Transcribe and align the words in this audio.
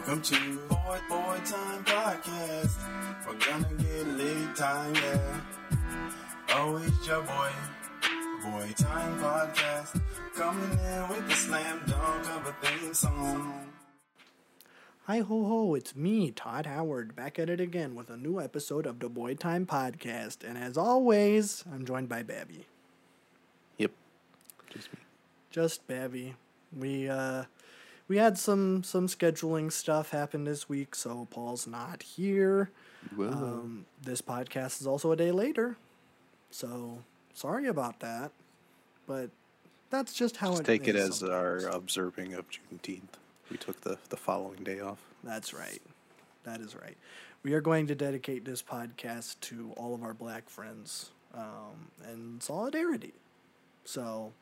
Welcome 0.00 0.22
to 0.22 0.58
Boy 0.66 0.98
Boy 1.10 1.40
Time 1.44 1.84
Podcast. 1.84 2.78
We're 3.26 3.34
gonna 3.34 3.82
get 3.82 4.06
lit 4.06 4.56
time, 4.56 4.94
yeah. 4.94 5.40
Oh, 6.54 6.76
it's 6.78 7.06
your 7.06 7.20
boy, 7.20 7.50
Boy 8.42 8.72
Time 8.78 9.18
Podcast. 9.20 10.00
Coming 10.34 10.70
in 10.72 11.08
with 11.10 11.28
the 11.28 11.34
slam 11.34 11.82
dunk 11.86 12.30
of 12.30 12.46
a 12.46 12.66
theme 12.66 12.94
song. 12.94 13.72
Hi 15.04 15.18
ho 15.18 15.44
ho, 15.44 15.74
it's 15.74 15.94
me, 15.94 16.30
Todd 16.30 16.64
Howard, 16.64 17.14
back 17.14 17.38
at 17.38 17.50
it 17.50 17.60
again 17.60 17.94
with 17.94 18.08
a 18.08 18.16
new 18.16 18.40
episode 18.40 18.86
of 18.86 19.00
the 19.00 19.10
Boy 19.10 19.34
Time 19.34 19.66
Podcast. 19.66 20.48
And 20.48 20.56
as 20.56 20.78
always, 20.78 21.62
I'm 21.70 21.84
joined 21.84 22.08
by 22.08 22.22
Babby. 22.22 22.64
Yep. 23.76 23.90
Just 24.70 24.90
me. 24.94 25.00
Just 25.50 25.86
Babby. 25.86 26.36
We 26.74 27.06
uh 27.06 27.44
we 28.10 28.16
had 28.16 28.36
some 28.36 28.82
some 28.82 29.06
scheduling 29.06 29.70
stuff 29.70 30.10
happen 30.10 30.42
this 30.42 30.68
week, 30.68 30.96
so 30.96 31.28
Paul's 31.30 31.68
not 31.68 32.02
here. 32.02 32.72
Whoa. 33.14 33.28
Um, 33.28 33.86
this 34.02 34.20
podcast 34.20 34.80
is 34.80 34.86
also 34.88 35.12
a 35.12 35.16
day 35.16 35.30
later, 35.30 35.76
so 36.50 37.04
sorry 37.34 37.68
about 37.68 38.00
that. 38.00 38.32
But 39.06 39.30
that's 39.90 40.12
just 40.12 40.38
how 40.38 40.50
Just 40.50 40.62
it 40.62 40.66
take 40.66 40.88
it 40.88 40.96
as 40.96 41.18
sometimes. 41.18 41.64
our 41.64 41.68
observing 41.68 42.34
of 42.34 42.46
Juneteenth. 42.50 43.14
We 43.48 43.56
took 43.56 43.80
the, 43.82 43.96
the 44.08 44.16
following 44.16 44.64
day 44.64 44.80
off. 44.80 44.98
That's 45.22 45.54
right. 45.54 45.80
That 46.42 46.60
is 46.60 46.74
right. 46.74 46.96
We 47.44 47.54
are 47.54 47.60
going 47.60 47.86
to 47.86 47.94
dedicate 47.94 48.44
this 48.44 48.60
podcast 48.60 49.36
to 49.42 49.72
all 49.76 49.94
of 49.94 50.02
our 50.02 50.14
black 50.14 50.50
friends 50.50 51.10
um, 51.32 51.90
and 52.04 52.42
solidarity. 52.42 53.14
So 53.84 54.32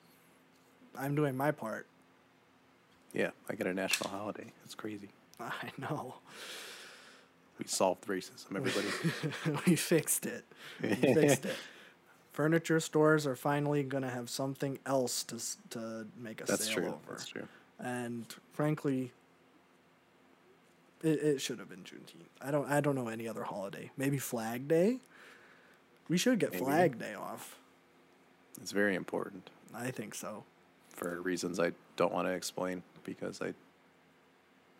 I'm 0.99 1.15
doing 1.15 1.37
my 1.37 1.51
part. 1.51 1.87
Yeah, 3.13 3.31
I 3.49 3.55
get 3.55 3.67
a 3.67 3.75
national 3.75 4.11
holiday. 4.11 4.53
It's 4.65 4.75
crazy. 4.75 5.09
I 5.41 5.71
know. 5.79 6.17
We 7.59 7.67
solved 7.67 8.07
racism, 8.07 8.57
everybody. 8.57 9.61
we 9.67 9.77
fixed 9.77 10.27
it. 10.27 10.45
We 10.83 10.95
fixed 10.95 11.45
it. 11.47 11.57
Furniture 12.33 12.79
stores 12.81 13.27
are 13.27 13.35
finally 13.35 13.83
going 13.83 14.05
to 14.05 14.11
have 14.11 14.31
something 14.31 14.79
else 14.87 15.25
to, 15.25 15.41
to 15.71 16.07
make 16.21 16.41
a 16.41 16.45
That's 16.45 16.67
sale 16.67 16.75
true. 16.75 16.87
over. 16.87 16.99
That's 17.11 17.27
true. 17.27 17.49
and 17.81 18.27
frankly, 18.53 19.11
it, 21.03 21.19
it 21.21 21.41
should 21.41 21.59
have 21.59 21.69
been 21.69 21.81
Juneteenth. 21.83 22.29
I 22.41 22.51
don't 22.53 22.69
I 22.71 22.81
don't 22.81 22.95
know 22.95 23.09
any 23.09 23.27
other 23.27 23.43
holiday. 23.45 23.91
Maybe 23.97 24.19
Flag 24.19 24.69
Day. 24.69 24.99
We 26.09 26.17
should 26.17 26.39
get 26.39 26.53
Maybe. 26.53 26.65
Flag 26.65 26.99
Day 26.99 27.15
off. 27.15 27.57
It's 28.61 28.73
very 28.73 28.95
important 28.95 29.51
I 29.75 29.91
think 29.91 30.15
so. 30.15 30.45
for 30.91 31.21
reasons 31.21 31.59
I 31.61 31.73
don't 31.97 32.13
want 32.13 32.27
to 32.29 32.33
explain 32.33 32.83
because 33.09 33.41
I 33.43 33.49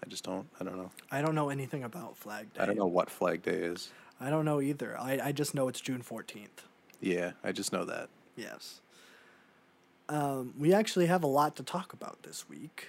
I 0.03 0.07
just 0.09 0.25
don't. 0.25 0.47
I 0.61 0.65
don't 0.65 0.77
know. 0.77 0.91
I 1.11 1.23
don't 1.23 1.35
know 1.35 1.49
anything 1.49 1.83
about 1.83 2.17
Flag 2.17 2.53
Day. 2.55 2.61
I 2.61 2.67
don't 2.67 2.77
know 2.77 2.87
what 2.87 3.11
Flag 3.11 3.43
Day 3.43 3.53
is. 3.53 3.91
I 4.21 4.31
don't 4.31 4.45
know 4.45 4.61
either. 4.61 4.99
I, 4.99 5.19
I 5.23 5.33
just 5.33 5.55
know 5.55 5.69
it's 5.69 5.81
June 5.81 6.03
fourteenth. 6.03 6.65
Yeah, 7.01 7.33
I 7.43 7.53
just 7.53 7.73
know 7.73 7.85
that. 7.85 8.09
Yes. 8.37 8.81
Um, 10.09 10.55
we 10.59 10.73
actually 10.73 11.07
have 11.07 11.23
a 11.23 11.27
lot 11.27 11.57
to 11.57 11.63
talk 11.63 11.93
about 11.93 12.23
this 12.23 12.49
week. 12.49 12.89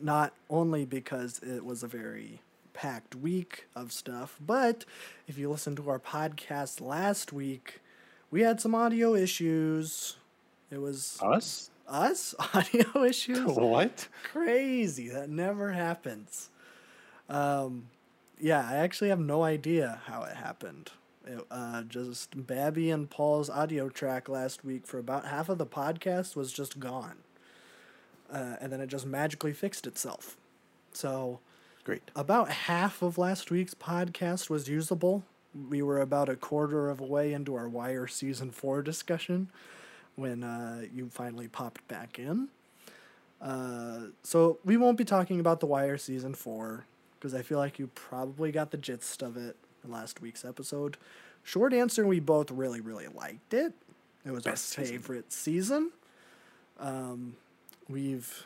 Not 0.00 0.34
only 0.50 0.84
because 0.84 1.38
it 1.38 1.64
was 1.64 1.82
a 1.82 1.86
very 1.86 2.40
packed 2.74 3.14
week 3.14 3.66
of 3.74 3.90
stuff, 3.90 4.38
but 4.44 4.84
if 5.26 5.38
you 5.38 5.50
listened 5.50 5.78
to 5.78 5.88
our 5.88 5.98
podcast 5.98 6.80
last 6.82 7.32
week, 7.32 7.80
we 8.30 8.42
had 8.42 8.60
some 8.60 8.74
audio 8.74 9.14
issues. 9.14 10.16
It 10.70 10.80
was 10.80 11.18
Us? 11.22 11.70
Us 11.88 12.34
audio 12.54 13.04
issues. 13.04 13.40
what? 13.56 14.08
Crazy. 14.24 15.08
That 15.08 15.30
never 15.30 15.72
happens. 15.72 16.50
Um, 17.28 17.88
yeah, 18.38 18.66
I 18.68 18.76
actually 18.76 19.08
have 19.10 19.20
no 19.20 19.42
idea 19.42 20.00
how 20.06 20.22
it 20.24 20.36
happened. 20.36 20.90
It, 21.26 21.44
uh, 21.50 21.82
just 21.82 22.46
Babby 22.46 22.90
and 22.90 23.10
Paul's 23.10 23.50
audio 23.50 23.88
track 23.88 24.28
last 24.28 24.64
week 24.64 24.86
for 24.86 24.98
about 24.98 25.26
half 25.26 25.48
of 25.48 25.58
the 25.58 25.66
podcast 25.66 26.36
was 26.36 26.52
just 26.52 26.78
gone. 26.78 27.16
Uh, 28.30 28.56
and 28.60 28.72
then 28.72 28.80
it 28.80 28.88
just 28.88 29.06
magically 29.06 29.52
fixed 29.52 29.86
itself. 29.86 30.36
So, 30.92 31.40
Great. 31.84 32.10
about 32.14 32.50
half 32.50 33.02
of 33.02 33.18
last 33.18 33.50
week's 33.50 33.74
podcast 33.74 34.50
was 34.50 34.68
usable. 34.68 35.24
We 35.68 35.82
were 35.82 36.00
about 36.00 36.28
a 36.28 36.36
quarter 36.36 36.90
of 36.90 37.00
a 37.00 37.04
way 37.04 37.32
into 37.32 37.54
our 37.54 37.68
Wire 37.68 38.06
season 38.06 38.50
four 38.50 38.82
discussion 38.82 39.48
when 40.16 40.42
uh, 40.42 40.82
you 40.92 41.08
finally 41.08 41.48
popped 41.48 41.86
back 41.88 42.18
in. 42.18 42.48
Uh, 43.40 44.06
so 44.22 44.58
we 44.64 44.76
won't 44.76 44.96
be 44.98 45.04
talking 45.04 45.38
about 45.40 45.60
the 45.60 45.66
Wire 45.66 45.98
season 45.98 46.34
four 46.34 46.86
because 47.18 47.34
I 47.34 47.42
feel 47.42 47.58
like 47.58 47.78
you 47.78 47.88
probably 47.88 48.50
got 48.50 48.70
the 48.70 48.76
gist 48.78 49.22
of 49.22 49.36
it 49.36 49.56
in 49.84 49.90
last 49.90 50.20
week's 50.20 50.44
episode. 50.44 50.96
Short 51.42 51.72
answer: 51.72 52.06
We 52.06 52.18
both 52.18 52.50
really, 52.50 52.80
really 52.80 53.08
liked 53.08 53.54
it. 53.54 53.74
It 54.24 54.32
was 54.32 54.44
Best 54.44 54.76
our 54.78 54.84
favorite 54.84 55.32
season. 55.32 55.92
Um, 56.80 57.36
we've, 57.88 58.44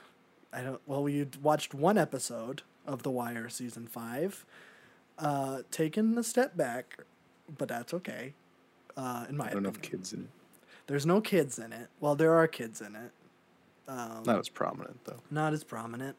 I 0.52 0.60
don't. 0.62 0.80
Well, 0.86 1.02
we 1.02 1.26
watched 1.40 1.72
one 1.72 1.96
episode 1.96 2.62
of 2.86 3.02
The 3.02 3.10
Wire 3.10 3.48
season 3.48 3.86
five. 3.86 4.44
Uh, 5.18 5.62
taken 5.70 6.18
a 6.18 6.22
step 6.22 6.56
back, 6.56 6.98
but 7.56 7.68
that's 7.68 7.94
okay. 7.94 8.34
Uh, 8.96 9.26
in 9.28 9.36
my 9.36 9.46
I 9.46 9.50
don't 9.50 9.66
opinion. 9.66 9.82
if 9.84 9.90
kids 9.90 10.12
in 10.12 10.28
There's 10.90 11.06
no 11.06 11.20
kids 11.20 11.56
in 11.56 11.72
it. 11.72 11.86
Well, 12.00 12.16
there 12.16 12.34
are 12.34 12.48
kids 12.48 12.80
in 12.80 12.96
it. 12.96 13.12
Um, 13.86 14.24
not 14.26 14.40
as 14.40 14.48
prominent 14.48 15.04
though. 15.04 15.20
not 15.30 15.52
as 15.52 15.62
prominent. 15.62 16.16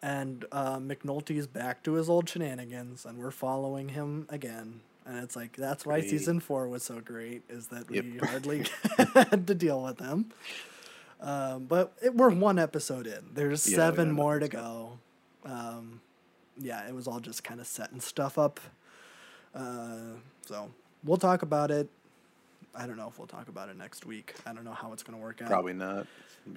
And 0.00 0.46
uh, 0.50 0.78
McNulty 0.78 1.36
is 1.36 1.46
back 1.46 1.82
to 1.82 1.92
his 1.92 2.08
old 2.08 2.26
shenanigans, 2.26 3.04
and 3.04 3.18
we're 3.18 3.30
following 3.30 3.90
him 3.90 4.24
again. 4.30 4.80
And 5.04 5.18
it's 5.18 5.36
like 5.36 5.54
that's 5.54 5.84
why 5.84 6.00
Great. 6.00 6.08
season 6.08 6.40
four 6.40 6.66
was 6.66 6.82
so 6.82 7.00
great, 7.00 7.42
is 7.50 7.66
that 7.66 7.90
we 7.90 8.16
hardly 8.22 8.64
had 9.12 9.46
to 9.46 9.54
deal 9.54 9.82
with 9.82 9.98
him. 9.98 10.32
Um, 11.20 11.64
but 11.66 11.92
it, 12.00 12.14
we're 12.14 12.30
one 12.30 12.58
episode 12.58 13.06
in. 13.06 13.22
There's 13.34 13.68
Yeah, 13.70 13.76
seven 13.76 14.12
more 14.12 14.38
to 14.38 14.48
go. 14.48 14.98
Um, 15.44 16.00
yeah, 16.58 16.88
it 16.88 16.94
was 16.94 17.06
all 17.06 17.20
just 17.20 17.44
kind 17.44 17.60
of 17.60 17.66
setting 17.66 18.00
stuff 18.00 18.38
up. 18.38 18.60
Uh, 19.54 20.14
so 20.46 20.70
we'll 21.04 21.18
talk 21.18 21.42
about 21.42 21.70
it. 21.70 21.90
I 22.74 22.86
don't 22.86 22.96
know 22.96 23.08
if 23.08 23.18
we'll 23.18 23.26
talk 23.26 23.48
about 23.48 23.68
it 23.68 23.76
next 23.76 24.06
week. 24.06 24.34
I 24.46 24.52
don't 24.52 24.64
know 24.64 24.72
how 24.72 24.92
it's 24.92 25.02
going 25.02 25.18
to 25.18 25.22
work 25.22 25.42
out. 25.42 25.48
Probably 25.48 25.72
not. 25.72 26.06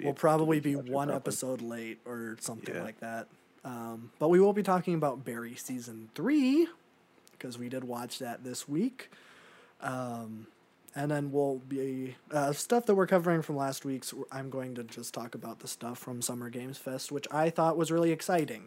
We'll 0.01 0.13
probably 0.13 0.59
be 0.59 0.75
one 0.75 1.07
probably. 1.07 1.15
episode 1.15 1.61
late 1.61 1.99
or 2.05 2.37
something 2.39 2.73
Yeah. 2.75 2.83
like 2.83 2.99
that. 2.99 3.27
Um, 3.65 4.11
but 4.19 4.29
we 4.29 4.39
will 4.39 4.53
be 4.53 4.63
talking 4.63 4.93
about 4.93 5.23
Barry 5.25 5.55
season 5.55 6.09
three 6.15 6.67
because 7.31 7.57
we 7.57 7.69
did 7.69 7.83
watch 7.83 8.19
that 8.19 8.43
this 8.43 8.67
week. 8.67 9.09
Um, 9.81 10.47
and 10.95 11.09
then 11.09 11.31
we'll 11.31 11.57
be 11.67 12.15
uh, 12.31 12.53
stuff 12.53 12.85
that 12.85 12.95
we're 12.95 13.07
covering 13.07 13.41
from 13.41 13.57
last 13.57 13.83
week's. 13.83 14.13
I'm 14.31 14.49
going 14.49 14.75
to 14.75 14.83
just 14.83 15.13
talk 15.13 15.33
about 15.35 15.59
the 15.59 15.67
stuff 15.67 15.97
from 15.97 16.21
Summer 16.21 16.49
Games 16.49 16.77
Fest, 16.77 17.11
which 17.11 17.27
I 17.31 17.49
thought 17.49 17.77
was 17.77 17.91
really 17.91 18.11
exciting. 18.11 18.65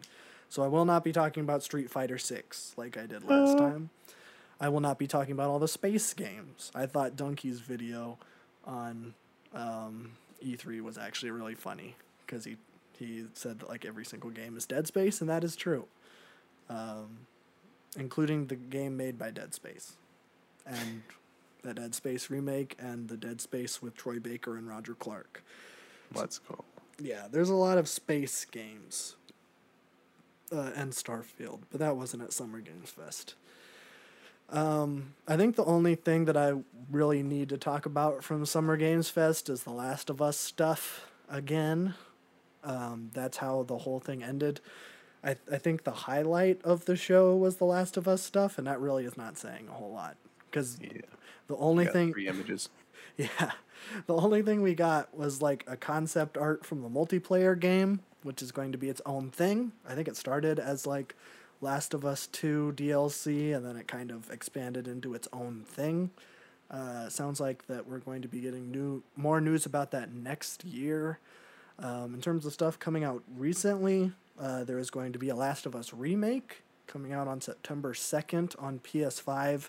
So 0.49 0.63
I 0.63 0.67
will 0.69 0.85
not 0.85 1.05
be 1.05 1.13
talking 1.13 1.43
about 1.43 1.63
Street 1.63 1.91
Fighter 1.91 2.19
Six 2.19 2.73
like 2.77 2.97
I 2.97 3.07
did 3.07 3.25
last 3.25 3.57
time. 3.59 3.91
I 4.61 4.69
will 4.69 4.81
not 4.81 4.99
be 4.99 5.07
talking 5.07 5.33
about 5.33 5.51
all 5.51 5.59
the 5.59 5.69
space 5.69 6.15
games. 6.15 6.71
I 6.75 6.87
thought 6.87 7.17
Dunkey's 7.17 7.61
video 7.61 8.19
on 8.65 9.15
um, 9.55 10.13
E3 10.45 10.81
was 10.81 10.97
actually 10.99 11.31
really 11.31 11.55
funny 11.55 11.97
because 12.25 12.45
he 12.45 12.57
he 12.99 13.27
said 13.35 13.59
that 13.61 13.69
like 13.69 13.85
every 13.85 14.05
single 14.05 14.31
game 14.31 14.57
is 14.57 14.65
Dead 14.65 14.87
Space, 14.87 15.21
and 15.21 15.29
that 15.29 15.45
is 15.45 15.55
true, 15.55 15.87
um, 16.71 17.27
including 17.99 18.47
the 18.47 18.57
game 18.57 18.97
made 18.97 19.19
by 19.19 19.31
Dead 19.31 19.53
Space, 19.55 19.97
and 20.65 21.03
the 21.63 21.75
Dead 21.75 21.95
Space 21.95 22.31
remake 22.31 22.75
and 22.79 23.09
the 23.09 23.17
Dead 23.17 23.41
Space 23.43 23.83
with 23.83 23.97
Troy 23.97 24.19
Baker 24.19 24.57
and 24.57 24.67
Roger 24.67 24.95
Clark. 24.95 25.45
Let's 26.15 26.39
go. 26.39 26.65
Yeah, 26.99 27.27
there's 27.31 27.51
a 27.51 27.55
lot 27.55 27.77
of 27.77 27.89
space 27.89 28.45
games. 28.47 29.17
Uh, 30.53 30.71
and 30.77 30.93
Starfield, 30.93 31.63
but 31.73 31.81
that 31.81 31.97
wasn't 31.97 32.23
at 32.23 32.33
Summer 32.33 32.61
Games 32.61 32.91
Fest. 32.91 33.35
Um, 34.51 35.15
I 35.27 35.37
think 35.37 35.57
the 35.57 35.65
only 35.65 35.95
thing 35.95 36.25
that 36.27 36.37
I 36.37 36.53
really 36.91 37.23
need 37.23 37.49
to 37.49 37.59
talk 37.59 37.85
about 37.87 38.23
from 38.23 38.47
Summer 38.47 38.77
Games 38.77 39.09
Fest 39.09 39.49
is 39.49 39.65
the 39.65 39.73
Last 39.73 40.09
of 40.09 40.23
Us 40.23 40.37
stuff 40.37 41.11
again. 41.29 41.95
Um, 42.63 43.11
that's 43.13 43.39
how 43.39 43.65
the 43.65 43.79
whole 43.79 44.01
thing 44.01 44.23
ended. 44.23 44.61
I 45.25 45.37
I 45.51 45.59
think 45.59 45.85
the 45.85 45.91
highlight 45.93 46.61
of 46.63 46.85
the 46.85 46.97
show 46.97 47.35
was 47.37 47.57
the 47.57 47.65
Last 47.65 47.97
of 47.97 48.07
Us 48.07 48.23
stuff, 48.23 48.59
and 48.59 48.67
that 48.67 48.81
really 48.81 49.05
is 49.05 49.17
not 49.17 49.37
saying 49.37 49.69
a 49.69 49.73
whole 49.73 49.93
lot 49.93 50.17
because 50.51 50.79
Yeah. 50.81 51.03
the 51.49 51.57
only 51.57 51.87
thing 51.87 52.13
three 52.13 52.29
images. 52.29 52.69
yeah. 53.17 53.53
The 54.07 54.15
only 54.15 54.43
thing 54.43 54.63
we 54.63 54.75
got 54.75 55.17
was 55.17 55.43
like 55.43 55.65
a 55.67 55.77
concept 55.77 56.37
art 56.37 56.65
from 56.65 56.83
the 56.83 56.89
multiplayer 56.89 57.59
game, 57.59 58.01
which 58.23 58.43
is 58.43 58.51
going 58.53 58.73
to 58.73 58.79
be 58.79 58.89
its 58.89 59.03
own 59.07 59.31
thing. 59.31 59.73
I 59.89 59.95
think 59.95 60.09
it 60.09 60.17
started 60.17 60.59
as 60.59 60.87
like 60.87 61.15
Last 61.61 61.95
of 61.95 62.05
Us 62.05 62.27
2 62.29 62.75
DLC 62.77 63.55
and 63.55 63.65
then 63.65 63.77
it 63.77 63.89
kind 63.89 64.11
of 64.11 64.31
expanded 64.31 64.87
into 64.87 65.15
its 65.15 65.29
own 65.33 65.65
thing. 65.67 66.11
Uh, 66.71 67.09
sounds 67.09 67.41
like 67.41 67.67
that 67.67 67.89
we're 67.89 67.99
going 67.99 68.23
to 68.23 68.29
be 68.29 68.41
getting 68.41 68.71
new 68.71 69.03
more 69.17 69.41
news 69.41 69.67
about 69.67 69.91
that 69.93 70.13
next 70.13 70.65
year. 70.65 71.19
Um, 71.79 72.15
in 72.15 72.21
terms 72.21 72.47
of 72.47 72.53
stuff 72.53 72.79
coming 72.79 73.05
out 73.05 73.23
recently, 73.37 74.13
uh, 74.41 74.65
there 74.65 74.79
is 74.79 74.91
going 74.91 75.13
to 75.13 75.19
be 75.19 75.29
a 75.29 75.35
Last 75.37 75.67
of 75.67 75.77
Us 75.77 75.93
remake 75.93 76.63
coming 76.87 77.13
out 77.13 77.29
on 77.29 77.41
September 77.41 77.93
2nd 77.93 78.61
on 78.63 78.81
PS5. 78.81 79.69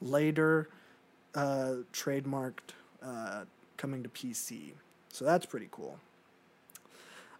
Later, 0.00 0.68
uh, 1.34 1.74
trademarked, 1.92 2.74
uh, 3.02 3.44
coming 3.76 4.02
to 4.02 4.08
PC. 4.08 4.72
So 5.10 5.24
that's 5.24 5.46
pretty 5.46 5.68
cool. 5.70 5.98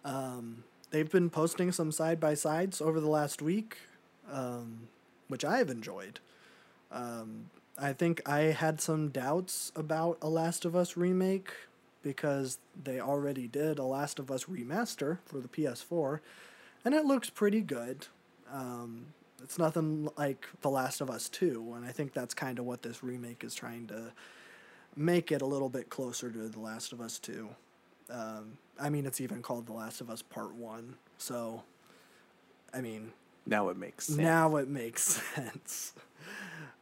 Um, 0.05 0.63
they've 0.93 1.09
been 1.09 1.31
posting 1.31 1.71
some 1.71 1.91
side 1.91 2.19
by 2.19 2.35
sides 2.35 2.79
over 2.79 2.99
the 2.99 3.09
last 3.09 3.41
week, 3.41 3.77
um, 4.31 4.87
which 5.27 5.43
I 5.43 5.57
have 5.57 5.69
enjoyed. 5.69 6.19
Um, 6.91 7.49
I 7.77 7.93
think 7.93 8.21
I 8.29 8.41
had 8.41 8.79
some 8.79 9.09
doubts 9.09 9.71
about 9.75 10.19
a 10.21 10.29
Last 10.29 10.65
of 10.65 10.75
Us 10.75 10.95
remake 10.95 11.51
because 12.03 12.59
they 12.81 12.99
already 12.99 13.47
did 13.47 13.79
a 13.79 13.83
Last 13.83 14.19
of 14.19 14.29
Us 14.29 14.43
remaster 14.43 15.17
for 15.25 15.39
the 15.39 15.47
PS4, 15.47 16.19
and 16.85 16.93
it 16.93 17.05
looks 17.05 17.31
pretty 17.31 17.61
good. 17.61 18.05
Um, 18.51 19.07
it's 19.41 19.57
nothing 19.57 20.09
like 20.15 20.47
The 20.61 20.69
Last 20.69 21.01
of 21.01 21.09
Us 21.09 21.27
2, 21.27 21.73
and 21.75 21.85
I 21.85 21.91
think 21.91 22.13
that's 22.13 22.35
kind 22.35 22.59
of 22.59 22.65
what 22.65 22.83
this 22.83 23.03
remake 23.03 23.43
is 23.43 23.55
trying 23.55 23.87
to 23.87 24.11
make 24.95 25.31
it 25.31 25.41
a 25.41 25.47
little 25.47 25.69
bit 25.69 25.89
closer 25.89 26.29
to 26.29 26.49
The 26.49 26.59
Last 26.59 26.93
of 26.93 27.01
Us 27.01 27.17
2. 27.17 27.49
Um, 28.09 28.57
I 28.79 28.89
mean, 28.89 29.05
it's 29.05 29.21
even 29.21 29.41
called 29.41 29.65
The 29.67 29.73
Last 29.73 30.01
of 30.01 30.09
Us 30.09 30.21
Part 30.21 30.53
1, 30.55 30.95
so, 31.17 31.63
I 32.73 32.81
mean, 32.81 33.11
Now 33.45 33.69
it 33.69 33.77
makes 33.77 34.07
sense. 34.07 34.17
now 34.19 34.55
it 34.57 34.67
makes 34.67 35.03
sense. 35.35 35.93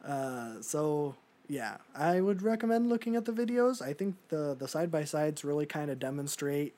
Uh, 0.04 0.60
so 0.60 1.14
yeah, 1.48 1.76
I 1.94 2.20
would 2.20 2.42
recommend 2.42 2.88
looking 2.88 3.14
at 3.16 3.24
the 3.24 3.32
videos. 3.32 3.80
I 3.82 3.92
think 3.92 4.16
the 4.28 4.54
the 4.58 4.66
side 4.66 4.90
by 4.90 5.04
sides 5.04 5.44
really 5.44 5.66
kind 5.66 5.90
of 5.90 5.98
demonstrate 5.98 6.74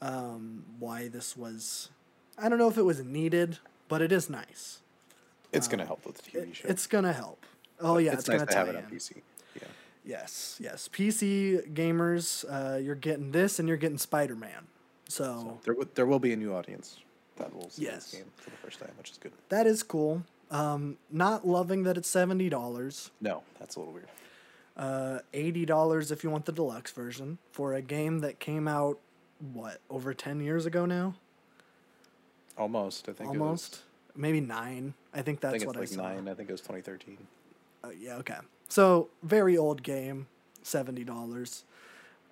um, 0.00 0.64
why 0.78 1.08
this 1.08 1.36
was. 1.36 1.90
I 2.38 2.48
don't 2.48 2.58
know 2.58 2.68
if 2.68 2.78
it 2.78 2.82
was 2.84 3.04
needed, 3.04 3.58
but 3.88 4.00
it 4.02 4.10
is 4.12 4.30
nice. 4.30 4.80
it's 5.52 5.68
gonna 5.68 5.84
help 5.86 6.06
with 6.06 6.16
the 6.18 6.22
TV 6.30 6.48
It- 6.50 6.56
show. 6.56 6.68
it's 6.68 6.86
gonna 6.86 7.12
help. 7.12 7.44
Oh 7.80 7.98
yeah, 7.98 8.12
it's, 8.12 8.20
it's, 8.20 8.28
nice 8.28 8.38
gonna 8.40 8.50
to 8.52 8.56
have 8.58 8.68
it 8.68 8.76
on 8.76 8.84
in. 8.84 8.90
PC. 8.90 9.22
Yes, 10.10 10.58
yes. 10.60 10.88
PC 10.92 11.72
gamers, 11.72 12.44
uh, 12.50 12.78
you're 12.78 12.96
getting 12.96 13.30
this, 13.30 13.58
and 13.60 13.68
you're 13.68 13.76
getting 13.76 13.96
Spider 13.98 14.34
Man. 14.34 14.66
So 15.08 15.60
There, 15.64 15.74
w- 15.74 15.88
there 15.94 16.06
will 16.06 16.18
be 16.18 16.32
a 16.32 16.36
new 16.36 16.52
audience 16.52 16.98
that 17.36 17.54
will 17.54 17.70
see 17.70 17.82
Yes. 17.84 18.10
this 18.10 18.20
game 18.20 18.30
for 18.36 18.50
the 18.50 18.56
first 18.56 18.80
time, 18.80 18.90
which 18.98 19.10
is 19.12 19.18
good. 19.18 19.32
that 19.50 19.66
is 19.68 19.82
cool. 19.84 20.24
Um, 20.50 20.98
not 21.12 21.46
loving 21.46 21.84
that 21.84 21.96
it's 21.96 22.08
seventy 22.08 22.48
dollars. 22.48 23.12
No, 23.20 23.44
that's 23.60 23.76
a 23.76 23.78
little 23.78 23.94
weird. 23.94 24.08
uh, 24.76 25.20
eighty 25.32 25.64
dollars 25.64 26.10
if 26.10 26.24
you 26.24 26.30
want 26.30 26.44
the 26.46 26.52
deluxe 26.52 26.90
version 26.90 27.38
for 27.52 27.72
a 27.74 27.82
game 27.82 28.18
that 28.20 28.40
came 28.40 28.66
out 28.66 28.98
what 29.52 29.80
over 29.88 30.12
ten 30.12 30.40
years 30.40 30.66
ago 30.66 30.86
now, 30.86 31.14
Almost, 32.58 33.08
I 33.08 33.12
think. 33.12 33.30
almost 33.30 33.82
maybe 34.16 34.40
nine. 34.40 34.94
I 35.14 35.22
think 35.22 35.40
was, 35.40 35.48
I 35.48 35.52
that's 35.52 35.62
think 35.64 35.74
what 35.74 35.82
it's 35.82 35.96
I 35.96 36.02
like 36.02 36.08
saw. 36.10 36.14
nine. 36.16 36.28
I 36.28 36.34
think 36.34 36.48
it 36.48 36.52
was 36.52 36.60
2013. 36.62 37.16
Uh, 37.84 37.88
yeah, 37.98 38.16
okay. 38.16 38.36
So 38.70 39.08
very 39.22 39.58
old 39.58 39.82
game, 39.82 40.28
seventy 40.62 41.04
dollars. 41.04 41.64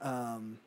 Um, 0.01 0.59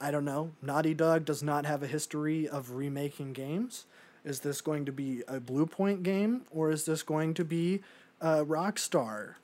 I 0.00 0.10
don't 0.10 0.24
know. 0.24 0.52
Naughty 0.62 0.94
Dog 0.94 1.26
does 1.26 1.42
not 1.42 1.66
have 1.66 1.82
a 1.82 1.86
history 1.86 2.48
of 2.48 2.72
remaking 2.72 3.34
games. 3.34 3.84
Is 4.24 4.40
this 4.40 4.60
going 4.62 4.86
to 4.86 4.92
be 4.92 5.22
a 5.28 5.38
Bluepoint 5.38 6.02
game 6.02 6.42
or 6.50 6.70
is 6.70 6.86
this 6.86 7.02
going 7.02 7.34
to 7.34 7.44
be 7.44 7.82
a 8.20 8.44
Rockstar 8.44 9.34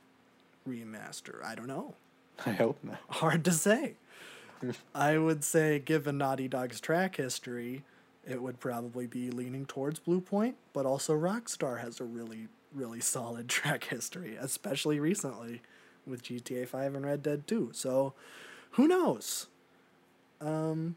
remaster? 0.67 1.44
I 1.44 1.55
don't 1.55 1.67
know. 1.67 1.94
I 2.44 2.52
hope 2.52 2.79
not. 2.82 2.99
hard 3.11 3.44
to 3.44 3.52
say. 3.52 3.94
I 4.94 5.19
would 5.19 5.44
say, 5.44 5.79
given 5.79 6.17
Naughty 6.17 6.49
Dog's 6.49 6.81
track 6.81 7.17
history, 7.17 7.84
it 8.26 8.40
would 8.40 8.58
probably 8.61 9.06
be 9.06 9.31
leaning 9.31 9.67
towards 9.67 10.00
Bluepoint, 10.00 10.55
but 10.72 10.87
also 10.87 11.14
Rockstar 11.14 11.81
has 11.82 12.00
a 12.00 12.05
really, 12.05 12.49
really 12.76 13.00
solid 13.00 13.49
track 13.49 13.84
history, 13.84 14.37
especially 14.40 15.00
recently 15.00 15.62
with 16.06 16.23
GTA 16.23 16.69
5 16.69 16.94
and 16.94 17.05
Red 17.05 17.23
Dead 17.23 17.46
2. 17.46 17.70
So, 17.73 18.14
who 18.73 18.87
knows? 18.87 19.46
Um, 20.40 20.96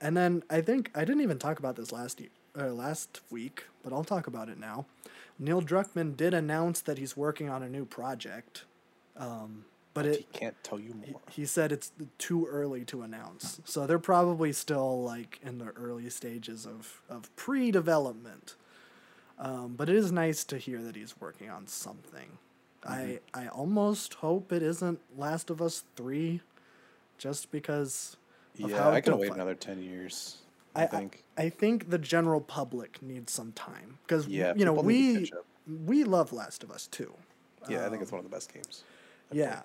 and 0.00 0.16
then 0.16 0.42
I 0.48 0.60
think 0.60 0.90
I 0.94 1.04
didn't 1.04 1.22
even 1.22 1.38
talk 1.38 1.58
about 1.58 1.76
this 1.76 1.92
last 1.92 2.20
year, 2.20 2.30
uh, 2.58 2.68
last 2.68 3.20
week, 3.30 3.64
but 3.82 3.92
I'll 3.92 4.04
talk 4.04 4.26
about 4.26 4.48
it 4.48 4.58
now. 4.58 4.86
Neil 5.38 5.60
Druckmann 5.60 6.16
did 6.16 6.32
announce 6.32 6.80
that 6.82 6.98
he's 6.98 7.16
working 7.16 7.48
on 7.50 7.62
a 7.62 7.68
new 7.68 7.84
project, 7.84 8.64
um, 9.16 9.64
but 9.92 10.06
it 10.06 10.18
he 10.18 10.26
can't 10.32 10.54
tell 10.62 10.78
you 10.78 10.94
more. 10.94 11.20
he 11.30 11.44
said 11.44 11.72
it's 11.72 11.90
too 12.18 12.46
early 12.46 12.84
to 12.84 13.02
announce. 13.02 13.60
So 13.64 13.86
they're 13.86 13.98
probably 13.98 14.52
still 14.52 15.02
like 15.02 15.40
in 15.42 15.58
the 15.58 15.70
early 15.70 16.08
stages 16.10 16.66
of, 16.66 17.00
of 17.08 17.34
pre 17.36 17.70
development. 17.70 18.54
Um, 19.38 19.74
but 19.76 19.88
it 19.88 19.96
is 19.96 20.12
nice 20.12 20.44
to 20.44 20.58
hear 20.58 20.80
that 20.82 20.94
he's 20.96 21.20
working 21.20 21.50
on 21.50 21.66
something. 21.66 22.38
I 22.86 23.20
I 23.32 23.48
almost 23.48 24.14
hope 24.14 24.52
it 24.52 24.62
isn't 24.62 25.00
Last 25.16 25.50
of 25.50 25.60
Us 25.62 25.84
three, 25.96 26.40
just 27.18 27.50
because 27.50 28.16
Yeah, 28.56 28.88
I 28.90 29.00
can 29.00 29.18
wait 29.18 29.32
another 29.32 29.54
10 29.54 29.82
years. 29.82 30.38
I, 30.76 30.82
I, 30.82 30.86
think. 30.86 31.24
I, 31.38 31.42
I 31.44 31.48
think 31.50 31.90
the 31.90 31.98
general 31.98 32.40
public 32.40 33.00
needs 33.00 33.32
some 33.32 33.52
time 33.52 33.98
because 34.06 34.26
yeah, 34.28 34.52
you 34.56 34.64
know 34.64 34.72
people 34.74 34.88
need 34.90 35.26
to 35.28 35.38
we 35.66 36.02
we 36.02 36.04
love 36.04 36.32
Last 36.32 36.62
of 36.62 36.70
Us 36.70 36.86
too. 36.86 37.12
Yeah, 37.68 37.86
I 37.86 37.88
think 37.88 38.02
it's 38.02 38.12
one 38.12 38.18
of 38.18 38.24
the 38.24 38.34
best 38.36 38.52
games. 38.52 38.84
I've 39.30 39.36
Yeah. 39.38 39.60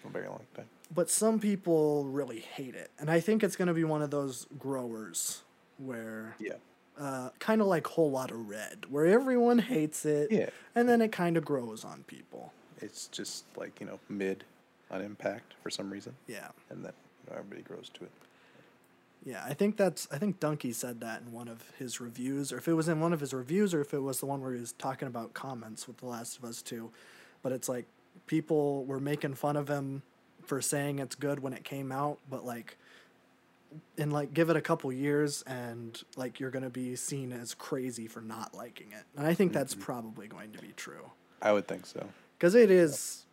for 0.00 0.08
A 0.08 0.10
very 0.12 0.28
long 0.28 0.46
time. 0.54 0.68
but 0.94 1.10
some 1.10 1.40
people 1.40 2.04
really 2.04 2.38
hate 2.38 2.74
it 2.76 2.90
and 3.00 3.10
i 3.10 3.18
think 3.20 3.42
it's 3.42 3.56
going 3.56 3.66
to 3.68 3.74
be 3.74 3.82
one 3.84 4.02
of 4.02 4.10
those 4.10 4.46
growers 4.58 5.42
where 5.78 6.36
Yeah. 6.38 6.54
Uh, 7.00 7.30
kind 7.38 7.62
of 7.62 7.66
like 7.66 7.86
whole 7.86 8.10
lot 8.10 8.30
of 8.30 8.48
red 8.50 8.84
where 8.90 9.06
everyone 9.06 9.58
hates 9.58 10.04
it 10.04 10.30
Yeah. 10.30 10.50
and 10.74 10.86
then 10.86 11.00
it 11.00 11.10
kind 11.10 11.38
of 11.38 11.46
grows 11.46 11.82
on 11.82 12.04
people 12.06 12.52
It's 12.82 13.06
just 13.08 13.44
like, 13.56 13.80
you 13.80 13.86
know, 13.86 13.98
mid 14.10 14.44
on 14.90 15.00
impact 15.00 15.54
for 15.62 15.70
some 15.70 15.90
reason. 15.90 16.14
yeah 16.28 16.48
And 16.68 16.84
then 16.84 16.92
everybody 17.30 17.62
grows 17.62 17.88
to 17.94 18.04
it. 18.04 18.10
yeah 19.24 19.42
i 19.46 19.54
think 19.54 19.76
that's 19.78 20.08
i 20.12 20.18
think 20.18 20.40
dunkey 20.40 20.74
said 20.74 21.00
that 21.00 21.22
in 21.22 21.32
one 21.32 21.48
of 21.48 21.70
his 21.78 22.00
reviews 22.02 22.52
or 22.52 22.58
if 22.58 22.68
it 22.68 22.74
was 22.74 22.88
in 22.88 23.00
one 23.00 23.12
of 23.14 23.20
his 23.20 23.32
reviews 23.32 23.72
or 23.72 23.80
if 23.80 23.94
it 23.94 24.00
was 24.00 24.20
the 24.20 24.26
one 24.26 24.40
where 24.42 24.52
he 24.52 24.60
was 24.60 24.72
talking 24.72 25.08
about 25.08 25.32
comments 25.32 25.86
with 25.88 25.96
the 25.98 26.06
last 26.06 26.36
of 26.38 26.44
us 26.44 26.60
2 26.60 26.90
but 27.42 27.50
it's 27.52 27.68
like 27.68 27.86
people 28.26 28.84
were 28.84 29.00
making 29.00 29.34
fun 29.34 29.56
of 29.56 29.68
him 29.68 30.02
for 30.44 30.60
saying 30.60 30.98
it's 30.98 31.14
good 31.14 31.40
when 31.40 31.52
it 31.54 31.64
came 31.64 31.90
out 31.92 32.18
but 32.28 32.44
like 32.44 32.76
and 33.98 34.12
like 34.12 34.34
give 34.34 34.50
it 34.50 34.56
a 34.56 34.60
couple 34.60 34.92
years 34.92 35.42
and 35.42 36.02
like 36.16 36.40
you're 36.40 36.50
going 36.50 36.64
to 36.64 36.70
be 36.70 36.96
seen 36.96 37.32
as 37.32 37.54
crazy 37.54 38.06
for 38.06 38.20
not 38.20 38.54
liking 38.54 38.88
it 38.92 39.04
and 39.16 39.26
i 39.26 39.34
think 39.34 39.52
that's 39.52 39.74
probably 39.74 40.26
going 40.26 40.52
to 40.52 40.58
be 40.60 40.72
true 40.76 41.10
I 41.42 41.52
would 41.52 41.66
think 41.66 41.86
so. 41.86 42.06
because 42.38 42.54
it 42.54 42.70
is 42.70 43.24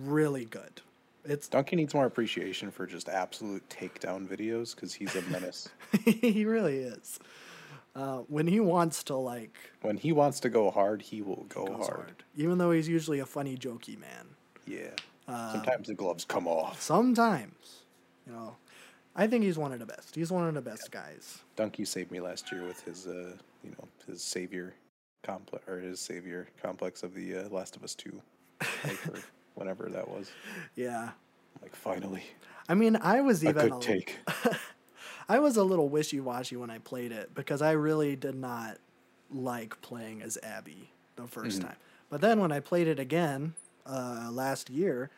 really 0.00 0.44
good 0.44 0.80
it's 1.24 1.48
Dunkey 1.48 1.74
needs 1.74 1.92
more 1.94 2.06
appreciation 2.06 2.70
for 2.70 2.86
just 2.86 3.08
absolute 3.08 3.68
takedown 3.68 4.26
videos 4.26 4.74
because 4.74 4.94
he's 4.94 5.14
a 5.14 5.22
menace. 5.22 5.68
he 6.04 6.44
really 6.46 6.78
is 6.78 7.18
uh, 7.94 8.18
when 8.28 8.46
he 8.46 8.60
wants 8.60 9.02
to 9.04 9.16
like 9.16 9.56
when 9.82 9.96
he 9.96 10.12
wants 10.12 10.40
to 10.40 10.48
go 10.48 10.70
hard, 10.70 11.02
he 11.02 11.20
will 11.20 11.44
go 11.48 11.66
hard. 11.66 11.82
hard. 11.82 12.24
even 12.36 12.56
though 12.58 12.70
he's 12.70 12.88
usually 12.88 13.18
a 13.18 13.26
funny 13.26 13.56
jokey 13.56 13.98
man 13.98 14.28
Yeah. 14.66 14.90
Uh, 15.26 15.52
Sometimes 15.52 15.88
the 15.88 15.94
gloves 15.94 16.24
come 16.24 16.46
off. 16.46 16.80
sometimes 16.80 17.82
you 18.26 18.32
know 18.32 18.56
i 19.18 19.26
think 19.26 19.44
he's 19.44 19.58
one 19.58 19.72
of 19.72 19.78
the 19.80 19.86
best 19.86 20.14
he's 20.14 20.32
one 20.32 20.48
of 20.48 20.54
the 20.54 20.62
best 20.62 20.90
guys 20.90 21.42
Dunkey 21.56 21.86
saved 21.86 22.10
me 22.12 22.20
last 22.20 22.52
year 22.52 22.64
with 22.64 22.80
his, 22.84 23.06
uh, 23.08 23.32
you 23.64 23.70
know, 23.72 23.88
his 24.06 24.22
savior 24.22 24.74
complex 25.24 25.64
or 25.68 25.80
his 25.80 26.00
savior 26.00 26.46
complex 26.62 27.02
of 27.02 27.14
the 27.14 27.36
uh, 27.36 27.48
Last 27.48 27.76
of 27.76 27.82
Us 27.82 27.94
Two, 27.96 28.22
like, 28.84 29.04
or 29.08 29.24
whenever 29.56 29.88
that 29.90 30.08
was. 30.08 30.30
yeah 30.76 31.10
Like 31.62 31.74
finally, 31.74 32.22
i 32.68 32.74
mean 32.74 32.96
i 33.02 33.20
was 33.20 33.44
even 33.44 33.56
a 33.66 33.70
good 33.70 33.80
take. 33.80 34.18
I 35.28 35.38
was 35.40 35.56
a 35.56 35.64
little 35.64 35.88
wishy 35.88 36.20
washy 36.20 36.56
when 36.56 36.70
I 36.70 36.78
played 36.78 37.12
it 37.12 37.34
because 37.34 37.60
I 37.60 37.72
really 37.72 38.16
did 38.16 38.34
not 38.34 38.78
like 39.30 39.80
playing 39.82 40.22
as 40.22 40.38
Abby 40.42 40.90
the 41.16 41.24
1st 41.24 41.60
Mm-hmm. 41.60 41.60
time. 41.60 41.76
But 42.10 42.20
then 42.22 42.40
when 42.40 42.50
I 42.52 42.60
played 42.60 42.88
it 42.88 42.98
again 42.98 43.54
uh, 43.86 44.30
last 44.32 44.70
year, 44.70 45.10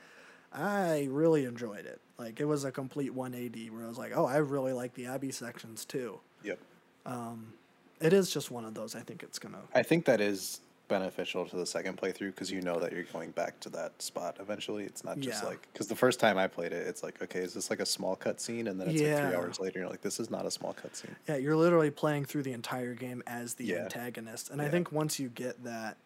I 0.53 1.07
really 1.11 1.45
enjoyed 1.45 1.87
it. 1.87 2.01
Like 2.21 2.39
it 2.39 2.45
was 2.45 2.65
a 2.65 2.71
complete 2.71 3.15
180 3.15 3.71
where 3.71 3.85
I 3.85 3.89
was 3.89 3.97
like, 3.99 4.13
oh, 4.15 4.27
I 4.27 4.37
really 4.37 4.75
like 4.75 4.93
the 4.95 5.07
Abby 5.07 5.33
sections 5.33 5.85
too. 5.87 6.21
Yep. 6.45 6.59
Um, 7.07 7.55
it 8.01 8.13
is 8.13 8.31
just 8.31 8.51
one 8.51 8.65
of 8.67 8.75
those. 8.75 8.95
I 8.95 9.01
think 9.01 9.23
it's 9.23 9.39
gonna. 9.39 9.59
I 9.75 9.83
think 9.83 10.05
that 10.05 10.21
is 10.21 10.61
beneficial 10.89 11.47
to 11.47 11.57
the 11.57 11.65
second 11.65 11.97
playthrough 11.97 12.27
because 12.35 12.51
you 12.51 12.61
know 12.61 12.79
that 12.81 12.93
you're 12.93 13.05
going 13.05 13.31
back 13.31 13.59
to 13.61 13.71
that 13.71 14.01
spot 14.03 14.37
eventually. 14.41 14.85
It's 14.85 15.03
not 15.03 15.19
just 15.21 15.43
Yeah. 15.43 15.49
like 15.49 15.67
because 15.73 15.87
the 15.89 15.97
first 15.97 16.21
time 16.21 16.37
I 16.37 16.47
played 16.47 16.73
it, 16.73 16.87
it's 16.87 17.03
like 17.03 17.23
okay, 17.23 17.41
is 17.41 17.55
this 17.55 17.71
like 17.71 17.81
a 17.81 17.87
small 17.87 18.17
cutscene? 18.17 18.69
And 18.69 18.79
then 18.79 18.89
it's 18.91 19.01
like 19.01 19.17
three 19.17 19.35
hours 19.35 19.59
later, 19.59 19.79
and 19.79 19.85
you're 19.85 19.91
like, 19.91 20.03
this 20.03 20.21
is 20.21 20.31
not 20.31 20.45
a 20.45 20.51
small 20.51 20.75
cutscene. 20.75 21.15
Yeah, 21.27 21.37
you're 21.37 21.57
literally 21.57 21.91
playing 21.91 22.27
through 22.27 22.43
the 22.43 22.53
entire 22.53 22.95
game 22.95 23.23
as 23.27 23.55
the 23.55 23.65
Yeah. 23.65 23.77
antagonist, 23.85 24.51
and 24.51 24.61
I 24.61 24.69
think 24.69 24.93
once 24.93 25.19
you 25.19 25.29
get 25.31 25.63
that, 25.65 25.97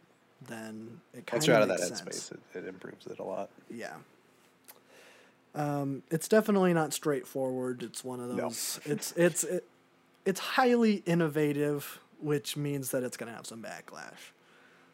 then 0.46 1.00
it 1.12 1.26
kind 1.26 1.38
Once 1.38 1.46
you're 1.48 1.56
out 1.56 1.62
of 1.62 1.68
that 1.68 1.80
sense. 1.80 2.02
headspace, 2.02 2.32
it, 2.54 2.58
it 2.58 2.68
improves 2.68 3.06
it 3.06 3.18
a 3.18 3.24
lot. 3.24 3.50
Yeah. 3.70 3.94
Um, 5.54 6.02
it's 6.10 6.26
definitely 6.28 6.72
not 6.74 6.92
straightforward. 6.92 7.82
It's 7.82 8.02
one 8.04 8.20
of 8.20 8.30
No. 8.30 8.36
those. 8.48 8.80
It's 8.84 9.12
it's 9.12 9.44
it, 9.44 9.64
it's 10.24 10.40
highly 10.40 11.02
innovative. 11.06 12.00
which 12.20 12.56
means 12.56 12.90
that 12.92 13.02
it's 13.02 13.18
going 13.18 13.30
to 13.30 13.36
have 13.36 13.44
some 13.46 13.62
backlash. 13.62 14.32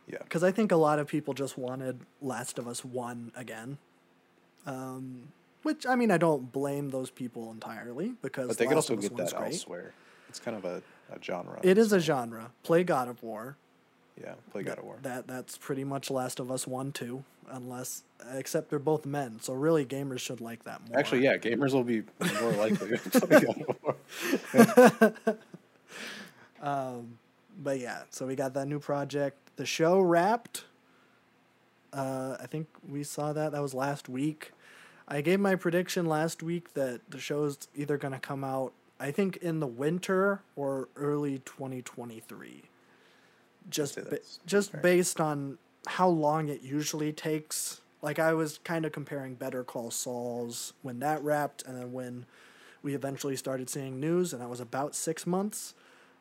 Yeah. 0.08 0.18
Because 0.24 0.42
I 0.42 0.50
think 0.50 0.72
a 0.72 0.76
lot 0.76 0.98
of 0.98 1.06
people 1.06 1.32
just 1.32 1.56
wanted 1.56 2.00
Last 2.20 2.58
of 2.58 2.66
Us 2.66 2.84
1 2.84 3.30
again. 3.36 3.78
Um, 4.66 5.28
which, 5.62 5.86
I 5.86 5.94
mean, 5.94 6.10
I 6.10 6.16
don't 6.16 6.50
blame 6.50 6.90
those 6.90 7.08
people 7.10 7.50
entirely 7.52 8.14
because 8.22 8.48
But 8.48 8.58
they 8.58 8.66
could 8.66 8.74
also 8.76 8.96
get 8.96 9.16
that 9.16 9.32
great. 9.34 9.52
elsewhere. 9.52 9.92
It's 10.28 10.40
kind 10.40 10.56
of 10.56 10.64
a, 10.64 10.82
a 11.12 11.22
genre. 11.22 11.60
It 11.62 11.78
is 11.78 11.92
a 11.92 12.00
genre. 12.00 12.50
Play 12.64 12.82
God 12.82 13.06
of 13.08 13.22
War. 13.22 13.56
Yeah, 14.20 14.34
play 14.52 14.62
God 14.62 14.78
of 14.78 14.84
War. 14.84 14.98
That 15.02 15.26
that's 15.26 15.56
pretty 15.56 15.84
much 15.84 16.10
Last 16.10 16.40
of 16.40 16.50
Us 16.50 16.66
one 16.66 16.92
too, 16.92 17.24
unless 17.50 18.02
except 18.34 18.70
they're 18.70 18.78
both 18.78 19.06
men, 19.06 19.38
so 19.40 19.54
really 19.54 19.84
gamers 19.86 20.20
should 20.20 20.40
like 20.40 20.64
that 20.64 20.86
more. 20.86 20.98
Actually, 20.98 21.24
yeah, 21.24 21.36
gamers 21.38 21.72
will 21.72 21.84
be 21.84 22.02
more 22.40 22.52
likely 22.52 22.98
to 22.98 22.98
play 23.26 23.40
God 23.40 23.64
of 23.68 25.14
War. 25.22 25.36
But 27.62 27.78
yeah, 27.78 28.02
so 28.10 28.26
we 28.26 28.36
got 28.36 28.54
that 28.54 28.66
new 28.66 28.80
project. 28.80 29.36
The 29.56 29.66
show 29.66 30.00
wrapped. 30.00 30.64
Uh, 31.92 32.36
I 32.40 32.46
think 32.46 32.68
we 32.88 33.04
saw 33.04 33.32
that. 33.32 33.52
That 33.52 33.60
was 33.60 33.74
last 33.74 34.08
week. 34.08 34.52
I 35.06 35.20
gave 35.20 35.40
my 35.40 35.56
prediction 35.56 36.06
last 36.06 36.42
week 36.42 36.74
that 36.74 37.00
the 37.10 37.18
show's 37.18 37.68
either 37.74 37.98
going 37.98 38.14
to 38.14 38.20
come 38.20 38.44
out, 38.44 38.72
I 38.98 39.10
think, 39.10 39.36
in 39.38 39.60
the 39.60 39.66
winter 39.66 40.40
or 40.56 40.88
early 40.96 41.40
2023. 41.40 42.62
Just, 43.68 43.96
ba- 43.96 44.18
just 44.46 44.80
based 44.82 45.20
on 45.20 45.58
how 45.86 46.08
long 46.08 46.48
it 46.48 46.62
usually 46.62 47.12
takes. 47.12 47.80
Like, 48.02 48.18
I 48.18 48.32
was 48.32 48.58
kind 48.64 48.84
of 48.84 48.92
comparing 48.92 49.34
Better 49.34 49.62
Call 49.62 49.90
Saul's 49.90 50.72
when 50.82 51.00
that 51.00 51.22
wrapped 51.22 51.62
and 51.66 51.76
then 51.76 51.92
when 51.92 52.26
we 52.82 52.94
eventually 52.94 53.36
started 53.36 53.68
seeing 53.68 54.00
news, 54.00 54.32
and 54.32 54.40
that 54.40 54.48
was 54.48 54.60
about 54.60 54.94
six 54.94 55.26
months 55.26 55.74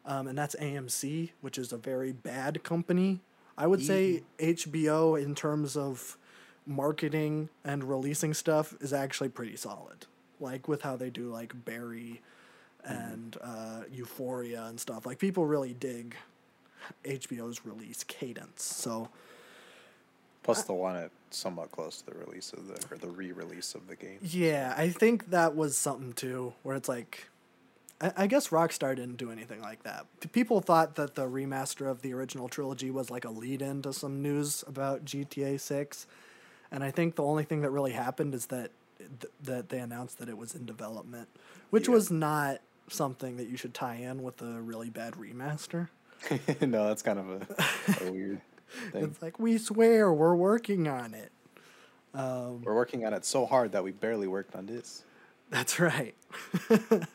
um, 0.06 0.28
and 0.28 0.38
that's 0.38 0.56
AMC, 0.56 1.32
which 1.42 1.58
is 1.58 1.72
a 1.72 1.78
very 1.78 2.12
bad 2.12 2.64
company. 2.64 3.20
I 3.58 3.68
would 3.68 3.84
say 3.84 4.24
HBO, 4.40 5.22
in 5.22 5.36
terms 5.36 5.76
of 5.76 6.18
marketing 6.66 7.50
and 7.64 7.84
releasing 7.84 8.34
stuff, 8.34 8.74
is 8.80 8.94
actually 8.94 9.30
pretty 9.30 9.58
solid. 9.58 10.06
Like 10.40 10.68
with 10.68 10.82
how 10.82 10.96
they 10.96 11.10
do 11.10 11.30
like 11.30 11.54
Barry 11.66 12.22
and 12.86 13.36
uh, 13.42 13.82
Euphoria 13.92 14.64
and 14.64 14.80
stuff. 14.80 15.06
Like 15.06 15.20
people 15.20 15.46
really 15.46 15.74
dig 15.74 16.16
HBO's 17.04 17.66
release 17.66 18.04
cadence. 18.04 18.64
So 18.64 19.10
Plus, 20.44 20.64
they'll 20.64 20.78
want 20.78 20.98
it 20.98 21.12
somewhat 21.32 21.72
close 21.72 22.02
to 22.02 22.06
the 22.12 22.18
release 22.18 22.54
of 22.54 22.68
the 22.68 22.74
or 22.94 22.98
the 22.98 23.10
re-release 23.10 23.76
of 23.76 23.88
the 23.88 23.96
game. 23.96 24.18
yeah, 24.22 24.74
I 24.76 24.90
think 24.90 25.30
that 25.32 25.56
was 25.56 25.78
something 25.78 26.14
too, 26.14 26.54
where 26.64 26.76
it's 26.76 26.90
like. 26.90 27.30
I 28.02 28.14
I 28.16 28.28
guess 28.28 28.48
Rockstar 28.48 28.96
didn't 28.96 29.18
do 29.18 29.30
anything 29.30 29.62
like 29.62 29.84
that. 29.84 30.06
People 30.32 30.62
thought 30.62 30.96
that 30.96 31.16
the 31.16 31.28
remaster 31.28 31.90
of 31.92 32.02
the 32.02 32.14
original 32.14 32.48
trilogy 32.48 32.90
was 32.90 33.12
like 33.12 33.26
a 33.26 33.30
lead 33.30 33.62
in 33.62 33.82
to 33.82 33.92
some 33.92 34.22
news 34.22 34.64
about 34.66 35.04
GTA 35.04 35.60
6. 35.60 36.08
And 36.72 36.84
I 36.84 36.92
think 36.92 37.16
the 37.16 37.24
only 37.24 37.44
thing 37.44 37.62
that 37.62 37.72
really 37.72 37.92
happened 37.92 38.34
is 38.34 38.46
that 38.48 38.72
th- 38.98 39.34
that 39.44 39.68
they 39.70 39.80
announced 39.80 40.18
that 40.20 40.30
it 40.30 40.38
was 40.38 40.56
in 40.56 40.66
development, 40.66 41.28
which 41.72 41.88
Yeah. 41.90 41.96
was 41.96 42.10
not 42.10 42.62
something 42.88 43.36
that 43.38 43.50
you 43.50 43.58
should 43.58 43.74
tie 43.74 43.96
in 43.96 44.24
with 44.24 44.42
a 44.42 44.62
really 44.62 44.90
bad 44.90 45.16
remaster. 45.16 45.90
no, 46.62 46.88
that's 46.88 47.02
kind 47.02 47.20
of 47.20 47.30
a, 47.30 48.06
a 48.06 48.12
weird 48.12 48.42
thing. 48.92 49.04
It's 49.04 49.22
like, 49.22 49.40
we 49.40 49.58
swear 49.58 50.12
we're 50.14 50.36
working 50.36 50.88
on 50.88 51.14
it. 51.14 51.32
We're 52.14 52.76
working 52.76 53.06
on 53.06 53.14
it 53.14 53.26
so 53.26 53.46
hard 53.46 53.72
that 53.74 53.84
we 53.84 53.92
barely 53.92 54.28
worked 54.28 54.56
on 54.56 54.66
this. 54.66 55.04
That's 55.50 55.80
right. 55.80 56.16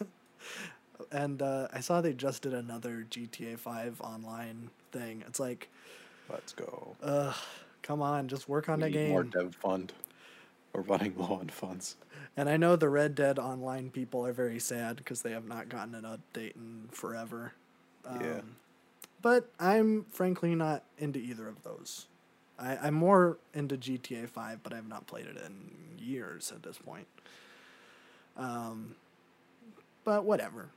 and 1.13 1.43
uh, 1.43 1.69
I 1.73 1.81
saw 1.81 2.01
they 2.01 2.13
just 2.13 2.43
did 2.43 2.55
another 2.55 3.07
GTA 3.11 3.59
5 3.59 4.01
online 4.01 4.71
thing. 4.93 5.23
It's 5.27 5.41
like, 5.41 5.69
Let's 6.31 6.53
go. 6.53 6.97
ugh, 7.03 7.35
come 7.83 8.03
on, 8.03 8.29
just 8.29 8.49
work 8.49 8.69
on 8.69 8.81
we 8.81 8.91
the 8.91 8.99
need 8.99 9.09
more 9.11 9.25
dev 9.25 9.55
fund. 9.55 9.93
We're 10.73 10.83
running 10.83 11.15
low 11.17 11.39
on 11.41 11.49
funds. 11.49 11.97
And 12.37 12.49
I 12.49 12.57
know 12.57 12.75
the 12.75 12.89
Red 12.89 13.15
Dead 13.15 13.39
Online 13.39 13.91
people 13.91 14.27
are 14.27 14.33
very 14.33 14.59
sad 14.59 14.97
because 14.97 15.23
they 15.23 15.31
have 15.31 15.47
not 15.47 15.69
gotten 15.69 15.95
an 15.95 16.03
update 16.03 16.57
in 16.57 16.89
forever. 16.91 17.53
Yeah. 18.21 18.41
But 19.25 19.49
I'm 19.59 20.05
frankly 20.11 20.55
not 20.55 20.85
into 20.99 21.19
either 21.19 21.49
of 21.49 21.63
those. 21.63 22.05
I, 22.59 22.77
I'm 22.77 22.93
more 22.93 23.39
into 23.55 23.79
GTA 23.79 24.29
5, 24.29 24.63
but 24.63 24.75
I've 24.75 24.87
not 24.87 25.07
played 25.07 25.25
it 25.25 25.39
in 25.39 25.71
years 25.99 26.53
at 26.55 26.63
this 26.63 26.77
point. 26.77 27.07
Um, 28.37 28.97
but 30.05 30.27
whatever. 30.27 30.69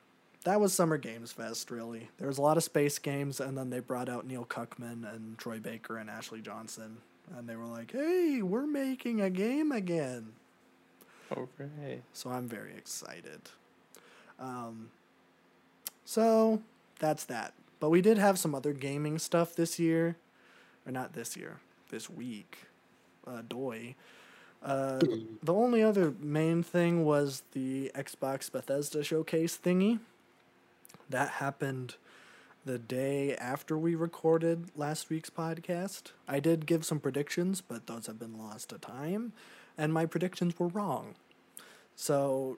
That 0.46 0.62
was 0.62 0.72
Summer 0.72 0.98
Games 0.98 1.34
Fest, 1.34 1.70
really. 1.70 2.08
There 2.20 2.30
was 2.30 2.38
a 2.38 2.42
lot 2.42 2.56
of 2.56 2.64
space 2.64 3.00
games, 3.00 3.42
and 3.42 3.58
then 3.58 3.70
they 3.70 3.82
brought 3.82 4.08
out 4.08 4.26
Neil 4.26 4.46
Cuckman 4.46 5.04
and 5.14 5.38
Troy 5.38 5.60
Baker 5.60 5.98
and 5.98 6.10
Ashley 6.10 6.40
Johnson. 6.40 7.00
And 7.38 7.50
they 7.50 7.58
were 7.58 7.66
like, 7.66 7.92
hey, 7.92 8.42
we're 8.42 8.66
making 8.66 9.20
a 9.20 9.30
game 9.30 9.74
again. 9.74 10.32
Hooray. 11.34 12.00
So 12.14 12.30
I'm 12.30 12.48
very 12.48 12.76
excited. 12.78 13.42
Um, 14.40 14.88
so 16.06 16.62
that's 17.00 17.26
that. 17.26 17.54
But 17.80 17.90
we 17.90 18.02
did 18.02 18.18
have 18.18 18.40
some 18.40 18.56
other 18.56 18.74
gaming 18.74 19.20
stuff 19.20 19.56
this 19.56 19.80
year, 19.80 20.18
or 20.86 20.92
not 20.92 21.14
this 21.14 21.38
year, 21.38 21.58
this 21.90 22.10
week. 22.10 22.60
Uh, 23.26 23.42
doy. 23.48 23.96
Uh, 24.64 25.00
the 25.44 25.54
only 25.54 25.84
other 25.84 26.14
main 26.20 26.64
thing 26.64 27.06
was 27.06 27.44
the 27.52 27.92
Xbox 27.96 28.52
Bethesda 28.52 29.04
showcase 29.04 29.58
thingy. 29.64 30.00
That 31.10 31.30
happened 31.30 31.96
the 32.66 32.78
day 32.78 33.36
after 33.36 33.78
we 33.78 33.96
recorded 33.96 34.72
last 34.76 35.10
week's 35.10 35.30
podcast. 35.30 36.12
I 36.28 36.40
did 36.40 36.66
give 36.66 36.86
some 36.86 37.00
predictions, 37.00 37.62
but 37.62 37.88
those 37.88 38.08
have 38.08 38.20
been 38.20 38.38
lost 38.38 38.70
to 38.70 38.78
time, 38.78 39.34
and 39.78 39.94
my 39.94 40.06
predictions 40.06 40.58
were 40.60 40.68
wrong. 40.68 41.16
So 41.96 42.58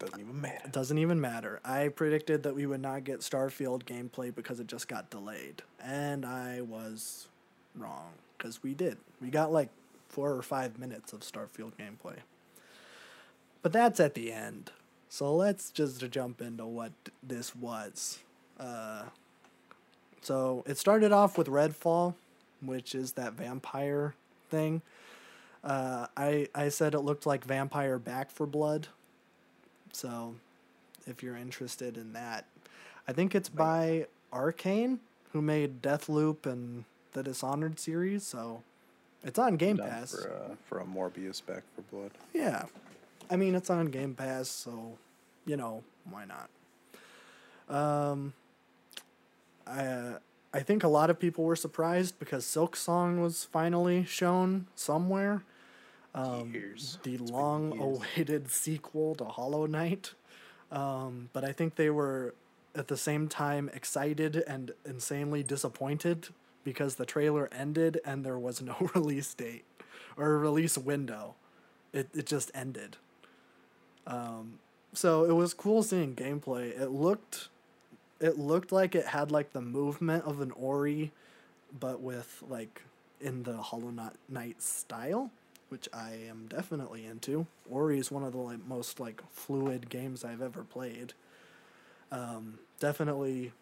Doesn't 0.00 0.20
even 0.20 0.40
matter. 0.40 0.60
it 0.64 0.72
doesn't 0.72 0.98
even 0.98 1.20
matter. 1.20 1.60
I 1.62 1.88
predicted 1.88 2.42
that 2.42 2.54
we 2.54 2.64
would 2.64 2.80
not 2.80 3.04
get 3.04 3.20
Starfield 3.20 3.84
gameplay 3.84 4.34
because 4.34 4.58
it 4.58 4.66
just 4.66 4.88
got 4.88 5.10
delayed. 5.10 5.62
And 5.82 6.24
I 6.24 6.62
was 6.62 7.28
wrong 7.76 8.12
because 8.36 8.62
we 8.62 8.72
did. 8.72 8.96
We 9.20 9.28
got 9.28 9.52
like 9.52 9.68
four 10.08 10.32
or 10.32 10.42
five 10.42 10.78
minutes 10.78 11.12
of 11.12 11.20
Starfield 11.20 11.72
gameplay. 11.78 12.16
But 13.62 13.72
that's 13.72 14.00
at 14.00 14.14
the 14.14 14.32
end. 14.32 14.72
So 15.10 15.34
let's 15.36 15.70
just 15.70 16.08
jump 16.10 16.40
into 16.40 16.64
what 16.64 16.92
this 17.22 17.54
was. 17.54 18.20
Uh, 18.58 19.02
so 20.22 20.64
it 20.66 20.78
started 20.78 21.12
off 21.12 21.36
with 21.36 21.46
Redfall, 21.46 22.14
which 22.62 22.94
is 22.94 23.12
that 23.12 23.34
vampire 23.34 24.14
thing. 24.48 24.80
Uh, 25.62 26.06
I 26.16 26.48
I 26.54 26.70
said 26.70 26.94
it 26.94 27.00
looked 27.00 27.26
like 27.26 27.44
Vampire 27.44 27.98
Back 27.98 28.30
for 28.30 28.46
Blood. 28.46 28.88
So, 29.92 30.36
if 31.06 31.22
you're 31.22 31.36
interested 31.36 31.96
in 31.96 32.12
that, 32.12 32.46
I 33.08 33.12
think 33.12 33.34
it's 33.34 33.48
by 33.48 34.06
Arkane, 34.32 34.98
who 35.32 35.42
made 35.42 35.82
Deathloop 35.82 36.46
and 36.46 36.84
the 37.12 37.22
Dishonored 37.22 37.78
series. 37.78 38.24
So, 38.24 38.62
it's 39.22 39.38
on 39.38 39.56
Game 39.56 39.78
Pass. 39.78 40.12
for 40.12 40.28
a, 40.28 40.56
for 40.66 40.78
a 40.80 40.84
Morbius 40.84 41.44
back 41.44 41.62
for 41.74 41.82
blood. 41.94 42.12
Yeah. 42.32 42.64
I 43.30 43.36
mean, 43.36 43.54
it's 43.54 43.70
on 43.70 43.86
Game 43.86 44.14
Pass, 44.14 44.48
so, 44.48 44.96
you 45.46 45.56
know, 45.56 45.82
why 46.10 46.24
not? 46.24 46.50
Um, 47.68 48.32
I, 49.66 49.84
uh, 49.84 50.18
I 50.52 50.60
think 50.60 50.82
a 50.82 50.88
lot 50.88 51.10
of 51.10 51.20
people 51.20 51.44
were 51.44 51.54
surprised 51.54 52.18
because 52.18 52.44
Silksong 52.44 53.20
was 53.22 53.44
finally 53.44 54.04
shown 54.04 54.66
somewhere. 54.74 55.42
Um. 56.14 56.52
The 56.52 57.14
It's 57.14 57.30
long 57.30 57.72
years. 57.72 57.82
awaited 57.82 58.50
sequel 58.64 59.14
to 59.16 59.24
Hollow 59.24 59.66
Knight. 59.66 60.14
Um, 60.72 61.30
but 61.32 61.44
I 61.44 61.52
think 61.52 61.74
they 61.76 61.90
were 61.90 62.34
at 62.74 62.88
the 62.88 62.96
same 62.96 63.28
time 63.28 63.68
excited 63.74 64.36
and 64.46 64.72
insanely 64.84 65.42
disappointed 65.42 66.28
because 66.62 66.94
the 66.96 67.06
trailer 67.06 67.48
ended 67.52 68.00
and 68.04 68.24
there 68.24 68.38
was 68.38 68.60
no 68.62 68.76
release 68.94 69.34
date 69.34 69.64
or 70.16 70.38
release 70.38 70.76
window. 70.78 71.34
It, 71.92 72.08
it 72.14 72.26
just 72.26 72.50
ended. 72.54 72.96
Um, 74.06 74.58
so 74.92 75.24
it 75.24 75.32
was 75.32 75.54
cool 75.54 75.82
seeing 75.82 76.14
gameplay. 76.14 76.78
It 76.80 76.90
looked 76.90 77.48
it 78.20 78.38
looked 78.38 78.70
like 78.70 78.94
it 78.94 79.06
had 79.06 79.30
like 79.32 79.52
the 79.52 79.60
movement 79.62 80.24
of 80.24 80.40
an 80.40 80.50
Ori, 80.52 81.10
but 81.78 82.00
with 82.00 82.42
like 82.48 82.82
in 83.20 83.44
the 83.44 83.56
Hollow 83.56 83.90
Knight- 83.90 84.12
Knight 84.28 84.62
style, 84.62 85.30
which 85.70 85.88
I 85.92 86.18
am 86.28 86.46
definitely 86.48 87.06
into. 87.06 87.46
Ori 87.70 87.98
is 87.98 88.10
one 88.10 88.24
of 88.24 88.32
the 88.32 88.38
like, 88.38 88.66
most 88.66 89.00
like 89.00 89.22
fluid 89.30 89.88
games 89.88 90.24
I've 90.24 90.42
ever 90.42 90.62
played. 90.62 91.14
Um, 92.12 92.58
definitely 92.80 93.52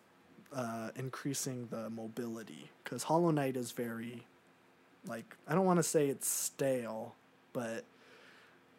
uh, 0.52 0.90
increasing 0.96 1.68
the 1.70 1.90
mobility 1.90 2.70
because 2.82 3.04
Hollow 3.04 3.30
Knight 3.30 3.56
is 3.56 3.72
very 3.72 4.24
like 5.06 5.36
I 5.46 5.54
don't 5.54 5.66
want 5.66 5.78
to 5.78 5.82
say 5.82 6.08
it's 6.08 6.28
stale, 6.28 7.14
but 7.52 7.84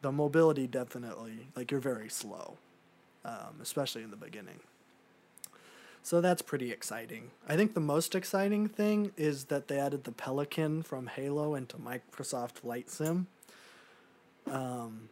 the 0.01 0.11
mobility 0.11 0.67
definitely 0.67 1.47
like 1.55 1.71
you're 1.71 1.79
very 1.79 2.09
slow, 2.09 2.57
um, 3.25 3.59
especially 3.61 4.03
in 4.03 4.11
the 4.11 4.17
beginning. 4.17 4.59
So 6.01 6.21
that's 6.21 6.41
pretty 6.41 6.71
exciting. 6.71 7.29
I 7.47 7.55
think 7.55 7.73
the 7.75 7.79
most 7.81 8.15
exciting 8.15 8.67
thing 8.67 9.11
is 9.15 9.45
that 9.45 9.67
they 9.67 9.77
added 9.79 10.05
the 10.05 10.11
Pelican 10.11 10.81
from 10.81 11.07
Halo 11.07 11.53
into 11.55 11.77
Microsoft 11.77 12.53
Flight 12.53 12.89
Sim. 12.89 13.27
Um, 14.49 15.09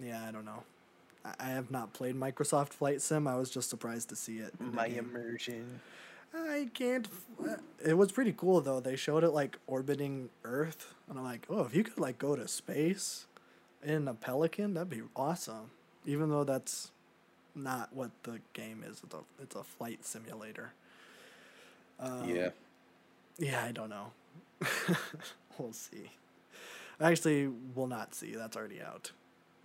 yeah, 0.00 0.24
I 0.28 0.30
don't 0.30 0.44
know. 0.44 0.62
I- 1.24 1.34
I 1.38 1.44
have 1.50 1.70
not 1.70 1.92
played 1.92 2.16
Microsoft 2.16 2.70
Flight 2.70 3.00
Sim. 3.00 3.26
I 3.26 3.36
was 3.36 3.50
just 3.50 3.70
surprised 3.70 4.08
to 4.10 4.16
see 4.16 4.38
it. 4.38 4.60
My 4.60 4.86
immersion. 4.86 5.80
I 6.34 6.68
can't. 6.74 7.06
f- 7.40 7.60
It 7.82 7.94
was 7.94 8.12
pretty 8.12 8.32
cool 8.32 8.60
though. 8.60 8.80
They 8.80 8.96
showed 8.96 9.24
it 9.24 9.30
like 9.30 9.58
orbiting 9.66 10.28
Earth, 10.44 10.94
and 11.08 11.18
I'm 11.18 11.24
like, 11.24 11.46
oh, 11.48 11.64
if 11.64 11.74
you 11.74 11.82
could 11.82 11.98
like 11.98 12.18
go 12.18 12.36
to 12.36 12.46
space 12.46 13.26
in 13.82 14.06
a 14.06 14.12
Pelican, 14.14 14.74
that'd 14.74 14.90
be 14.90 15.02
awesome. 15.14 15.70
Even 16.04 16.28
though 16.28 16.44
that's 16.44 16.90
not 17.56 17.92
what 17.94 18.10
the 18.22 18.40
game 18.52 18.84
is. 18.86 19.00
It's 19.02 19.14
a 19.14 19.42
it's 19.42 19.56
a 19.56 19.64
flight 19.64 20.04
simulator. 20.04 20.72
Um, 21.98 22.28
yeah. 22.28 22.50
Yeah, 23.38 23.64
I 23.64 23.72
don't 23.72 23.90
know. 23.90 24.12
we'll 25.58 25.72
see. 25.72 26.10
Actually, 27.00 27.48
we'll 27.74 27.86
not 27.86 28.14
see. 28.14 28.34
That's 28.34 28.56
already 28.56 28.80
out. 28.80 29.12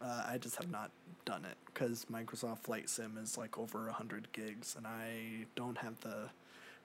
Uh, 0.02 0.24
I 0.28 0.38
just 0.38 0.56
have 0.58 0.70
not 0.70 0.92
done 1.26 1.46
it 1.46 1.58
because 1.66 2.06
Microsoft 2.12 2.60
Flight 2.60 2.90
Sim 2.90 3.18
is 3.22 3.38
like 3.38 3.58
over 3.58 3.86
100 3.86 4.30
gigs, 4.34 4.76
and 4.76 4.88
I 4.88 5.46
don't 5.56 5.78
have 5.78 6.00
the 6.02 6.30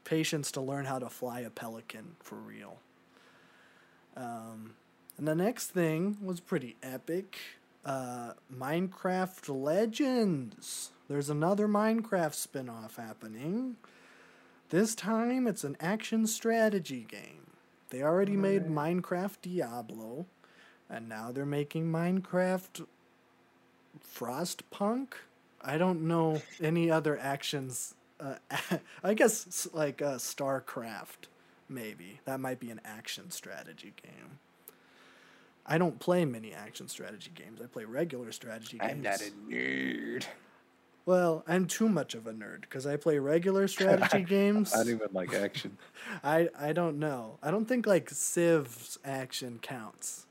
patience 0.04 0.52
to 0.52 0.60
learn 0.60 0.84
how 0.84 0.98
to 0.98 1.08
fly 1.08 1.40
a 1.40 1.50
Pelican 1.50 2.16
for 2.20 2.36
real. 2.36 2.78
Um, 4.16 4.74
and 5.18 5.26
the 5.26 5.34
next 5.34 5.68
thing 5.68 6.18
was 6.22 6.40
pretty 6.40 6.76
epic. 6.82 7.38
Uh, 7.84 8.32
Minecraft 8.54 9.48
Legends. 9.48 10.90
There's 11.08 11.30
another 11.30 11.68
Minecraft 11.68 12.34
spin 12.34 12.68
off 12.68 12.96
happening. 12.96 13.76
This 14.70 14.94
time 14.94 15.46
it's 15.46 15.62
an 15.64 15.76
action 15.80 16.26
strategy 16.26 17.06
game. 17.08 17.46
They 17.90 18.02
already 18.02 18.36
made 18.36 18.66
Minecraft 18.66 19.36
Diablo, 19.42 20.26
and 20.90 21.08
now 21.08 21.30
they're 21.30 21.46
making 21.46 21.86
Minecraft 21.92 22.84
Frostpunk. 24.14 25.08
I 25.62 25.78
don't 25.78 26.02
know 26.02 26.42
any 26.60 26.90
other 26.90 27.16
actions. 27.16 27.94
Uh, 28.18 28.34
I 29.04 29.14
guess 29.14 29.68
like 29.72 30.02
uh, 30.02 30.16
StarCraft, 30.16 31.28
maybe. 31.68 32.20
That 32.24 32.40
might 32.40 32.58
be 32.58 32.70
an 32.70 32.80
action 32.84 33.30
strategy 33.30 33.94
game. 34.02 34.40
I 35.64 35.78
don't 35.78 35.98
play 35.98 36.24
many 36.24 36.52
action 36.52 36.88
strategy 36.88 37.30
games. 37.34 37.60
I 37.62 37.66
play 37.66 37.84
regular 37.84 38.32
strategy 38.32 38.78
games. 38.78 38.92
I'm 38.92 39.02
not 39.02 39.20
a 39.20 39.30
nerd. 39.48 40.24
Well, 41.06 41.44
I'm 41.46 41.66
too 41.66 41.88
much 41.88 42.14
of 42.14 42.26
a 42.26 42.32
nerd 42.32 42.62
because 42.62 42.84
I 42.86 42.96
play 42.96 43.18
regular 43.18 43.68
strategy 43.76 44.24
games. 44.24 44.74
I 44.74 44.78
don't 44.78 44.88
even 44.88 45.08
like 45.12 45.32
action. 45.32 45.78
I 46.24 46.48
I 46.58 46.72
don't 46.72 46.98
know. 46.98 47.38
I 47.42 47.50
don't 47.50 47.66
think 47.66 47.86
like 47.86 48.10
Civ's 48.10 48.98
action 49.04 49.60
counts 49.62 50.26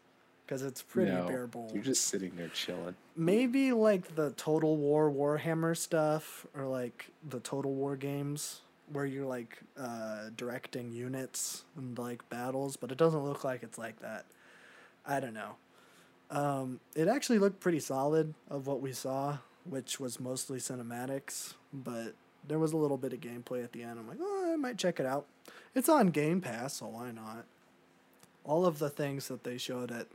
because 0.45 0.61
it's 0.61 0.81
pretty 0.83 1.11
no, 1.11 1.27
bare 1.27 1.47
bones. 1.47 1.73
You're 1.73 1.83
just 1.83 2.05
sitting 2.05 2.33
there 2.35 2.49
chilling. 2.49 2.95
Maybe 3.15 3.71
like 3.71 4.15
the 4.15 4.31
Total 4.31 4.75
War 4.75 5.09
Warhammer 5.09 5.75
stuff 5.75 6.45
or 6.53 6.65
like 6.65 7.07
the 7.27 7.39
Total 7.39 7.73
War 7.73 7.95
games 7.95 8.61
where 8.91 9.05
you're 9.05 9.25
like 9.25 9.59
uh, 9.79 10.29
directing 10.35 10.91
units 10.91 11.63
and 11.75 11.97
like 11.97 12.27
battles, 12.29 12.75
but 12.75 12.91
it 12.91 12.97
doesn't 12.97 13.23
look 13.23 13.43
like 13.43 13.63
it's 13.63 13.77
like 13.77 13.99
that. 14.01 14.25
I 15.05 15.19
don't 15.19 15.33
know. 15.33 15.55
Um, 16.29 16.79
it 16.95 17.07
actually 17.07 17.39
looked 17.39 17.59
pretty 17.59 17.79
solid 17.79 18.33
of 18.49 18.67
what 18.67 18.81
we 18.81 18.91
saw, 18.91 19.37
which 19.69 19.99
was 19.99 20.19
mostly 20.19 20.59
cinematics, 20.59 21.53
but 21.73 22.13
there 22.47 22.59
was 22.59 22.73
a 22.73 22.77
little 22.77 22.97
bit 22.97 23.13
of 23.13 23.19
gameplay 23.19 23.63
at 23.63 23.71
the 23.71 23.83
end. 23.83 23.99
I'm 23.99 24.07
like, 24.07 24.19
oh, 24.21 24.51
I 24.53 24.55
might 24.55 24.77
check 24.77 24.99
it 24.99 25.05
out. 25.05 25.25
It's 25.73 25.89
on 25.89 26.07
Game 26.07 26.41
Pass, 26.41 26.75
so 26.75 26.87
why 26.87 27.11
not? 27.11 27.45
All 28.43 28.65
of 28.65 28.79
the 28.79 28.89
things 28.89 29.27
that 29.27 29.43
they 29.43 29.57
showed 29.57 29.91
at 29.91 30.07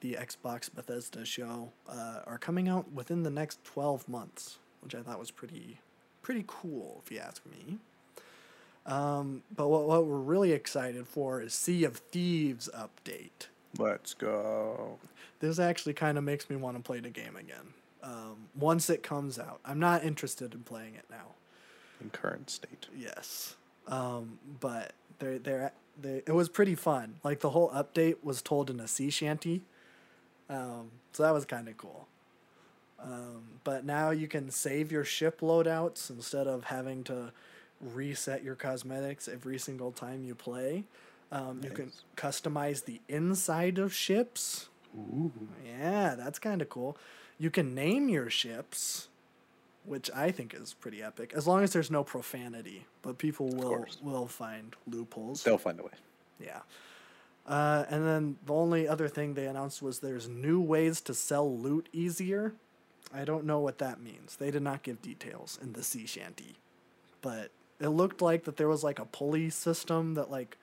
the 0.00 0.14
Xbox 0.14 0.72
Bethesda 0.72 1.24
show 1.24 1.70
uh, 1.88 2.20
are 2.26 2.38
coming 2.38 2.68
out 2.68 2.92
within 2.92 3.22
the 3.22 3.30
next 3.30 3.62
12 3.64 4.08
months, 4.08 4.58
which 4.80 4.94
I 4.94 5.00
thought 5.02 5.18
was 5.18 5.30
pretty 5.30 5.80
pretty 6.22 6.44
cool, 6.48 7.00
if 7.04 7.12
you 7.12 7.20
ask 7.20 7.40
me. 7.46 7.78
Um, 8.84 9.42
but 9.54 9.68
what, 9.68 9.86
what 9.86 10.06
we're 10.06 10.16
really 10.16 10.50
excited 10.50 11.06
for 11.06 11.40
is 11.40 11.54
Sea 11.54 11.84
of 11.84 11.98
Thieves 11.98 12.68
update. 12.76 13.46
Let's 13.78 14.12
go. 14.12 14.98
This 15.38 15.60
actually 15.60 15.94
kind 15.94 16.18
of 16.18 16.24
makes 16.24 16.50
me 16.50 16.56
want 16.56 16.76
to 16.76 16.82
play 16.82 16.98
the 16.98 17.10
game 17.10 17.36
again. 17.36 17.74
Um, 18.06 18.48
once 18.54 18.88
it 18.88 19.02
comes 19.02 19.36
out, 19.36 19.58
I'm 19.64 19.80
not 19.80 20.04
interested 20.04 20.54
in 20.54 20.60
playing 20.60 20.94
it 20.94 21.06
now. 21.10 21.34
In 22.00 22.10
current 22.10 22.50
state. 22.50 22.86
Yes. 22.96 23.56
Um, 23.88 24.38
but 24.60 24.92
they're, 25.18 25.38
they're, 25.40 25.72
they 26.00 26.22
it 26.26 26.32
was 26.32 26.48
pretty 26.48 26.76
fun. 26.76 27.16
Like 27.24 27.40
the 27.40 27.50
whole 27.50 27.70
update 27.70 28.16
was 28.22 28.42
told 28.42 28.70
in 28.70 28.78
a 28.78 28.86
sea 28.86 29.10
shanty. 29.10 29.62
Um, 30.48 30.90
so 31.12 31.24
that 31.24 31.32
was 31.34 31.44
kind 31.44 31.68
of 31.68 31.76
cool. 31.76 32.06
Um, 33.02 33.42
but 33.64 33.84
now 33.84 34.10
you 34.10 34.28
can 34.28 34.50
save 34.50 34.92
your 34.92 35.04
ship 35.04 35.40
loadouts 35.40 36.08
instead 36.08 36.46
of 36.46 36.64
having 36.64 37.02
to 37.04 37.32
reset 37.80 38.44
your 38.44 38.54
cosmetics 38.54 39.28
every 39.28 39.58
single 39.58 39.90
time 39.90 40.24
you 40.24 40.34
play. 40.34 40.84
Um, 41.32 41.60
You 41.62 41.70
can 41.70 41.92
customize 42.16 42.84
the 42.84 43.00
inside 43.08 43.78
of 43.78 43.92
ships. 43.92 44.68
Ooh. 44.96 45.32
Yeah, 45.66 46.14
that's 46.14 46.38
kind 46.38 46.62
of 46.62 46.68
cool. 46.68 46.96
You 47.38 47.50
can 47.50 47.74
name 47.74 48.08
your 48.08 48.30
ships, 48.30 49.08
which 49.84 50.10
I 50.14 50.30
think 50.30 50.54
is 50.54 50.74
pretty 50.74 51.02
epic, 51.02 51.32
as 51.34 51.46
long 51.46 51.62
as 51.62 51.72
there's 51.72 51.90
no 51.90 52.02
profanity. 52.02 52.86
But 53.02 53.18
people 53.18 53.48
will 53.48 53.68
course. 53.68 53.98
will 54.02 54.26
find 54.26 54.74
loopholes. 54.86 55.42
They'll 55.42 55.58
find 55.58 55.78
a 55.80 55.84
way. 55.84 55.90
Yeah. 56.40 56.60
Uh, 57.46 57.84
and 57.88 58.04
then 58.04 58.36
the 58.44 58.52
only 58.52 58.88
other 58.88 59.08
thing 59.08 59.34
they 59.34 59.46
announced 59.46 59.80
was 59.80 60.00
there's 60.00 60.28
new 60.28 60.60
ways 60.60 61.00
to 61.02 61.14
sell 61.14 61.56
loot 61.56 61.88
easier. 61.92 62.54
I 63.14 63.24
don't 63.24 63.44
know 63.44 63.60
what 63.60 63.78
that 63.78 64.00
means. 64.00 64.36
They 64.36 64.50
did 64.50 64.62
not 64.62 64.82
give 64.82 65.00
details 65.00 65.58
in 65.62 65.72
the 65.72 65.82
sea 65.82 66.06
shanty, 66.06 66.56
but 67.22 67.52
it 67.78 67.88
looked 67.88 68.20
like 68.20 68.44
that 68.44 68.56
there 68.56 68.68
was 68.68 68.82
like 68.82 68.98
a 68.98 69.04
pulley 69.04 69.50
system 69.50 70.14
that 70.14 70.28
like 70.30 70.56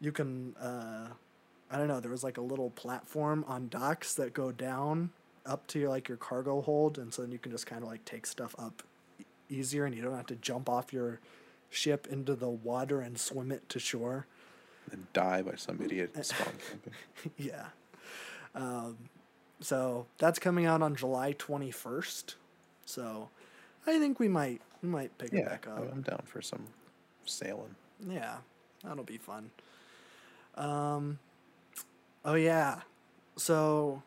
you 0.00 0.10
can 0.10 0.56
uh, 0.56 1.08
I 1.70 1.76
don't 1.78 1.86
know. 1.86 2.00
There 2.00 2.10
was 2.10 2.24
like 2.24 2.36
a 2.36 2.42
little 2.42 2.70
platform 2.70 3.44
on 3.46 3.68
docks 3.68 4.14
that 4.14 4.32
go 4.32 4.50
down 4.50 5.10
up 5.48 5.66
to 5.68 5.78
your, 5.78 5.88
like 5.88 6.08
your 6.08 6.18
cargo 6.18 6.60
hold, 6.60 6.98
and 6.98 7.12
so 7.12 7.22
then 7.22 7.32
you 7.32 7.38
can 7.38 7.50
just 7.50 7.66
kind 7.66 7.82
of 7.82 7.88
like 7.88 8.04
take 8.04 8.26
stuff 8.26 8.54
up 8.58 8.82
easier, 9.48 9.84
and 9.84 9.94
you 9.94 10.02
don't 10.02 10.16
have 10.16 10.26
to 10.26 10.36
jump 10.36 10.68
off 10.68 10.92
your 10.92 11.20
ship 11.70 12.06
into 12.10 12.34
the 12.34 12.48
water 12.48 13.00
and 13.00 13.18
swim 13.18 13.50
it 13.50 13.68
to 13.70 13.78
shore. 13.78 14.26
And 14.90 15.12
die 15.12 15.42
by 15.42 15.56
some 15.56 15.80
idiot 15.82 16.12
spawn 16.24 16.52
camping. 16.68 16.92
yeah. 17.36 17.66
Um, 18.54 18.96
so 19.60 20.06
that's 20.18 20.38
coming 20.38 20.66
out 20.66 20.82
on 20.82 20.94
July 20.94 21.34
21st. 21.34 22.34
So 22.84 23.28
I 23.86 23.98
think 23.98 24.18
we 24.18 24.28
might 24.28 24.60
we 24.82 24.88
might 24.88 25.16
pick 25.18 25.32
it 25.32 25.44
back 25.44 25.66
up. 25.66 25.90
I'm 25.92 26.02
down 26.02 26.22
for 26.24 26.40
some 26.40 26.64
sailing. 27.24 27.74
Yeah, 28.08 28.36
that'll 28.84 29.04
be 29.04 29.18
fun. 29.18 29.50
Um, 30.54 31.18
oh 32.24 32.34
yeah, 32.34 32.80
so 33.36 34.02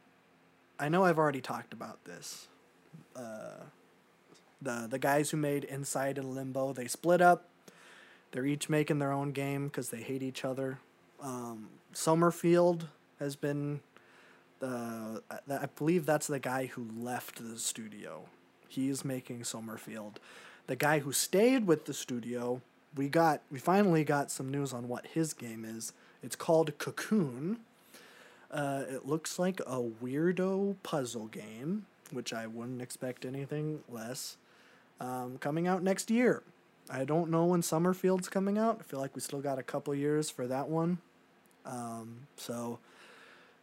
I 0.82 0.89
know 0.89 1.06
I've 1.06 1.20
already 1.20 1.41
talked 1.41 1.74
about 1.74 2.04
this. 2.06 2.48
Uh, 3.15 3.63
the 4.62 4.88
the 4.89 5.00
guys 5.00 5.30
who 5.30 5.38
made 5.38 5.63
Inside 5.63 6.17
and 6.17 6.34
Limbo 6.36 6.74
they 6.74 6.88
split 6.88 7.22
up. 7.22 7.48
They're 8.32 8.46
each 8.46 8.67
making 8.67 9.00
their 9.00 9.12
own 9.12 9.32
game 9.32 9.67
because 9.67 9.89
they 9.89 10.02
hate 10.02 10.24
each 10.24 10.44
other. 10.44 10.80
Um, 11.22 11.70
Summerfield 11.94 12.88
has 13.20 13.36
been 13.36 13.82
the 14.60 15.22
I 15.32 15.67
believe 15.78 16.06
that's 16.06 16.28
the 16.28 16.39
guy 16.39 16.65
who 16.65 16.88
left 16.98 17.44
the 17.44 17.60
studio. 17.60 18.24
He's 18.67 19.06
making 19.06 19.44
Summerfield. 19.44 20.20
The 20.67 20.76
guy 20.76 21.00
who 21.00 21.12
stayed 21.12 21.67
with 21.67 21.86
the 21.86 21.94
studio, 21.94 22.62
we 22.96 23.08
got 23.08 23.41
we 23.52 23.60
finally 23.60 24.04
got 24.04 24.32
some 24.32 24.50
news 24.50 24.74
on 24.74 24.88
what 24.88 25.08
his 25.08 25.34
game 25.34 25.63
is. 25.63 25.94
It's 26.24 26.36
called 26.36 26.78
Cocoon. 26.80 27.60
Uh, 28.51 28.83
it 28.89 29.05
looks 29.05 29.39
like 29.39 29.61
a 29.61 29.81
weirdo 29.81 30.75
puzzle 30.83 31.27
game, 31.27 31.85
which 32.11 32.33
I 32.33 32.47
wouldn't 32.47 32.81
expect 32.81 33.25
anything 33.25 33.79
less. 33.89 34.37
Um, 34.99 35.37
coming 35.39 35.67
out 35.67 35.81
next 35.81 36.11
year. 36.11 36.43
I 36.89 37.05
don't 37.05 37.31
know 37.31 37.45
when 37.45 37.61
Summerfield's 37.61 38.27
coming 38.27 38.57
out. 38.57 38.77
I 38.79 38.83
feel 38.83 38.99
like 38.99 39.15
we 39.15 39.21
still 39.21 39.39
got 39.39 39.57
a 39.57 39.63
couple 39.63 39.95
years 39.95 40.29
for 40.29 40.45
that 40.47 40.67
one. 40.67 40.97
Um, 41.65 42.27
so 42.35 42.79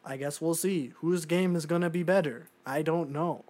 I 0.04 0.16
guess 0.16 0.40
we'll 0.40 0.54
see 0.54 0.92
whose 0.96 1.26
game 1.26 1.54
is 1.54 1.66
going 1.66 1.82
to 1.82 1.90
be 1.90 2.02
better. 2.02 2.48
I 2.64 2.82
don't 2.82 3.10
know. 3.10 3.44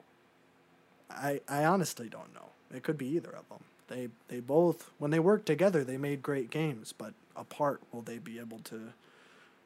I 1.10 1.40
I 1.48 1.64
honestly 1.64 2.08
don't 2.08 2.34
know. 2.34 2.50
It 2.74 2.82
could 2.82 2.98
be 2.98 3.06
either 3.06 3.30
of 3.30 3.48
them. 3.48 3.64
They 3.88 4.08
they 4.28 4.40
both 4.40 4.90
when 4.98 5.10
they 5.10 5.20
worked 5.20 5.46
together 5.46 5.84
they 5.84 5.96
made 5.96 6.22
great 6.22 6.50
games, 6.50 6.92
but 6.96 7.14
apart 7.36 7.80
will 7.92 8.02
they 8.02 8.18
be 8.18 8.38
able 8.38 8.58
to 8.64 8.92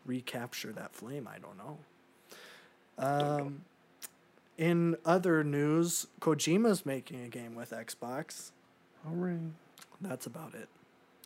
recapture 0.06 0.72
that 0.72 0.94
flame? 0.94 1.28
I 1.32 1.38
don't 1.38 1.58
know. 1.58 1.78
Um, 2.98 3.62
in 4.58 4.96
other 5.04 5.42
news, 5.42 6.06
Kojima's 6.20 6.84
making 6.86 7.24
a 7.24 7.28
game 7.28 7.54
with 7.54 7.70
Xbox. 7.70 8.50
All 9.06 9.14
right. 9.14 9.38
that's 10.00 10.26
about 10.26 10.54
it. 10.54 10.68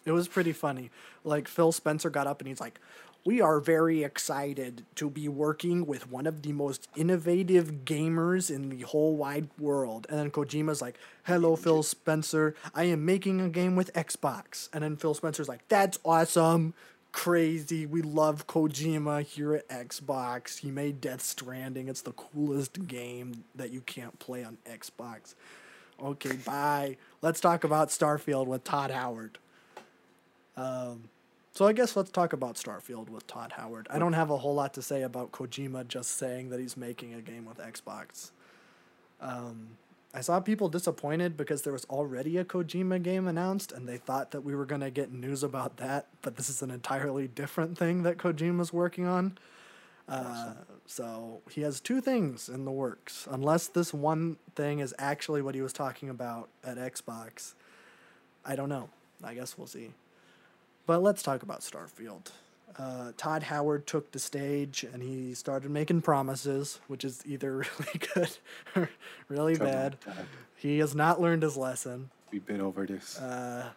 It 0.04 0.12
was 0.12 0.28
pretty 0.28 0.52
funny. 0.52 0.90
Like 1.24 1.48
Phil 1.48 1.72
Spencer 1.72 2.10
got 2.10 2.26
up 2.26 2.40
and 2.40 2.48
he's 2.48 2.60
like, 2.60 2.78
"We 3.24 3.40
are 3.40 3.58
very 3.58 4.04
excited 4.04 4.84
to 4.94 5.10
be 5.10 5.28
working 5.28 5.84
with 5.84 6.10
one 6.10 6.26
of 6.26 6.42
the 6.42 6.52
most 6.52 6.88
innovative 6.96 7.84
gamers 7.84 8.48
in 8.54 8.68
the 8.70 8.82
whole 8.82 9.16
wide 9.16 9.48
world." 9.58 10.06
And 10.08 10.18
then 10.18 10.30
Kojima's 10.30 10.80
like, 10.80 10.96
"Hello, 11.24 11.56
Phil 11.56 11.82
Spencer. 11.82 12.54
I 12.74 12.84
am 12.84 13.04
making 13.04 13.40
a 13.40 13.48
game 13.48 13.74
with 13.74 13.92
Xbox." 13.94 14.68
And 14.72 14.84
then 14.84 14.96
Phil 14.96 15.12
Spencer's 15.14 15.48
like, 15.48 15.66
"That's 15.68 15.98
awesome." 16.04 16.72
Crazy. 17.16 17.86
We 17.86 18.02
love 18.02 18.46
Kojima 18.46 19.22
here 19.22 19.54
at 19.54 19.66
Xbox. 19.70 20.58
He 20.58 20.70
made 20.70 21.00
Death 21.00 21.22
Stranding. 21.22 21.88
It's 21.88 22.02
the 22.02 22.12
coolest 22.12 22.86
game 22.86 23.44
that 23.54 23.70
you 23.72 23.80
can't 23.80 24.18
play 24.18 24.44
on 24.44 24.58
Xbox. 24.66 25.34
Okay, 26.00 26.36
bye. 26.36 26.98
Let's 27.22 27.40
talk 27.40 27.64
about 27.64 27.88
Starfield 27.88 28.46
with 28.46 28.64
Todd 28.64 28.90
Howard. 28.90 29.38
Um, 30.58 31.04
so 31.52 31.66
I 31.66 31.72
guess 31.72 31.96
let's 31.96 32.10
talk 32.10 32.34
about 32.34 32.56
Starfield 32.56 33.08
with 33.08 33.26
Todd 33.26 33.52
Howard. 33.52 33.86
I 33.90 33.98
don't 33.98 34.12
have 34.12 34.28
a 34.28 34.36
whole 34.36 34.54
lot 34.54 34.74
to 34.74 34.82
say 34.82 35.00
about 35.00 35.32
Kojima 35.32 35.88
just 35.88 36.18
saying 36.18 36.50
that 36.50 36.60
he's 36.60 36.76
making 36.76 37.14
a 37.14 37.22
game 37.22 37.46
with 37.46 37.56
Xbox. 37.56 38.30
Um, 39.22 39.78
I 40.16 40.22
saw 40.22 40.40
people 40.40 40.70
disappointed 40.70 41.36
because 41.36 41.60
there 41.60 41.74
was 41.74 41.84
already 41.90 42.38
a 42.38 42.44
Kojima 42.44 43.02
game 43.02 43.28
announced 43.28 43.70
and 43.70 43.86
they 43.86 43.98
thought 43.98 44.30
that 44.30 44.40
we 44.40 44.54
were 44.54 44.64
going 44.64 44.80
to 44.80 44.90
get 44.90 45.12
news 45.12 45.42
about 45.42 45.76
that, 45.76 46.06
but 46.22 46.36
this 46.36 46.48
is 46.48 46.62
an 46.62 46.70
entirely 46.70 47.28
different 47.28 47.76
thing 47.76 48.02
that 48.04 48.16
Kojima's 48.16 48.72
working 48.72 49.06
on. 49.06 49.36
Uh, 50.08 50.54
so 50.86 51.42
he 51.50 51.60
has 51.60 51.82
two 51.82 52.00
things 52.00 52.48
in 52.48 52.64
the 52.64 52.70
works. 52.70 53.28
Unless 53.30 53.68
this 53.68 53.92
one 53.92 54.38
thing 54.54 54.78
is 54.78 54.94
actually 54.98 55.42
what 55.42 55.54
he 55.54 55.60
was 55.60 55.74
talking 55.74 56.08
about 56.08 56.48
at 56.64 56.78
Xbox, 56.78 57.52
I 58.42 58.56
don't 58.56 58.70
know. 58.70 58.88
I 59.22 59.34
guess 59.34 59.58
we'll 59.58 59.66
see. 59.66 59.90
But 60.86 61.02
let's 61.02 61.22
talk 61.22 61.42
about 61.42 61.60
Starfield. 61.60 62.30
Uh, 62.78 63.12
Todd 63.16 63.44
Howard 63.44 63.86
took 63.86 64.12
the 64.12 64.18
stage 64.18 64.84
and 64.92 65.02
he 65.02 65.34
started 65.34 65.70
making 65.70 66.02
promises, 66.02 66.80
which 66.88 67.04
is 67.04 67.22
either 67.24 67.56
really 67.78 68.00
good 68.14 68.38
or 68.74 68.90
really 69.28 69.56
Come 69.56 69.66
bad. 69.66 70.00
Todd. 70.00 70.26
He 70.56 70.78
has 70.78 70.94
not 70.94 71.20
learned 71.20 71.42
his 71.42 71.56
lesson. 71.56 72.10
We've 72.30 72.44
been 72.44 72.60
over 72.60 72.86
this. 72.86 73.18
Uh, 73.18 73.70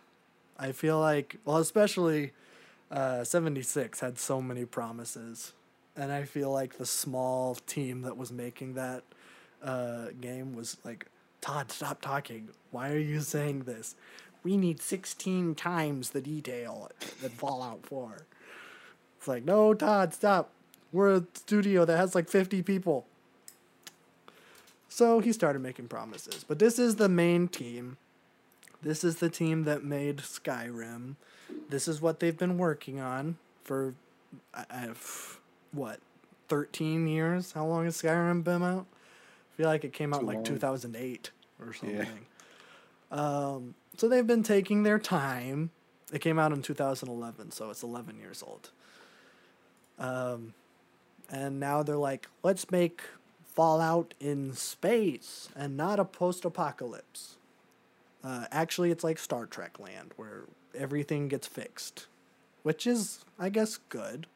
I 0.57 0.71
feel 0.73 0.99
like, 0.99 1.37
well, 1.45 1.57
especially 1.57 2.31
uh, 2.91 3.23
76 3.23 3.99
had 3.99 4.17
so 4.19 4.41
many 4.41 4.65
promises. 4.65 5.53
And 5.95 6.11
I 6.11 6.23
feel 6.23 6.51
like 6.51 6.77
the 6.77 6.85
small 6.85 7.55
team 7.55 8.01
that 8.01 8.17
was 8.17 8.31
making 8.31 8.73
that 8.75 9.03
uh, 9.63 10.07
game 10.19 10.55
was 10.55 10.77
like, 10.83 11.07
Todd, 11.41 11.71
stop 11.71 12.01
talking. 12.01 12.49
Why 12.71 12.91
are 12.91 12.97
you 12.97 13.21
saying 13.21 13.61
this? 13.61 13.95
We 14.43 14.57
need 14.57 14.81
16 14.81 15.55
times 15.55 16.11
the 16.11 16.21
detail 16.21 16.89
that 17.21 17.31
Fallout 17.31 17.85
4. 17.85 18.25
It's 19.19 19.27
like, 19.27 19.43
no, 19.43 19.73
Todd, 19.73 20.13
stop. 20.13 20.49
We're 20.93 21.17
a 21.17 21.23
studio 21.33 21.83
that 21.83 21.97
has 21.97 22.15
like 22.15 22.29
50 22.29 22.61
people. 22.61 23.05
So 24.87 25.19
he 25.19 25.33
started 25.33 25.61
making 25.61 25.89
promises. 25.89 26.45
But 26.47 26.57
this 26.57 26.79
is 26.79 26.95
the 26.95 27.09
main 27.09 27.49
team. 27.49 27.97
This 28.81 29.03
is 29.03 29.17
the 29.17 29.29
team 29.29 29.65
that 29.65 29.83
made 29.83 30.19
Skyrim. 30.19 31.15
This 31.67 31.89
is 31.89 32.01
what 32.01 32.21
they've 32.21 32.37
been 32.37 32.57
working 32.57 33.01
on 33.01 33.35
for, 33.65 33.93
I, 34.53 34.63
I've, 34.69 35.41
what, 35.73 35.99
13 36.47 37.05
years? 37.05 37.51
How 37.51 37.65
long 37.65 37.83
has 37.83 38.01
Skyrim 38.01 38.41
been 38.45 38.63
out? 38.63 38.85
I 39.53 39.57
feel 39.57 39.67
like 39.67 39.83
it 39.83 39.91
came 39.91 40.13
out 40.13 40.21
Too 40.21 40.27
like 40.27 40.35
long. 40.35 40.45
2008 40.45 41.31
or 41.59 41.73
something. 41.73 41.97
Yeah. 41.97 42.05
Um, 43.11 43.75
so 43.97 44.07
they've 44.07 44.25
been 44.25 44.43
taking 44.43 44.83
their 44.83 44.97
time. 44.97 45.71
It 46.13 46.21
came 46.21 46.39
out 46.39 46.53
in 46.53 46.61
2011, 46.61 47.51
so 47.51 47.69
it's 47.69 47.83
11 47.83 48.17
years 48.17 48.41
old. 48.47 48.69
Um, 49.99 50.53
and 51.29 51.59
now 51.59 51.83
they're 51.83 51.97
like, 51.97 52.27
let's 52.41 52.71
make 52.71 53.01
Fallout 53.43 54.13
in 54.19 54.53
space 54.53 55.49
and 55.55 55.75
not 55.75 55.99
a 55.99 56.05
post 56.05 56.45
apocalypse. 56.45 57.35
Uh, 58.23 58.45
actually, 58.51 58.91
it's 58.91 59.03
like 59.03 59.19
Star 59.19 59.45
Trek 59.45 59.79
land 59.79 60.13
where 60.15 60.43
everything 60.73 61.27
gets 61.27 61.47
fixed, 61.47 62.07
which 62.63 62.87
is, 62.87 63.25
I 63.37 63.49
guess, 63.49 63.77
good. 63.89 64.27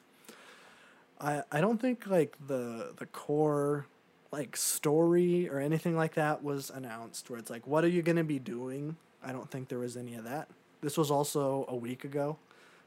I 1.20 1.44
I 1.52 1.62
don't 1.62 1.80
think 1.80 2.06
like 2.08 2.36
the 2.48 2.94
the 2.98 3.06
core 3.08 3.86
like 4.32 4.58
story 4.58 5.48
or 5.50 5.60
anything 5.60 5.96
like 5.96 6.16
that 6.16 6.44
was 6.44 6.70
announced. 6.70 7.30
Where 7.30 7.40
it's 7.40 7.50
like, 7.50 7.66
what 7.68 7.84
are 7.84 7.90
you 7.90 8.02
gonna 8.02 8.24
be 8.24 8.40
doing? 8.40 8.98
I 9.24 9.32
don't 9.32 9.50
think 9.50 9.70
there 9.70 9.80
was 9.80 9.96
any 9.96 10.16
of 10.16 10.26
that. 10.26 10.50
This 10.82 10.98
was 10.98 11.10
also 11.12 11.66
a 11.70 11.76
week 11.76 12.04
ago, 12.04 12.38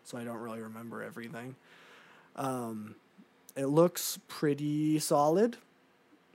so 0.05 0.19
I 0.19 0.25
don't 0.25 0.39
really 0.39 0.61
remember 0.61 1.03
everything. 1.03 1.57
Um, 2.37 2.95
it 3.57 3.67
looks 3.67 4.19
pretty 4.29 4.99
solid. 4.99 5.57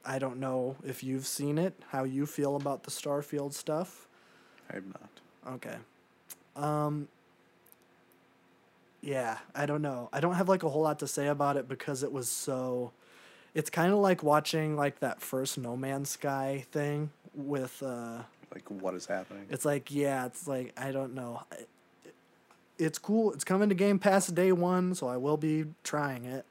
I 0.04 0.18
don't 0.20 0.40
know 0.40 0.78
if 0.84 1.04
you've 1.04 1.28
seen 1.28 1.58
it, 1.60 1.76
how 1.90 2.04
you 2.04 2.26
feel 2.26 2.56
about 2.56 2.84
the 2.84 2.92
Starfield 2.92 3.54
stuff. 3.54 4.08
I 4.70 4.76
have 4.76 4.86
not. 4.88 5.10
Okay. 5.56 5.76
Um 6.56 7.08
Yeah, 9.02 9.38
I 9.54 9.66
don't 9.66 9.82
know. 9.84 10.10
I 10.12 10.20
don't 10.20 10.34
have 10.36 10.50
like 10.50 10.64
a 10.64 10.70
whole 10.70 10.82
lot 10.82 11.00
to 11.00 11.08
say 11.08 11.28
about 11.28 11.56
it 11.58 11.68
because 11.68 12.02
it 12.04 12.12
was 12.12 12.28
so 12.30 12.92
it's 13.54 13.70
kind 13.70 13.92
of 13.94 14.00
like 14.00 14.24
watching 14.24 14.76
like 14.76 15.00
that 15.02 15.22
first 15.22 15.58
No 15.60 15.78
Man's 15.78 16.10
Sky 16.10 16.66
thing 16.72 17.12
with 17.36 17.84
uh 17.84 18.24
Like, 18.52 18.68
what 18.70 18.96
is 18.96 19.06
happening? 19.06 19.46
it's 19.52 19.66
like 19.66 19.92
yeah, 19.92 20.26
it's 20.26 20.48
like 20.48 20.74
I 20.78 20.92
don't 20.92 21.14
know. 21.14 21.44
It's 22.82 22.98
cool. 22.98 23.32
It's 23.32 23.44
coming 23.44 23.70
to 23.70 23.76
Game 23.76 24.00
Pass 24.00 24.26
day 24.26 24.52
1, 24.52 24.96
so 24.96 25.08
I 25.08 25.16
will 25.16 25.38
be 25.38 25.66
trying 25.84 26.26
it. 26.26 26.46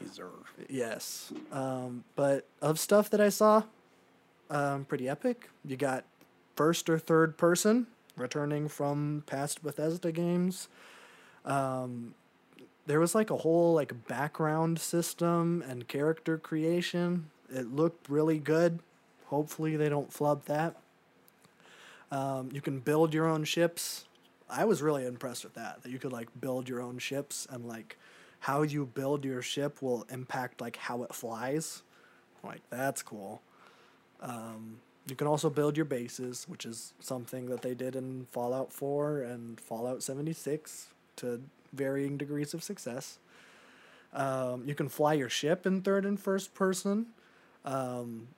Reserve. 0.00 0.54
Yes. 0.70 1.34
Um, 1.52 2.04
but 2.14 2.46
of 2.62 2.78
stuff 2.78 3.10
that 3.10 3.20
I 3.20 3.28
saw, 3.28 3.64
um, 4.48 4.86
pretty 4.86 5.06
epic. 5.06 5.50
You 5.66 5.76
got 5.76 6.04
first 6.54 6.88
or 6.88 6.98
third 6.98 7.36
person 7.36 7.88
returning 8.16 8.68
from 8.68 9.22
past 9.26 9.62
Bethesda 9.62 10.12
games. 10.12 10.68
Um, 11.44 12.14
there 12.86 12.98
was 12.98 13.14
like 13.14 13.28
a 13.28 13.36
whole 13.36 13.74
like 13.74 14.08
background 14.08 14.78
system 14.78 15.62
and 15.68 15.86
character 15.88 16.38
creation. 16.38 17.30
It 17.52 17.74
looked 17.74 18.08
really 18.08 18.38
good. 18.38 18.78
Hopefully 19.26 19.76
they 19.76 19.90
don't 19.90 20.10
flub 20.10 20.46
that. 20.46 20.76
Um, 22.10 22.48
you 22.50 22.62
can 22.62 22.80
build 22.80 23.12
your 23.12 23.26
own 23.26 23.44
ships. 23.44 24.06
I 24.48 24.64
was 24.64 24.82
really 24.82 25.06
impressed 25.06 25.44
with 25.44 25.54
that. 25.54 25.82
That 25.82 25.90
you 25.90 25.98
could 25.98 26.12
like 26.12 26.28
build 26.40 26.68
your 26.68 26.80
own 26.80 26.98
ships 26.98 27.46
and 27.50 27.66
like 27.66 27.96
how 28.40 28.62
you 28.62 28.86
build 28.86 29.24
your 29.24 29.42
ship 29.42 29.82
will 29.82 30.06
impact 30.10 30.60
like 30.60 30.76
how 30.76 31.02
it 31.02 31.14
flies. 31.14 31.82
Like 32.44 32.62
that's 32.70 33.02
cool. 33.02 33.42
Um, 34.20 34.78
you 35.08 35.14
can 35.14 35.26
also 35.26 35.50
build 35.50 35.76
your 35.76 35.84
bases, 35.84 36.46
which 36.48 36.64
is 36.64 36.92
something 37.00 37.46
that 37.46 37.62
they 37.62 37.74
did 37.74 37.94
in 37.94 38.26
Fallout 38.30 38.72
4 38.72 39.20
and 39.20 39.60
Fallout 39.60 40.02
76 40.02 40.88
to 41.16 41.42
varying 41.72 42.16
degrees 42.16 42.54
of 42.54 42.62
success. 42.62 43.18
Um, 44.12 44.64
you 44.66 44.74
can 44.74 44.88
fly 44.88 45.14
your 45.14 45.28
ship 45.28 45.66
in 45.66 45.82
third 45.82 46.04
and 46.04 46.18
first 46.18 46.54
person. 46.54 47.06
Um, 47.64 48.28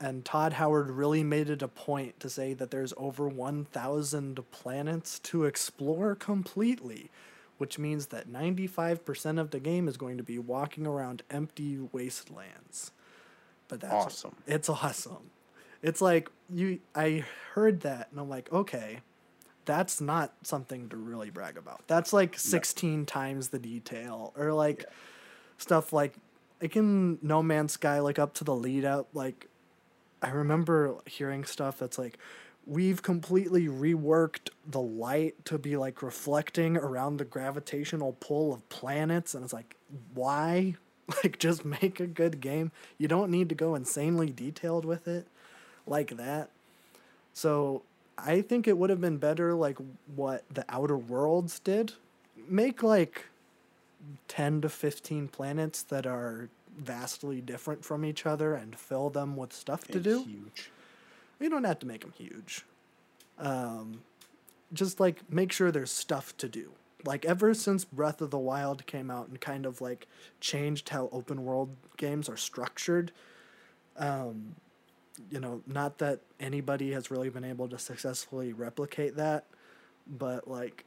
and 0.00 0.24
Todd 0.24 0.54
Howard 0.54 0.90
really 0.90 1.22
made 1.22 1.48
it 1.48 1.62
a 1.62 1.68
point 1.68 2.20
to 2.20 2.28
say 2.28 2.52
that 2.54 2.70
there's 2.70 2.92
over 2.96 3.28
1,000 3.28 4.50
planets 4.50 5.18
to 5.20 5.44
explore 5.44 6.14
completely, 6.14 7.10
which 7.58 7.78
means 7.78 8.06
that 8.08 8.30
95% 8.30 9.40
of 9.40 9.50
the 9.50 9.60
game 9.60 9.88
is 9.88 9.96
going 9.96 10.18
to 10.18 10.22
be 10.22 10.38
walking 10.38 10.86
around 10.86 11.22
empty 11.30 11.78
wastelands. 11.92 12.92
But 13.68 13.80
that's 13.80 13.94
Awesome. 13.94 14.36
It's 14.46 14.68
awesome. 14.68 15.30
It's 15.82 16.00
like 16.00 16.30
you 16.52 16.80
I 16.94 17.24
heard 17.54 17.80
that 17.80 18.08
and 18.10 18.20
I'm 18.20 18.28
like, 18.28 18.52
okay, 18.52 19.00
that's 19.64 20.00
not 20.00 20.32
something 20.42 20.88
to 20.88 20.96
really 20.96 21.30
brag 21.30 21.56
about. 21.56 21.82
That's 21.86 22.12
like 22.12 22.38
16 22.38 23.06
times 23.06 23.48
the 23.48 23.58
detail 23.58 24.32
or 24.36 24.52
like 24.52 24.84
stuff 25.58 25.92
like 25.92 26.14
like 26.60 26.76
in 26.76 27.18
No 27.22 27.42
Man's 27.42 27.72
Sky 27.72 28.00
like 28.00 28.18
up 28.18 28.34
to 28.34 28.44
the 28.44 28.54
lead 28.54 28.84
up 28.84 29.08
like 29.12 29.48
I 30.22 30.30
remember 30.30 30.96
hearing 31.06 31.44
stuff 31.44 31.78
that's 31.78 31.98
like 31.98 32.18
we've 32.66 33.02
completely 33.02 33.68
reworked 33.68 34.50
the 34.66 34.80
light 34.80 35.44
to 35.44 35.58
be 35.58 35.76
like 35.76 36.02
reflecting 36.02 36.76
around 36.76 37.18
the 37.18 37.24
gravitational 37.24 38.16
pull 38.18 38.52
of 38.52 38.68
planets 38.68 39.34
and 39.34 39.44
it's 39.44 39.52
like 39.52 39.76
why? 40.14 40.74
Like 41.22 41.38
just 41.38 41.64
make 41.64 42.00
a 42.00 42.06
good 42.08 42.40
game. 42.40 42.72
You 42.98 43.06
don't 43.06 43.30
need 43.30 43.48
to 43.50 43.54
go 43.54 43.76
insanely 43.76 44.28
detailed 44.28 44.84
with 44.84 45.06
it 45.06 45.28
like 45.86 46.16
that. 46.16 46.50
So 47.32 47.82
i 48.18 48.40
think 48.40 48.66
it 48.66 48.78
would 48.78 48.90
have 48.90 49.00
been 49.00 49.18
better 49.18 49.54
like 49.54 49.76
what 50.16 50.42
the 50.52 50.64
outer 50.68 50.96
worlds 50.96 51.60
did. 51.60 51.92
Make 52.48 52.82
like 52.82 53.26
10 54.26 54.62
to 54.62 54.68
15 54.68 55.28
planets 55.28 55.82
that 55.82 56.06
are 56.06 56.48
vastly 56.76 57.40
different 57.40 57.84
from 57.84 58.04
each 58.04 58.26
other 58.26 58.54
and 58.54 58.78
fill 58.78 59.10
them 59.10 59.36
with 59.36 59.52
stuff 59.52 59.86
to 59.88 60.00
do 60.00 60.24
Huge. 60.24 60.70
you 61.40 61.48
don't 61.50 61.64
have 61.64 61.78
to 61.80 61.86
make 61.86 62.02
them 62.02 62.12
huge. 62.16 62.64
Um, 63.38 64.02
just 64.72 65.00
like 65.00 65.30
make 65.30 65.52
sure 65.52 65.70
there's 65.70 65.90
stuff 65.90 66.36
to 66.38 66.48
do. 66.48 66.72
Like 67.04 67.24
ever 67.24 67.54
since 67.54 67.84
Breath 67.84 68.20
of 68.20 68.30
the 68.30 68.38
Wild 68.38 68.86
came 68.86 69.10
out 69.10 69.28
and 69.28 69.40
kind 69.40 69.64
of 69.64 69.80
like 69.80 70.06
changed 70.40 70.88
how 70.88 71.08
open 71.12 71.44
world 71.44 71.76
games 71.96 72.28
are 72.28 72.36
structured, 72.36 73.12
um, 73.96 74.56
you 75.30 75.40
know, 75.40 75.62
not 75.66 75.98
that 75.98 76.20
anybody 76.40 76.92
has 76.92 77.10
really 77.10 77.30
been 77.30 77.44
able 77.44 77.68
to 77.68 77.78
successfully 77.78 78.52
replicate 78.52 79.16
that, 79.16 79.44
but 80.06 80.48
like 80.48 80.84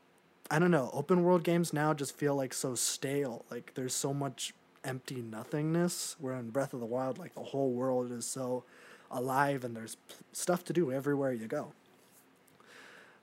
I 0.52 0.58
don't 0.60 0.71
know, 0.71 0.89
open 0.93 1.23
world 1.23 1.43
games 1.43 1.73
now 1.73 1.93
just 1.93 2.15
feel 2.17 2.36
like 2.36 2.54
so 2.54 2.73
stale. 2.75 3.45
Like 3.52 3.73
there's 3.75 3.93
so 3.93 4.13
much 4.13 4.54
empty 4.84 5.22
nothingness 5.22 6.15
where 6.20 6.36
in 6.36 6.50
Breath 6.50 6.74
of 6.74 6.80
the 6.80 6.86
Wild 6.86 7.18
like 7.18 7.36
the 7.36 7.44
whole 7.44 7.72
world 7.72 8.12
is 8.12 8.26
so 8.26 8.63
alive 9.12 9.63
and 9.63 9.76
there's 9.76 9.96
p- 9.96 10.15
stuff 10.32 10.63
to 10.65 10.74
do 10.74 10.92
everywhere 10.92 11.34
you 11.34 11.48
go. 11.48 11.72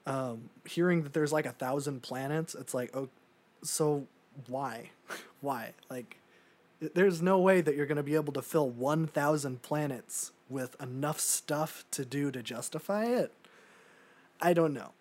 Um, 0.07 0.51
hearing 0.65 1.03
that 1.03 1.13
there's 1.13 1.33
like 1.33 1.47
a 1.47 1.53
thousand 1.53 2.03
planets, 2.03 2.55
it's 2.55 2.75
like, 2.75 2.95
oh, 2.95 3.09
so 3.63 4.07
why? 4.47 4.91
why? 5.41 5.73
Like, 5.91 6.17
there's 6.81 7.23
no 7.23 7.39
way 7.39 7.61
that 7.61 7.75
you're 7.75 7.87
going 7.87 7.97
to 7.97 8.03
be 8.03 8.15
able 8.15 8.33
to 8.35 8.43
fill 8.43 8.69
1,000 8.69 9.63
planets 9.63 10.33
with 10.49 10.81
enough 10.81 11.19
stuff 11.19 11.85
to 11.91 12.05
do 12.05 12.31
to 12.31 12.43
justify 12.43 13.07
it. 13.07 13.33
I 14.41 14.53
don't 14.53 14.75
know. 14.75 14.93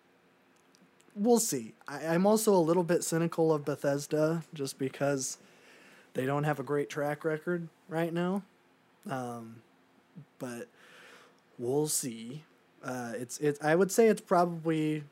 We'll 1.14 1.38
see. 1.38 1.74
I, 1.86 2.06
I'm 2.06 2.26
also 2.26 2.54
a 2.54 2.58
little 2.58 2.82
bit 2.82 3.04
cynical 3.04 3.52
of 3.52 3.64
Bethesda 3.64 4.42
just 4.54 4.78
because 4.78 5.38
they 6.16 6.24
don't 6.24 6.44
have 6.44 6.58
a 6.58 6.62
great 6.62 6.88
track 6.88 7.24
record 7.24 7.68
right 7.90 8.12
now. 8.12 8.42
Um, 9.08 9.56
but 10.38 10.66
we'll 11.58 11.88
see. 11.88 12.42
Uh, 12.82 13.12
it's. 13.14 13.38
I 13.62 13.74
would 13.74 13.92
say 13.92 14.08
it's 14.08 14.22
probably, 14.22 15.04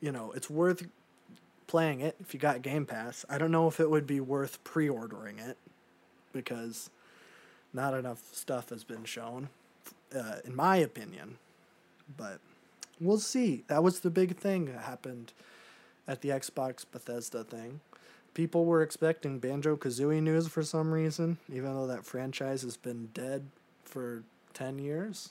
you 0.00 0.10
know, 0.10 0.32
it's 0.32 0.48
worth 0.48 0.86
playing 1.66 2.00
it 2.00 2.16
if 2.18 2.32
you 2.32 2.40
got 2.40 2.62
Game 2.62 2.86
Pass. 2.86 3.26
I 3.28 3.36
don't 3.36 3.50
know 3.50 3.68
if 3.68 3.78
it 3.78 3.90
would 3.90 4.06
be 4.06 4.20
worth 4.20 4.64
pre-ordering 4.64 5.38
it 5.38 5.58
because 6.32 6.88
not 7.74 7.92
enough 7.92 8.22
stuff 8.32 8.70
has 8.70 8.84
been 8.84 9.04
shown, 9.04 9.50
uh, 10.16 10.36
in 10.46 10.56
my 10.56 10.76
opinion. 10.76 11.36
But 12.16 12.40
we'll 12.98 13.18
see. 13.18 13.64
That 13.68 13.82
was 13.82 14.00
the 14.00 14.10
big 14.10 14.36
thing 14.38 14.64
that 14.64 14.80
happened 14.80 15.34
at 16.08 16.22
the 16.22 16.30
Xbox 16.30 16.86
Bethesda 16.90 17.44
thing. 17.44 17.80
People 18.34 18.64
were 18.64 18.82
expecting 18.82 19.38
Banjo 19.38 19.76
Kazooie 19.76 20.22
news 20.22 20.48
for 20.48 20.62
some 20.62 20.92
reason, 20.92 21.36
even 21.52 21.74
though 21.74 21.86
that 21.86 22.04
franchise 22.06 22.62
has 22.62 22.76
been 22.78 23.10
dead 23.12 23.46
for 23.84 24.22
10 24.54 24.78
years? 24.78 25.30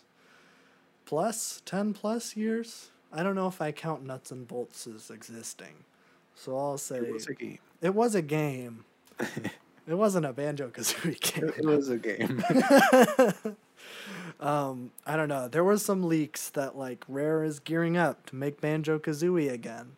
Plus? 1.05 1.61
10 1.65 1.93
plus 1.93 2.35
years? 2.37 2.91
I 3.11 3.23
don't 3.23 3.35
know 3.35 3.47
if 3.47 3.61
i 3.61 3.71
count 3.73 4.05
nuts 4.05 4.31
and 4.31 4.47
bolts 4.47 4.87
as 4.87 5.09
existing. 5.09 5.83
So 6.35 6.57
i'll 6.57 6.77
say 6.77 6.97
It 6.97 7.11
was 7.11 7.27
a 7.27 7.33
game. 7.33 7.59
it 7.81 7.95
was 7.95 8.15
a 8.15 8.21
game. 8.21 8.85
It 9.87 9.95
wasn't 9.95 10.27
a 10.27 10.31
banjo 10.31 10.69
kazooie 10.69 11.19
game. 11.33 11.51
It 11.57 11.65
was 11.65 11.89
a 11.89 11.97
game. 11.97 12.43
um 14.39 14.91
i 15.07 15.15
don't 15.17 15.27
know. 15.27 15.47
There 15.47 15.63
was 15.63 15.83
some 15.83 16.03
leaks 16.03 16.49
that 16.51 16.77
like 16.77 17.03
rare 17.07 17.43
is 17.43 17.59
gearing 17.59 17.97
up 17.97 18.25
to 18.27 18.35
make 18.35 18.61
banjo 18.61 18.99
kazooie 18.99 19.51
again 19.51 19.93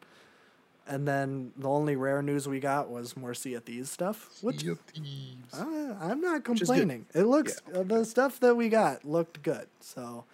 and 0.88 1.08
then 1.08 1.52
the 1.58 1.70
only 1.70 1.96
rare 1.96 2.22
news 2.22 2.48
we 2.48 2.60
got 2.60 2.90
was 2.90 3.16
more 3.16 3.34
sea 3.34 3.54
of 3.54 3.64
thieves 3.64 3.90
stuff 3.92 4.30
which 4.42 4.62
Sea 4.62 4.70
of 4.70 4.80
Thieves. 4.82 5.54
I, 5.54 5.96
I'm 6.02 6.20
not 6.22 6.44
complaining. 6.44 7.06
It 7.14 7.24
looks 7.24 7.62
Yeah. 7.72 7.80
uh, 7.80 7.84
the 7.84 8.06
stuff 8.06 8.40
that 8.42 8.56
we 8.56 8.70
got 8.70 9.06
looked 9.06 9.42
good. 9.44 9.68
So, 9.80 10.26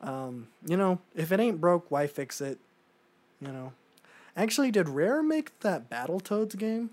um, 0.00 0.48
you 0.66 0.76
know, 0.76 1.00
if 1.14 1.32
it 1.32 1.40
ain't 1.40 1.60
broke, 1.60 1.90
why 1.90 2.06
fix 2.06 2.40
it? 2.40 2.58
You 3.40 3.48
know, 3.48 3.72
actually, 4.36 4.70
did 4.70 4.88
Rare 4.88 5.22
make 5.22 5.58
that 5.60 5.90
Battletoads 5.90 6.56
game? 6.56 6.90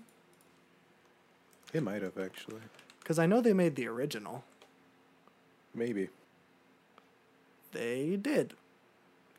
It 1.72 1.82
might 1.82 2.02
have 2.02 2.18
actually. 2.18 2.60
Because 3.00 3.18
I 3.18 3.26
know 3.26 3.40
they 3.40 3.52
made 3.52 3.76
the 3.76 3.86
original. 3.86 4.44
Maybe. 5.74 6.08
They 7.72 8.16
did. 8.16 8.54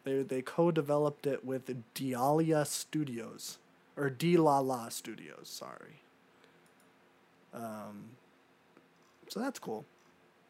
They 0.05 0.21
they 0.21 0.41
co-developed 0.41 1.27
it 1.27 1.43
with 1.43 1.69
Dialia 1.95 2.65
Studios, 2.65 3.57
or 3.97 4.09
D-La-La 4.09 4.89
Studios. 4.89 5.49
Sorry. 5.49 5.99
Um. 7.53 8.11
So 9.27 9.39
that's 9.41 9.59
cool. 9.59 9.85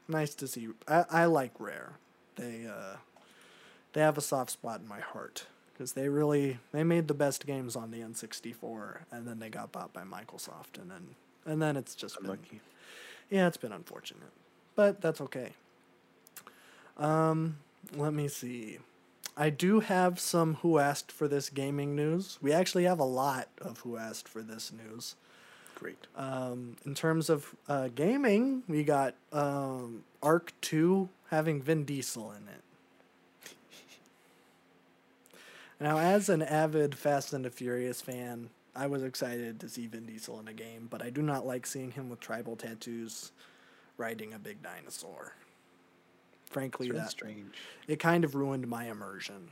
Nice 0.08 0.36
to 0.36 0.48
see. 0.48 0.68
I 0.88 1.06
I 1.10 1.26
like 1.26 1.54
Rare. 1.60 1.94
They 2.36 2.68
uh. 2.68 2.98
They 3.94 4.02
have 4.02 4.18
a 4.18 4.22
soft 4.22 4.52
spot 4.52 4.82
in 4.82 4.90
my 4.90 5.00
heart 5.00 5.48
because 5.72 5.94
they 5.94 6.10
really 6.10 6.60
they 6.74 6.84
made 6.84 7.08
the 7.08 7.14
best 7.14 7.46
games 7.46 7.76
on 7.78 7.92
the 7.92 8.00
N64, 8.00 8.98
and 9.12 9.26
then 9.28 9.40
they 9.40 9.50
got 9.50 9.72
bought 9.72 9.94
by 9.94 10.02
Microsoft, 10.02 10.78
and 10.80 10.92
then 10.92 11.16
and 11.46 11.62
then 11.62 11.78
it's 11.78 11.96
just 11.96 12.18
been 12.18 12.26
Unlucky. 12.26 12.62
yeah, 13.30 13.48
it's 13.48 13.58
been 13.58 13.72
unfortunate, 13.72 14.32
but 14.76 15.02
that's 15.02 15.22
okay. 15.22 15.54
Um, 16.98 17.58
let 17.96 18.14
me 18.14 18.28
see. 18.28 18.80
I 19.38 19.50
do 19.50 19.82
have 19.82 20.20
some 20.20 20.56
who 20.56 20.80
asked 20.80 21.12
for 21.12 21.28
this 21.28 21.50
gaming 21.50 21.96
news. 21.96 22.40
We 22.42 22.54
actually 22.54 22.86
have 22.86 23.00
a 23.00 23.06
lot 23.06 23.50
of 23.62 23.80
who 23.80 23.98
asked 23.98 24.30
for 24.30 24.42
this 24.42 24.72
news. 24.72 25.16
Great. 25.76 26.08
Um, 26.16 26.78
in 26.86 26.96
terms 26.96 27.30
of 27.30 27.54
uh, 27.68 27.90
gaming, 27.94 28.64
we 28.68 28.84
got 28.84 29.16
um, 29.34 30.04
Ark 30.24 30.54
2 30.62 31.10
having 31.30 31.62
Vin 31.62 31.84
Diesel 31.84 32.32
in 32.32 32.48
it. 32.48 32.62
Now, 35.78 35.98
as 35.98 36.30
an 36.30 36.42
avid 36.42 36.96
Fast 36.96 37.34
and 37.34 37.44
the 37.44 37.50
Furious 37.50 38.02
fan, 38.02 38.50
I 38.74 38.88
was 38.88 39.04
excited 39.04 39.60
to 39.60 39.68
see 39.68 39.88
Vin 39.88 40.06
Diesel 40.06 40.40
in 40.40 40.48
a 40.48 40.54
game, 40.54 40.88
but 40.90 41.02
I 41.02 41.10
do 41.10 41.22
not 41.22 41.46
like 41.46 41.66
seeing 41.66 41.92
him 41.92 42.10
with 42.10 42.22
tribal 42.22 42.56
tattoos 42.56 43.34
riding 43.98 44.34
a 44.34 44.40
big 44.40 44.64
dinosaur. 44.64 45.34
Frankly, 46.46 46.88
really 46.90 47.00
that 47.02 47.10
strange. 47.10 47.54
it 47.88 48.00
kind 48.00 48.24
of 48.24 48.36
ruined 48.36 48.68
my 48.68 48.86
immersion. 48.86 49.50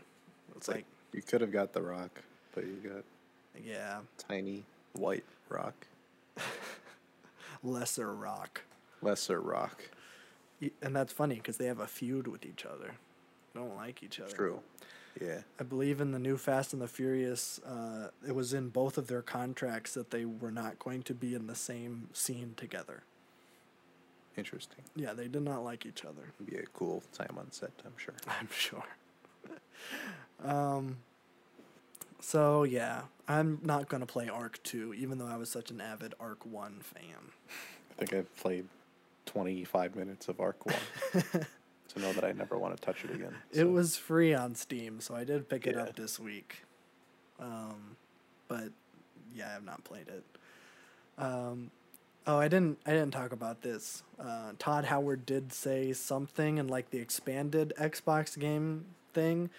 It's 0.49 0.57
It's 0.57 0.67
like, 0.67 0.75
like, 0.77 0.85
you 1.13 1.21
could 1.21 1.41
have 1.41 1.51
got 1.51 1.73
the 1.73 1.81
rock, 1.81 2.21
but 2.53 2.65
you 2.65 2.75
got 2.83 3.03
yeah, 3.63 3.99
tiny 4.17 4.63
white 4.93 5.25
rock. 5.49 5.73
lesser 7.63 8.13
rock. 8.13 8.61
Lesser 9.01 9.39
rock. 9.39 9.83
And 10.81 10.95
that's 10.95 11.11
funny 11.11 11.35
because 11.35 11.57
they 11.57 11.65
have 11.65 11.79
a 11.79 11.87
feud 11.87 12.27
with 12.27 12.45
each 12.45 12.65
other. 12.65 12.95
Don't 13.53 13.75
like 13.75 14.01
each 14.01 14.19
other. 14.19 14.33
True. 14.33 14.59
Yeah. 15.21 15.41
I 15.59 15.63
believe 15.63 16.01
in 16.01 16.11
the 16.11 16.19
new 16.19 16.37
Fast 16.37 16.73
and 16.73 16.81
the 16.81 16.87
Furious, 16.87 17.59
uh, 17.59 18.07
it 18.27 18.33
was 18.33 18.53
in 18.53 18.69
both 18.69 18.97
of 18.97 19.07
their 19.07 19.21
contracts 19.21 19.93
that 19.93 20.09
they 20.09 20.25
were 20.25 20.51
not 20.51 20.79
going 20.79 21.03
to 21.03 21.13
be 21.13 21.35
in 21.35 21.47
the 21.47 21.55
same 21.55 22.09
scene 22.13 22.53
together. 22.57 23.03
Interesting. 24.37 24.83
Yeah, 24.95 25.13
they 25.13 25.27
did 25.27 25.43
not 25.43 25.63
like 25.63 25.85
each 25.85 26.03
other. 26.05 26.31
Be 26.43 26.55
a 26.57 26.65
cool 26.73 27.03
time 27.13 27.35
on 27.37 27.51
set, 27.51 27.71
I'm 27.85 27.93
sure. 27.97 28.15
I'm 28.39 28.49
sure. 28.55 28.83
um. 30.43 30.97
So 32.19 32.63
yeah, 32.63 33.01
I'm 33.27 33.59
not 33.63 33.89
gonna 33.89 34.05
play 34.05 34.29
Ark 34.29 34.59
Two, 34.63 34.93
even 34.93 35.17
though 35.17 35.27
I 35.27 35.35
was 35.37 35.49
such 35.49 35.71
an 35.71 35.81
avid 35.81 36.13
Ark 36.19 36.45
One 36.45 36.79
fan. 36.81 37.31
I 37.91 37.93
think 38.05 38.13
I've 38.13 38.35
played 38.37 38.65
25 39.27 39.95
minutes 39.95 40.27
of 40.29 40.39
Ark 40.39 40.65
1 40.65 40.75
to 41.89 41.99
know 41.99 42.11
that 42.13 42.23
I 42.23 42.31
never 42.31 42.57
want 42.57 42.75
to 42.75 42.81
touch 42.81 43.03
it 43.03 43.11
again. 43.11 43.35
It 43.51 43.69
was 43.69 43.97
free 43.97 44.33
on 44.33 44.55
Steam, 44.55 44.99
so 44.99 45.15
I 45.15 45.23
did 45.23 45.47
pick 45.47 45.67
it 45.67 45.75
Yeah. 45.75 45.83
up 45.83 45.95
this 45.95 46.19
week. 46.19 46.63
Um, 47.39 47.97
but 48.47 48.69
yeah, 49.35 49.49
I 49.49 49.53
have 49.53 49.63
not 49.63 49.83
played 49.83 50.07
it. 50.07 50.23
Um, 51.17 51.69
oh, 52.27 52.37
I 52.37 52.47
didn't. 52.47 52.79
I 52.85 52.91
didn't 52.91 53.11
talk 53.11 53.31
about 53.31 53.61
this. 53.61 54.03
Uh, 54.19 54.51
Todd 54.59 54.85
Howard 54.85 55.25
did 55.25 55.53
say 55.53 55.93
something 55.93 56.57
in 56.57 56.67
like 56.67 56.89
the 56.89 56.99
expanded 56.99 57.73
Xbox 57.79 58.37
game 58.37 58.85
thing 59.13 59.49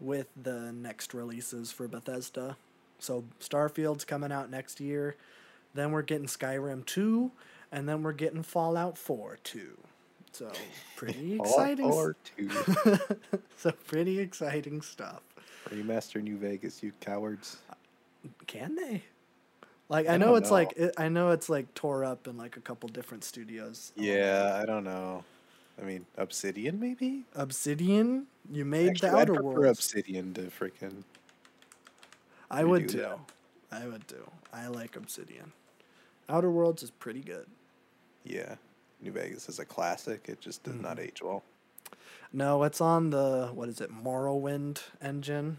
with 0.00 0.28
the 0.40 0.72
next 0.72 1.14
releases 1.14 1.72
for 1.72 1.88
Bethesda. 1.88 2.56
So 2.98 3.24
Starfield's 3.40 4.04
coming 4.04 4.32
out 4.32 4.50
next 4.50 4.80
year. 4.80 5.16
Then 5.74 5.90
we're 5.92 6.02
getting 6.02 6.26
Skyrim 6.26 6.86
two, 6.86 7.32
and 7.72 7.88
then 7.88 8.02
we're 8.02 8.12
getting 8.12 8.42
Fallout 8.42 8.96
four 8.96 9.38
too. 9.42 9.76
So 10.32 10.50
pretty 10.96 11.34
exciting. 11.40 11.86
Or 11.86 12.16
two. 12.36 12.50
so 13.56 13.72
pretty 13.86 14.18
exciting 14.20 14.82
stuff. 14.82 15.22
Remaster 15.70 16.22
New 16.22 16.36
Vegas, 16.36 16.82
you 16.82 16.92
cowards. 17.00 17.58
Can 18.46 18.74
they? 18.74 19.02
Like 19.88 20.08
I, 20.08 20.14
I 20.14 20.16
know 20.16 20.34
it's 20.36 20.50
like 20.50 20.72
it, 20.76 20.94
I 20.96 21.08
know 21.08 21.30
it's 21.30 21.48
like 21.48 21.72
tore 21.74 22.04
up 22.04 22.26
in 22.26 22.36
like 22.36 22.56
a 22.56 22.60
couple 22.60 22.88
different 22.88 23.22
studios. 23.24 23.92
Yeah, 23.96 24.58
I 24.62 24.64
don't 24.66 24.84
know. 24.84 25.24
I 25.80 25.84
mean, 25.84 26.06
Obsidian 26.16 26.78
maybe? 26.80 27.24
Obsidian, 27.34 28.26
you 28.50 28.64
made 28.64 28.90
Actually, 28.90 29.10
the 29.10 29.16
I'd 29.16 29.20
Outer 29.22 29.34
prefer 29.34 29.48
Worlds. 29.60 29.78
Obsidian 29.78 30.32
to 30.34 30.42
freaking. 30.42 31.02
I 32.50 32.64
would 32.64 32.88
too. 32.88 32.98
that. 32.98 33.18
I 33.72 33.86
would 33.86 34.06
too. 34.08 34.28
I 34.52 34.68
like 34.68 34.96
Obsidian. 34.96 35.52
Outer 36.28 36.50
Worlds 36.50 36.82
is 36.82 36.90
pretty 36.90 37.20
good. 37.20 37.46
Yeah. 38.24 38.54
New 39.02 39.10
Vegas 39.12 39.48
is 39.48 39.58
a 39.58 39.64
classic. 39.64 40.26
It 40.28 40.40
just 40.40 40.62
did 40.62 40.80
not 40.80 40.96
Mm-hmm. 40.96 41.06
age 41.06 41.22
well. 41.22 41.42
No, 42.32 42.62
it's 42.62 42.80
on 42.80 43.10
the 43.10 43.50
what 43.52 43.68
is 43.68 43.80
it, 43.80 43.90
Morrowind 43.92 44.80
engine. 45.02 45.58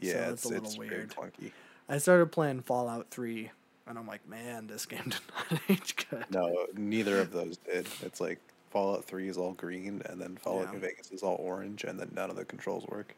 Yeah, 0.00 0.12
so 0.12 0.18
it's 0.18 0.30
it's 0.32 0.44
a 0.44 0.48
little 0.48 0.64
it's 0.66 0.74
very 0.76 0.88
weird. 0.88 1.10
clunky. 1.14 1.52
I 1.88 1.98
started 1.98 2.32
playing 2.32 2.62
Fallout 2.62 3.10
3, 3.10 3.50
and 3.86 3.98
I'm 3.98 4.06
like, 4.06 4.26
man, 4.28 4.66
this 4.66 4.86
game 4.86 5.04
did 5.04 5.20
not 5.50 5.60
age 5.68 5.94
good. 6.10 6.24
No, 6.30 6.66
neither 6.74 7.20
of 7.20 7.32
those 7.32 7.56
did. 7.58 7.86
It's 8.02 8.20
like 8.20 8.38
Fallout 8.70 9.04
Three 9.04 9.28
is 9.28 9.36
all 9.38 9.52
green, 9.52 10.02
and 10.06 10.20
then 10.20 10.36
Fallout 10.36 10.66
Yeah. 10.66 10.72
New 10.72 10.78
Vegas 10.80 11.10
is 11.10 11.22
all 11.22 11.36
orange, 11.40 11.84
and 11.84 11.98
then 11.98 12.10
none 12.14 12.30
of 12.30 12.36
the 12.36 12.44
controls 12.44 12.86
work. 12.88 13.14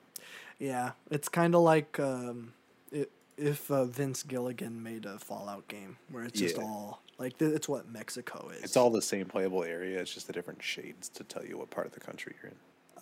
Yeah, 0.59 0.92
it's 1.11 1.28
kind 1.28 1.54
of 1.54 1.61
like 1.62 1.98
um, 2.00 2.52
it, 2.92 3.11
if 3.37 3.70
uh, 3.70 3.85
Vince 3.85 4.22
Gilligan 4.24 4.83
made 4.83 5.07
a 5.07 5.18
Fallout 5.18 5.68
game 5.68 5.96
where 6.11 6.24
it's 6.24 6.38
just 6.38 6.57
Yeah. 6.57 6.64
all 6.64 7.02
like 7.18 7.38
th- 7.38 7.52
it's 7.52 7.68
what 7.68 7.88
Mexico 7.90 8.50
is. 8.57 8.62
It's 8.62 8.76
all 8.76 8.90
the 8.90 9.02
same 9.02 9.26
playable 9.26 9.64
area. 9.64 10.00
It's 10.00 10.12
just 10.12 10.26
the 10.26 10.33
different 10.33 10.62
shades 10.62 11.09
to 11.11 11.24
tell 11.24 11.44
you 11.44 11.59
what 11.59 11.70
part 11.70 11.87
of 11.87 11.92
the 11.92 12.00
country 12.00 12.35
you're 12.42 12.50
in. 12.50 12.57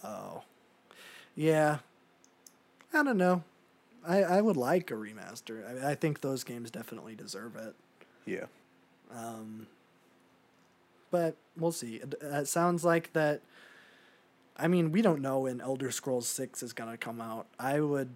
Oh, 0.05 0.43
yeah. 1.35 1.79
I 2.95 3.03
don't 3.03 3.17
know. 3.19 3.43
I 4.07 4.23
I 4.23 4.41
would 4.41 4.57
like 4.57 4.91
a 4.91 4.95
remaster. 4.95 5.69
I 5.69 5.73
mean, 5.75 5.85
I 5.85 5.95
think 5.95 6.21
those 6.21 6.45
games 6.45 6.71
definitely 6.71 7.15
deserve 7.15 7.57
it. 7.57 7.75
Yeah. 8.25 8.47
Um, 9.15 9.67
but 11.11 11.37
we'll 11.57 11.73
see. 11.73 11.97
It, 11.97 12.15
it 12.21 12.49
sounds 12.49 12.85
like 12.85 13.13
that. 13.13 13.41
I 14.57 14.69
mean, 14.69 14.91
we 14.93 15.03
don't 15.03 15.21
know 15.21 15.41
when 15.41 15.61
Elder 15.61 15.91
Scrolls 15.91 16.27
Six 16.29 16.63
is 16.63 16.73
gonna 16.73 16.97
come 16.97 17.21
out. 17.21 17.47
I 17.59 17.81
would 17.81 18.11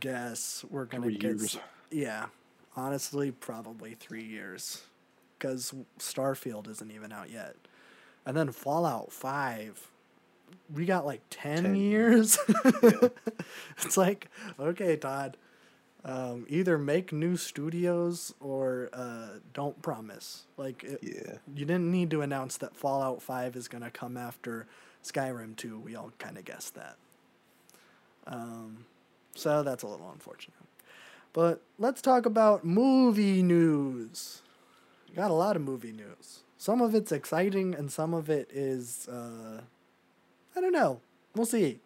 guess 0.00 0.64
we're 0.70 0.84
gonna 0.86 1.04
Three 1.04 1.16
get. 1.16 1.36
years. 1.36 1.58
Yeah, 1.90 2.26
honestly, 2.76 3.30
probably 3.30 3.94
three 3.94 4.24
years, 4.24 4.82
because 5.38 5.72
Starfield 5.98 6.68
isn't 6.68 6.90
even 6.90 7.12
out 7.12 7.30
yet, 7.30 7.56
and 8.26 8.36
then 8.36 8.50
Fallout 8.52 9.12
Five. 9.12 9.88
We 10.74 10.84
got 10.84 11.06
like 11.06 11.22
ten, 11.30 11.62
10 11.64 11.74
years. 11.76 12.38
it's 13.78 13.96
like 13.96 14.28
okay, 14.58 14.96
Todd. 14.96 15.36
Um, 16.04 16.46
either 16.48 16.78
make 16.78 17.12
new 17.12 17.36
studios 17.36 18.32
or 18.40 18.88
uh, 18.92 19.40
don't 19.52 19.80
promise. 19.82 20.44
Like 20.56 20.84
it, 20.84 21.00
Yeah. 21.02 21.36
you 21.54 21.64
didn't 21.66 21.90
need 21.90 22.10
to 22.12 22.22
announce 22.22 22.56
that 22.58 22.76
Fallout 22.76 23.20
5 23.20 23.56
is 23.56 23.66
going 23.68 23.82
to 23.82 23.90
come 23.90 24.16
after 24.16 24.66
Skyrim 25.04 25.56
2. 25.56 25.78
We 25.80 25.96
all 25.96 26.12
kind 26.18 26.38
of 26.38 26.44
guessed 26.44 26.76
that. 26.76 26.96
Um, 28.26 28.84
so 29.34 29.62
that's 29.62 29.82
a 29.82 29.86
little 29.88 30.10
unfortunate. 30.10 30.54
But 31.32 31.62
let's 31.78 32.00
talk 32.00 32.26
about 32.26 32.64
movie 32.64 33.42
news. 33.42 34.42
Got 35.14 35.30
a 35.30 35.34
lot 35.34 35.56
of 35.56 35.62
movie 35.62 35.92
news. 35.92 36.40
Some 36.56 36.80
of 36.80 36.94
it's 36.94 37.12
exciting 37.12 37.74
and 37.74 37.90
some 37.90 38.14
of 38.14 38.30
it 38.30 38.48
is, 38.52 39.08
uh, 39.08 39.62
I 40.58 40.60
don't 40.60 40.72
know. 40.72 41.00
We'll 41.36 41.46
see. 41.46 41.78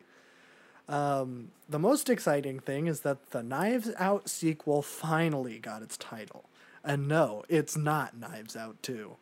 Um, 0.89 1.51
the 1.69 1.79
most 1.79 2.09
exciting 2.09 2.59
thing 2.59 2.87
is 2.87 3.01
that 3.01 3.31
the 3.31 3.43
Knives 3.43 3.91
Out 3.99 4.31
sequel 4.31 4.81
finally 4.81 5.59
got 5.59 5.83
its 5.83 5.99
title. 5.99 6.45
And 6.83 7.07
no, 7.07 7.45
it's 7.51 7.77
not 7.77 8.17
Knives 8.17 8.57
Out 8.57 8.83
2. 8.83 9.15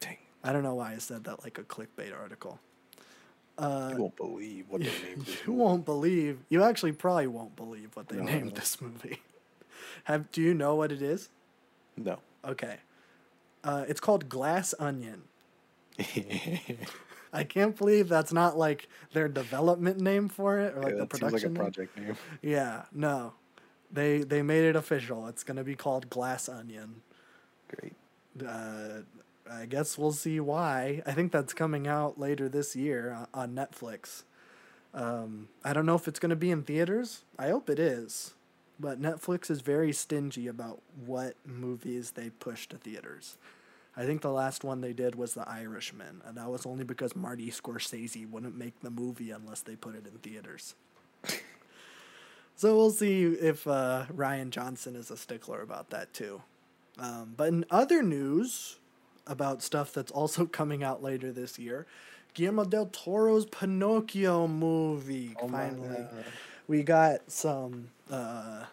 Dang. 0.00 0.16
I 0.42 0.52
don't 0.52 0.64
know 0.64 0.74
why 0.74 0.92
I 0.94 0.98
said 0.98 1.22
that 1.24 1.44
like 1.44 1.56
a 1.58 1.62
clickbait 1.62 2.12
article. 2.18 2.58
Uh, 3.56 3.90
You 3.92 4.02
won't 4.02 4.16
believe 4.16 4.64
what 4.68 4.80
they 4.82 4.88
named 5.06 5.26
this 5.26 5.36
you 5.46 5.52
won't 5.52 5.84
believe. 5.84 6.38
You 6.48 6.64
actually 6.64 6.92
probably 6.92 7.28
won't 7.28 7.54
believe 7.54 7.90
what 7.94 8.08
they 8.08 8.16
No, 8.16 8.24
named 8.24 8.56
this 8.56 8.80
movie. 8.80 9.22
Have 10.04 10.32
do 10.32 10.42
you 10.42 10.52
know 10.52 10.74
what 10.74 10.90
it 10.90 11.00
is? 11.00 11.28
No. 11.96 12.18
Okay. 12.44 12.76
Uh, 13.62 13.84
it's 13.86 14.00
called 14.00 14.28
Glass 14.28 14.74
Onion. 14.80 15.22
I 17.32 17.44
can't 17.44 17.76
believe 17.76 18.08
that's 18.08 18.32
not 18.32 18.56
like 18.58 18.88
their 19.12 19.28
development 19.28 20.00
name 20.00 20.28
for 20.28 20.58
it 20.58 20.74
or 20.76 20.82
like 20.82 20.96
yeah, 20.96 21.04
the 21.04 21.18
seems 21.18 21.32
like 21.32 21.44
a 21.44 21.48
production. 21.48 21.52
name. 21.54 21.62
project 21.62 21.98
name. 21.98 22.16
Yeah, 22.42 22.82
no. 22.92 23.34
They 23.92 24.18
they 24.18 24.42
made 24.42 24.64
it 24.64 24.76
official. 24.76 25.26
It's 25.28 25.42
gonna 25.44 25.64
be 25.64 25.74
called 25.74 26.10
Glass 26.10 26.48
Onion. 26.48 27.02
Great. 27.68 27.94
Uh, 28.46 29.02
I 29.50 29.66
guess 29.66 29.98
we'll 29.98 30.12
see 30.12 30.38
why. 30.40 31.02
I 31.06 31.12
think 31.12 31.32
that's 31.32 31.52
coming 31.52 31.86
out 31.88 32.18
later 32.18 32.48
this 32.48 32.76
year 32.76 33.12
on, 33.12 33.26
on 33.34 33.54
Netflix. 33.54 34.22
Um, 34.94 35.48
I 35.64 35.72
don't 35.72 35.86
know 35.86 35.94
if 35.96 36.08
it's 36.08 36.18
gonna 36.20 36.36
be 36.36 36.50
in 36.50 36.62
theaters. 36.62 37.22
I 37.38 37.48
hope 37.48 37.68
it 37.70 37.78
is, 37.78 38.34
but 38.78 39.00
Netflix 39.00 39.50
is 39.50 39.60
very 39.60 39.92
stingy 39.92 40.46
about 40.46 40.80
what 41.04 41.34
movies 41.44 42.12
they 42.12 42.30
push 42.30 42.66
to 42.68 42.76
theaters. 42.76 43.36
I 43.96 44.04
think 44.04 44.22
the 44.22 44.30
last 44.30 44.64
one 44.64 44.80
they 44.80 44.92
did 44.92 45.14
was 45.14 45.34
The 45.34 45.48
Irishman, 45.48 46.22
and 46.24 46.36
that 46.36 46.48
was 46.48 46.64
only 46.64 46.84
because 46.84 47.16
Marty 47.16 47.50
Scorsese 47.50 48.28
wouldn't 48.28 48.56
make 48.56 48.80
the 48.80 48.90
movie 48.90 49.30
unless 49.30 49.60
they 49.62 49.76
put 49.76 49.94
it 49.94 50.06
in 50.06 50.18
theaters. 50.18 50.74
so 52.56 52.76
we'll 52.76 52.90
see 52.90 53.24
if 53.24 53.66
uh, 53.66 54.06
Rian 54.14 54.50
Johnson 54.50 54.94
is 54.96 55.10
a 55.10 55.16
stickler 55.16 55.60
about 55.60 55.90
that 55.90 56.12
too. 56.14 56.42
Um, 56.98 57.34
but 57.36 57.48
in 57.48 57.64
other 57.70 58.02
news 58.02 58.78
about 59.26 59.62
stuff 59.62 59.92
that's 59.92 60.12
also 60.12 60.46
coming 60.60 60.82
out 60.82 61.02
later 61.02 61.32
this 61.32 61.58
year, 61.58 61.86
Guillermo 62.34 62.64
del 62.64 62.86
Toro's 62.86 63.44
Pinocchio 63.46 64.46
movie 64.46 65.34
Oh 65.40 65.48
finally. 65.48 66.06
We 66.68 66.84
got 66.84 67.30
some, 67.30 67.88
uh, 68.10 68.64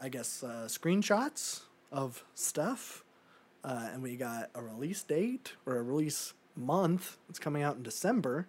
I 0.00 0.08
guess, 0.10 0.42
uh, 0.42 0.66
screenshots 0.66 1.62
of 1.90 2.22
stuff, 2.34 3.02
uh, 3.64 3.88
and 3.92 4.02
we 4.02 4.16
got 4.16 4.50
a 4.54 4.62
release 4.62 5.02
date 5.02 5.52
or 5.66 5.76
a 5.76 5.82
release 5.82 6.34
month. 6.56 7.16
It's 7.28 7.38
coming 7.38 7.62
out 7.62 7.76
in 7.76 7.82
December 7.82 8.46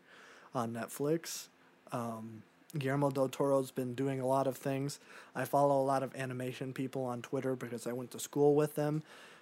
on 0.53 0.73
Netflix. 0.73 1.47
Um, 1.91 2.43
Guillermo 2.77 3.09
del 3.09 3.29
Toro's 3.29 3.71
been 3.71 3.95
doing 3.95 4.19
a 4.19 4.27
lot 4.27 4.45
of 4.45 4.55
things. 4.57 4.99
I 5.35 5.45
follow 5.45 5.81
a 5.81 5.83
lot 5.83 6.03
of 6.03 6.15
animation 6.15 6.73
people 6.73 7.03
on 7.03 7.21
Twitter 7.21 7.55
because 7.55 7.87
I 7.87 7.93
went 7.93 8.11
to 8.11 8.19
school 8.19 8.53
with 8.53 8.75
them, 8.75 9.01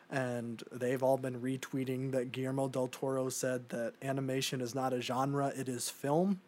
and 0.09 0.63
they've 0.71 1.03
all 1.03 1.17
been 1.17 1.41
retweeting 1.41 2.11
that 2.11 2.31
Guillermo 2.31 2.69
del 2.69 2.87
Toro 2.87 3.27
said 3.29 3.67
that 3.69 3.93
animation 4.01 4.61
is 4.61 4.73
not 4.73 4.93
a 4.93 5.01
genre, 5.01 5.51
it 5.57 5.67
is 5.67 5.89
film, 5.89 6.39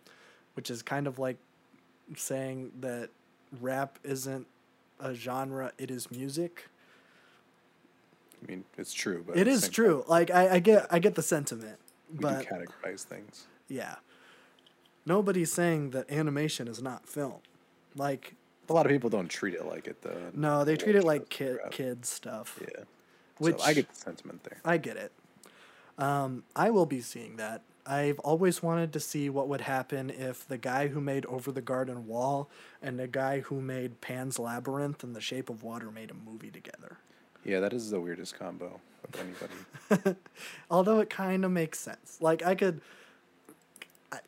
which 0.54 0.70
is 0.72 0.82
kind 0.82 1.06
of 1.06 1.20
like 1.20 1.38
saying 2.16 2.72
that 2.80 3.10
rap 3.60 4.00
isn't 4.04 4.48
a 5.02 5.14
genre, 5.14 5.74
it 5.78 5.92
is 5.92 6.10
music. 6.10 6.70
I 8.44 8.52
mean, 8.52 8.64
it's 8.78 8.94
true, 8.94 9.24
but 9.28 9.38
it 9.38 9.48
is 9.48 9.68
true. 9.70 10.04
Like 10.08 10.32
I, 10.32 10.56
I 10.56 10.60
get 10.60 10.88
I 10.92 11.00
get 11.00 11.16
the 11.16 11.22
sentiment. 11.24 11.78
we 12.12 12.20
But 12.20 12.46
categorize 12.48 13.04
things. 13.04 13.48
yeah. 13.68 13.96
Nobody's 15.06 15.52
saying 15.52 15.92
that 15.92 16.10
animation 16.12 16.68
is 16.68 16.82
not 16.82 17.08
film. 17.08 17.40
Like 17.96 18.36
A 18.70 18.74
lot 18.74 18.86
of 18.86 18.92
people 18.92 19.10
don't 19.10 19.28
treat 19.30 19.56
it 19.56 19.66
like 19.66 19.88
it, 19.88 20.02
though. 20.02 20.30
no, 20.34 20.64
they 20.64 20.76
treat 20.78 20.96
it 20.96 21.04
like 21.04 21.30
kid 21.30 21.58
kid 21.72 22.06
stuff. 22.06 22.60
Yeah. 22.62 22.84
Which 23.40 23.58
so 23.60 23.64
I 23.66 23.74
get 23.74 23.90
the 23.90 23.96
sentiment 23.96 24.44
there. 24.44 24.60
I 24.66 24.78
get 24.78 24.98
it. 24.98 25.12
Um, 25.98 26.44
I 26.56 26.70
will 26.70 26.86
be 26.86 27.02
seeing 27.02 27.38
that. 27.38 27.64
I've 27.86 28.20
always 28.20 28.62
wanted 28.62 28.94
to 28.94 29.00
see 29.00 29.30
what 29.30 29.48
would 29.48 29.62
happen 29.62 30.10
if 30.12 30.48
the 30.48 30.58
guy 30.60 30.90
who 30.90 31.02
made 31.02 31.26
Over 31.26 31.52
the 31.52 31.62
Garden 31.62 32.06
Wall 32.06 32.50
and 32.84 33.00
the 33.00 33.08
guy 33.08 33.40
who 33.40 33.62
made 33.62 34.00
Pan's 34.00 34.38
Labyrinth 34.38 35.04
and 35.04 35.16
The 35.16 35.22
Shape 35.22 35.50
of 35.50 35.64
Water 35.64 35.90
made 35.90 36.12
a 36.12 36.14
movie 36.14 36.52
together. 36.52 37.00
Yeah, 37.46 37.60
that 37.62 37.74
is 37.74 37.90
the 37.90 38.00
weirdest 38.00 38.38
combo 38.38 38.80
of 39.04 39.20
anybody. 39.90 40.20
Although 40.72 41.00
it 41.00 41.10
kind 41.10 41.46
of 41.46 41.52
makes 41.52 41.80
sense. 41.80 42.18
Like 42.22 42.46
I 42.46 42.56
could 42.56 42.82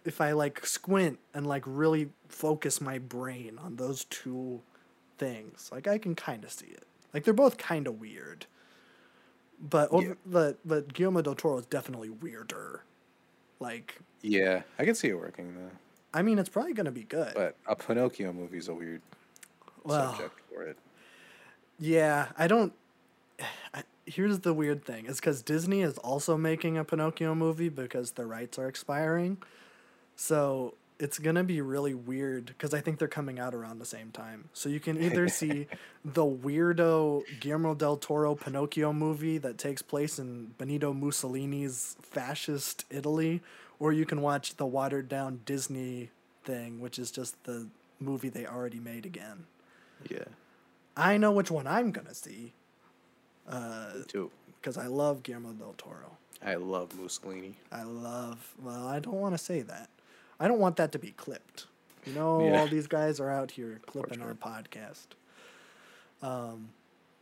if 0.06 0.21
I 0.21 0.32
like 0.34 0.65
squint 0.65 1.19
and 1.34 1.45
like 1.47 1.63
really 1.65 2.10
focus 2.30 2.80
my 2.82 3.00
brain 3.00 3.58
on 3.60 3.76
those 3.78 4.06
two 4.06 4.62
things, 5.17 5.69
like 5.71 5.88
I 5.88 5.97
can 5.97 6.15
kind 6.15 6.43
of 6.43 6.52
see 6.52 6.67
it. 6.67 6.84
Like 7.13 7.24
they're 7.24 7.34
both 7.34 7.58
kind 7.58 7.88
of 7.88 8.00
weird. 8.00 8.45
But 9.60 9.89
over, 9.91 10.08
Yeah. 10.08 10.13
but 10.26 10.60
but 10.65 10.93
Guillermo 10.93 11.21
del 11.21 11.36
Toro 11.36 11.58
is 11.60 11.65
definitely 11.65 12.10
weirder. 12.10 12.84
Like 13.60 14.00
yeah, 14.21 14.62
I 14.80 14.86
can 14.86 14.95
see 14.95 15.10
it 15.10 15.19
working 15.19 15.54
though. 15.56 15.71
I 16.13 16.21
mean, 16.24 16.39
it's 16.39 16.50
probably 16.50 16.74
gonna 16.74 16.91
be 16.91 17.04
good. 17.04 17.34
But 17.36 17.56
a 17.67 17.76
Pinocchio 17.76 18.34
movie 18.34 18.57
is 18.57 18.68
a 18.70 18.74
weird 18.74 19.01
well, 19.84 20.12
subject 20.14 20.39
for 20.49 20.64
it. 20.64 20.78
yeah, 21.80 22.30
I 22.38 22.47
don't. 22.47 22.74
I, 23.73 23.83
here's 24.05 24.39
the 24.39 24.53
weird 24.53 24.85
thing: 24.85 25.05
is 25.05 25.19
because 25.19 25.41
Disney 25.41 25.81
is 25.81 25.97
also 25.99 26.37
making 26.37 26.77
a 26.77 26.83
Pinocchio 26.83 27.35
movie 27.35 27.69
because 27.69 28.11
the 28.11 28.25
rights 28.25 28.57
are 28.57 28.67
expiring, 28.67 29.37
so 30.15 30.75
it's 30.99 31.17
gonna 31.17 31.43
be 31.43 31.61
really 31.61 31.95
weird 31.95 32.45
because 32.45 32.73
I 32.73 32.79
think 32.79 32.99
they're 32.99 33.07
coming 33.07 33.39
out 33.39 33.55
around 33.55 33.79
the 33.79 33.85
same 33.85 34.11
time. 34.11 34.49
So 34.53 34.69
you 34.69 34.79
can 34.79 35.01
either 35.01 35.27
see 35.29 35.67
the 36.05 36.23
weirdo 36.23 37.23
Guillermo 37.39 37.73
del 37.73 37.97
Toro 37.97 38.35
Pinocchio 38.35 38.93
movie 38.93 39.39
that 39.39 39.57
takes 39.57 39.81
place 39.81 40.19
in 40.19 40.53
Benito 40.57 40.93
Mussolini's 40.93 41.95
fascist 42.01 42.85
Italy, 42.91 43.41
or 43.79 43.91
you 43.91 44.05
can 44.05 44.21
watch 44.21 44.57
the 44.57 44.65
watered 44.65 45.09
down 45.09 45.41
Disney 45.45 46.11
thing, 46.43 46.79
which 46.79 46.99
is 46.99 47.09
just 47.09 47.43
the 47.45 47.67
movie 47.99 48.29
they 48.29 48.45
already 48.45 48.79
made 48.79 49.05
again. 49.05 49.45
Yeah, 50.07 50.25
I 50.95 51.17
know 51.17 51.31
which 51.31 51.49
one 51.49 51.65
I'm 51.65 51.91
gonna 51.91 52.13
see 52.13 52.53
too. 54.07 54.31
because 54.59 54.77
I 54.77 54.87
love 54.87 55.23
Guillermo 55.23 55.53
del 55.53 55.73
Toro. 55.77 56.17
I 56.43 56.55
love 56.55 56.97
Mussolini. 56.99 57.55
I 57.71 57.83
love. 57.83 58.53
Well, 58.61 58.87
I 58.87 58.99
don't 58.99 59.15
want 59.21 59.33
to 59.35 59.37
say 59.43 59.61
that. 59.61 59.89
I 60.39 60.47
don't 60.47 60.59
want 60.59 60.75
that 60.77 60.91
to 60.93 60.99
be 60.99 61.11
clipped. 61.11 61.67
You 62.05 62.13
know, 62.13 62.43
Yeah. 62.43 62.59
all 62.59 62.67
these 62.67 62.87
guys 62.87 63.19
are 63.19 63.29
out 63.29 63.51
here 63.51 63.79
clipping 63.85 64.21
our 64.21 64.33
podcast. 64.33 65.07
Um, 66.23 66.69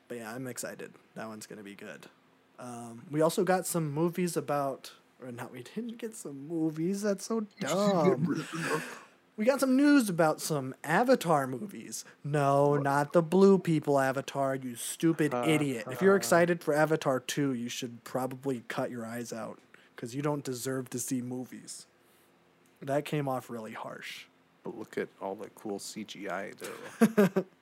but 0.08 0.18
yeah, 0.18 0.34
I'm 0.34 0.48
excited. 0.48 0.94
That 1.16 1.28
one's 1.28 1.46
gonna 1.46 1.64
be 1.64 1.76
good. 1.76 2.08
Um, 2.60 3.04
we 3.12 3.22
also 3.22 3.44
got 3.44 3.66
some 3.66 3.92
movies 3.92 4.36
about, 4.38 4.92
or 5.24 5.32
not. 5.32 5.52
We 5.52 5.64
didn't 5.64 5.98
get 5.98 6.16
some 6.16 6.48
movies. 6.48 7.02
That's 7.02 7.26
so 7.26 7.42
dumb. 7.60 8.46
We 9.40 9.46
got 9.46 9.62
some 9.62 9.78
news 9.78 10.10
about 10.10 10.42
some 10.42 10.76
Avatar 10.84 11.48
movies. 11.48 12.04
No, 12.26 12.76
not 12.76 13.14
the 13.14 13.22
blue 13.22 13.58
people 13.58 13.98
Avatar. 13.98 14.54
You 14.54 14.76
stupid 14.76 15.34
uh, 15.34 15.46
idiot. 15.48 15.86
If 15.90 16.02
you're 16.02 16.16
uh. 16.16 16.18
excited 16.18 16.62
for 16.62 16.74
Avatar 16.74 17.22
two, 17.22 17.54
you 17.54 17.70
should 17.70 18.04
probably 18.04 18.64
cut 18.68 18.92
your 18.92 19.06
eyes 19.06 19.32
out 19.32 19.58
because 19.96 20.14
you 20.14 20.22
don't 20.22 20.44
deserve 20.44 20.90
to 20.90 21.00
see 21.00 21.22
movies. 21.22 21.86
That 22.82 23.06
came 23.06 23.30
off 23.30 23.50
really 23.50 23.72
harsh. 23.72 24.26
But 24.62 24.78
look 24.78 24.98
at 24.98 25.08
all 25.22 25.36
the 25.36 25.48
cool 25.56 25.80
CGI 25.80 26.54
though. 26.58 27.46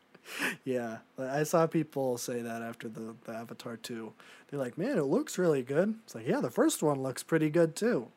Yeah, 0.66 0.98
I 1.18 1.44
saw 1.44 1.68
people 1.68 2.18
say 2.18 2.42
that 2.42 2.62
after 2.62 2.90
the, 2.90 3.16
the 3.24 3.32
Avatar 3.32 3.78
2. 3.78 4.12
They're 4.50 4.60
like, 4.60 4.78
man, 4.78 4.98
it 4.98 5.06
looks 5.06 5.38
really 5.38 5.64
good. 5.64 5.96
It's 6.04 6.16
like, 6.16 6.28
yeah, 6.28 6.42
the 6.42 6.50
first 6.50 6.84
one 6.84 7.02
looks 7.02 7.24
pretty 7.24 7.50
good 7.50 7.78
too. 7.78 8.10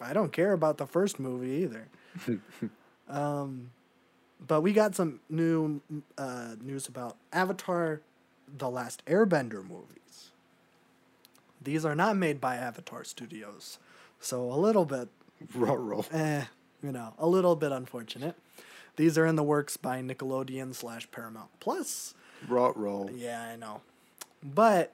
I 0.00 0.12
don't 0.12 0.32
care 0.32 0.52
about 0.52 0.78
the 0.78 0.86
first 0.86 1.18
movie 1.18 1.64
either. 1.64 1.88
um, 3.10 3.70
but 4.46 4.62
we 4.62 4.72
got 4.72 4.94
some 4.94 5.20
new 5.28 5.80
uh, 6.16 6.54
news 6.62 6.88
about 6.88 7.16
Avatar 7.32 8.00
The 8.56 8.70
Last 8.70 9.04
Airbender 9.06 9.62
movies. 9.66 10.30
These 11.62 11.84
are 11.84 11.94
not 11.94 12.16
made 12.16 12.40
by 12.40 12.56
Avatar 12.56 13.04
Studios. 13.04 13.78
So 14.20 14.50
a 14.50 14.56
little 14.56 14.84
bit 14.84 15.08
roll. 15.54 16.06
eh, 16.12 16.44
you 16.82 16.92
know, 16.92 17.12
a 17.18 17.26
little 17.26 17.56
bit 17.56 17.72
unfortunate. 17.72 18.36
These 18.96 19.18
are 19.18 19.26
in 19.26 19.36
the 19.36 19.42
works 19.42 19.76
by 19.76 20.00
Nickelodeon 20.02 20.74
slash 20.74 21.10
Paramount 21.10 21.50
Plus. 21.60 22.14
Raw 22.48 22.72
roll. 22.74 23.10
Yeah, 23.14 23.42
I 23.42 23.56
know. 23.56 23.82
But 24.42 24.92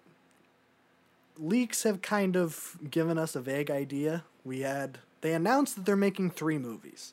leaks 1.39 1.85
have 1.85 2.03
kind 2.03 2.37
of 2.37 2.77
given 2.91 3.19
us 3.19 3.37
a 3.37 3.41
vague 3.41 3.71
idea. 3.71 4.25
We 4.45 4.61
had 4.61 4.99
they 5.21 5.33
announced 5.33 5.77
that 5.77 5.87
they're 5.87 5.97
making 5.97 6.31
three 6.31 6.59
movies. 6.59 7.13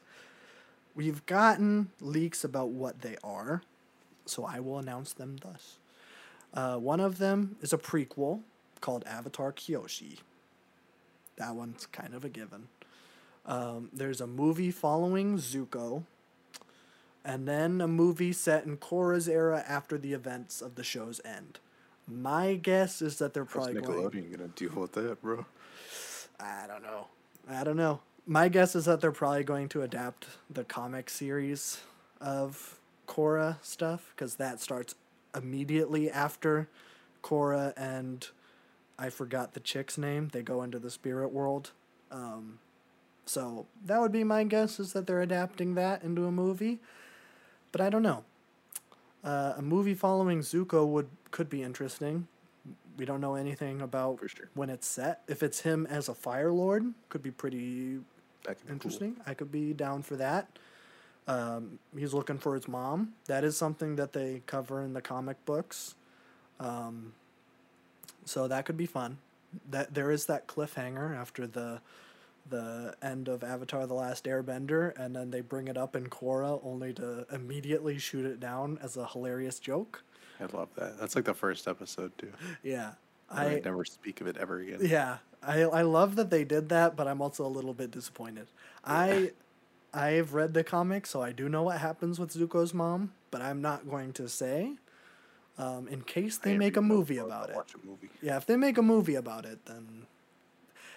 We've 0.96 1.26
gotten 1.26 1.90
leaks 2.00 2.44
about 2.44 2.70
what 2.70 3.02
they 3.02 3.18
are, 3.24 3.64
so 4.26 4.46
I 4.46 4.60
will 4.60 4.78
announce 4.78 5.14
them 5.14 5.38
thus. 5.42 5.78
Uh, 6.54 6.78
one 6.78 7.00
of 7.00 7.18
them 7.18 7.56
is 7.62 7.74
a 7.74 7.78
prequel 7.78 8.42
called 8.80 9.04
Avatar 9.06 9.52
Kyoshi. 9.52 10.20
That 11.38 11.56
one's 11.56 11.88
kind 11.88 12.14
of 12.14 12.24
a 12.24 12.30
given. 12.30 12.68
Um, 13.46 13.90
there's 13.92 14.22
a 14.22 14.28
movie 14.28 14.70
following 14.72 15.38
Zuko, 15.38 16.04
and 17.26 17.48
then 17.48 17.82
a 17.82 17.88
movie 17.88 18.32
set 18.32 18.66
in 18.66 18.78
Korra's 18.78 19.28
era 19.28 19.64
after 19.68 19.98
the 19.98 20.14
events 20.14 20.62
of 20.62 20.76
the 20.76 20.84
show's 20.84 21.20
end. 21.26 21.60
My 22.08 22.56
guess 22.56 23.02
is 23.02 23.18
that 23.18 23.34
they're 23.34 23.46
How's 23.46 23.54
probably 23.54 23.82
going. 23.82 24.32
Gonna 24.32 24.50
deal 24.50 24.74
with 24.74 24.92
that, 24.94 25.22
bro? 25.22 25.46
I 26.40 26.66
don't 26.68 26.84
know. 26.84 27.08
I 27.50 27.64
don't 27.64 27.78
know. 27.78 28.02
My 28.26 28.48
guess 28.48 28.74
is 28.76 28.86
that 28.86 29.02
they're 29.02 29.12
probably 29.12 29.44
going 29.44 29.68
to 29.70 29.82
adapt 29.82 30.28
the 30.50 30.64
comic 30.64 31.10
series 31.10 31.82
of 32.22 32.80
Korra 33.06 33.58
stuff 33.62 34.14
because 34.16 34.36
that 34.36 34.62
starts 34.62 34.96
immediately 35.36 36.10
after 36.10 36.70
Korra 37.22 37.74
and 37.76 38.26
I 38.98 39.10
forgot 39.10 39.54
the 39.54 39.60
chick's 39.60 39.98
name. 39.98 40.30
They 40.32 40.42
go 40.42 40.64
into 40.64 40.80
the 40.80 40.90
spirit 40.90 41.34
world. 41.34 41.72
Um, 42.12 42.60
so 43.26 43.66
that 43.84 44.00
would 44.00 44.12
be 44.12 44.24
my 44.24 44.46
guess 44.46 44.80
is 44.80 44.94
that 44.94 45.06
they're 45.06 45.22
adapting 45.22 45.76
that 45.76 46.04
into 46.04 46.26
a 46.26 46.32
movie, 46.32 46.80
but 47.72 47.82
I 47.82 47.90
don't 47.90 48.04
know. 48.04 48.24
Uh, 49.24 49.54
a 49.58 49.62
movie 49.62 49.96
following 49.96 50.40
Zuko 50.40 50.88
would 50.88 51.08
could 51.32 51.50
be 51.50 51.64
interesting. 51.64 52.28
We 52.98 53.06
don't 53.06 53.22
know 53.22 53.36
anything 53.36 53.82
about 53.82 54.20
sure. 54.28 54.50
when 54.54 54.70
it's 54.70 54.86
set. 54.86 55.22
If 55.28 55.42
it's 55.42 55.62
him 55.62 55.88
as 55.90 56.08
a 56.08 56.14
Fire 56.14 56.52
Lord, 56.52 56.94
could 57.10 57.24
be 57.24 57.32
pretty 57.32 58.00
That 58.44 58.58
could 58.58 58.62
be 58.62 58.68
cool. 58.68 58.74
interesting. 58.74 59.16
I 59.26 59.34
could 59.34 59.52
be 59.52 59.74
down 59.74 60.02
for 60.02 60.16
that. 60.18 60.48
Um, 61.28 61.80
he's 61.98 62.14
looking 62.14 62.38
for 62.38 62.56
his 62.56 62.68
mom. 62.68 63.14
That 63.28 63.44
is 63.44 63.56
something 63.56 63.96
that 63.96 64.14
they 64.14 64.42
cover 64.46 64.82
in 64.82 64.94
the 64.94 65.02
comic 65.02 65.44
books. 65.46 65.96
Um, 66.60 67.14
so 68.26 68.48
that 68.48 68.66
could 68.66 68.78
be 68.78 68.86
fun. 68.86 69.18
That 69.70 69.94
there 69.94 70.12
is 70.12 70.26
that 70.26 70.48
cliffhanger 70.48 71.16
after 71.16 71.48
the 71.48 71.82
the 72.50 72.96
end 73.02 73.28
of 73.30 73.44
Avatar: 73.44 73.88
The 73.88 73.94
Last 73.94 74.26
Airbender, 74.26 74.98
and 74.98 75.16
then 75.16 75.32
they 75.32 75.42
bring 75.42 75.68
it 75.68 75.78
up 75.78 75.96
in 75.96 76.08
Korra, 76.08 76.60
only 76.64 76.94
to 76.94 77.26
immediately 77.32 77.98
shoot 77.98 78.26
it 78.26 78.40
down 78.40 78.78
as 78.82 78.98
a 78.98 79.06
hilarious 79.08 79.60
joke. 79.60 80.04
I 80.40 80.46
love 80.46 80.70
that. 80.76 81.00
That's 81.00 81.16
like 81.16 81.26
the 81.26 81.34
first 81.34 81.68
episode 81.68 82.18
too. 82.18 82.34
Yeah, 82.64 82.94
I 83.30 83.46
I 83.46 83.62
never 83.64 83.86
speak 83.86 84.20
of 84.20 84.28
it 84.28 84.38
ever 84.38 84.60
again. 84.60 84.80
yeah, 84.82 85.18
I 85.46 85.62
I 85.62 85.82
love 85.82 86.16
that 86.16 86.30
they 86.30 86.44
did 86.44 86.70
that, 86.70 86.96
but 86.96 87.08
I'm 87.08 87.22
also 87.22 87.46
a 87.46 87.48
little 87.48 87.74
bit 87.74 87.92
disappointed. 87.92 88.48
I 88.86 89.32
I've 89.94 90.34
read 90.34 90.54
the 90.54 90.64
comic, 90.64 91.06
so 91.06 91.22
I 91.22 91.32
do 91.32 91.48
know 91.48 91.64
what 91.64 91.78
happens 91.80 92.20
with 92.20 92.34
Zuko's 92.34 92.74
mom, 92.74 93.14
but 93.32 93.42
I'm 93.42 93.62
not 93.62 93.88
going 93.90 94.14
to 94.14 94.28
say. 94.28 94.74
Um, 95.56 95.88
in 95.88 96.02
case 96.02 96.40
they 96.40 96.58
make 96.58 96.78
a 96.78 96.82
movie 96.82 97.20
about 97.20 97.52
it. 97.52 97.56
Watch 97.56 97.76
a 97.76 97.86
movie. 97.86 98.10
Yeah, 98.24 98.38
if 98.38 98.48
they 98.48 98.56
make 98.56 98.80
a 98.80 98.82
movie 98.82 99.14
about 99.14 99.46
it, 99.46 99.66
then. 99.68 100.08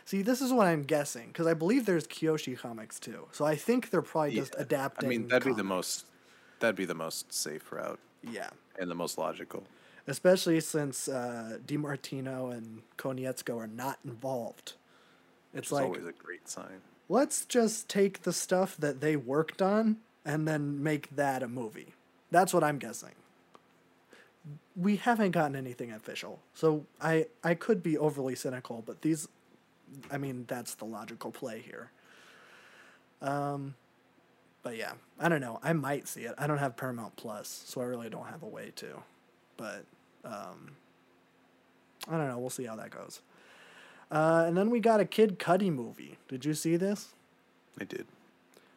See, 0.07 0.23
this 0.23 0.41
is 0.41 0.51
what 0.53 0.67
I'm 0.67 0.85
guessing 0.85 1.27
because 1.29 1.47
I 1.47 1.53
believe 1.53 1.85
there's 1.85 2.07
Kyoshi 2.07 2.57
comics 2.57 2.99
too. 2.99 3.27
So 3.33 3.45
I 3.45 3.55
think 3.57 3.91
they're 3.91 4.01
probably 4.01 4.37
just 4.37 4.55
Yeah. 4.55 4.63
adapting. 4.63 5.07
I 5.07 5.11
mean, 5.11 5.29
that'd 5.29 5.45
be 5.47 5.53
the 5.53 5.65
most. 5.65 6.07
That'd 6.61 6.77
be 6.77 6.87
the 6.87 6.95
most 6.95 7.35
safe 7.35 7.71
route 7.71 7.99
Yeah, 8.23 8.49
and 8.79 8.91
the 8.91 8.95
most 8.95 9.19
logical. 9.19 9.65
Especially 10.07 10.61
since 10.61 11.09
uh, 11.09 11.59
DiMartino 11.67 12.53
and 12.53 12.83
Konietzko 12.97 13.59
are 13.59 13.67
not 13.67 13.99
involved. 14.05 14.75
It's 15.55 15.73
like 15.73 15.85
always 15.87 16.07
a 16.07 16.13
great 16.13 16.49
sign. 16.49 16.83
let's 17.09 17.45
just 17.45 17.89
take 17.89 18.23
the 18.23 18.33
stuff 18.33 18.77
that 18.77 19.01
they 19.01 19.17
worked 19.17 19.63
on 19.63 19.97
and 20.25 20.47
then 20.47 20.83
make 20.83 21.15
that 21.17 21.43
a 21.43 21.49
movie. 21.49 21.95
That's 22.31 22.53
what 22.53 22.63
I'm 22.63 22.79
guessing. 22.79 23.13
We 24.77 24.97
haven't 24.97 25.31
gotten 25.33 25.57
anything 25.57 25.91
official, 25.91 26.41
so 26.55 26.85
I 27.01 27.27
I 27.43 27.55
could 27.55 27.83
be 27.83 27.97
overly 27.99 28.35
cynical, 28.35 28.83
but 28.87 29.03
these, 29.03 29.27
I 30.11 30.19
mean, 30.19 30.45
that's 30.47 30.75
the 30.75 30.85
logical 30.85 31.33
play 31.33 31.61
here. 31.61 31.91
Um, 33.23 33.75
but 34.63 34.77
yeah, 34.77 34.93
I 35.19 35.29
don't 35.29 35.41
know. 35.41 35.59
I 35.63 35.73
might 35.73 36.07
see 36.07 36.23
it. 36.23 36.35
I 36.39 36.47
don't 36.47 36.59
have 36.59 36.77
Paramount 36.77 37.17
Plus, 37.17 37.65
so 37.67 37.81
I 37.81 37.85
really 37.85 38.11
don't 38.11 38.27
have 38.27 38.43
a 38.43 38.49
way 38.49 38.73
to. 38.77 39.03
But 39.57 39.85
um, 40.27 40.73
I 42.09 42.17
don't 42.17 42.29
know. 42.29 42.39
We'll 42.39 42.51
see 42.51 42.65
how 42.65 42.77
that 42.77 42.91
goes. 42.91 43.21
Uh, 44.11 44.45
and 44.47 44.57
then 44.57 44.71
we 44.71 44.81
got 44.81 45.01
a 45.01 45.05
Kid 45.05 45.39
Cudi 45.39 45.73
movie. 45.73 46.19
Did 46.29 46.45
you 46.45 46.55
see 46.55 46.77
this? 46.77 47.15
I 47.81 47.85
did. 47.85 48.07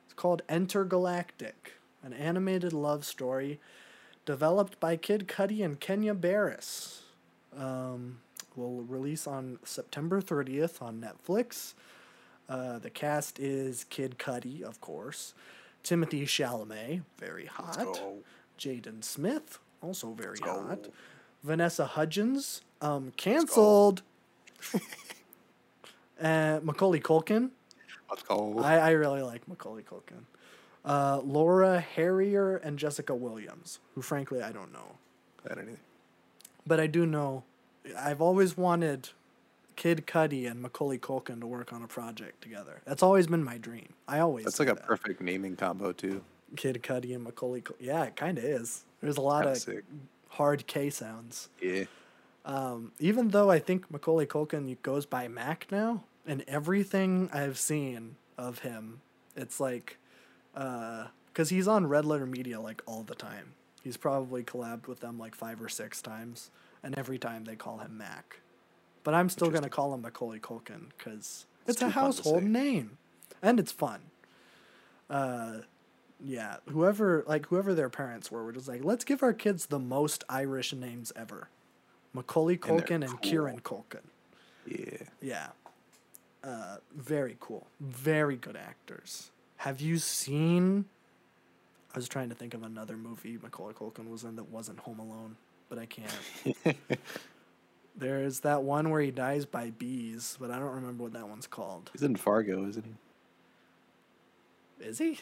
It's 0.06 0.14
called 0.16 0.42
Intergalactic, 0.50 1.74
an 2.04 2.14
animated 2.14 2.74
love 2.74 3.06
story 3.06 3.60
developed 4.26 4.80
by 4.80 4.96
Kid 4.96 5.28
Cudi 5.28 5.64
and 5.64 5.80
Kenya 5.80 6.14
Barris. 6.14 7.04
Um, 7.58 8.20
will 8.56 8.84
release 8.84 9.26
on 9.26 9.60
September 9.64 10.22
30th 10.22 10.82
on 10.82 11.02
Netflix. 11.02 11.74
Uh, 12.48 12.80
the 12.80 12.90
cast 12.90 13.40
is 13.40 13.86
Kid 13.86 14.18
Cudi, 14.18 14.62
of 14.62 14.82
course, 14.82 15.34
Timothée 15.84 16.24
Chalamet, 16.24 17.02
very 17.18 17.46
hot. 17.46 17.78
Jaden 18.58 19.04
Smith, 19.04 19.60
also 19.82 20.12
very 20.12 20.40
hot, 20.40 20.90
Vanessa 21.44 21.86
Hudgens, 21.86 22.62
um, 22.82 23.12
canceled, 23.18 24.02
uh, 26.22 26.60
Macaulay 26.64 27.00
Culkin, 27.00 27.52
Let's 28.10 28.24
go. 28.24 28.60
I, 28.60 28.78
I 28.78 28.90
really 28.92 29.22
like 29.22 29.48
Macaulay 29.48 29.84
Culkin. 29.84 30.24
Uh, 30.84 31.20
Laura 31.24 31.80
Harrier 31.80 32.58
and 32.58 32.80
Jessica 32.80 33.14
Williams, 33.14 33.80
who 33.94 34.02
frankly 34.02 34.42
I 34.42 34.52
don't 34.52 34.74
know. 34.74 34.96
I 35.46 35.54
don't 35.54 35.68
either. 35.70 35.80
But 36.66 36.80
I 36.80 36.88
do 36.88 37.06
know 37.06 37.44
I've 37.98 38.22
always 38.22 38.58
wanted 38.58 39.10
Kid 39.76 40.08
Cudi 40.08 40.50
and 40.50 40.62
Macaulay 40.62 40.98
Culkin 40.98 41.40
to 41.42 41.48
work 41.48 41.72
on 41.72 41.84
a 41.84 41.88
project 41.88 42.42
together. 42.42 42.82
That's 42.86 43.04
always 43.04 43.28
been 43.28 43.44
my 43.44 43.58
dream. 43.58 43.94
I 44.08 44.20
always 44.20 44.46
That's 44.46 44.60
like 44.60 44.70
a 44.70 44.76
perfect 44.76 45.22
naming 45.22 45.56
combo 45.56 45.92
too. 45.92 46.24
Kid 46.56 46.82
Cudi 46.82 47.14
and 47.14 47.24
Macaulay 47.24 47.62
Cul- 47.62 47.78
Yeah, 47.80 48.04
it 48.06 48.16
kind 48.16 48.38
of 48.40 48.44
is. 48.44 48.86
There's 49.02 49.18
a 49.18 49.22
lot 49.22 49.44
Kinda 49.44 49.52
of 49.52 49.58
sick. 49.58 49.84
Hard 50.30 50.68
K 50.68 50.90
sounds. 50.90 51.50
Yeah. 51.62 51.86
Um, 52.46 52.94
even 53.00 53.30
though 53.30 53.52
I 53.52 53.60
think 53.60 53.92
Macaulay 53.92 54.26
Culkin 54.26 54.76
goes 54.82 55.06
by 55.06 55.28
Mac 55.28 55.68
now, 55.72 56.04
and 56.26 56.44
everything 56.48 57.30
I've 57.34 57.58
seen 57.58 58.16
of 58.38 58.60
him, 58.60 59.02
it's 59.36 59.60
like, 59.60 59.98
because 60.54 61.50
he's 61.50 61.68
on 61.68 61.88
Red 61.88 62.06
Letter 62.06 62.26
Media 62.26 62.60
like 62.60 62.82
all 62.86 63.04
the 63.04 63.16
time. 63.16 63.54
He's 63.84 63.98
probably 63.98 64.44
collabed 64.44 64.88
with 64.88 65.00
them 65.00 65.18
like 65.18 65.36
five 65.36 65.62
or 65.62 65.70
six 65.70 66.02
times, 66.02 66.50
and 66.84 66.98
every 66.98 67.18
time 67.18 67.46
they 67.46 67.56
call 67.56 67.80
him 67.80 67.98
Mac. 67.98 68.40
But 69.04 69.14
I'm 69.14 69.30
still 69.30 69.50
gonna 69.50 69.70
call 69.70 69.94
him 69.94 70.02
Macaulay 70.02 70.40
Culkin 70.40 70.90
because 70.98 71.46
It's 71.66 71.76
it's, 71.76 71.82
a 71.82 71.86
too 71.86 71.92
fun 71.92 71.94
to 71.94 72.00
household 72.00 72.44
name, 72.44 72.98
and 73.42 73.60
it's 73.60 73.72
fun. 73.72 74.02
Uh, 75.10 75.60
Yeah, 76.24 76.58
whoever 76.70 77.24
like 77.28 77.48
whoever 77.48 77.74
their 77.74 77.90
parents 77.90 78.30
were 78.30 78.44
were 78.44 78.52
just 78.52 78.68
like, 78.68 78.84
let's 78.84 79.06
give 79.06 79.24
our 79.24 79.34
kids 79.34 79.68
the 79.68 79.80
most 79.80 80.24
Irish 80.30 80.74
names 80.74 81.12
ever. 81.16 81.48
Macaulay 82.14 82.54
And 82.54 82.62
Culkin 82.62 82.96
and, 82.96 83.08
cool. 83.08 83.18
Kieran 83.20 83.60
Culkin. 83.62 84.02
Yeah. 84.66 84.98
Yeah. 85.22 85.48
Uh, 86.44 86.78
very 86.96 87.38
cool. 87.40 87.68
Very 87.80 88.36
good 88.36 88.58
actors. 88.58 89.32
Have 89.58 89.82
you 89.82 89.98
seen? 89.98 90.86
I 91.94 91.98
was 91.98 92.08
trying 92.08 92.30
to 92.30 92.36
think 92.36 92.54
of 92.54 92.64
another 92.64 92.98
movie 92.98 93.38
Macaulay 93.42 93.74
Culkin 93.74 94.10
was 94.10 94.24
in 94.24 94.36
that 94.36 94.50
wasn't 94.50 94.80
Home 94.80 95.00
Alone, 95.00 95.38
but 95.70 95.80
I 95.80 95.86
can't. 95.86 96.14
There's 97.96 98.42
that 98.42 98.64
one 98.64 98.90
where 98.90 99.02
he 99.02 99.12
dies 99.12 99.46
by 99.46 99.72
bees, 99.72 100.38
but 100.40 100.52
I 100.52 100.60
don't 100.60 100.74
remember 100.76 101.04
what 101.04 101.14
that 101.14 101.28
one's 101.28 101.48
called. 101.48 101.90
He's 101.94 102.04
in 102.04 102.16
Fargo, 102.16 102.66
isn't 102.68 102.86
he? 102.86 104.86
Is 104.86 105.00
he? 105.00 105.20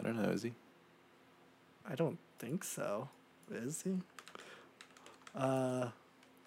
I 0.00 0.02
don't 0.02 0.20
know. 0.20 0.30
Is 0.30 0.42
he? 0.42 0.52
I 1.88 1.94
don't 1.94 2.18
think 2.38 2.64
so. 2.64 3.08
Is 3.52 3.82
he? 3.82 3.98
Uh, 5.34 5.88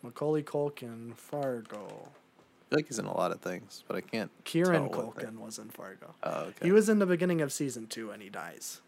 Macaulay 0.02 0.42
Culkin, 0.44 1.16
Fargo. 1.16 1.86
I 1.86 2.70
feel 2.70 2.80
like 2.80 2.88
he's 2.88 3.00
in 3.00 3.06
a 3.06 3.16
lot 3.16 3.32
of 3.32 3.40
things, 3.42 3.84
but 3.88 3.96
I 3.96 4.02
can't. 4.02 4.32
Kieran 4.44 4.90
Culkin 4.90 5.38
was 5.38 5.60
in 5.60 5.70
Fargo. 5.70 6.16
Oh, 6.24 6.42
okay. 6.46 6.66
He 6.66 6.72
was 6.72 6.90
in 6.90 7.00
the 7.00 7.06
beginning 7.06 7.42
of 7.42 7.54
season 7.54 7.88
two 7.88 8.10
and 8.12 8.22
he 8.22 8.30
dies. 8.30 8.82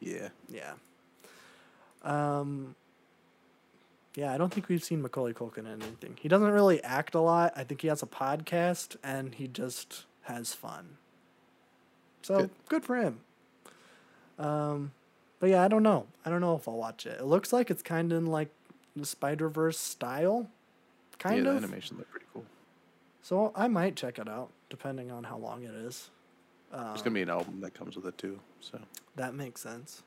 Yeah. 0.00 0.28
Yeah. 0.48 0.74
Um. 2.02 2.76
Yeah, 4.14 4.32
I 4.32 4.38
don't 4.38 4.50
think 4.54 4.68
we've 4.68 4.82
seen 4.82 5.02
Macaulay 5.02 5.34
Culkin 5.34 5.58
in 5.58 5.82
anything. 5.82 6.16
He 6.18 6.28
doesn't 6.28 6.50
really 6.50 6.82
act 6.82 7.14
a 7.14 7.20
lot. 7.20 7.52
I 7.54 7.64
think 7.64 7.82
he 7.82 7.88
has 7.88 8.02
a 8.02 8.06
podcast 8.06 8.96
and 9.04 9.34
he 9.34 9.46
just 9.46 10.06
has 10.22 10.54
fun. 10.54 10.96
So 12.22 12.38
good, 12.38 12.50
Good. 12.68 12.84
for 12.84 12.96
him. 12.96 13.20
Um, 14.38 14.92
but 15.38 15.50
yeah, 15.50 15.62
I 15.62 15.68
don't 15.68 15.82
know. 15.82 16.06
I 16.24 16.30
don't 16.30 16.40
know 16.40 16.56
if 16.56 16.66
I'll 16.68 16.76
watch 16.76 17.06
it. 17.06 17.20
It 17.20 17.24
looks 17.24 17.52
like 17.52 17.70
it's 17.70 17.82
kind 17.82 18.12
of 18.12 18.18
in 18.18 18.26
like 18.26 18.50
the 18.94 19.06
Spider 19.06 19.48
Verse 19.48 19.78
style, 19.78 20.48
kind 21.18 21.44
yeah, 21.44 21.50
of. 21.52 21.60
the 21.60 21.66
animation 21.66 21.98
looked 21.98 22.10
pretty 22.10 22.26
cool. 22.32 22.44
So 23.22 23.52
I 23.54 23.68
might 23.68 23.96
check 23.96 24.18
it 24.18 24.28
out, 24.28 24.50
depending 24.70 25.10
on 25.10 25.24
how 25.24 25.36
long 25.36 25.62
it 25.62 25.74
is. 25.74 26.10
Um, 26.72 26.88
There's 26.88 27.02
gonna 27.02 27.14
be 27.14 27.22
an 27.22 27.30
album 27.30 27.60
that 27.60 27.74
comes 27.74 27.96
with 27.96 28.06
it 28.06 28.16
too. 28.18 28.38
So 28.60 28.78
that 29.16 29.34
makes 29.34 29.60
sense. 29.60 30.02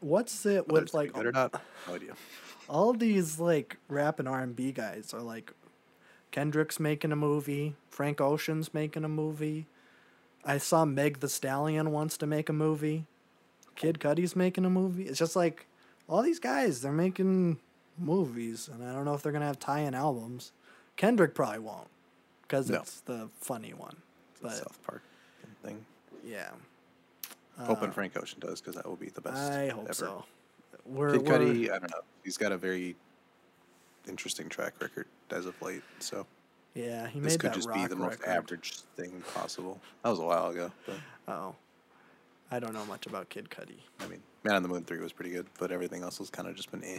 What's 0.00 0.46
it 0.46 0.68
whether 0.68 0.84
with 0.84 0.94
like 0.94 1.12
good 1.12 1.26
or 1.26 1.32
not, 1.32 1.60
no 1.86 1.94
idea. 1.94 2.14
all 2.68 2.92
these 2.92 3.38
like 3.38 3.76
rap 3.88 4.18
and 4.18 4.28
R 4.28 4.40
and 4.40 4.56
B 4.56 4.72
guys 4.72 5.12
are 5.14 5.20
like 5.20 5.52
Kendrick's 6.30 6.80
making 6.80 7.12
a 7.12 7.16
movie, 7.16 7.74
Frank 7.90 8.20
Ocean's 8.20 8.74
making 8.74 9.04
a 9.04 9.08
movie. 9.08 9.66
I 10.46 10.58
saw 10.58 10.84
Meg 10.84 11.18
the 11.20 11.28
Stallion 11.28 11.90
wants 11.90 12.16
to 12.18 12.26
make 12.26 12.48
a 12.48 12.52
movie. 12.52 13.06
Kid 13.74 13.98
Cudi's 13.98 14.36
making 14.36 14.64
a 14.64 14.70
movie. 14.70 15.02
It's 15.04 15.18
just 15.18 15.36
like 15.36 15.66
all 16.08 16.22
these 16.22 16.38
guys, 16.38 16.80
they're 16.80 16.92
making 16.92 17.58
movies, 17.98 18.68
and 18.72 18.82
I 18.88 18.92
don't 18.92 19.04
know 19.04 19.14
if 19.14 19.22
they're 19.22 19.32
gonna 19.32 19.46
have 19.46 19.58
tie-in 19.58 19.94
albums. 19.94 20.52
Kendrick 20.96 21.34
probably 21.34 21.58
won't, 21.58 21.88
because 22.42 22.70
No. 22.70 22.78
it's 22.80 23.00
the 23.00 23.28
funny 23.40 23.74
one. 23.74 23.96
The 24.40 24.42
But 24.48 24.52
South 24.52 24.78
Park 24.86 25.02
thing. 25.62 25.84
yeah, 26.24 26.50
Hoping 27.58 27.90
Frank 27.90 28.16
Ocean 28.16 28.38
does 28.40 28.60
because 28.60 28.74
that 28.76 28.86
will 28.86 28.96
be 28.96 29.08
the 29.08 29.20
best. 29.20 29.36
Uh, 29.36 29.56
I 29.56 29.68
hope 29.68 29.84
ever. 29.84 29.94
so. 29.94 30.24
We're, 30.84 31.12
Kid 31.18 31.24
Cudi, 31.24 31.64
I 31.70 31.78
don't 31.78 31.90
know. 31.90 32.00
He's 32.22 32.36
got 32.36 32.52
a 32.52 32.56
very 32.58 32.94
interesting 34.06 34.48
track 34.48 34.74
record 34.80 35.06
as 35.30 35.46
of 35.46 35.60
late. 35.60 35.82
So 35.98 36.26
yeah, 36.76 37.08
he 37.08 37.18
this 37.18 37.32
made 37.32 37.40
could 37.40 37.50
that 37.50 37.56
just 37.56 37.68
rock 37.68 37.76
be 37.76 37.86
the 37.86 37.96
most 37.96 38.22
average 38.24 38.80
thing 38.96 39.22
possible. 39.34 39.80
That 40.02 40.10
was 40.10 40.18
a 40.18 40.24
while 40.24 40.48
ago, 40.50 40.70
but 40.86 40.96
Oh, 41.28 41.54
I 42.50 42.60
don't 42.60 42.72
know 42.72 42.84
much 42.84 43.06
about 43.06 43.28
Kid 43.28 43.48
Cudi. 43.50 43.78
I 44.00 44.06
mean, 44.06 44.22
Man 44.44 44.54
on 44.54 44.62
the 44.62 44.68
Moon 44.68 44.84
three 44.84 45.00
was 45.00 45.12
pretty 45.12 45.30
good, 45.30 45.46
but 45.58 45.72
everything 45.72 46.02
else 46.02 46.18
has 46.18 46.30
kind 46.30 46.48
of 46.48 46.54
just 46.54 46.70
been 46.70 46.84
eh. 46.84 46.98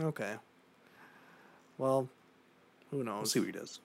Okay. 0.00 0.34
Well, 1.78 2.08
who 2.90 3.02
knows? 3.02 3.16
We'll 3.16 3.26
see 3.26 3.40
what 3.40 3.46
he 3.46 3.52
does. 3.52 3.80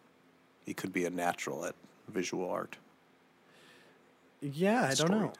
He 0.65 0.73
could 0.73 0.91
be 0.91 1.05
a 1.05 1.09
natural 1.09 1.65
at 1.65 1.75
visual 2.09 2.49
art. 2.49 2.77
Yeah, 4.41 4.87
I 4.89 4.93
don't 4.93 5.11
know. 5.11 5.33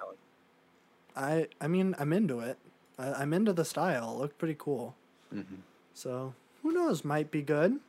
I 1.16 1.48
I 1.60 1.68
mean, 1.68 1.96
I'm 2.00 2.14
into 2.14 2.40
it. 2.40 2.58
I, 2.98 3.14
I'm 3.14 3.34
into 3.34 3.52
the 3.52 3.66
style. 3.66 4.14
It 4.14 4.18
looked 4.18 4.38
pretty 4.38 4.56
cool. 4.58 4.96
Mm-hmm. 5.34 5.56
So 5.94 6.34
who 6.64 6.72
knows? 6.72 7.04
Might 7.04 7.30
be 7.32 7.42
good. 7.42 7.80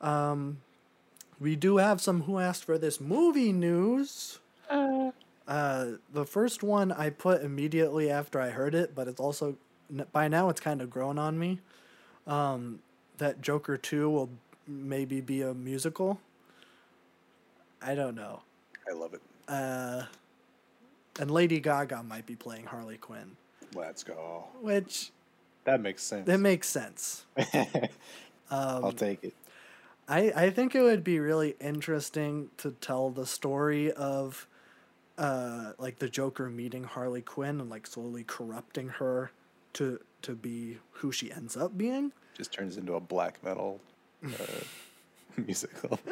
Um, 0.00 0.58
we 1.40 1.56
do 1.56 1.76
have 1.78 2.00
some 2.00 2.22
who 2.22 2.38
asked 2.38 2.64
for 2.64 2.78
this 2.78 3.00
movie 3.00 3.52
news. 3.52 4.38
Uh, 5.46 5.86
the 6.12 6.24
first 6.24 6.62
one 6.62 6.90
I 6.90 7.10
put 7.10 7.42
immediately 7.42 8.10
after 8.10 8.40
I 8.40 8.48
heard 8.50 8.74
it, 8.74 8.94
but 8.94 9.08
it's 9.08 9.20
also 9.20 9.56
by 10.12 10.26
now 10.28 10.48
it's 10.48 10.60
kind 10.60 10.80
of 10.80 10.88
grown 10.88 11.18
on 11.18 11.38
me. 11.38 11.60
Um, 12.26 12.78
that 13.18 13.42
Joker 13.42 13.76
two 13.76 14.08
will 14.08 14.30
maybe 14.66 15.20
be 15.20 15.42
a 15.42 15.52
musical. 15.52 16.18
I 17.82 17.94
don't 17.94 18.14
know. 18.14 18.40
I 18.88 18.94
love 18.94 19.12
it. 19.12 19.20
Uh, 19.46 20.04
and 21.20 21.30
Lady 21.30 21.60
Gaga 21.60 22.02
might 22.02 22.24
be 22.24 22.34
playing 22.34 22.64
Harley 22.64 22.96
Quinn, 22.96 23.36
Let's 23.74 24.02
go. 24.02 24.44
which 24.62 25.10
That 25.64 25.82
makes 25.82 26.02
sense. 26.02 26.26
that 26.26 26.38
makes 26.38 26.66
sense. 26.68 27.26
I'll 28.50 28.92
take 28.92 29.22
it. 29.24 29.34
I, 30.08 30.32
I 30.34 30.50
think 30.50 30.74
it 30.74 30.82
would 30.82 31.02
be 31.04 31.18
really 31.18 31.56
interesting 31.60 32.50
to 32.58 32.72
tell 32.80 33.10
the 33.10 33.26
story 33.26 33.92
of 33.92 34.46
uh 35.16 35.72
like 35.78 36.00
the 36.00 36.08
Joker 36.08 36.50
meeting 36.50 36.82
Harley 36.84 37.22
Quinn 37.22 37.60
and 37.60 37.70
like 37.70 37.86
slowly 37.86 38.24
corrupting 38.24 38.88
her 38.88 39.30
to 39.74 40.00
to 40.22 40.34
be 40.34 40.78
who 40.90 41.12
she 41.12 41.30
ends 41.32 41.56
up 41.56 41.78
being. 41.78 42.12
Just 42.36 42.52
turns 42.52 42.76
into 42.76 42.94
a 42.94 43.00
black 43.00 43.42
metal 43.44 43.80
uh, 44.24 44.28
musical. 45.36 45.98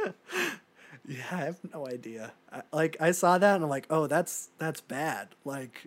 Yeah, 1.07 1.24
I 1.32 1.36
have 1.36 1.59
no 1.72 1.88
idea. 1.88 2.32
I, 2.53 2.62
like 2.72 2.97
I 3.01 3.11
saw 3.11 3.38
that 3.38 3.55
and 3.57 3.64
I'm 3.64 3.70
like, 3.70 3.86
oh, 3.90 4.07
that's 4.07 4.51
that's 4.59 4.80
bad. 4.80 5.28
Like, 5.45 5.86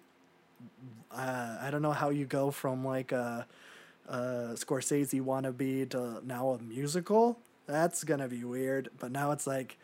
uh, 1.11 1.57
I 1.61 1.69
don't 1.71 1.81
know 1.81 1.93
how 1.93 2.09
you 2.09 2.25
go 2.25 2.51
from 2.51 2.83
like 2.83 3.11
a, 3.11 3.47
a 4.09 4.17
Scorsese 4.55 5.21
wannabe 5.21 5.89
to 5.91 6.21
now 6.25 6.49
a 6.49 6.59
musical. 6.61 7.39
That's 7.67 8.03
gonna 8.03 8.27
be 8.27 8.43
weird. 8.43 8.89
But 8.99 9.11
now 9.11 9.31
it's 9.31 9.47
like, 9.47 9.77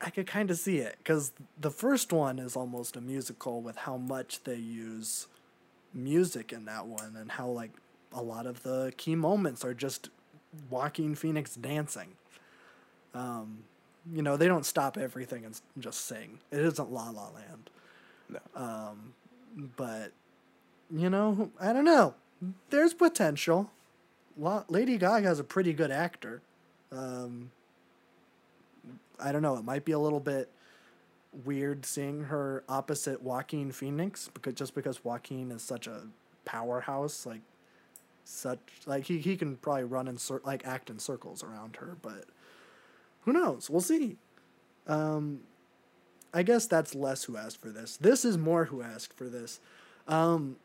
I 0.00 0.10
could 0.10 0.26
kind 0.26 0.50
of 0.50 0.58
see 0.58 0.78
it 0.78 0.96
because 0.98 1.32
the 1.58 1.70
first 1.70 2.12
one 2.12 2.38
is 2.38 2.56
almost 2.56 2.96
a 2.96 3.00
musical 3.00 3.62
with 3.62 3.76
how 3.76 3.96
much 3.96 4.44
they 4.44 4.56
use 4.56 5.28
music 5.92 6.52
in 6.52 6.64
that 6.64 6.86
one 6.86 7.16
and 7.16 7.32
how 7.32 7.48
like 7.48 7.70
a 8.12 8.22
lot 8.22 8.46
of 8.46 8.62
the 8.62 8.92
key 8.96 9.14
moments 9.14 9.64
are 9.64 9.74
just 9.74 10.10
Joaquin 10.70 11.14
Phoenix 11.14 11.54
dancing 11.54 12.14
um, 13.14 13.64
you 14.12 14.22
know, 14.22 14.36
they 14.36 14.46
don't 14.48 14.66
stop 14.66 14.98
everything 14.98 15.44
and 15.44 15.58
just 15.78 16.04
sing. 16.06 16.40
It 16.50 16.60
isn't 16.60 16.92
La 16.92 17.10
La 17.10 17.28
Land. 17.30 17.70
No. 18.28 18.38
Um, 18.54 19.14
but, 19.76 20.12
you 20.90 21.08
know, 21.08 21.50
I 21.60 21.72
don't 21.72 21.84
know. 21.84 22.14
There's 22.70 22.92
potential. 22.92 23.70
La- 24.36 24.64
Lady 24.68 24.98
Gaga's 24.98 25.38
a 25.38 25.44
pretty 25.44 25.72
good 25.72 25.90
actor. 25.90 26.42
Um, 26.94 27.50
I 29.18 29.32
don't 29.32 29.42
know. 29.42 29.56
It 29.56 29.64
might 29.64 29.84
be 29.84 29.92
a 29.92 29.98
little 29.98 30.20
bit 30.20 30.50
weird 31.44 31.84
seeing 31.84 32.24
her 32.24 32.62
opposite 32.68 33.22
Joaquin 33.22 33.72
Phoenix 33.72 34.30
because 34.32 34.54
just 34.54 34.74
because 34.74 35.04
Joaquin 35.04 35.50
is 35.50 35.62
such 35.62 35.86
a 35.86 36.02
powerhouse, 36.44 37.26
like 37.26 37.40
such 38.24 38.58
like 38.86 39.04
he, 39.04 39.18
he 39.18 39.36
can 39.36 39.56
probably 39.56 39.84
run 39.84 40.08
in 40.08 40.18
cir- 40.18 40.42
like 40.44 40.66
act 40.66 40.90
in 40.90 40.98
circles 40.98 41.42
around 41.42 41.76
her, 41.76 41.96
but 42.02 42.24
who 43.22 43.32
knows? 43.32 43.68
We'll 43.68 43.80
see. 43.80 44.16
Um, 44.86 45.40
I 46.32 46.42
guess 46.42 46.66
that's 46.66 46.94
less 46.94 47.24
who 47.24 47.36
asked 47.36 47.60
for 47.60 47.70
this. 47.70 47.96
This 47.96 48.24
is 48.24 48.36
more 48.36 48.66
who 48.66 48.82
asked 48.82 49.12
for 49.16 49.28
this. 49.28 49.60
Um, 50.06 50.56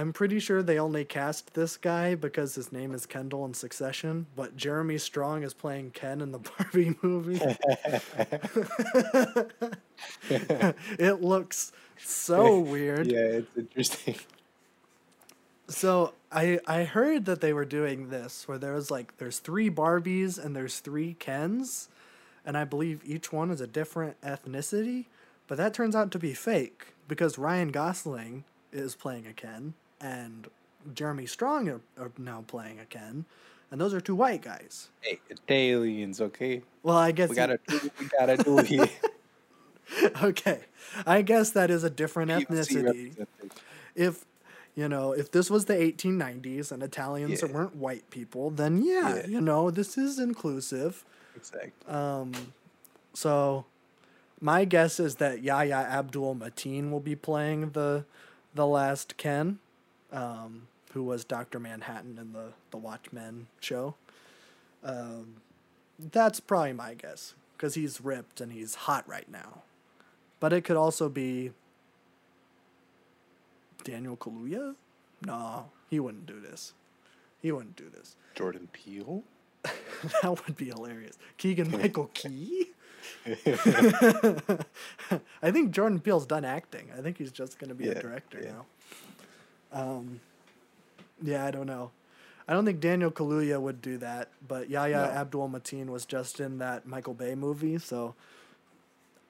I'm 0.00 0.14
pretty 0.14 0.40
sure 0.40 0.62
they 0.62 0.78
only 0.78 1.04
cast 1.04 1.52
this 1.52 1.76
guy 1.76 2.14
because 2.14 2.54
his 2.54 2.72
name 2.72 2.94
is 2.94 3.04
Kendall 3.04 3.44
in 3.44 3.52
Succession, 3.52 4.28
but 4.34 4.56
Jeremy 4.56 4.96
Strong 4.96 5.42
is 5.42 5.52
playing 5.52 5.90
Ken 5.90 6.22
in 6.22 6.32
the 6.32 6.38
Barbie 6.58 6.96
movie. 7.02 7.38
it 10.98 11.20
looks 11.20 11.72
so 11.98 12.60
weird. 12.60 13.08
Yeah, 13.08 13.18
it's 13.18 13.50
interesting. 13.54 14.14
So 15.68 16.14
I 16.32 16.60
I 16.66 16.84
heard 16.84 17.26
that 17.26 17.42
they 17.42 17.52
were 17.52 17.66
doing 17.66 18.08
this 18.08 18.48
where 18.48 18.56
there 18.56 18.72
was 18.72 18.90
like 18.90 19.18
there's 19.18 19.38
three 19.38 19.68
Barbies 19.68 20.42
and 20.42 20.56
there's 20.56 20.78
three 20.78 21.12
Kens, 21.18 21.90
and 22.46 22.56
I 22.56 22.64
believe 22.64 23.02
each 23.04 23.34
one 23.34 23.50
is 23.50 23.60
a 23.60 23.66
different 23.66 24.18
ethnicity, 24.22 25.08
but 25.46 25.58
that 25.58 25.74
turns 25.74 25.94
out 25.94 26.10
to 26.12 26.18
be 26.18 26.32
fake 26.32 26.94
because 27.06 27.36
Ryan 27.36 27.68
Gosling 27.68 28.44
is 28.72 28.94
playing 28.94 29.26
a 29.26 29.34
Ken 29.34 29.74
and 30.00 30.46
Jeremy 30.94 31.26
Strong 31.26 31.68
are, 31.68 31.80
are 31.98 32.10
now 32.18 32.44
playing 32.46 32.80
a 32.80 32.84
Ken, 32.84 33.24
and 33.70 33.80
those 33.80 33.92
are 33.94 34.00
two 34.00 34.14
white 34.14 34.42
guys. 34.42 34.88
Hey, 35.00 35.20
it's 35.28 35.40
aliens, 35.48 36.20
okay? 36.20 36.62
Well, 36.82 36.96
I 36.96 37.12
guess 37.12 37.28
We 37.30 37.36
gotta 37.36 37.58
do 37.68 37.90
we 37.98 38.06
gotta 38.18 38.36
do 38.36 38.56
here. 38.62 38.88
okay, 40.22 40.60
I 41.06 41.22
guess 41.22 41.50
that 41.50 41.70
is 41.70 41.84
a 41.84 41.90
different 41.90 42.30
ethnicity. 42.30 43.26
If 43.94 44.24
you 44.76 44.88
know, 44.88 45.12
if 45.12 45.30
this 45.32 45.50
was 45.50 45.64
the 45.66 45.74
1890s 45.74 46.70
and 46.72 46.82
Italians 46.82 47.42
Yeah. 47.42 47.52
weren't 47.52 47.74
white 47.76 48.08
people, 48.10 48.50
then 48.50 48.82
yeah, 48.82 49.16
Yeah. 49.16 49.26
you 49.26 49.40
know, 49.40 49.70
this 49.70 49.98
is 49.98 50.18
inclusive. 50.18 51.04
Exactly. 51.36 51.72
Um, 51.88 52.32
so 53.12 53.64
my 54.40 54.64
guess 54.64 55.00
is 55.00 55.16
that 55.16 55.42
Yahya 55.42 55.74
Abdul 55.74 56.36
Mateen 56.36 56.90
will 56.90 57.00
be 57.00 57.16
playing 57.16 57.70
the 57.70 58.04
the 58.54 58.66
last 58.66 59.16
Ken, 59.16 59.58
um, 60.12 60.68
who 60.92 61.02
was 61.02 61.24
Doctor 61.24 61.58
Manhattan 61.58 62.18
in 62.18 62.32
the 62.32 62.52
the 62.70 62.76
Watchmen 62.76 63.46
show. 63.60 63.94
Um, 64.82 65.36
that's 65.98 66.40
probably 66.40 66.72
my 66.72 66.94
guess 66.94 67.34
because 67.56 67.74
he's 67.74 68.00
ripped 68.00 68.40
and 68.40 68.52
he's 68.52 68.74
hot 68.74 69.08
right 69.08 69.30
now. 69.30 69.62
But 70.40 70.52
it 70.52 70.62
could 70.62 70.76
also 70.76 71.08
be 71.08 71.52
Daniel 73.84 74.16
Kaluuya. 74.16 74.74
No, 75.26 75.66
he 75.90 76.00
wouldn't 76.00 76.26
do 76.26 76.40
this. 76.40 76.72
He 77.40 77.52
wouldn't 77.52 77.76
do 77.76 77.90
this. 77.90 78.16
Jordan 78.34 78.68
Peele. 78.72 79.22
that 80.22 80.46
would 80.46 80.56
be 80.56 80.66
hilarious. 80.66 81.18
Keegan 81.36 81.70
Michael 81.78 82.10
Key. 82.14 82.70
I 83.26 83.32
think 85.50 85.72
Jordan 85.72 86.00
Peele's 86.00 86.26
done 86.26 86.44
acting. 86.44 86.88
I 86.96 87.02
think 87.02 87.18
he's 87.18 87.32
just 87.32 87.58
going 87.58 87.68
to 87.68 87.74
be 87.74 87.88
a 87.88 88.00
director 88.00 88.40
yeah. 88.42 88.52
now. 88.52 88.64
Um, 89.72 90.20
yeah, 91.22 91.44
I 91.46 91.50
don't 91.50 91.66
know. 91.66 91.90
I 92.48 92.52
don't 92.52 92.64
think 92.64 92.80
Daniel 92.80 93.10
Kaluuya 93.10 93.60
would 93.60 93.80
do 93.80 93.98
that, 93.98 94.30
but 94.46 94.68
Yahya 94.68 94.96
No. 94.96 95.02
Abdul 95.04 95.48
Mateen 95.50 95.86
was 95.86 96.04
just 96.04 96.40
in 96.40 96.58
that 96.58 96.86
Michael 96.86 97.14
Bay 97.14 97.34
movie, 97.36 97.78
so 97.78 98.14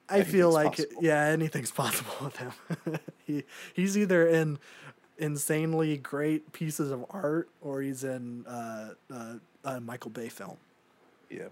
I 0.09 0.23
feel 0.23 0.51
like 0.51 0.79
it- 0.79 0.91
yeah, 0.99 1.25
anything's 1.25 1.71
possible 1.83 2.13
with 2.23 2.37
him. 2.37 2.51
he 3.25 3.43
he's 3.73 3.97
either 3.97 4.27
in 4.27 4.57
insanely 5.19 5.97
great 5.97 6.51
pieces 6.51 6.89
of 6.89 7.05
art 7.11 7.47
or 7.61 7.81
he's 7.81 8.03
in 8.03 8.43
uh, 8.47 8.93
uh, 9.13 9.33
a 9.63 9.79
Michael 9.79 10.09
Bay 10.09 10.29
film. 10.29 10.57
Yeah. 11.29 11.49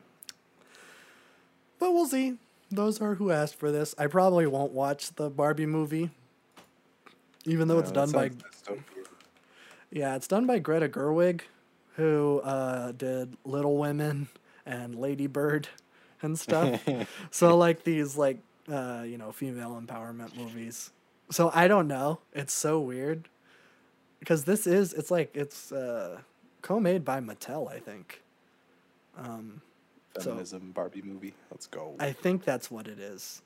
But 1.78 1.92
we'll 1.94 2.08
see. 2.08 2.38
Those 2.72 3.00
are 3.02 3.16
who 3.16 3.32
asked 3.32 3.56
for 3.56 3.72
this. 3.72 3.96
I 3.98 4.08
probably 4.08 4.46
won't 4.48 4.72
watch 4.74 5.14
the 5.16 5.30
Barbie 5.30 5.66
movie, 5.66 6.10
even 7.50 7.68
though 7.68 7.80
it's 7.80 7.92
done 7.92 8.12
by 8.12 8.32
yeah, 9.92 10.16
it's 10.16 10.28
done 10.28 10.46
by 10.46 10.60
Greta 10.60 10.88
Gerwig, 10.88 11.42
who 11.96 12.42
uh, 12.44 12.92
did 12.92 13.36
Little 13.44 13.78
Women 13.78 14.28
and 14.66 14.96
Lady 14.96 15.26
Bird 15.28 15.68
and 16.22 16.38
stuff. 16.38 16.80
so 17.32 17.58
like 17.58 17.84
these 17.84 18.16
like 18.16 18.38
uh, 18.72 19.04
you 19.06 19.18
know 19.18 19.32
female 19.32 19.82
empowerment 19.82 20.36
movies. 20.38 20.92
So 21.32 21.52
I 21.54 21.68
don't 21.68 21.88
know. 21.88 22.20
It's 22.34 22.54
so 22.54 22.80
weird 22.80 23.28
because 24.20 24.44
this 24.46 24.68
is 24.68 24.94
it's 24.94 25.10
like 25.12 25.32
it's 25.36 25.72
uh, 25.72 26.20
co-made 26.62 27.04
by 27.04 27.20
Mattel, 27.20 27.72
I 27.72 27.80
think. 27.80 28.22
Um, 29.18 29.62
So- 30.18 30.32
Feminism 30.32 30.72
Barbie 30.72 31.02
movie. 31.02 31.34
Let's 31.52 31.68
go. 31.68 31.96
I 32.00 32.12
think 32.12 32.44
that's 32.46 32.70
what 32.70 32.88
it 32.88 33.00
is. 33.00 33.42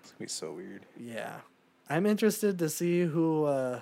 It's 0.00 0.12
gonna 0.12 0.18
be 0.20 0.28
so 0.28 0.52
weird. 0.52 0.84
Yeah, 0.98 1.36
I'm 1.88 2.06
interested 2.06 2.58
to 2.58 2.68
see 2.68 3.02
who 3.02 3.44
uh, 3.44 3.80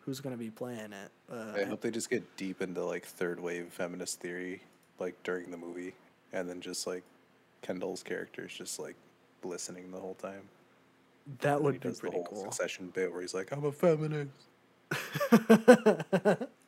who's 0.00 0.20
gonna 0.20 0.36
be 0.36 0.50
playing 0.50 0.92
it. 0.92 1.12
Uh, 1.28 1.56
I 1.56 1.64
hope 1.64 1.80
they 1.80 1.90
just 1.90 2.10
get 2.10 2.36
deep 2.36 2.60
into 2.62 2.84
like 2.84 3.04
third 3.06 3.40
wave 3.40 3.72
feminist 3.72 4.20
theory, 4.20 4.62
like 4.98 5.22
during 5.22 5.50
the 5.50 5.56
movie, 5.56 5.94
and 6.32 6.48
then 6.48 6.60
just 6.60 6.86
like 6.86 7.04
Kendall's 7.62 8.02
character 8.02 8.46
is 8.46 8.54
just 8.54 8.78
like 8.78 8.96
listening 9.44 9.90
the 9.90 10.00
whole 10.00 10.14
time. 10.14 10.48
that 11.40 11.62
And 11.62 11.62
would 11.62 11.80
be 11.80 11.90
does 11.90 12.00
pretty 12.00 12.18
the 12.18 12.22
whole 12.22 12.28
cool. 12.28 12.44
Succession 12.50 12.90
bit 12.90 13.12
where 13.12 13.20
he's 13.22 13.34
like, 13.34 13.52
"I'm 13.52 13.64
a 13.64 13.72
feminist." 13.72 14.48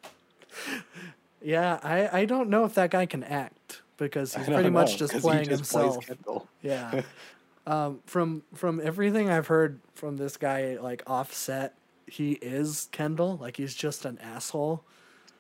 Yeah, 1.41 1.79
I, 1.83 2.21
I 2.21 2.25
don't 2.25 2.49
know 2.49 2.65
if 2.65 2.75
that 2.75 2.91
guy 2.91 3.07
can 3.07 3.23
act 3.23 3.83
because 3.97 4.35
he's 4.35 4.49
don't 4.49 4.51
pretty 4.51 4.71
much 4.71 4.97
know, 4.97 4.99
just 4.99 5.17
'cause 5.17 5.27
he 5.27 5.41
playing 5.41 5.49
just 5.49 5.69
plays 5.69 5.97
himself. 5.97 5.99
Kendall. 5.99 6.49
Yeah. 6.63 6.99
um, 7.67 8.01
from 8.07 8.43
from 8.55 8.81
everything 8.83 9.31
I've 9.31 9.47
heard 9.47 9.81
from 9.95 10.17
this 10.17 10.37
guy, 10.37 10.77
like 10.81 11.03
offset, 11.07 11.75
he 12.07 12.33
is 12.33 12.89
Kendall. 12.93 13.39
Like 13.41 13.57
he's 13.57 13.75
just 13.75 14.05
an 14.05 14.19
asshole. 14.19 14.83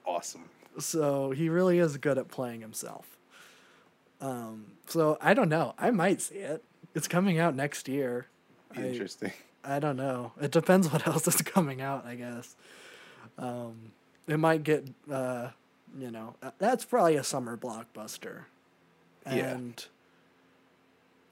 Awesome. 0.07 0.49
So 0.79 1.31
he 1.31 1.49
really 1.49 1.79
is 1.79 1.97
good 1.99 2.19
at 2.19 2.29
playing 2.29 2.61
himself. 2.61 3.17
Um, 4.21 4.67
so 4.87 5.19
I 5.21 5.35
don't 5.35 5.49
know. 5.49 5.75
I 5.79 5.91
might 5.91 6.21
see 6.21 6.37
it. 6.37 6.63
It's 6.95 7.09
coming 7.09 7.39
out 7.39 7.55
next 7.55 7.89
year. 7.89 8.27
Be 8.75 8.83
I- 8.83 8.87
interesting. 8.89 9.33
I 9.67 9.79
don't 9.79 9.97
know. 9.97 10.33
It 10.41 10.51
depends 10.51 10.89
what 10.93 11.07
else 11.07 11.27
is 11.27 11.41
coming 11.41 11.81
out, 11.81 12.05
I 12.05 12.17
guess. 12.17 12.55
Um, 13.39 13.93
it 14.27 14.39
might 14.39 14.63
get, 14.63 14.87
uh, 15.11 15.49
you 15.99 16.11
know, 16.11 16.35
that's 16.59 16.85
probably 16.85 17.17
a 17.17 17.25
summer 17.25 17.57
blockbuster. 17.57 18.43
And 19.25 19.37
yeah, 19.39 19.85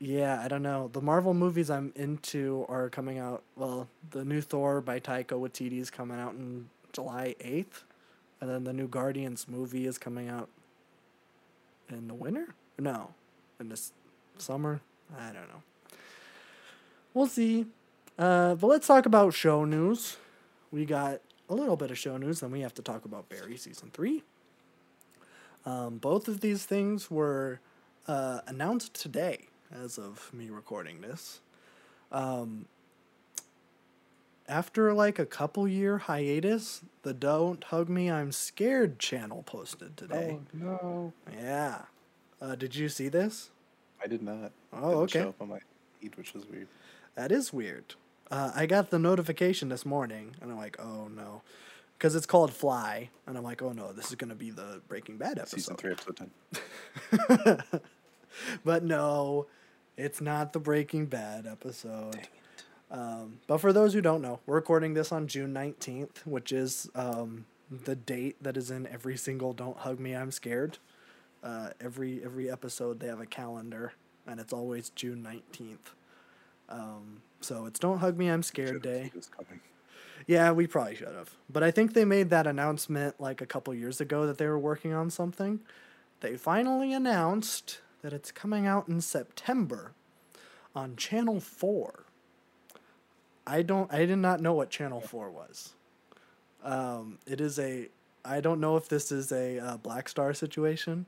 I 0.04 0.48
don't 0.48 0.62
know. 0.62 0.90
The 0.92 1.00
Marvel 1.00 1.32
movies 1.32 1.70
I'm 1.70 1.92
into 1.94 2.66
are 2.68 2.88
coming 2.88 3.18
out. 3.18 3.44
Well, 3.54 3.88
the 4.10 4.24
new 4.24 4.40
Thor 4.40 4.80
by 4.80 4.98
Taika 4.98 5.38
Waititi 5.38 5.78
is 5.78 5.90
coming 5.90 6.18
out 6.18 6.34
in 6.34 6.68
July 6.92 7.36
8th. 7.40 7.84
And 8.40 8.50
then 8.50 8.64
the 8.64 8.72
new 8.72 8.88
Guardians 8.88 9.46
movie 9.48 9.86
is 9.86 9.98
coming 9.98 10.28
out 10.28 10.48
in 11.88 12.08
the 12.08 12.14
winter? 12.14 12.54
No, 12.78 13.14
in 13.60 13.68
the 13.68 13.80
summer? 14.38 14.80
I 15.16 15.26
don't 15.26 15.48
know. 15.48 15.62
We'll 17.14 17.28
see. 17.28 17.66
Uh, 18.18 18.56
but 18.56 18.66
let's 18.66 18.88
talk 18.88 19.06
about 19.06 19.34
show 19.34 19.64
news. 19.64 20.16
We 20.72 20.84
got 20.84 21.20
a 21.48 21.54
little 21.54 21.76
bit 21.76 21.92
of 21.92 21.98
show 21.98 22.16
news, 22.16 22.40
then 22.40 22.50
we 22.50 22.60
have 22.60 22.74
to 22.74 22.82
talk 22.82 23.04
about 23.04 23.28
Barry 23.28 23.56
season 23.56 23.90
three. 23.92 24.24
Um, 25.64 25.98
both 25.98 26.26
of 26.26 26.40
these 26.40 26.64
things 26.64 27.10
were 27.10 27.60
uh, 28.08 28.40
announced 28.46 28.94
today, 28.94 29.48
as 29.72 29.98
of 29.98 30.32
me 30.32 30.50
recording 30.50 31.00
this. 31.00 31.40
Um, 32.10 32.66
after 34.48 34.92
like 34.92 35.18
a 35.18 35.26
couple 35.26 35.66
year 35.66 35.98
hiatus, 35.98 36.82
the 37.02 37.14
Don't 37.14 37.62
Hug 37.64 37.88
Me, 37.88 38.10
I'm 38.10 38.32
Scared 38.32 38.98
channel 38.98 39.42
posted 39.44 39.96
today. 39.96 40.38
Oh 40.38 40.56
no! 40.56 41.12
Yeah. 41.32 41.82
Uh, 42.40 42.54
did 42.54 42.74
you 42.74 42.88
see 42.88 43.08
this? 43.08 43.50
I 44.02 44.08
did 44.08 44.22
not. 44.22 44.52
Oh, 44.72 44.80
Didn't 44.80 44.94
okay. 44.98 45.20
Show 45.20 45.28
up 45.28 45.40
on 45.40 45.48
my 45.48 45.60
feed, 46.00 46.16
which 46.16 46.34
was 46.34 46.44
weird. 46.46 46.66
That 47.14 47.30
is 47.30 47.52
weird. 47.52 47.94
Uh, 48.30 48.50
I 48.54 48.66
got 48.66 48.90
the 48.90 48.98
notification 48.98 49.68
this 49.68 49.86
morning, 49.86 50.34
and 50.40 50.50
I'm 50.50 50.56
like, 50.58 50.76
oh 50.80 51.08
no. 51.08 51.42
Because 51.96 52.16
it's 52.16 52.26
called 52.26 52.52
Fly, 52.52 53.10
and 53.28 53.38
I'm 53.38 53.44
like, 53.44 53.62
oh 53.62 53.70
no, 53.72 53.92
this 53.92 54.08
is 54.08 54.16
going 54.16 54.30
to 54.30 54.34
be 54.34 54.50
the 54.50 54.80
Breaking 54.88 55.18
Bad 55.18 55.38
episode. 55.38 55.56
Season 55.56 55.76
three, 55.76 55.92
episode 55.92 56.16
ten. 56.16 57.62
But 58.64 58.82
no, 58.82 59.46
it's 59.96 60.20
not 60.20 60.52
the 60.52 60.58
Breaking 60.58 61.06
Bad 61.06 61.46
episode. 61.46 62.28
Um, 62.90 63.38
but 63.46 63.58
for 63.58 63.72
those 63.72 63.94
who 63.94 64.00
don't 64.00 64.22
know, 64.22 64.40
we're 64.46 64.56
recording 64.56 64.94
this 64.94 65.12
on 65.12 65.26
June 65.26 65.54
19th, 65.54 66.26
which 66.26 66.52
is 66.52 66.90
um, 66.94 67.46
the 67.70 67.94
date 67.96 68.36
that 68.42 68.56
is 68.56 68.70
in 68.70 68.86
every 68.86 69.16
single 69.16 69.52
Don't 69.52 69.78
Hug 69.78 69.98
Me, 69.98 70.14
I'm 70.14 70.30
Scared. 70.30 70.78
Uh, 71.42 71.70
every 71.80 72.22
every 72.22 72.48
episode 72.50 73.00
they 73.00 73.08
have 73.08 73.20
a 73.20 73.26
calendar, 73.26 73.94
and 74.26 74.38
it's 74.38 74.52
always 74.52 74.90
June 74.90 75.26
19th. 75.26 75.92
Um, 76.68 77.22
so 77.40 77.66
it's 77.66 77.78
Don't 77.78 77.98
Hug 77.98 78.16
Me, 78.16 78.28
I'm 78.28 78.42
Scared 78.42 78.82
Day. 78.82 79.04
seen 79.04 79.12
this 79.14 79.28
coming. 79.28 79.60
Yeah, 80.26 80.52
we 80.52 80.66
probably 80.66 80.94
should 80.94 81.08
have. 81.08 81.30
But 81.50 81.62
I 81.62 81.70
think 81.70 81.94
they 81.94 82.04
made 82.04 82.30
that 82.30 82.46
announcement 82.46 83.20
like 83.20 83.40
a 83.40 83.46
couple 83.46 83.74
years 83.74 84.00
ago 84.00 84.26
that 84.26 84.38
they 84.38 84.46
were 84.46 84.58
working 84.58 84.92
on 84.92 85.10
something. 85.10 85.60
They 86.20 86.36
finally 86.36 86.92
announced 86.92 87.80
that 88.02 88.12
it's 88.12 88.30
coming 88.30 88.66
out 88.66 88.88
in 88.88 89.00
September 89.00 89.92
on 90.74 90.96
Channel 90.96 91.40
4. 91.40 92.04
I 93.46 93.62
don't 93.62 93.92
I 93.92 94.04
did 94.04 94.18
not 94.18 94.40
know 94.40 94.52
what 94.52 94.70
Channel 94.70 95.00
4 95.00 95.30
was. 95.30 95.72
Um, 96.62 97.18
it 97.26 97.40
is 97.40 97.58
a 97.58 97.88
I 98.24 98.40
don't 98.40 98.60
know 98.60 98.76
if 98.76 98.88
this 98.88 99.10
is 99.10 99.32
a 99.32 99.58
uh, 99.58 99.76
Black 99.78 100.08
Star 100.08 100.32
situation, 100.32 101.06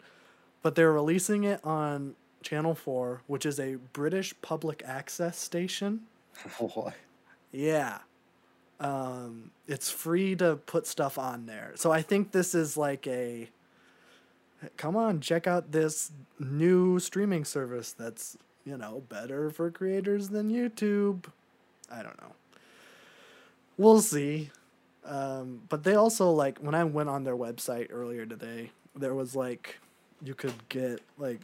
but 0.62 0.74
they're 0.74 0.92
releasing 0.92 1.44
it 1.44 1.64
on 1.64 2.14
Channel 2.42 2.74
4, 2.74 3.22
which 3.26 3.46
is 3.46 3.60
a 3.60 3.76
British 3.92 4.34
public 4.42 4.82
access 4.86 5.38
station. 5.38 6.02
What? 6.58 6.94
Yeah. 7.52 7.98
Um, 8.80 9.52
it's 9.68 9.88
free 9.88 10.34
to 10.36 10.56
put 10.56 10.88
stuff 10.88 11.16
on 11.16 11.46
there. 11.46 11.72
So 11.76 11.92
I 11.92 12.02
think 12.02 12.32
this 12.32 12.54
is 12.54 12.76
like 12.76 13.06
a 13.06 13.48
come 14.76 14.96
on, 14.96 15.20
check 15.20 15.46
out 15.46 15.72
this 15.72 16.12
new 16.38 16.98
streaming 16.98 17.44
service 17.44 17.92
that's, 17.92 18.36
you 18.64 18.76
know, 18.76 19.02
better 19.08 19.50
for 19.50 19.70
creators 19.70 20.28
than 20.28 20.50
YouTube. 20.50 21.26
I 21.90 22.02
don't 22.02 22.20
know. 22.20 22.32
We'll 23.76 24.00
see. 24.00 24.50
Um, 25.04 25.62
but 25.68 25.84
they 25.84 25.94
also 25.94 26.30
like 26.30 26.58
when 26.58 26.74
I 26.74 26.84
went 26.84 27.08
on 27.08 27.24
their 27.24 27.36
website 27.36 27.88
earlier 27.90 28.24
today, 28.24 28.70
there 28.96 29.14
was 29.14 29.36
like 29.36 29.78
you 30.22 30.34
could 30.34 30.68
get 30.68 31.02
like 31.18 31.40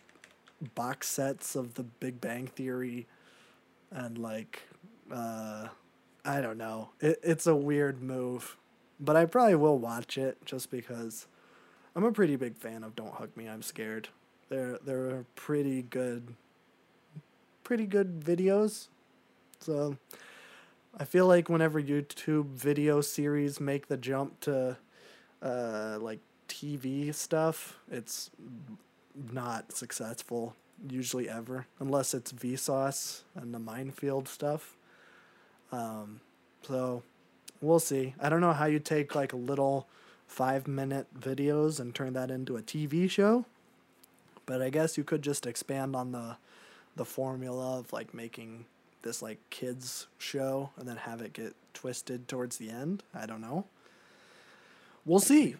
box 0.75 1.09
sets 1.09 1.55
of 1.57 1.75
the 1.75 1.83
Big 1.83 2.21
Bang 2.21 2.47
Theory 2.47 3.07
and 3.91 4.17
like 4.19 4.63
uh 5.13 5.69
I 6.25 6.41
don't 6.41 6.59
know. 6.59 6.91
It, 7.01 7.19
it's 7.23 7.47
a 7.47 7.57
weird 7.57 8.03
move, 8.03 8.57
but 8.99 9.17
I 9.17 9.25
probably 9.25 9.55
will 9.57 9.79
watch 9.79 10.17
it 10.17 10.39
just 10.45 10.71
because 10.71 11.27
I'm 11.95 12.05
a 12.05 12.13
pretty 12.13 12.37
big 12.37 12.57
fan 12.57 12.85
of 12.85 12.95
Don't 12.95 13.15
Hug 13.15 13.37
Me, 13.37 13.49
I'm 13.49 13.63
Scared. 13.63 14.09
They're 14.49 14.79
they're 14.85 15.25
pretty 15.35 15.83
good 15.83 16.35
pretty 17.65 17.87
good 17.87 18.21
videos. 18.21 18.87
So 19.59 19.97
I 20.97 21.05
feel 21.05 21.27
like 21.27 21.49
whenever 21.49 21.83
YouTube 21.83 22.47
video 22.47 23.01
series 23.01 23.61
make 23.61 23.89
the 23.89 23.97
jump 23.97 24.41
to 24.41 24.77
uh 25.43 25.99
like 26.01 26.21
TV 26.49 27.13
stuff, 27.13 27.79
it's 27.91 28.31
not 29.33 29.73
successful 29.73 30.55
usually 30.89 31.29
ever 31.29 31.67
unless 31.79 32.15
it's 32.15 32.33
Vsauce 32.33 33.23
and 33.35 33.53
the 33.53 33.59
Mind 33.59 33.95
Field 33.95 34.29
stuff. 34.29 34.77
Um, 35.73 36.21
so 36.63 37.03
we'll 37.61 37.81
see. 37.81 38.15
I 38.21 38.29
don't 38.29 38.41
know 38.41 38.53
how 38.53 38.67
you 38.67 38.79
take 38.79 39.15
like 39.15 39.33
a 39.33 39.37
little 39.37 39.89
five 40.31 40.69
minute 40.69 41.09
videos 41.19 41.81
and 41.81 41.93
turn 41.93 42.13
that 42.13 42.31
into 42.31 42.57
a 42.57 42.63
TV 42.63 43.11
show, 43.11 43.45
but 44.47 44.63
I 44.63 44.71
guess 44.71 44.97
you 44.97 45.03
could 45.03 45.23
just 45.23 45.45
expand 45.45 45.97
on 45.97 46.13
the 46.13 46.37
the 46.95 47.05
formula 47.05 47.79
of 47.79 47.93
like 47.93 48.15
making 48.15 48.65
this 49.03 49.23
like 49.23 49.39
kids 49.51 50.07
show 50.19 50.71
and 50.79 50.87
then 50.89 50.99
have 50.99 51.21
it 51.21 51.33
get 51.33 51.57
twisted 51.75 52.29
towards 52.29 52.59
the 52.59 52.71
end. 52.71 53.03
I 53.13 53.27
don't 53.27 53.41
know. 53.41 53.65
We'll 55.05 55.19
see. 55.19 55.57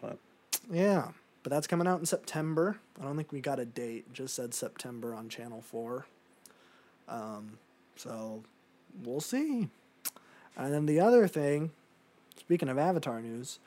Yeah, 0.71 1.09
but 1.43 1.51
that's 1.51 1.67
coming 1.67 1.89
out 1.89 1.99
in 1.99 2.07
September. 2.07 2.79
I 3.01 3.05
don't 3.05 3.17
think 3.17 3.33
we 3.33 3.41
got 3.41 3.59
a 3.59 3.65
date. 3.65 4.05
It 4.07 4.15
just 4.15 4.35
said 4.37 4.55
September 4.55 5.15
on 5.15 5.29
Channel 5.29 5.63
4. 5.63 6.07
Um, 7.09 7.59
so 7.97 8.45
we'll 9.03 9.21
see. 9.21 9.69
And 10.57 10.73
then 10.73 10.87
the 10.87 11.01
other 11.01 11.27
thing, 11.27 11.71
speaking 12.37 12.69
of 12.69 12.79
Avatar 12.79 13.21
news, 13.21 13.59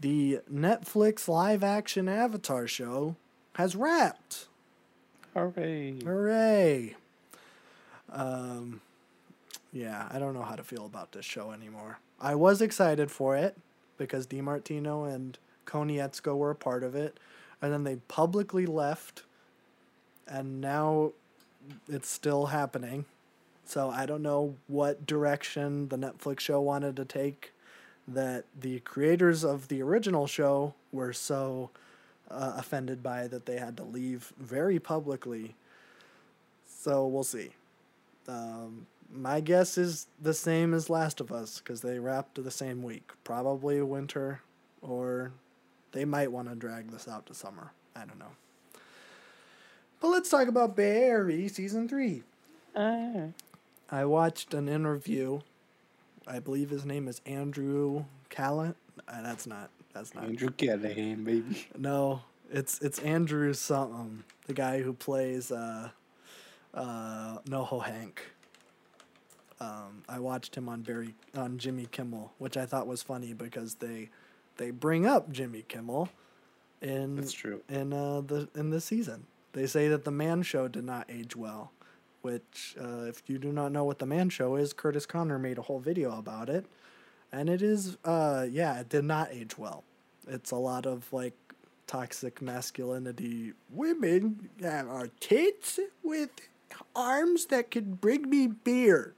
the 0.00 0.40
Netflix 0.52 1.28
live 1.28 1.64
action 1.64 2.08
Avatar 2.08 2.66
show 2.66 3.16
has 3.54 3.74
wrapped. 3.74 4.46
Hooray! 5.34 5.96
Hooray! 6.04 6.94
Um, 8.12 8.80
yeah, 9.72 10.08
I 10.10 10.18
don't 10.18 10.34
know 10.34 10.42
how 10.42 10.56
to 10.56 10.64
feel 10.64 10.86
about 10.86 11.12
this 11.12 11.24
show 11.24 11.50
anymore. 11.52 11.98
I 12.20 12.34
was 12.34 12.62
excited 12.62 13.10
for 13.10 13.36
it 13.36 13.56
because 13.98 14.26
DiMartino 14.26 15.12
and 15.12 15.38
Konietzko 15.66 16.36
were 16.36 16.50
a 16.50 16.54
part 16.54 16.82
of 16.82 16.94
it, 16.94 17.18
and 17.60 17.72
then 17.72 17.84
they 17.84 17.96
publicly 18.08 18.66
left, 18.66 19.24
and 20.26 20.60
now 20.60 21.12
it's 21.88 22.08
still 22.08 22.46
happening. 22.46 23.04
So 23.64 23.90
I 23.90 24.06
don't 24.06 24.22
know 24.22 24.54
what 24.68 25.06
direction 25.06 25.88
the 25.88 25.96
Netflix 25.96 26.40
show 26.40 26.60
wanted 26.60 26.96
to 26.96 27.04
take. 27.04 27.52
That 28.08 28.44
the 28.58 28.80
creators 28.80 29.44
of 29.44 29.68
the 29.68 29.82
original 29.82 30.26
show 30.26 30.74
were 30.92 31.12
so 31.12 31.70
uh, 32.30 32.54
offended 32.56 33.02
by 33.02 33.26
that 33.26 33.46
they 33.46 33.58
had 33.58 33.76
to 33.78 33.82
leave 33.82 34.32
very 34.38 34.78
publicly. 34.78 35.56
So 36.66 37.06
we'll 37.06 37.24
see. 37.24 37.50
Um, 38.28 38.86
my 39.12 39.40
guess 39.40 39.78
is 39.78 40.06
the 40.20 40.34
same 40.34 40.74
as 40.74 40.90
Last 40.90 41.20
of 41.20 41.32
Us 41.32 41.58
because 41.58 41.80
they 41.80 41.98
wrapped 41.98 42.42
the 42.42 42.50
same 42.50 42.82
week. 42.82 43.10
Probably 43.24 43.80
winter, 43.82 44.40
or 44.82 45.32
they 45.92 46.04
might 46.04 46.30
want 46.32 46.48
to 46.48 46.54
drag 46.54 46.90
this 46.90 47.08
out 47.08 47.26
to 47.26 47.34
summer. 47.34 47.72
I 47.94 48.00
don't 48.00 48.18
know. 48.18 48.32
But 50.00 50.08
let's 50.08 50.28
talk 50.28 50.48
about 50.48 50.76
Barry 50.76 51.48
season 51.48 51.88
three. 51.88 52.22
I 53.90 54.04
watched 54.04 54.52
an 54.52 54.68
interview. 54.68 55.40
I 56.26 56.38
believe 56.40 56.70
his 56.70 56.84
name 56.84 57.08
is 57.08 57.20
Andrew 57.26 58.04
Callan. 58.30 58.74
Uh, 59.08 59.22
that's 59.22 59.46
not. 59.46 59.70
That's 59.92 60.14
not. 60.14 60.24
Andrew 60.24 60.50
Callahan, 60.50 61.24
baby. 61.24 61.68
No, 61.78 62.22
it's 62.50 62.80
it's 62.80 62.98
Andrew 63.00 63.52
something. 63.52 64.24
The 64.46 64.54
guy 64.54 64.82
who 64.82 64.92
plays 64.92 65.50
uh, 65.52 65.90
uh, 66.74 67.38
NoHo 67.48 67.84
Hank. 67.84 68.22
Um, 69.58 70.02
I 70.08 70.18
watched 70.18 70.54
him 70.54 70.68
on 70.68 70.82
Barry 70.82 71.14
on 71.34 71.56
Jimmy 71.58 71.86
Kimmel, 71.90 72.32
which 72.38 72.56
I 72.56 72.66
thought 72.66 72.86
was 72.86 73.02
funny 73.02 73.32
because 73.32 73.76
they 73.76 74.10
they 74.58 74.70
bring 74.70 75.06
up 75.06 75.30
Jimmy 75.32 75.64
Kimmel 75.66 76.10
in 76.82 77.16
That's 77.16 77.32
true. 77.32 77.62
in 77.68 77.92
uh, 77.92 78.20
the 78.20 78.48
in 78.54 78.70
the 78.70 78.80
season. 78.80 79.26
They 79.52 79.66
say 79.66 79.88
that 79.88 80.04
the 80.04 80.10
Man 80.10 80.42
Show 80.42 80.68
did 80.68 80.84
not 80.84 81.06
age 81.08 81.34
well, 81.34 81.72
which 82.26 82.74
uh, 82.82 83.04
if 83.04 83.22
you 83.28 83.38
do 83.38 83.52
not 83.52 83.70
know 83.70 83.84
what 83.84 84.00
the 84.00 84.06
Man 84.06 84.30
Show 84.30 84.56
is, 84.56 84.74
Kurtis 84.74 85.06
Conner 85.06 85.38
made 85.38 85.58
a 85.58 85.62
whole 85.62 85.78
video 85.78 86.18
about 86.18 86.48
it, 86.48 86.66
and 87.30 87.48
it 87.48 87.62
is 87.62 87.98
uh 88.04 88.44
yeah 88.50 88.80
it 88.80 88.88
did 88.88 89.04
not 89.04 89.28
age 89.30 89.56
well. 89.56 89.84
It's 90.26 90.50
a 90.50 90.56
lot 90.56 90.86
of 90.86 91.12
like 91.12 91.34
toxic 91.86 92.42
masculinity. 92.42 93.52
Women 93.70 94.48
have 94.60 94.88
our 94.88 95.06
tits 95.20 95.78
with 96.02 96.30
arms 96.96 97.46
that 97.46 97.70
could 97.70 98.00
bring 98.00 98.28
me 98.28 98.48
beer. 98.48 99.14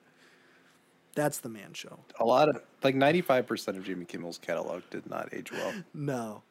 That's 1.15 1.39
the 1.39 1.49
Man 1.49 1.73
Show. 1.73 2.01
A 2.21 2.27
lot 2.27 2.51
of 2.51 2.61
like 2.85 2.95
ninety 2.95 3.23
five 3.23 3.47
percent 3.47 3.79
of 3.79 3.85
Jimmy 3.85 4.05
Kimmel's 4.05 4.37
catalog 4.37 4.83
did 4.91 5.09
not 5.09 5.31
age 5.33 5.51
well. 5.51 5.73
No. 5.95 6.43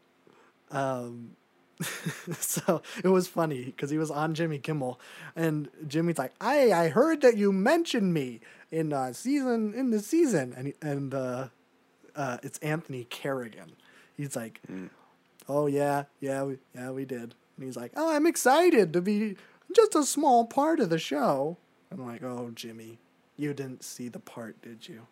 Um, 0.72 1.36
so 2.40 2.82
it 3.04 3.10
was 3.10 3.28
funny 3.28 3.66
because 3.66 3.90
he 3.90 3.98
was 3.98 4.10
on 4.10 4.34
Jimmy 4.34 4.58
Kimmel, 4.58 5.00
and 5.36 5.70
Jimmy's 5.88 6.18
like, 6.18 6.34
"I 6.42 6.72
I 6.72 6.90
heard 6.90 7.22
that 7.22 7.38
you 7.38 7.52
mentioned 7.52 8.14
me 8.14 8.40
in 8.72 8.94
uh, 8.94 9.14
season 9.14 9.74
in 9.74 9.92
the 9.92 10.00
season," 10.00 10.54
and 10.58 10.74
and 10.82 11.14
uh, 11.14 11.48
uh, 12.16 12.38
it's 12.42 12.58
Anthony 12.60 13.06
Carrigan. 13.06 13.74
He's 14.16 14.36
like, 14.36 14.60
"Oh 15.48 15.68
yeah, 15.68 16.06
yeah, 16.20 16.44
we, 16.44 16.58
yeah, 16.74 16.92
we 16.92 17.06
did." 17.06 17.36
And 17.56 17.66
he's 17.66 17.78
like, 17.78 17.92
"Oh, 17.96 18.12
I'm 18.12 18.26
excited 18.26 18.92
to 18.94 19.02
be 19.02 19.36
just 19.72 19.94
a 19.96 20.04
small 20.04 20.46
part 20.46 20.80
of 20.80 20.90
the 20.90 21.00
show." 21.00 21.58
I'm 21.92 22.06
like, 22.06 22.24
"Oh, 22.24 22.52
Jimmy, 22.56 22.98
you 23.38 23.54
didn't 23.54 23.84
see 23.84 24.10
the 24.10 24.20
part, 24.20 24.60
did 24.64 24.90
you?" 24.90 25.06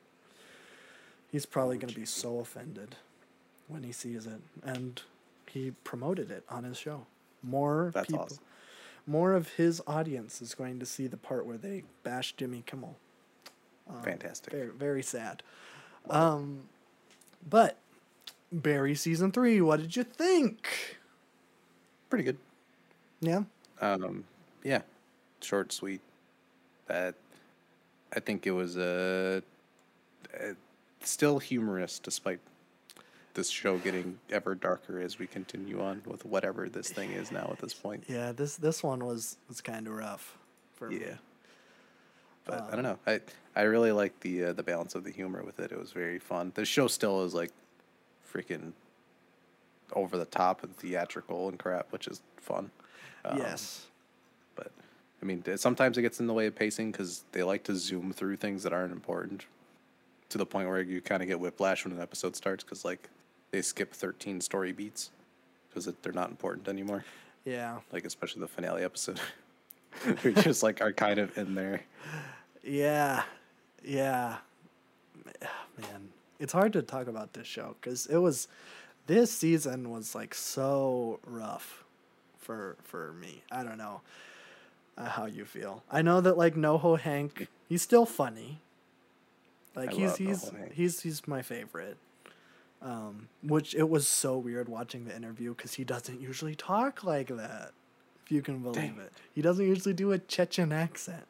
He's 1.31 1.45
probably 1.45 1.77
gonna 1.77 1.93
be 1.93 2.05
so 2.05 2.39
offended 2.39 2.95
when 3.67 3.83
he 3.83 3.91
sees 3.91 4.25
it, 4.25 4.41
and 4.63 5.01
he 5.55 5.71
promoted 5.85 6.29
it 6.29 6.43
on 6.49 6.65
his 6.65 6.77
show. 6.77 7.05
More 7.41 7.91
That's 7.93 8.07
people, 8.07 8.25
awesome. 8.25 8.39
more 9.07 9.33
of 9.33 9.53
his 9.53 9.81
audience 9.87 10.41
is 10.41 10.53
going 10.53 10.79
to 10.79 10.85
see 10.85 11.07
the 11.07 11.15
part 11.17 11.45
where 11.45 11.57
they 11.57 11.83
bash 12.03 12.33
Jimmy 12.35 12.61
Kimmel. 12.65 12.97
Fantastic. 14.03 14.51
Very, 14.51 14.69
very 14.69 15.01
sad. 15.03 15.43
Um, 16.09 16.63
but 17.49 17.77
Barry 18.51 18.95
season 18.95 19.31
three, 19.31 19.61
what 19.61 19.79
did 19.79 19.95
you 19.95 20.03
think? 20.03 20.97
Pretty 22.09 22.23
good. 22.25 22.37
Yeah, 23.21 23.43
Um, 23.79 24.25
yeah, 24.63 24.81
short, 25.41 25.71
sweet. 25.71 26.01
That 26.87 27.15
I 28.15 28.19
think 28.19 28.45
it 28.45 28.51
was 28.51 28.75
uh, 28.77 29.39
uh, 30.37 30.53
still 31.01 31.39
humorous 31.39 31.97
despite 31.99 32.39
this 33.35 33.49
show 33.49 33.77
getting 33.77 34.17
ever 34.31 34.55
darker 34.55 34.99
as 34.99 35.19
we 35.19 35.27
continue 35.27 35.81
on 35.81 36.01
with 36.05 36.25
whatever 36.25 36.67
this 36.67 36.89
thing 36.89 37.11
is 37.11 37.31
now 37.31 37.49
at 37.51 37.59
this 37.59 37.73
point. 37.73 38.03
yeah. 38.07 38.31
This 38.31 38.55
this 38.57 38.81
one 38.81 39.05
was 39.05 39.37
was 39.47 39.61
kind 39.61 39.87
of 39.87 39.93
rough 39.93 40.37
for 40.73 40.89
me. 40.89 41.01
Yeah. 41.01 41.15
But 42.45 42.67
I 42.71 42.75
don't 42.75 42.83
know. 42.83 42.99
I 43.05 43.21
I 43.55 43.63
really 43.63 43.91
like 43.91 44.19
the 44.21 44.45
uh, 44.45 44.53
the 44.53 44.63
balance 44.63 44.95
of 44.95 45.03
the 45.03 45.11
humor 45.11 45.43
with 45.43 45.59
it. 45.59 45.71
It 45.71 45.79
was 45.79 45.91
very 45.91 46.19
fun. 46.19 46.51
The 46.55 46.65
show 46.65 46.87
still 46.87 47.23
is 47.23 47.33
like 47.33 47.51
freaking 48.31 48.73
over 49.93 50.17
the 50.17 50.25
top 50.25 50.63
and 50.63 50.75
theatrical 50.75 51.47
and 51.47 51.59
crap, 51.59 51.91
which 51.91 52.07
is 52.07 52.21
fun. 52.37 52.71
Um, 53.23 53.37
yes. 53.37 53.87
but 54.55 54.71
I 55.21 55.25
mean, 55.25 55.43
sometimes 55.57 55.97
it 55.97 56.03
gets 56.03 56.19
in 56.19 56.27
the 56.27 56.33
way 56.33 56.45
of 56.47 56.55
pacing 56.55 56.91
because 56.91 57.23
they 57.31 57.43
like 57.43 57.63
to 57.63 57.75
zoom 57.75 58.13
through 58.13 58.35
things 58.37 58.63
that 58.63 58.73
aren't 58.73 58.93
important 58.93 59.45
to 60.29 60.37
the 60.37 60.45
point 60.45 60.67
where 60.67 60.81
you 60.81 61.01
kind 61.01 61.21
of 61.21 61.27
get 61.27 61.39
whiplash 61.39 61.85
when 61.85 61.93
an 61.93 62.01
episode 62.01 62.35
starts 62.35 62.63
because 62.63 62.85
like 62.85 63.09
they 63.55 63.61
skip 63.61 63.93
13 63.93 64.41
story 64.41 64.73
beats 64.73 65.11
because 65.69 65.89
they're 66.01 66.11
not 66.11 66.29
important 66.29 66.67
anymore. 66.67 67.05
Yeah. 67.45 67.79
Like 67.93 68.03
especially 68.03 68.41
the 68.41 68.49
finale 68.49 68.83
episode, 68.83 69.19
they're 70.05 70.33
just 70.33 70.61
like 70.61 70.81
are 70.81 70.91
kind 70.91 71.19
of 71.19 71.37
in 71.37 71.55
there. 71.55 71.83
Yeah, 72.63 73.23
yeah, 73.81 74.37
man. 75.79 76.09
It's 76.37 76.51
hard 76.51 76.73
to 76.73 76.81
talk 76.81 77.07
about 77.07 77.31
this 77.31 77.47
show 77.47 77.77
because 77.79 78.07
it 78.07 78.17
was 78.17 78.49
this 79.07 79.31
season 79.31 79.89
was 79.89 80.13
like 80.13 80.35
so 80.35 81.21
rough 81.25 81.85
for 82.37 82.75
for 82.83 83.13
me. 83.13 83.41
I 83.49 83.63
don't 83.63 83.77
know 83.77 84.01
uh, 84.97 85.07
how 85.07 85.27
you 85.27 85.45
feel. 85.45 85.81
I 85.89 86.01
know 86.01 86.19
that 86.19 86.37
like 86.37 86.55
NoHo 86.55 86.99
Hank, 86.99 87.47
he's 87.69 87.81
still 87.81 88.05
funny. 88.05 88.59
Like 89.75 89.93
I 89.93 89.95
he's 89.95 90.17
he's 90.17 90.51
he's 90.73 91.01
he's 91.01 91.25
my 91.25 91.41
favorite. 91.41 91.97
Um, 92.81 93.29
which 93.41 93.73
it 93.73 93.89
was 93.89 94.07
so 94.07 94.37
weird 94.37 94.69
watching 94.69 95.05
the 95.05 95.15
interview 95.15 95.55
because 95.55 95.73
he 95.73 95.83
doesn't 95.83 96.21
usually 96.21 96.53
talk 96.55 97.03
like 97.03 97.29
that. 97.29 97.71
If 98.25 98.31
you 98.31 98.41
can 98.41 98.59
believe 98.59 98.75
Dang. 98.95 98.99
it, 98.99 99.11
he 99.33 99.41
doesn't 99.41 99.65
usually 99.65 99.93
do 99.93 100.11
a 100.11 100.19
Chechen 100.19 100.71
accent. 100.71 101.25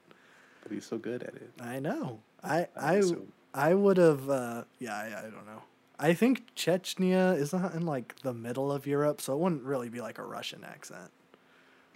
but 0.63 0.71
he's 0.71 0.85
so 0.85 0.97
good 0.97 1.23
at 1.23 1.35
it. 1.35 1.51
I 1.61 1.79
know. 1.79 2.19
I 2.43 2.67
I 2.75 2.97
I. 2.97 3.03
I 3.53 3.73
would 3.73 3.95
have. 3.97 4.29
Uh, 4.29 4.63
yeah, 4.79 4.95
I, 4.97 5.19
I 5.19 5.21
don't 5.21 5.45
know. 5.45 5.61
I 5.97 6.13
think 6.13 6.53
Chechnya 6.57 7.37
is 7.37 7.53
not 7.53 7.73
in 7.73 7.85
like 7.85 8.15
the 8.21 8.33
middle 8.33 8.69
of 8.69 8.85
Europe, 8.85 9.21
so 9.21 9.31
it 9.33 9.39
wouldn't 9.39 9.63
really 9.63 9.87
be 9.87 10.01
like 10.01 10.17
a 10.17 10.23
Russian 10.23 10.65
accent. 10.65 11.09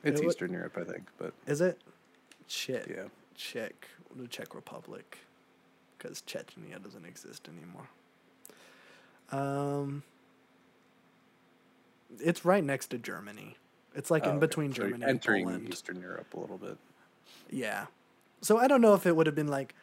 It's 0.03 0.21
It 0.21 0.23
would- 0.25 0.31
Eastern 0.35 0.53
Europe, 0.53 0.77
I 0.79 0.85
think, 0.85 1.09
but 1.17 1.33
Is 1.47 1.59
it? 1.59 1.81
Czech. 2.47 2.87
yeah. 2.87 3.09
Czech, 3.35 3.87
the 4.15 4.27
Czech 4.27 4.55
Republic, 4.55 5.17
because 5.97 6.21
Chechnya 6.25 6.81
doesn't 6.81 7.05
exist 7.05 7.49
anymore. 7.49 7.89
Um, 9.31 10.03
it's 12.19 12.43
right 12.45 12.63
next 12.63 12.87
to 12.87 12.97
Germany. 12.97 13.55
It's 13.95 14.11
like 14.11 14.25
Oh, 14.25 14.31
in 14.31 14.35
okay. 14.37 14.39
between 14.47 14.73
So 14.73 14.81
you're 14.81 14.91
Germany 14.91 15.03
and 15.03 15.11
entering 15.11 15.45
Poland. 15.45 15.69
Eastern 15.69 15.99
Europe 16.01 16.33
a 16.33 16.39
little 16.39 16.57
bit. 16.57 16.77
Yeah. 17.49 17.87
So 18.41 18.57
I 18.57 18.67
don't 18.67 18.81
know 18.81 18.93
if 18.93 19.05
it 19.05 19.15
would 19.15 19.25
have 19.27 19.35
been 19.35 19.47
like, 19.47 19.75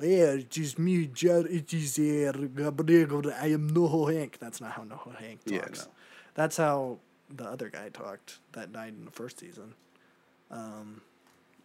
yeah, 0.00 0.32
it 0.32 0.56
is 0.58 0.78
me, 0.78 1.06
Jar- 1.06 1.46
it 1.46 1.72
is 1.72 1.98
uh, 1.98 2.32
Gabriel, 2.54 3.22
I 3.40 3.48
am 3.48 3.70
Noho 3.70 4.12
Hank. 4.12 4.38
That's 4.38 4.60
not 4.60 4.72
how 4.72 4.82
Noho 4.84 5.14
Hank 5.16 5.44
talks. 5.44 5.80
Yeah, 5.80 5.84
no. 5.84 5.90
That's 6.34 6.56
how 6.56 6.98
the 7.30 7.44
other 7.44 7.68
guy 7.68 7.88
talked 7.90 8.38
that 8.52 8.72
died 8.72 8.94
in 8.98 9.04
the 9.04 9.10
first 9.10 9.38
season. 9.38 9.74
Um, 10.50 11.02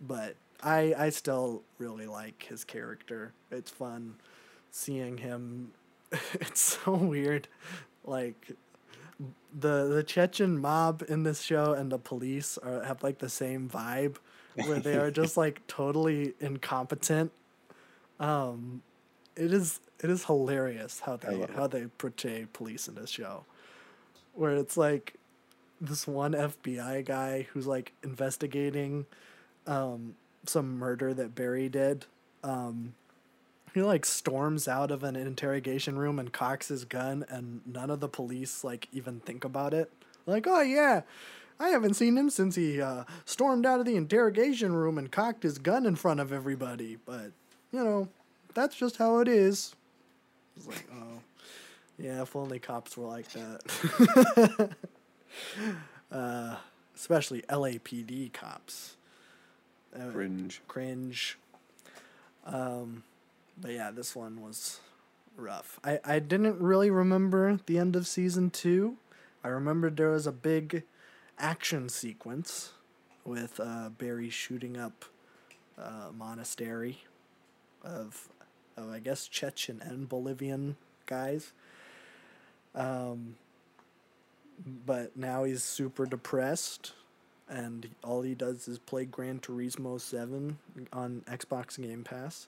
but 0.02 0.36
I 0.62 0.94
I 0.98 1.10
still 1.10 1.64
really 1.78 2.06
like 2.06 2.44
his 2.50 2.64
character. 2.64 3.32
It's 3.52 3.72
fun 3.72 4.16
seeing 4.72 5.18
him. 5.18 5.72
it's 6.34 6.80
so 6.84 6.94
weird, 6.94 7.48
like 8.06 8.52
the 9.60 9.88
the 9.88 10.04
Chechen 10.04 10.58
mob 10.58 11.04
in 11.08 11.24
this 11.24 11.42
show 11.42 11.74
and 11.74 11.92
the 11.92 11.98
police 11.98 12.58
are 12.60 12.84
have 12.84 13.04
like 13.04 13.20
the 13.20 13.30
same 13.30 13.70
vibe, 13.70 14.18
where 14.56 14.80
they 14.80 14.96
are 14.96 15.12
just 15.12 15.38
like 15.44 15.66
totally 15.68 16.34
incompetent. 16.40 17.32
Um, 18.20 18.82
it 19.36 19.54
is 19.54 19.80
it 20.02 20.10
is 20.10 20.26
hilarious 20.26 21.02
how 21.02 21.18
they 21.18 21.36
it. 21.36 21.50
how 21.52 21.68
they 21.68 21.86
portray 21.98 22.48
police 22.54 22.88
in 22.88 22.96
this 22.96 23.10
show, 23.10 23.46
where 24.34 24.56
it's 24.56 24.78
like 24.78 25.16
this 25.80 26.08
one 26.08 26.34
FBI 26.34 27.06
guy 27.06 27.48
who's 27.52 27.68
like 27.68 27.94
investigating 28.04 29.06
um, 29.66 30.16
some 30.46 30.78
murder 30.78 31.14
that 31.14 31.36
Barry 31.36 31.70
did. 31.70 32.06
Um, 32.44 32.94
he 33.78 33.84
like 33.84 34.06
storms 34.06 34.68
out 34.68 34.92
of 34.92 35.04
an 35.04 35.16
interrogation 35.16 35.98
room 35.98 36.20
and 36.20 36.32
cocks 36.32 36.68
his 36.68 36.86
gun, 36.86 37.26
and 37.30 37.62
none 37.66 37.90
of 37.90 38.00
the 38.00 38.10
police 38.10 38.64
like 38.64 38.88
even 38.92 39.20
think 39.20 39.44
about 39.44 39.74
it. 39.74 39.92
Like, 40.26 40.46
oh 40.48 40.62
yeah, 40.62 41.02
I 41.60 41.70
haven't 41.70 41.96
seen 41.96 42.18
him 42.18 42.30
since 42.30 42.56
he 42.56 42.82
uh, 42.82 43.04
stormed 43.26 43.66
out 43.66 43.80
of 43.80 43.86
the 43.86 43.96
interrogation 43.96 44.74
room 44.74 44.98
and 44.98 45.12
cocked 45.12 45.44
his 45.44 45.58
gun 45.58 45.86
in 45.86 45.96
front 45.96 46.20
of 46.20 46.32
everybody. 46.32 46.98
But 47.06 47.32
you 47.72 47.84
know, 47.84 48.10
that's 48.54 48.76
just 48.76 48.98
how 48.98 49.20
it 49.20 49.28
is. 49.28 49.76
It's 50.56 50.68
like, 50.68 50.88
oh, 50.94 51.22
yeah, 51.98 52.22
if 52.22 52.36
only 52.36 52.60
cops 52.60 52.98
were 52.98 53.08
like 53.08 53.28
that. 53.32 54.76
uh, 56.12 56.56
especially 56.96 57.42
LAPD 57.44 58.34
cops. 58.34 58.98
Uh, 59.96 60.12
Fringe. 60.12 60.62
cringe. 60.68 61.38
Um, 62.46 63.04
but 63.60 63.72
yeah, 63.72 63.92
this 63.92 64.16
one 64.16 64.42
was 64.42 64.80
rough. 65.36 65.80
I, 65.84 66.00
I 66.04 66.20
didn't 66.20 66.60
really 66.60 66.90
remember 66.90 67.60
the 67.66 67.78
end 67.78 67.96
of 67.96 68.08
season 68.08 68.50
two. 68.50 68.98
I 69.44 69.50
remembered 69.50 69.98
there 69.98 70.12
was 70.12 70.28
a 70.28 70.32
big 70.32 70.84
action 71.40 71.90
sequence 71.90 72.72
with 73.24 73.60
uh, 73.60 73.90
Barry 73.90 74.30
shooting 74.30 74.78
up 74.78 75.06
a 75.78 76.12
monastery 76.12 77.04
of, 77.84 78.30
of, 78.76 78.90
I 78.90 79.00
guess, 79.00 79.28
Chechen 79.28 79.82
and 79.84 80.10
Bolivian 80.10 80.76
guys. 81.06 81.52
Um, 82.74 83.36
but 84.86 85.16
now 85.16 85.44
he's 85.44 85.64
super 85.64 86.06
depressed 86.06 86.94
and 87.50 87.90
all 88.04 88.22
he 88.22 88.36
does 88.36 88.68
is 88.68 88.80
play 88.80 89.06
Gran 89.06 89.40
Turismo 89.40 90.00
7 90.00 90.58
on 90.92 91.24
Xbox 91.28 91.82
Game 91.82 92.04
Pass. 92.04 92.48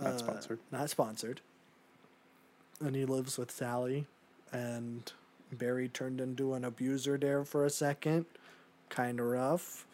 Not 0.00 0.12
Uh, 0.14 0.18
sponsored. 0.18 0.58
Not 0.70 0.90
sponsored. 0.90 1.40
And 2.80 2.96
he 2.96 3.04
lives 3.04 3.38
with 3.38 3.50
Sally, 3.50 4.06
and 4.52 5.12
Barry 5.52 5.88
turned 5.88 6.20
into 6.20 6.54
an 6.54 6.64
abuser 6.64 7.16
there 7.16 7.44
for 7.44 7.64
a 7.64 7.70
second. 7.70 8.26
Kind 8.88 9.20
of 9.20 9.26
rough. 9.26 9.86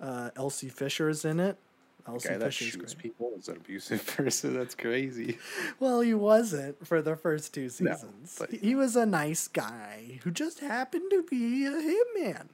Uh, 0.00 0.30
Elsie 0.36 0.70
is 0.78 1.24
in 1.24 1.40
it. 1.40 1.56
The 2.04 2.12
Elsie 2.12 2.28
guy 2.30 2.38
that 2.38 2.44
Fisher's 2.46 2.68
shoots 2.68 2.94
great. 2.94 3.02
people 3.02 3.32
is 3.36 3.48
an 3.48 3.56
abusive 3.56 4.06
person. 4.16 4.54
That's 4.54 4.74
crazy. 4.74 5.38
Well, 5.78 6.00
he 6.00 6.14
wasn't 6.14 6.86
for 6.86 7.02
the 7.02 7.16
first 7.16 7.52
two 7.52 7.62
No, 7.64 7.68
seasons. 7.68 8.36
but- 8.38 8.50
He- 8.50 8.58
he 8.58 8.74
was 8.74 8.96
a 8.96 9.04
nice 9.04 9.48
guy 9.48 10.20
who 10.22 10.30
just 10.30 10.60
happened 10.60 11.10
to 11.10 11.22
be 11.24 11.66
a 11.66 11.72
hitman. 11.72 12.48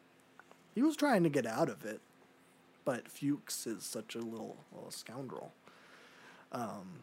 He 0.74 0.82
was 0.82 0.96
trying 0.96 1.22
to 1.22 1.28
get 1.30 1.46
out 1.46 1.68
of 1.68 1.84
it, 1.84 2.00
but 2.84 3.08
Fuches 3.08 3.66
is 3.66 3.84
such 3.84 4.14
a 4.14 4.20
little, 4.20 4.56
little 4.74 4.90
scoundrel. 4.90 5.52
Um, 6.52 7.00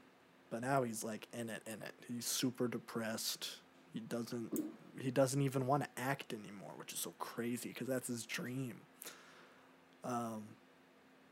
but 0.49 0.61
now 0.61 0.83
he's 0.83 1.03
like 1.03 1.27
in 1.33 1.49
it, 1.49 1.61
in 1.65 1.81
it. 1.81 1.93
He's 2.07 2.25
super 2.25 2.67
depressed. 2.67 3.57
He 3.93 3.99
doesn't, 3.99 4.63
he 4.99 5.11
doesn't 5.11 5.41
even 5.41 5.67
want 5.67 5.83
to 5.83 5.89
act 6.01 6.33
anymore, 6.33 6.71
which 6.77 6.93
is 6.93 6.99
so 6.99 7.13
crazy 7.19 7.69
because 7.69 7.87
that's 7.87 8.07
his 8.07 8.25
dream. 8.25 8.81
Um, 10.03 10.43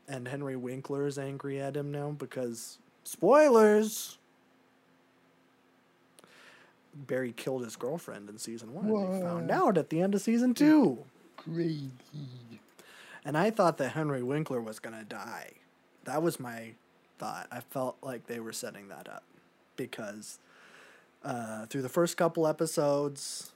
and 0.08 0.26
Henry 0.26 0.56
Winkler 0.56 1.06
is 1.06 1.18
angry 1.18 1.60
at 1.60 1.76
him 1.76 1.90
now 1.90 2.10
because 2.10 2.78
spoilers. 3.04 4.18
Barry 6.94 7.32
killed 7.32 7.64
his 7.64 7.76
girlfriend 7.76 8.28
in 8.28 8.38
season 8.38 8.74
one. 8.74 8.86
And 8.86 9.14
he 9.14 9.20
found 9.20 9.50
out 9.50 9.78
at 9.78 9.88
the 9.88 10.00
end 10.00 10.14
of 10.14 10.20
season 10.20 10.52
two. 10.54 10.98
Crazy. 11.36 11.90
And 13.24 13.38
I 13.38 13.50
thought 13.50 13.78
that 13.78 13.90
Henry 13.90 14.22
Winkler 14.22 14.60
was 14.60 14.78
gonna 14.78 15.04
die. 15.04 15.52
That 16.04 16.22
was 16.22 16.38
my 16.38 16.74
thought. 17.22 17.46
I 17.52 17.60
felt 17.60 17.98
like 18.02 18.26
they 18.26 18.40
were 18.40 18.52
setting 18.52 18.88
that 18.88 19.08
up 19.08 19.22
because 19.76 20.40
uh, 21.24 21.66
through 21.66 21.82
the 21.82 21.88
first 21.88 22.16
couple 22.16 22.48
episodes, 22.48 23.52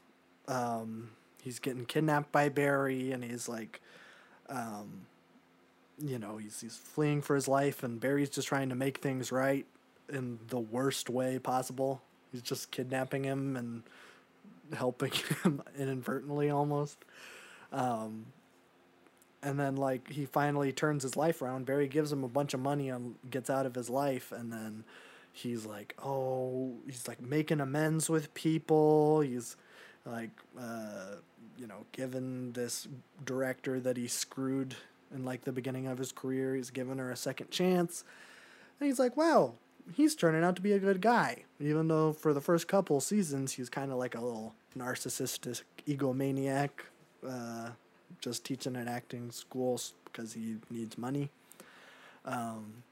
um, 0.46 1.10
he's 1.42 1.58
getting 1.58 1.84
kidnapped 1.84 2.30
by 2.30 2.48
Barry, 2.48 3.10
and 3.10 3.24
he's 3.24 3.48
like, 3.48 3.80
um, 4.48 5.06
you 5.98 6.16
know, 6.16 6.36
he's 6.36 6.60
he's 6.60 6.76
fleeing 6.76 7.22
for 7.22 7.34
his 7.34 7.48
life, 7.48 7.82
and 7.82 7.98
Barry's 7.98 8.30
just 8.30 8.46
trying 8.46 8.68
to 8.68 8.76
make 8.76 8.98
things 8.98 9.32
right 9.32 9.66
in 10.08 10.38
the 10.48 10.60
worst 10.60 11.10
way 11.10 11.40
possible. 11.40 12.00
He's 12.30 12.42
just 12.42 12.70
kidnapping 12.70 13.24
him 13.24 13.56
and 13.56 13.82
helping 14.76 15.10
him 15.42 15.60
inadvertently 15.76 16.50
almost. 16.50 16.98
Um, 17.72 18.26
and 19.42 19.58
then 19.58 19.76
like 19.76 20.10
he 20.10 20.26
finally 20.26 20.72
turns 20.72 21.02
his 21.02 21.16
life 21.16 21.42
around. 21.42 21.66
Barry 21.66 21.88
gives 21.88 22.12
him 22.12 22.24
a 22.24 22.28
bunch 22.28 22.54
of 22.54 22.60
money 22.60 22.88
and 22.88 23.16
gets 23.30 23.50
out 23.50 23.66
of 23.66 23.74
his 23.74 23.90
life, 23.90 24.32
and 24.32 24.52
then 24.52 24.84
he's 25.32 25.66
like, 25.66 25.94
oh, 26.02 26.74
he's 26.86 27.06
like 27.06 27.20
making 27.20 27.60
amends 27.60 28.08
with 28.08 28.32
people. 28.34 29.20
He's 29.20 29.56
like, 30.04 30.30
uh, 30.58 31.16
you 31.58 31.66
know, 31.66 31.84
given 31.92 32.52
this 32.52 32.88
director 33.24 33.80
that 33.80 33.96
he 33.96 34.08
screwed 34.08 34.76
in 35.14 35.24
like 35.24 35.44
the 35.44 35.52
beginning 35.52 35.86
of 35.86 35.98
his 35.98 36.12
career. 36.12 36.54
He's 36.54 36.70
given 36.70 36.98
her 36.98 37.10
a 37.10 37.16
second 37.16 37.50
chance, 37.50 38.04
and 38.80 38.86
he's 38.86 38.98
like, 38.98 39.16
wow, 39.16 39.54
he's 39.94 40.14
turning 40.14 40.42
out 40.42 40.56
to 40.56 40.62
be 40.62 40.72
a 40.72 40.78
good 40.78 41.00
guy. 41.00 41.44
Even 41.60 41.88
though 41.88 42.12
for 42.12 42.34
the 42.34 42.40
first 42.40 42.68
couple 42.68 43.00
seasons 43.00 43.52
he's 43.52 43.68
kind 43.68 43.92
of 43.92 43.98
like 43.98 44.14
a 44.14 44.20
little 44.20 44.54
narcissistic 44.76 45.62
egomaniac, 45.86 46.70
uh, 47.26 47.70
just 48.20 48.44
teaching 48.44 48.76
at 48.76 48.88
acting 48.88 49.30
schools 49.30 49.94
because 50.04 50.32
he 50.32 50.56
needs 50.70 50.96
money. 50.98 51.30
Um, 52.24 52.82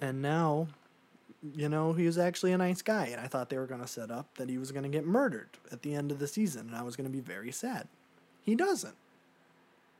and 0.00 0.22
now, 0.22 0.68
you 1.54 1.68
know, 1.68 1.92
he 1.92 2.06
was 2.06 2.18
actually 2.18 2.52
a 2.52 2.58
nice 2.58 2.82
guy, 2.82 3.06
and 3.06 3.20
I 3.20 3.26
thought 3.26 3.48
they 3.50 3.58
were 3.58 3.66
going 3.66 3.80
to 3.80 3.86
set 3.86 4.10
up 4.10 4.36
that 4.36 4.48
he 4.48 4.58
was 4.58 4.72
going 4.72 4.84
to 4.84 4.88
get 4.88 5.04
murdered 5.04 5.48
at 5.70 5.82
the 5.82 5.94
end 5.94 6.10
of 6.10 6.18
the 6.18 6.26
season, 6.26 6.68
and 6.68 6.76
I 6.76 6.82
was 6.82 6.96
going 6.96 7.06
to 7.08 7.12
be 7.12 7.20
very 7.20 7.52
sad. 7.52 7.88
He 8.44 8.54
doesn't. 8.54 8.94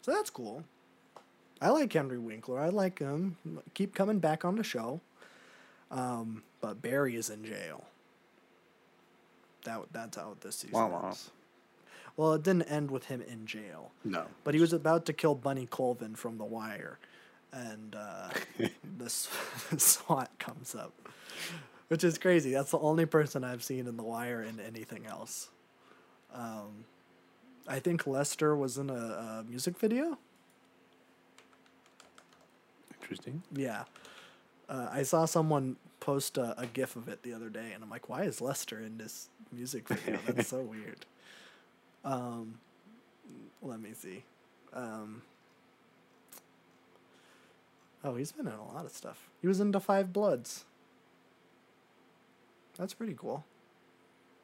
So 0.02 0.12
that's 0.12 0.30
cool. 0.30 0.64
I 1.60 1.70
like 1.70 1.92
Henry 1.92 2.18
Winkler. 2.18 2.60
I 2.60 2.68
like 2.68 3.00
him. 3.00 3.36
Keep 3.74 3.94
coming 3.94 4.20
back 4.20 4.44
on 4.44 4.56
the 4.56 4.62
show. 4.62 5.00
Um, 5.90 6.42
but 6.60 6.80
Barry 6.80 7.16
is 7.16 7.30
in 7.30 7.44
jail. 7.44 7.84
That 9.64 9.82
that's 9.92 10.16
how 10.16 10.36
this 10.40 10.56
season 10.56 10.72
Wah, 10.78 10.86
wah. 10.86 11.06
ends. 11.08 11.30
Well, 12.18 12.32
it 12.34 12.42
didn't 12.42 12.62
end 12.64 12.90
with 12.90 13.04
him 13.04 13.22
in 13.22 13.46
jail, 13.46 13.92
No. 14.04 14.26
but 14.42 14.52
he 14.52 14.60
was 14.60 14.72
about 14.72 15.06
to 15.06 15.12
kill 15.12 15.36
Bunny 15.36 15.66
Colvin 15.66 16.16
from 16.16 16.36
The 16.36 16.44
Wire, 16.44 16.98
and 17.52 17.94
uh, 17.94 18.30
this 18.98 19.28
SWAT 19.78 20.28
comes 20.40 20.74
up, 20.74 20.92
which 21.86 22.02
is 22.02 22.18
crazy. 22.18 22.50
That's 22.50 22.72
the 22.72 22.78
only 22.80 23.06
person 23.06 23.44
I've 23.44 23.62
seen 23.62 23.86
in 23.86 23.96
The 23.96 24.02
Wire 24.02 24.42
in 24.42 24.58
anything 24.58 25.06
else. 25.06 25.48
Um, 26.34 26.84
I 27.68 27.78
think 27.78 28.04
Lester 28.04 28.56
was 28.56 28.78
in 28.78 28.90
a, 28.90 28.94
a 28.94 29.44
music 29.48 29.78
video. 29.78 30.18
Interesting. 33.00 33.42
Yeah. 33.54 33.84
Uh, 34.68 34.88
I 34.90 35.02
saw 35.04 35.24
someone 35.24 35.76
post 36.00 36.36
a, 36.36 36.60
a 36.60 36.66
GIF 36.66 36.96
of 36.96 37.08
it 37.08 37.22
the 37.22 37.32
other 37.32 37.48
day, 37.48 37.70
and 37.74 37.84
I'm 37.84 37.90
like, 37.90 38.08
why 38.08 38.22
is 38.22 38.40
Lester 38.40 38.80
in 38.80 38.98
this 38.98 39.28
music 39.52 39.88
video? 39.88 40.18
That's 40.26 40.48
so 40.48 40.60
weird. 40.62 41.06
Um, 42.04 42.58
let 43.62 43.80
me 43.80 43.90
see. 43.92 44.24
Um, 44.72 45.22
oh, 48.04 48.14
he's 48.14 48.32
been 48.32 48.46
in 48.46 48.52
a 48.52 48.72
lot 48.72 48.84
of 48.84 48.92
stuff. 48.92 49.28
He 49.40 49.48
was 49.48 49.60
in 49.60 49.72
The 49.72 49.80
Five 49.80 50.12
Bloods. 50.12 50.64
That's 52.78 52.94
pretty 52.94 53.14
cool. 53.16 53.44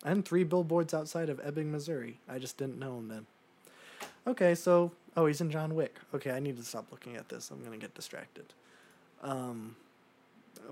And 0.04 0.24
three 0.24 0.44
billboards 0.44 0.92
outside 0.92 1.28
of 1.28 1.40
Ebbing, 1.42 1.70
Missouri. 1.70 2.18
I 2.28 2.38
just 2.38 2.58
didn't 2.58 2.78
know 2.78 2.98
him 2.98 3.08
then. 3.08 3.26
Okay, 4.26 4.54
so 4.54 4.92
oh, 5.16 5.26
he's 5.26 5.40
in 5.40 5.50
John 5.50 5.74
Wick. 5.74 5.98
Okay, 6.14 6.30
I 6.30 6.40
need 6.40 6.56
to 6.56 6.64
stop 6.64 6.86
looking 6.90 7.16
at 7.16 7.28
this. 7.28 7.50
I'm 7.50 7.62
gonna 7.62 7.78
get 7.78 7.94
distracted. 7.94 8.52
Um, 9.22 9.76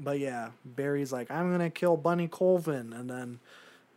but 0.01 0.19
yeah, 0.19 0.51
Barry's 0.65 1.13
like, 1.13 1.31
I'm 1.31 1.51
gonna 1.51 1.71
kill 1.71 1.97
Bunny 1.97 2.29
Colvin, 2.29 2.93
and 2.93 3.09
then 3.09 3.41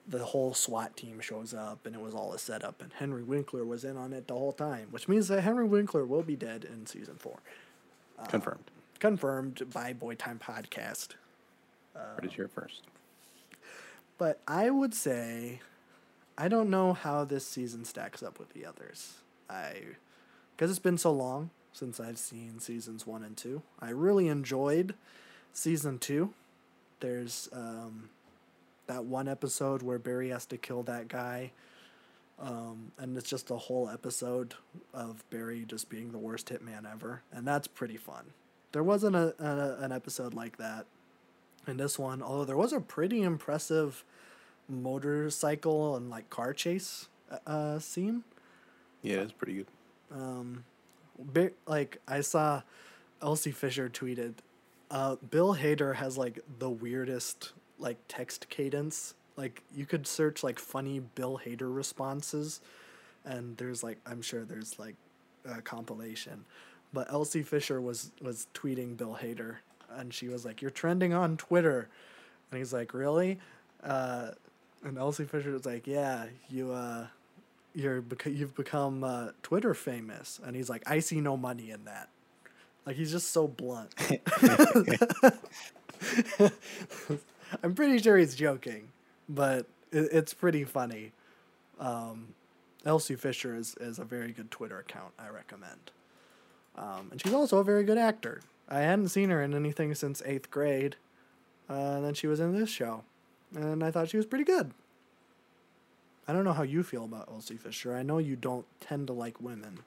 the 0.08 0.24
whole 0.24 0.54
SWAT 0.54 0.96
team 0.96 1.20
shows 1.20 1.54
up, 1.54 1.86
and 1.86 1.96
it 1.96 2.02
was 2.02 2.14
all 2.14 2.34
a 2.34 2.40
setup, 2.40 2.82
and 2.82 2.94
Henry 2.94 3.24
Winkler 3.24 3.66
was 3.66 3.84
in 3.84 3.98
on 3.98 4.14
it 4.14 4.28
the 4.28 4.36
whole 4.36 4.54
time, 4.54 4.88
which 4.92 5.08
means 5.08 5.28
that 5.30 5.42
Henry 5.42 5.66
Winkler 5.66 6.06
will 6.06 6.22
be 6.22 6.36
dead 6.36 6.64
in 6.64 6.86
season 6.86 7.16
four. 7.16 7.40
Confirmed. 8.28 8.72
Confirmed 9.00 9.74
by 9.74 9.94
Boy 9.94 10.16
Time 10.16 10.40
Podcast. 10.40 11.10
It 12.24 12.32
here 12.34 12.48
first. 12.48 12.84
But 14.18 14.40
I 14.48 14.70
would 14.70 14.94
say, 14.94 15.60
I 16.38 16.48
don't 16.48 16.70
know 16.70 16.94
how 16.94 17.24
this 17.26 17.46
season 17.46 17.86
stacks 17.86 18.24
up 18.24 18.40
with 18.40 18.54
the 18.54 18.66
others. 18.66 19.16
I, 19.50 19.82
because 20.56 20.70
it's 20.70 20.80
been 20.80 20.98
so 20.98 21.12
long 21.12 21.50
since 21.74 22.00
I've 22.00 22.18
seen 22.18 22.60
seasons 22.60 23.06
one 23.06 23.24
and 23.24 23.36
two. 23.36 23.62
I 23.80 23.90
really 23.90 24.28
enjoyed 24.28 24.96
season 25.52 26.00
two. 26.00 26.34
There's 27.02 27.50
um, 27.52 28.10
that 28.88 29.06
one 29.06 29.28
episode 29.28 29.82
where 29.82 30.00
Barry 30.00 30.30
has 30.30 30.46
to 30.48 30.58
kill 30.58 30.84
that 30.84 31.08
guy. 31.08 31.52
Um, 32.38 32.92
and 32.98 33.18
it's 33.18 33.30
just 33.30 33.50
a 33.50 33.56
whole 33.56 33.90
episode 33.90 34.56
of 34.94 35.24
Barry 35.30 35.64
just 35.66 35.90
being 35.90 36.12
the 36.12 36.18
worst 36.18 36.50
hitman 36.50 36.92
ever, 36.92 37.22
and 37.32 37.48
that's 37.48 37.68
pretty 37.68 37.96
fun. 37.96 38.26
There 38.74 38.84
wasn't 38.84 39.16
a, 39.16 39.34
a 39.40 39.84
an 39.84 39.94
episode 39.94 40.34
like 40.34 40.58
that 40.58 40.86
in 41.66 41.78
this 41.78 41.98
one, 41.98 42.22
although 42.22 42.44
there 42.44 42.58
was 42.58 42.74
a 42.74 42.82
pretty 42.82 43.22
impressive 43.24 44.04
motorcycle 44.68 45.96
and 45.96 46.10
like 46.10 46.30
car 46.30 46.52
chase 46.54 47.08
uh, 47.48 47.80
scene. 47.80 48.24
Yeah, 49.02 49.18
it's 49.18 49.32
pretty 49.32 49.54
good. 49.54 49.68
Bi- 51.18 51.52
like 51.66 52.02
I 52.08 52.20
saw 52.22 52.64
Elsie 53.22 53.52
Fisher 53.52 53.88
tweeted, 53.90 54.36
uh, 54.92 55.16
Bill 55.30 55.56
Hader 55.56 55.96
has 55.96 56.18
like 56.18 56.40
the 56.60 56.70
weirdest 56.70 57.54
like 57.80 57.98
text 58.08 58.50
cadence. 58.50 59.14
Like 59.38 59.64
you 59.76 59.86
could 59.86 60.08
search 60.08 60.44
like 60.44 60.60
funny 60.60 61.00
Bill 61.00 61.40
Hader 61.46 61.74
responses, 61.76 62.62
and 63.26 63.58
there's 63.58 63.84
like 63.84 64.00
I'm 64.06 64.22
sure 64.22 64.46
there's 64.46 64.80
like 64.80 64.96
a 65.46 65.62
compilation, 65.62 66.46
but 66.94 67.12
Elsie 67.12 67.44
Fisher 67.44 67.82
was 67.82 68.12
was 68.22 68.48
tweeting 68.54 68.98
Bill 68.98 69.18
Hader, 69.22 69.58
and 69.92 70.14
she 70.14 70.28
was 70.30 70.46
like, 70.46 70.62
"You're 70.62 70.72
trending 70.72 71.14
on 71.14 71.38
Twitter," 71.38 71.90
and 72.52 72.58
he's 72.58 72.74
like, 72.74 72.94
"Really?" 72.94 73.40
Uh, 73.84 74.32
and 74.84 74.98
Elsie 74.98 75.26
Fisher 75.26 75.52
was 75.52 75.66
like, 75.66 75.88
"Yeah, 75.88 76.26
you 76.50 76.72
uh." 76.72 77.08
You're 77.74 78.02
bec- 78.02 78.28
you've 78.28 78.56
become 78.56 79.04
uh, 79.04 79.30
Twitter 79.44 79.74
famous, 79.74 80.40
and 80.44 80.56
he's 80.56 80.70
like, 80.70 80.90
I 80.90 81.00
see 81.00 81.20
no 81.20 81.36
money 81.36 81.72
in 81.72 81.84
that. 81.86 82.08
Like 82.86 82.96
he's 82.96 83.12
just 83.12 83.32
so 83.32 83.48
blunt. 83.48 83.94
I'm 87.64 87.74
pretty 87.76 88.00
sure 88.00 88.18
he's 88.18 88.36
joking, 88.36 88.90
but 89.30 89.66
it, 89.92 90.10
it's 90.12 90.34
pretty 90.34 90.64
funny. 90.64 91.12
Um, 91.80 92.30
Elsie 92.86 93.16
Fisher 93.16 93.56
is, 93.56 93.76
is 93.80 94.00
a 94.00 94.04
very 94.04 94.32
good 94.32 94.52
Twitter 94.52 94.80
account. 94.80 95.14
I 95.20 95.30
recommend. 95.30 95.92
Um, 96.78 97.08
and 97.12 97.22
she's 97.22 97.34
also 97.34 97.60
a 97.60 97.64
very 97.64 97.84
good 97.84 97.98
actor. 97.98 98.42
I 98.68 98.80
hadn't 98.80 99.10
seen 99.10 99.30
her 99.30 99.42
in 99.42 99.54
anything 99.54 99.94
since 99.96 100.22
eighth 100.26 100.50
grade, 100.50 100.96
uh, 101.70 101.74
and 101.74 102.06
then 102.06 102.14
she 102.14 102.28
was 102.28 102.40
in 102.40 102.58
this 102.58 102.70
show, 102.70 103.04
and 103.56 103.84
I 103.84 103.92
thought 103.92 104.10
she 104.10 104.18
was 104.18 104.26
pretty 104.26 104.44
good. 104.44 104.72
I 106.28 106.34
don't 106.34 106.44
know 106.44 106.54
how 106.54 106.64
you 106.64 106.82
feel 106.82 107.06
about 107.06 107.30
Elsie 107.30 107.58
Fisher. 107.58 107.96
I 107.96 108.02
know 108.02 108.18
you 108.18 108.36
don't 108.36 108.66
tend 108.80 109.08
to 109.08 109.14
like 109.14 109.40
women. 109.40 109.80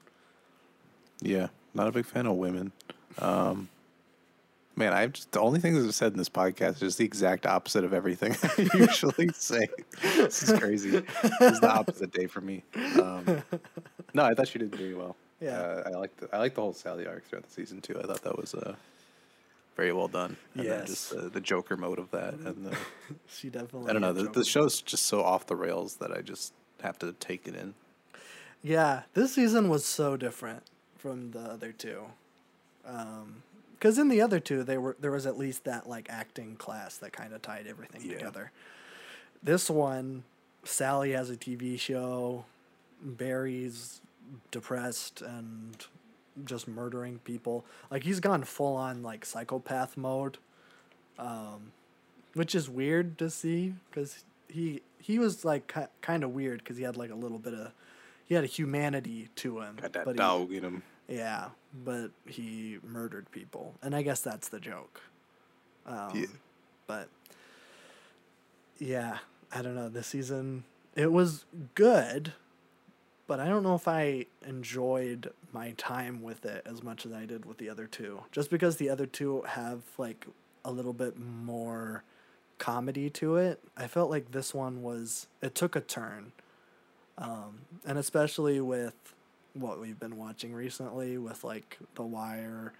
Yeah, 1.20 1.48
not 1.74 1.88
a 1.88 1.92
big 1.92 2.06
fan 2.06 2.26
of 2.26 2.36
women. 2.36 2.70
Um, 3.18 3.68
man, 4.78 4.92
I've 4.92 5.12
just 5.12 5.32
the 5.32 5.40
only 5.40 5.60
things 5.60 5.84
I've 5.84 5.94
said 5.94 6.12
in 6.12 6.18
this 6.18 6.28
podcast 6.28 6.74
is 6.74 6.80
just 6.80 6.98
the 6.98 7.04
exact 7.04 7.46
opposite 7.46 7.84
of 7.84 7.92
everything 7.92 8.34
I 8.42 8.68
usually 8.74 9.28
say. 9.34 9.68
This 10.02 10.42
is 10.44 10.58
crazy. 10.58 10.90
This 11.40 11.52
is 11.52 11.60
the 11.60 11.70
opposite 11.70 12.12
day 12.12 12.26
for 12.26 12.40
me. 12.40 12.62
Um, 12.74 13.42
no, 14.14 14.24
I 14.24 14.34
thought 14.34 14.48
she 14.48 14.58
did 14.58 14.74
very 14.74 14.94
well. 14.94 15.16
Yeah. 15.40 15.58
uh, 15.58 15.82
I 15.86 15.90
like 15.90 16.16
the 16.16 16.28
I 16.34 16.38
like 16.38 16.54
the 16.54 16.60
whole 16.62 16.72
Sally 16.72 17.06
arc 17.06 17.24
throughout 17.26 17.44
the 17.44 17.50
season 17.52 17.80
too. 17.80 17.98
I 18.02 18.06
thought 18.06 18.22
that 18.22 18.38
was 18.38 18.54
uh, 18.54 18.74
very 19.76 19.92
well 19.92 20.08
done. 20.08 20.36
And 20.54 20.64
just 20.86 21.12
Yes. 21.12 21.20
uh, 21.24 21.28
the 21.32 21.40
Joker 21.40 21.76
mode 21.76 21.98
of 21.98 22.10
that, 22.12 22.34
and 22.34 22.66
the, 22.66 22.76
She 23.28 23.48
definitely. 23.50 23.90
I 23.90 23.92
don't 23.92 24.02
know. 24.02 24.12
The, 24.12 24.24
the 24.30 24.44
show's 24.44 24.80
just 24.80 25.06
so 25.06 25.22
off 25.22 25.46
the 25.46 25.56
rails 25.56 25.96
that 25.96 26.10
I 26.12 26.22
just 26.22 26.52
have 26.82 26.98
to 27.00 27.12
take 27.12 27.46
it 27.46 27.54
in. 27.54 27.74
Yeah, 28.62 29.02
this 29.14 29.34
season 29.34 29.68
was 29.68 29.84
so 29.84 30.16
different 30.16 30.62
from 30.96 31.30
the 31.30 31.40
other 31.40 31.70
two. 31.72 32.02
Because 33.78 33.98
in 33.98 34.08
the 34.08 34.20
other 34.20 34.40
two, 34.40 34.64
they 34.64 34.76
were 34.78 34.96
there 34.98 35.10
was 35.12 35.24
at 35.26 35.38
least 35.38 35.64
that 35.64 35.88
like 35.88 36.08
acting 36.10 36.56
class 36.56 36.96
that 36.98 37.12
kind 37.12 37.32
of 37.32 37.42
tied 37.42 37.66
everything 37.66 38.02
Yeah. 38.04 38.16
together. 38.18 38.50
This 39.42 39.70
one, 39.70 40.24
Sally 40.64 41.12
has 41.12 41.30
a 41.30 41.36
TV 41.36 41.78
show. 41.78 42.44
Barry's 43.00 44.00
depressed 44.50 45.22
and 45.22 45.86
just 46.44 46.66
murdering 46.68 47.20
people. 47.20 47.64
Like 47.90 48.02
he's 48.02 48.20
gone 48.20 48.44
full 48.44 48.76
on 48.76 49.02
like 49.02 49.24
psychopath 49.24 49.96
mode, 49.96 50.38
um, 51.18 51.72
which 52.34 52.54
is 52.54 52.68
weird 52.68 53.16
to 53.18 53.30
see 53.30 53.74
because 53.90 54.24
he 54.48 54.82
he 55.00 55.18
was 55.18 55.44
like 55.44 55.72
ki- 55.72 55.86
kind 56.00 56.24
of 56.24 56.30
weird 56.34 56.58
because 56.58 56.76
he 56.76 56.82
had 56.82 56.96
like 56.96 57.10
a 57.10 57.14
little 57.14 57.38
bit 57.38 57.54
of 57.54 57.72
he 58.26 58.34
had 58.34 58.44
a 58.44 58.48
humanity 58.48 59.28
to 59.36 59.60
him. 59.60 59.76
Got 59.80 59.92
that 59.94 60.04
but 60.04 60.12
he- 60.12 60.18
dog 60.18 60.52
in 60.52 60.64
him. 60.64 60.82
Yeah, 61.08 61.48
but 61.84 62.10
he 62.26 62.78
murdered 62.82 63.30
people, 63.30 63.74
and 63.82 63.94
I 63.94 64.02
guess 64.02 64.20
that's 64.20 64.48
the 64.48 64.60
joke. 64.60 65.00
Um, 65.86 66.10
Yeah. 66.14 66.26
But 66.86 67.08
yeah, 68.78 69.18
I 69.52 69.60
don't 69.62 69.74
know. 69.74 69.88
This 69.88 70.06
season 70.06 70.64
it 70.94 71.12
was 71.12 71.44
good, 71.74 72.32
but 73.26 73.40
I 73.40 73.48
don't 73.48 73.62
know 73.62 73.74
if 73.74 73.86
I 73.86 74.26
enjoyed 74.46 75.30
my 75.52 75.72
time 75.76 76.22
with 76.22 76.46
it 76.46 76.62
as 76.66 76.82
much 76.82 77.04
as 77.04 77.12
I 77.12 77.26
did 77.26 77.44
with 77.44 77.58
the 77.58 77.68
other 77.68 77.86
two. 77.86 78.22
Just 78.32 78.50
because 78.50 78.76
the 78.76 78.88
other 78.88 79.06
two 79.06 79.42
have 79.42 79.82
like 79.98 80.26
a 80.64 80.70
little 80.70 80.94
bit 80.94 81.18
more 81.18 82.04
comedy 82.58 83.10
to 83.10 83.36
it, 83.36 83.60
I 83.76 83.86
felt 83.86 84.10
like 84.10 84.32
this 84.32 84.54
one 84.54 84.82
was 84.82 85.26
it 85.42 85.54
took 85.54 85.76
a 85.76 85.80
turn 85.80 86.32
um, 87.18 87.60
and 87.84 87.98
especially 87.98 88.60
with 88.60 89.14
what 89.54 89.80
we've 89.80 89.98
been 89.98 90.16
watching 90.16 90.52
recently 90.52 91.18
with 91.18 91.44
like 91.44 91.78
The 91.94 92.02
Wire 92.02 92.72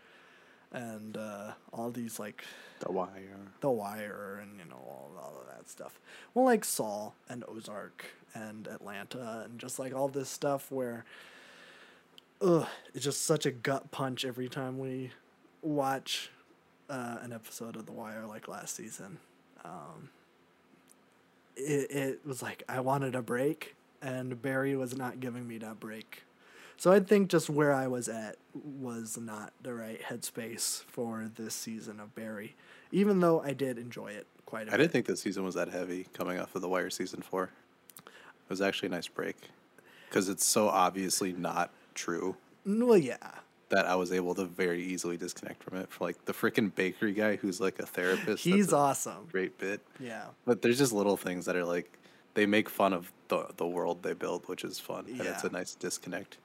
and 0.72 1.16
uh, 1.16 1.52
all 1.72 1.90
these 1.90 2.18
like 2.18 2.44
The 2.80 2.92
Wire. 2.92 3.38
The 3.60 3.70
Wire 3.70 4.40
and 4.42 4.58
you 4.58 4.64
know 4.64 4.76
all, 4.76 5.10
all 5.18 5.40
of 5.40 5.56
that 5.56 5.68
stuff. 5.68 5.98
Well, 6.34 6.44
like 6.44 6.64
Saul 6.64 7.14
and 7.28 7.44
Ozark 7.48 8.04
and 8.34 8.66
Atlanta 8.66 9.42
and 9.44 9.58
just 9.58 9.78
like 9.78 9.94
all 9.94 10.08
this 10.08 10.28
stuff 10.28 10.70
where, 10.70 11.04
ugh, 12.40 12.66
it's 12.94 13.04
just 13.04 13.22
such 13.22 13.46
a 13.46 13.50
gut 13.50 13.90
punch 13.90 14.24
every 14.24 14.48
time 14.48 14.78
we 14.78 15.10
watch 15.62 16.30
uh, 16.90 17.18
an 17.22 17.32
episode 17.32 17.76
of 17.76 17.86
The 17.86 17.92
Wire 17.92 18.26
like 18.26 18.48
last 18.48 18.76
season. 18.76 19.18
Um, 19.64 20.10
it, 21.56 21.90
it 21.90 22.20
was 22.26 22.42
like 22.42 22.62
I 22.68 22.80
wanted 22.80 23.14
a 23.14 23.22
break, 23.22 23.74
and 24.00 24.40
Barry 24.40 24.76
was 24.76 24.96
not 24.96 25.20
giving 25.20 25.46
me 25.48 25.58
that 25.58 25.80
break. 25.80 26.22
So 26.78 26.92
I 26.92 27.00
think 27.00 27.28
just 27.28 27.50
where 27.50 27.74
I 27.74 27.88
was 27.88 28.08
at 28.08 28.36
was 28.54 29.18
not 29.20 29.52
the 29.60 29.74
right 29.74 30.00
headspace 30.00 30.84
for 30.84 31.28
this 31.34 31.52
season 31.52 31.98
of 31.98 32.14
Barry, 32.14 32.54
even 32.92 33.18
though 33.18 33.40
I 33.40 33.52
did 33.52 33.78
enjoy 33.78 34.12
it 34.12 34.28
quite 34.46 34.60
a 34.60 34.62
I 34.62 34.64
bit. 34.70 34.74
I 34.74 34.76
didn't 34.76 34.92
think 34.92 35.06
this 35.06 35.20
season 35.20 35.44
was 35.44 35.56
that 35.56 35.70
heavy 35.70 36.06
coming 36.12 36.38
off 36.38 36.54
of 36.54 36.62
The 36.62 36.68
Wire 36.68 36.88
season 36.88 37.20
four. 37.20 37.50
It 38.06 38.12
was 38.48 38.60
actually 38.60 38.86
a 38.86 38.92
nice 38.92 39.08
break 39.08 39.36
because 40.08 40.28
it's 40.28 40.44
so 40.44 40.68
obviously 40.68 41.32
not 41.32 41.70
true 41.94 42.36
Well, 42.64 42.96
yeah, 42.96 43.16
that 43.70 43.84
I 43.84 43.96
was 43.96 44.12
able 44.12 44.36
to 44.36 44.44
very 44.44 44.80
easily 44.80 45.16
disconnect 45.16 45.64
from 45.64 45.78
it. 45.78 45.90
For 45.90 46.04
like 46.04 46.24
the 46.26 46.32
freaking 46.32 46.72
bakery 46.72 47.12
guy 47.12 47.36
who's 47.36 47.60
like 47.60 47.80
a 47.80 47.86
therapist. 47.86 48.44
he's 48.44 48.72
awesome. 48.72 49.26
great 49.32 49.58
bit. 49.58 49.80
Yeah, 49.98 50.26
But 50.46 50.62
there's 50.62 50.78
just 50.78 50.92
little 50.92 51.16
things 51.16 51.44
that 51.46 51.56
are 51.56 51.64
like 51.64 51.92
they 52.34 52.46
make 52.46 52.68
fun 52.68 52.92
of 52.92 53.12
the 53.26 53.48
the 53.56 53.66
world 53.66 54.04
they 54.04 54.14
build, 54.14 54.48
which 54.48 54.62
is 54.62 54.78
fun, 54.78 55.06
and 55.08 55.22
it's 55.22 55.42
a 55.42 55.50
nice 55.50 55.74
disconnect. 55.74 56.38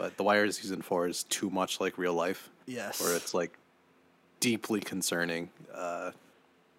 But 0.00 0.16
The 0.16 0.22
Wire 0.22 0.50
season 0.50 0.80
four 0.80 1.06
is 1.06 1.24
too 1.24 1.50
much 1.50 1.78
like 1.78 1.98
real 1.98 2.14
life, 2.14 2.48
yes, 2.64 3.02
where 3.02 3.14
it's 3.14 3.34
like 3.34 3.52
deeply 4.40 4.80
concerning 4.80 5.50
uh, 5.74 6.12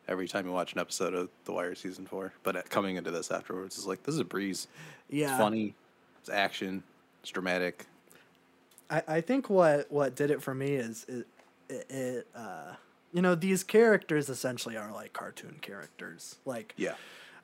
every 0.08 0.28
time 0.28 0.48
you 0.48 0.52
watch 0.52 0.74
an 0.74 0.80
episode 0.80 1.14
of 1.14 1.30
The 1.46 1.54
Wire 1.54 1.76
season 1.76 2.08
four. 2.08 2.34
But 2.42 2.56
uh, 2.56 2.62
coming 2.70 2.96
into 2.96 3.12
this 3.12 3.30
afterwards 3.30 3.78
is 3.78 3.86
like 3.86 4.02
this 4.02 4.16
is 4.16 4.22
a 4.22 4.26
breeze. 4.26 4.68
Yeah. 5.08 5.30
It's 5.30 5.38
funny. 5.38 5.76
It's 6.20 6.30
action. 6.30 6.82
It's 7.22 7.30
dramatic. 7.30 7.86
I, 8.90 9.04
I 9.08 9.22
think 9.22 9.52
what 9.52 9.92
what 9.92 10.16
did 10.16 10.32
it 10.32 10.42
for 10.42 10.56
me 10.56 10.74
is 10.74 11.06
it, 11.08 11.28
it, 11.70 11.92
it 11.92 12.28
uh 12.36 12.74
you 13.14 13.22
know 13.22 13.36
these 13.36 13.64
characters 13.64 14.30
essentially 14.30 14.78
are 14.78 14.92
like 14.92 15.14
cartoon 15.14 15.58
characters 15.62 16.38
like 16.46 16.74
Yeah. 16.76 16.96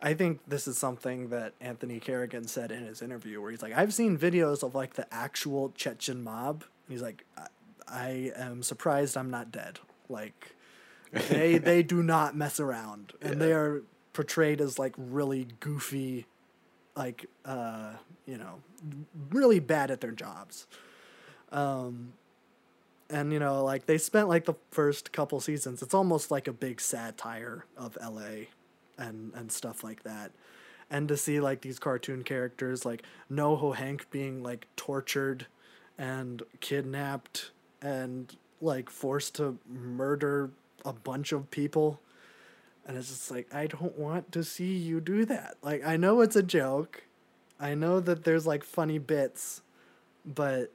I 0.02 0.14
think 0.14 0.42
this 0.48 0.68
is 0.68 0.78
something 0.78 1.30
that 1.30 1.54
Anthony 1.60 2.00
Carrigan 2.00 2.48
said 2.48 2.72
in 2.72 2.84
his 2.86 3.02
interview 3.02 3.42
where 3.42 3.52
he's 3.52 3.62
like 3.62 3.74
I've 3.74 3.94
seen 3.94 4.18
videos 4.18 4.64
of 4.64 4.76
like 4.76 4.94
the 4.94 5.12
actual 5.14 5.72
Chechen 5.76 6.24
mob. 6.24 6.64
He's 6.88 7.02
like 7.02 7.26
I, 7.38 7.48
I 7.88 8.32
am 8.36 8.62
surprised 8.64 9.18
I'm 9.18 9.32
not 9.32 9.52
dead. 9.52 9.80
Like 10.08 10.56
they 11.12 11.58
they 11.58 11.82
do 11.82 12.04
not 12.04 12.36
mess 12.36 12.60
around. 12.60 13.14
And 13.22 13.42
they 13.42 13.54
are 13.54 13.82
portrayed 14.14 14.62
as 14.62 14.78
like 14.78 14.94
really 14.98 15.48
goofy 15.60 16.28
like 16.96 17.28
uh 17.46 17.94
you 18.26 18.38
know 18.38 18.62
really 19.32 19.60
bad 19.60 19.90
at 19.90 20.02
their 20.02 20.12
jobs. 20.12 20.68
Um 21.52 22.14
and 23.10 23.34
you 23.34 23.40
know 23.40 23.64
like 23.64 23.88
they 23.88 23.98
spent 23.98 24.28
like 24.28 24.46
the 24.46 24.56
first 24.70 25.12
couple 25.12 25.40
seasons 25.40 25.82
it's 25.82 25.94
almost 25.94 26.30
like 26.30 26.48
a 26.48 26.52
big 26.52 26.82
satire 26.82 27.66
of 27.78 27.98
LA 28.02 28.48
and 28.98 29.34
and 29.34 29.52
stuff 29.52 29.84
like 29.84 30.04
that 30.04 30.32
and 30.90 31.08
to 31.08 31.18
see 31.18 31.40
like 31.40 31.62
these 31.62 31.80
cartoon 31.80 32.24
characters 32.24 32.86
like 32.86 33.04
NoHo 33.32 33.76
Hank 33.76 34.10
being 34.10 34.42
like 34.42 34.68
tortured 34.76 35.48
and 35.98 36.44
kidnapped 36.60 37.52
and 37.82 38.36
like 38.62 38.90
forced 38.90 39.36
to 39.36 39.58
murder 39.68 40.52
a 40.86 40.94
bunch 40.94 41.32
of 41.32 41.52
people 41.52 42.00
and 42.88 42.98
it's 42.98 43.10
just 43.10 43.30
like 43.30 43.54
I 43.54 43.68
don't 43.68 43.98
want 43.98 44.32
to 44.32 44.44
see 44.44 44.76
you 44.76 45.02
do 45.02 45.26
that. 45.26 45.58
Like 45.62 45.86
I 45.86 45.98
know 45.98 46.22
it's 46.22 46.38
a 46.38 46.44
joke. 46.44 47.04
I 47.60 47.76
know 47.76 48.00
that 48.00 48.24
there's 48.24 48.48
like 48.48 48.64
funny 48.64 48.98
bits, 48.98 49.62
but 50.26 50.72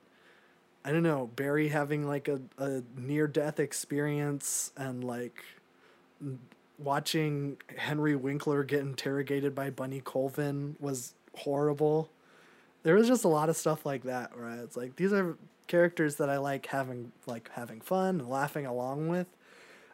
I 0.85 0.93
don't 0.93 1.03
know, 1.03 1.31
Barry 1.35 1.69
having 1.69 2.07
like 2.07 2.29
a, 2.29 2.41
a 2.59 2.83
near 2.97 3.27
death 3.27 3.59
experience 3.59 4.73
and 4.77 5.03
like 5.03 5.43
watching 6.83 7.57
Henry 7.77 8.17
Winkler 8.17 8.65
get 8.65 8.81
interrogated 8.81 9.55
by 9.55 9.71
Bunny 9.71 10.01
Colvin 10.01 10.77
was 10.81 11.15
horrible. 11.37 12.11
There 12.83 12.95
was 12.95 13.07
just 13.09 13.25
a 13.25 13.29
lot 13.29 13.49
of 13.49 13.57
stuff 13.57 13.87
like 13.87 14.03
that 14.05 14.37
where 14.37 14.51
it's 14.63 14.77
like 14.77 14.97
these 14.97 15.13
are 15.13 15.37
characters 15.67 16.17
that 16.17 16.29
I 16.29 16.39
like 16.39 16.67
having 16.67 17.13
like 17.27 17.51
having 17.55 17.81
fun 17.81 18.21
and 18.21 18.29
laughing 18.29 18.67
along 18.67 19.09
with 19.09 19.27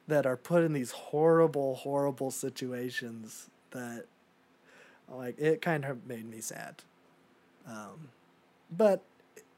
that 0.09 0.27
are 0.27 0.37
put 0.37 0.65
in 0.65 0.73
these 0.73 0.91
horrible, 0.91 1.77
horrible 1.77 2.31
situations 2.31 3.51
that 3.71 4.07
like 5.09 5.39
it 5.39 5.61
kind 5.63 5.85
of 5.85 6.07
made 6.07 6.29
me 6.29 6.41
sad. 6.41 6.83
Um, 7.67 8.09
but 8.71 9.03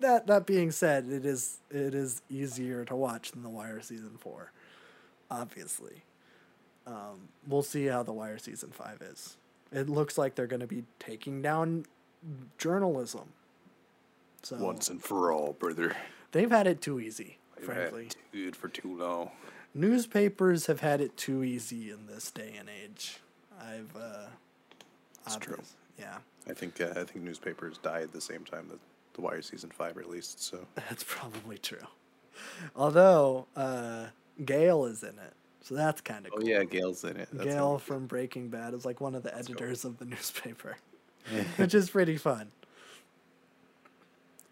that 0.01 0.27
that 0.27 0.47
being 0.47 0.71
said, 0.71 1.09
it 1.09 1.25
is 1.25 1.59
it 1.71 1.95
is 1.95 2.23
easier 2.29 2.85
to 2.85 2.97
watch 2.97 3.33
than 3.33 3.43
The 3.43 3.49
Wire 3.49 3.81
season 3.81 4.17
four, 4.19 4.53
obviously. 5.31 6.03
Um, 6.91 7.29
we'll 7.47 7.63
see 7.63 7.87
how 7.87 8.03
The 8.03 8.13
Wire 8.13 8.39
season 8.39 8.71
five 8.71 9.01
is. 9.01 9.37
It 9.73 9.89
looks 9.89 10.19
like 10.19 10.35
they're 10.35 10.49
going 10.49 10.61
to 10.61 10.67
be 10.67 10.83
taking 10.99 11.41
down 11.41 11.87
journalism. 12.59 13.29
So 14.43 14.57
Once 14.57 14.89
and 14.89 15.01
for 15.03 15.31
all, 15.31 15.53
brother. 15.53 15.97
they've 16.33 16.51
had 16.51 16.67
it 16.67 16.81
too 16.81 16.99
easy, 16.99 17.39
They've 17.57 17.65
frankly. 17.67 18.09
for 18.55 18.69
too 18.69 18.97
long. 18.99 19.31
Newspapers 19.75 20.67
have 20.67 20.81
had 20.81 21.01
it 21.01 21.17
too 21.17 21.45
easy 21.45 21.91
in 21.91 22.07
this 22.09 22.31
day 22.33 22.55
and 22.59 22.69
age. 22.69 23.19
I've 23.61 23.95
uh, 23.95 24.27
It's 25.27 25.37
true. 25.37 25.61
Yeah, 25.99 26.17
I 26.49 26.55
think 26.55 26.81
uh, 26.81 26.89
I 26.97 27.05
think 27.05 27.17
newspapers 27.25 27.79
died 27.79 28.03
at 28.05 28.13
the 28.13 28.21
same 28.21 28.45
time 28.45 28.67
that 28.71 28.81
The 29.15 29.21
Wire 29.21 29.43
season 29.43 29.71
five 29.71 29.97
released. 29.97 30.43
So 30.43 30.67
that's 30.75 31.05
probably 31.07 31.59
true. 31.59 31.87
Although 32.75 33.47
uh, 33.55 34.07
Gail 34.45 34.87
is 34.87 35.03
in 35.03 35.11
it, 35.19 35.35
so 35.63 35.75
that's 35.75 36.01
kind 36.01 36.27
of 36.27 36.33
oh 36.35 36.39
cool. 36.39 36.49
yeah, 36.49 36.65
Gail's 36.65 37.05
in 37.05 37.17
it. 37.17 37.29
That's 37.33 37.45
Gail 37.45 37.79
from 37.79 38.07
Breaking 38.07 38.49
Bad 38.49 38.75
is 38.75 38.85
like 38.85 39.01
one 39.01 39.15
of 39.15 39.23
the 39.23 39.37
editors 39.37 39.85
of 39.85 39.99
the 39.99 40.05
newspaper, 40.07 40.77
which 41.57 41.75
is 41.75 41.91
pretty 41.91 42.17
fun. 42.17 42.51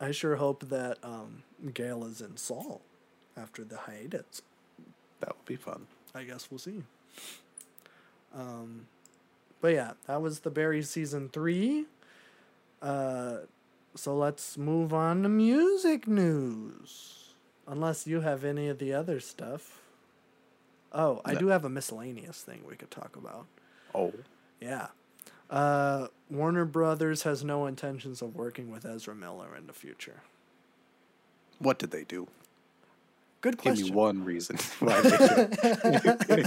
I 0.00 0.12
sure 0.12 0.36
hope 0.36 0.68
that 0.68 0.98
um, 1.02 1.42
Gail 1.74 2.04
is 2.04 2.20
in 2.20 2.36
Saul 2.36 2.82
after 3.36 3.64
the 3.64 3.76
hiatus. 3.78 4.42
that 5.20 5.36
would 5.36 5.44
be 5.46 5.56
fun. 5.56 5.86
I 6.14 6.22
guess 6.22 6.48
we'll 6.50 6.58
see. 6.58 6.82
Um, 8.34 8.86
but 9.60 9.74
yeah, 9.74 9.92
that 10.06 10.22
was 10.22 10.40
the 10.40 10.50
Barry 10.50 10.82
season 10.82 11.28
three. 11.28 11.86
Uh, 12.80 13.38
so 13.94 14.16
let's 14.16 14.56
move 14.56 14.94
on 14.94 15.22
to 15.24 15.28
music 15.28 16.06
news. 16.06 17.34
Unless 17.66 18.06
you 18.06 18.20
have 18.20 18.44
any 18.44 18.68
of 18.68 18.78
the 18.78 18.94
other 18.94 19.20
stuff. 19.20 19.80
Oh, 20.92 21.20
I 21.24 21.34
do 21.34 21.48
have 21.48 21.64
a 21.64 21.68
miscellaneous 21.68 22.40
thing 22.42 22.62
we 22.68 22.76
could 22.76 22.90
talk 22.90 23.16
about. 23.16 23.46
Oh, 23.94 24.12
Yeah. 24.60 24.88
Uh, 25.50 26.08
Warner 26.30 26.66
Brothers 26.66 27.22
has 27.22 27.42
no 27.42 27.64
intentions 27.66 28.20
of 28.20 28.34
working 28.36 28.70
with 28.70 28.84
Ezra 28.84 29.14
Miller 29.14 29.56
in 29.56 29.66
the 29.66 29.72
future. 29.72 30.20
what 31.58 31.78
did 31.78 31.90
they 31.90 32.04
do? 32.04 32.28
Good 33.40 33.56
question. 33.56 33.84
Give 33.86 33.94
me 33.94 33.96
one 33.96 34.24
reason 34.24 34.56
why 34.80 35.00
they. 35.00 36.44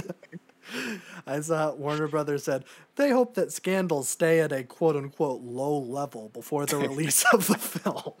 I 1.26 1.40
saw 1.40 1.72
Warner 1.74 2.06
Brothers 2.06 2.44
said 2.44 2.64
they 2.96 3.10
hope 3.10 3.34
that 3.34 3.50
scandals 3.52 4.08
stay 4.08 4.38
at 4.40 4.52
a 4.52 4.62
quote 4.62 4.94
unquote 4.94 5.42
low 5.42 5.76
level 5.78 6.28
before 6.32 6.64
the 6.66 6.76
release 6.76 7.24
of 7.32 7.46
the 7.48 7.54
film. 7.58 8.12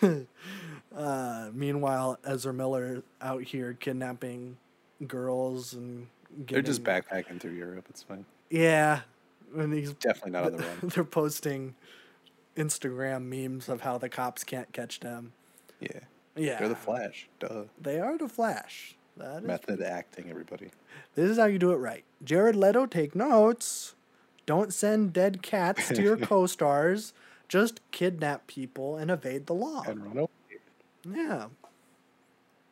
uh, 0.98 1.50
meanwhile, 1.52 2.18
Ezra 2.24 2.52
Miller 2.52 3.02
out 3.22 3.42
here 3.44 3.74
kidnapping 3.78 4.56
girls 5.06 5.72
and 5.72 6.08
They're 6.46 6.60
just 6.62 6.82
backpacking 6.84 7.40
through 7.40 7.52
Europe. 7.52 7.86
It's 7.88 8.02
fine. 8.02 8.24
Yeah, 8.50 9.00
and 9.56 9.72
he's 9.72 9.92
Definitely 9.94 10.32
not 10.32 10.44
on 10.46 10.52
the 10.52 10.58
run. 10.64 10.78
they're 10.82 11.04
posting 11.04 11.74
Instagram 12.56 13.24
memes 13.26 13.68
of 13.68 13.82
how 13.82 13.98
the 13.98 14.08
cops 14.08 14.44
can't 14.44 14.72
catch 14.72 15.00
them. 15.00 15.32
Yeah. 15.80 16.00
Yeah, 16.36 16.58
They're 16.58 16.68
the 16.68 16.76
Flash. 16.76 17.28
Duh. 17.40 17.64
They 17.80 17.98
are 18.00 18.16
the 18.16 18.28
Flash. 18.28 18.94
That 19.16 19.38
is 19.42 19.46
Method 19.48 19.82
acting, 19.82 20.30
everybody. 20.30 20.70
This 21.16 21.30
is 21.30 21.38
how 21.38 21.46
you 21.46 21.58
do 21.58 21.72
it 21.72 21.76
right. 21.76 22.04
Jared 22.22 22.54
Leto, 22.54 22.86
take 22.86 23.16
notes. 23.16 23.94
Don't 24.46 24.72
send 24.72 25.12
dead 25.12 25.42
cats 25.42 25.88
to 25.88 26.00
your 26.02 26.16
co-stars. 26.30 27.12
Just 27.48 27.80
kidnap 27.90 28.46
people 28.46 28.96
and 28.96 29.10
evade 29.10 29.46
the 29.46 29.54
law. 29.54 29.82
And 29.86 30.04
run 30.04 30.18
away. 30.18 30.28
Yeah. 31.12 31.46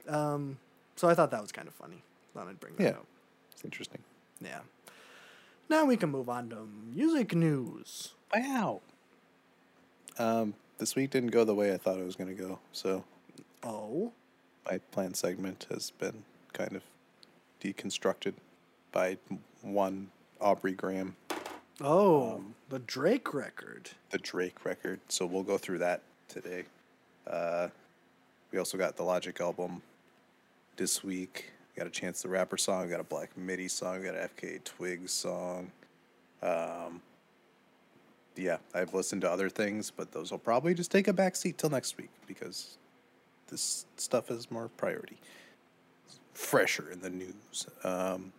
Um. 0.09 0.59
So 0.97 1.09
I 1.09 1.15
thought 1.15 1.31
that 1.31 1.43
was 1.43 1.53
kind 1.53 1.69
of 1.69 1.75
funny. 1.75 2.03
Thought 2.35 2.49
I'd 2.49 2.61
bring 2.61 2.77
that 2.77 2.83
Yeah. 2.83 2.91
up. 2.91 3.07
It's 3.53 3.65
interesting. 3.65 4.03
Yeah. 4.41 4.61
Now 5.69 5.85
we 5.85 5.97
can 5.97 6.11
move 6.11 6.29
on 6.29 6.49
to 6.51 6.67
music 6.95 7.35
news. 7.35 8.15
Wow. 8.35 8.81
Um, 10.19 10.55
this 10.79 10.95
week 10.95 11.11
didn't 11.11 11.31
go 11.31 11.45
the 11.45 11.55
way 11.55 11.73
I 11.75 11.77
thought 11.77 11.99
it 11.99 12.05
was 12.05 12.17
going 12.17 12.35
to 12.35 12.43
go. 12.43 12.59
So 12.73 13.05
Oh. 13.63 14.13
my 14.71 14.79
planned 14.91 15.17
segment 15.17 15.67
has 15.71 15.91
been 15.91 16.25
kind 16.53 16.77
of 16.77 16.83
deconstructed 17.61 18.35
by 18.93 19.19
one 19.63 20.11
Aubrey 20.41 20.73
Graham, 20.73 21.17
Oh. 21.81 22.45
the 22.69 22.79
Drake 22.79 23.35
record. 23.35 23.91
the 24.11 24.19
Drake 24.19 24.65
record. 24.65 25.01
So 25.09 25.27
we'll 25.27 25.43
go 25.43 25.59
through 25.59 25.79
that 25.79 26.03
today. 26.29 26.65
Uh, 27.27 27.69
we 28.53 28.59
also 28.59 28.79
got 28.79 28.97
the 28.97 29.03
Logic 29.03 29.39
album 29.41 29.83
this 30.77 31.03
week. 31.05 31.53
We 31.75 31.79
got 31.81 31.87
a 31.87 31.91
Chance 31.91 32.23
the 32.23 32.29
Rapper 32.29 32.57
song. 32.57 32.85
We 32.85 32.91
got 32.91 33.01
a 33.01 33.05
Black 33.05 33.37
Midi 33.37 33.69
song. 33.69 34.01
We 34.01 34.07
got 34.07 34.15
a 34.15 34.29
FKA 34.29 34.63
Twigs 34.65 35.13
song. 35.13 35.71
Um, 36.43 37.01
yeah, 38.37 38.59
I've 38.75 38.93
listened 38.95 39.23
to 39.23 39.31
other 39.31 39.49
things, 39.49 39.91
but 39.91 40.13
those 40.13 40.31
will 40.31 40.39
probably 40.39 40.75
just 40.75 40.91
take 40.91 41.09
a 41.09 41.13
back 41.13 41.37
seat 41.37 41.59
till 41.59 41.71
next 41.71 41.97
week 41.97 42.11
because 42.27 42.77
this 43.49 43.87
stuff 43.97 44.31
is 44.31 44.51
more 44.51 44.69
priority. 44.77 45.17
Fresher 46.35 46.91
in 46.91 47.01
the 47.01 47.11
news. 47.11 47.67
Um, 47.83 48.33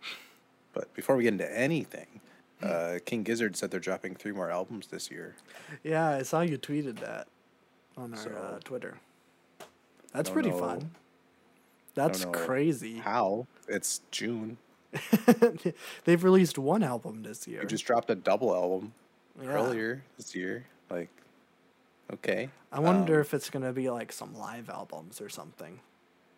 but 0.72 0.92
before 0.94 1.16
we 1.16 1.24
get 1.24 1.32
into 1.32 1.58
anything, 1.58 2.20
uh, 2.62 2.98
King 3.04 3.24
Gizzard 3.24 3.56
said 3.56 3.70
they're 3.72 3.80
dropping 3.80 4.14
three 4.14 4.32
more 4.32 4.50
albums 4.50 4.86
this 4.86 5.10
year. 5.10 5.34
Yeah, 5.82 6.08
I 6.10 6.22
saw 6.22 6.40
you 6.42 6.58
tweeted 6.58 7.00
that 7.00 7.26
on 7.96 8.14
our 8.14 8.20
So- 8.20 8.30
uh, 8.30 8.58
Twitter. 8.60 8.98
That's 10.12 10.30
pretty 10.30 10.50
know- 10.50 10.58
fun. 10.58 10.90
That's 11.94 12.24
crazy. 12.26 12.98
How? 12.98 13.46
It's 13.66 14.02
June. 14.12 14.56
They've 16.04 16.22
released 16.22 16.58
one 16.58 16.82
album 16.82 17.22
this 17.24 17.46
year. 17.48 17.60
You 17.62 17.66
just 17.68 17.84
dropped 17.84 18.08
a 18.10 18.14
double 18.14 18.54
album 18.54 18.92
Yeah. 19.40 19.48
earlier 19.48 20.02
this 20.16 20.34
year. 20.34 20.64
Like, 20.90 21.08
okay. 22.12 22.50
I 22.72 22.80
wonder 22.80 23.16
Um, 23.16 23.20
if 23.20 23.34
it's 23.34 23.50
gonna 23.50 23.72
be 23.72 23.90
like 23.90 24.12
some 24.12 24.34
live 24.36 24.70
albums 24.70 25.20
or 25.20 25.28
something. 25.28 25.80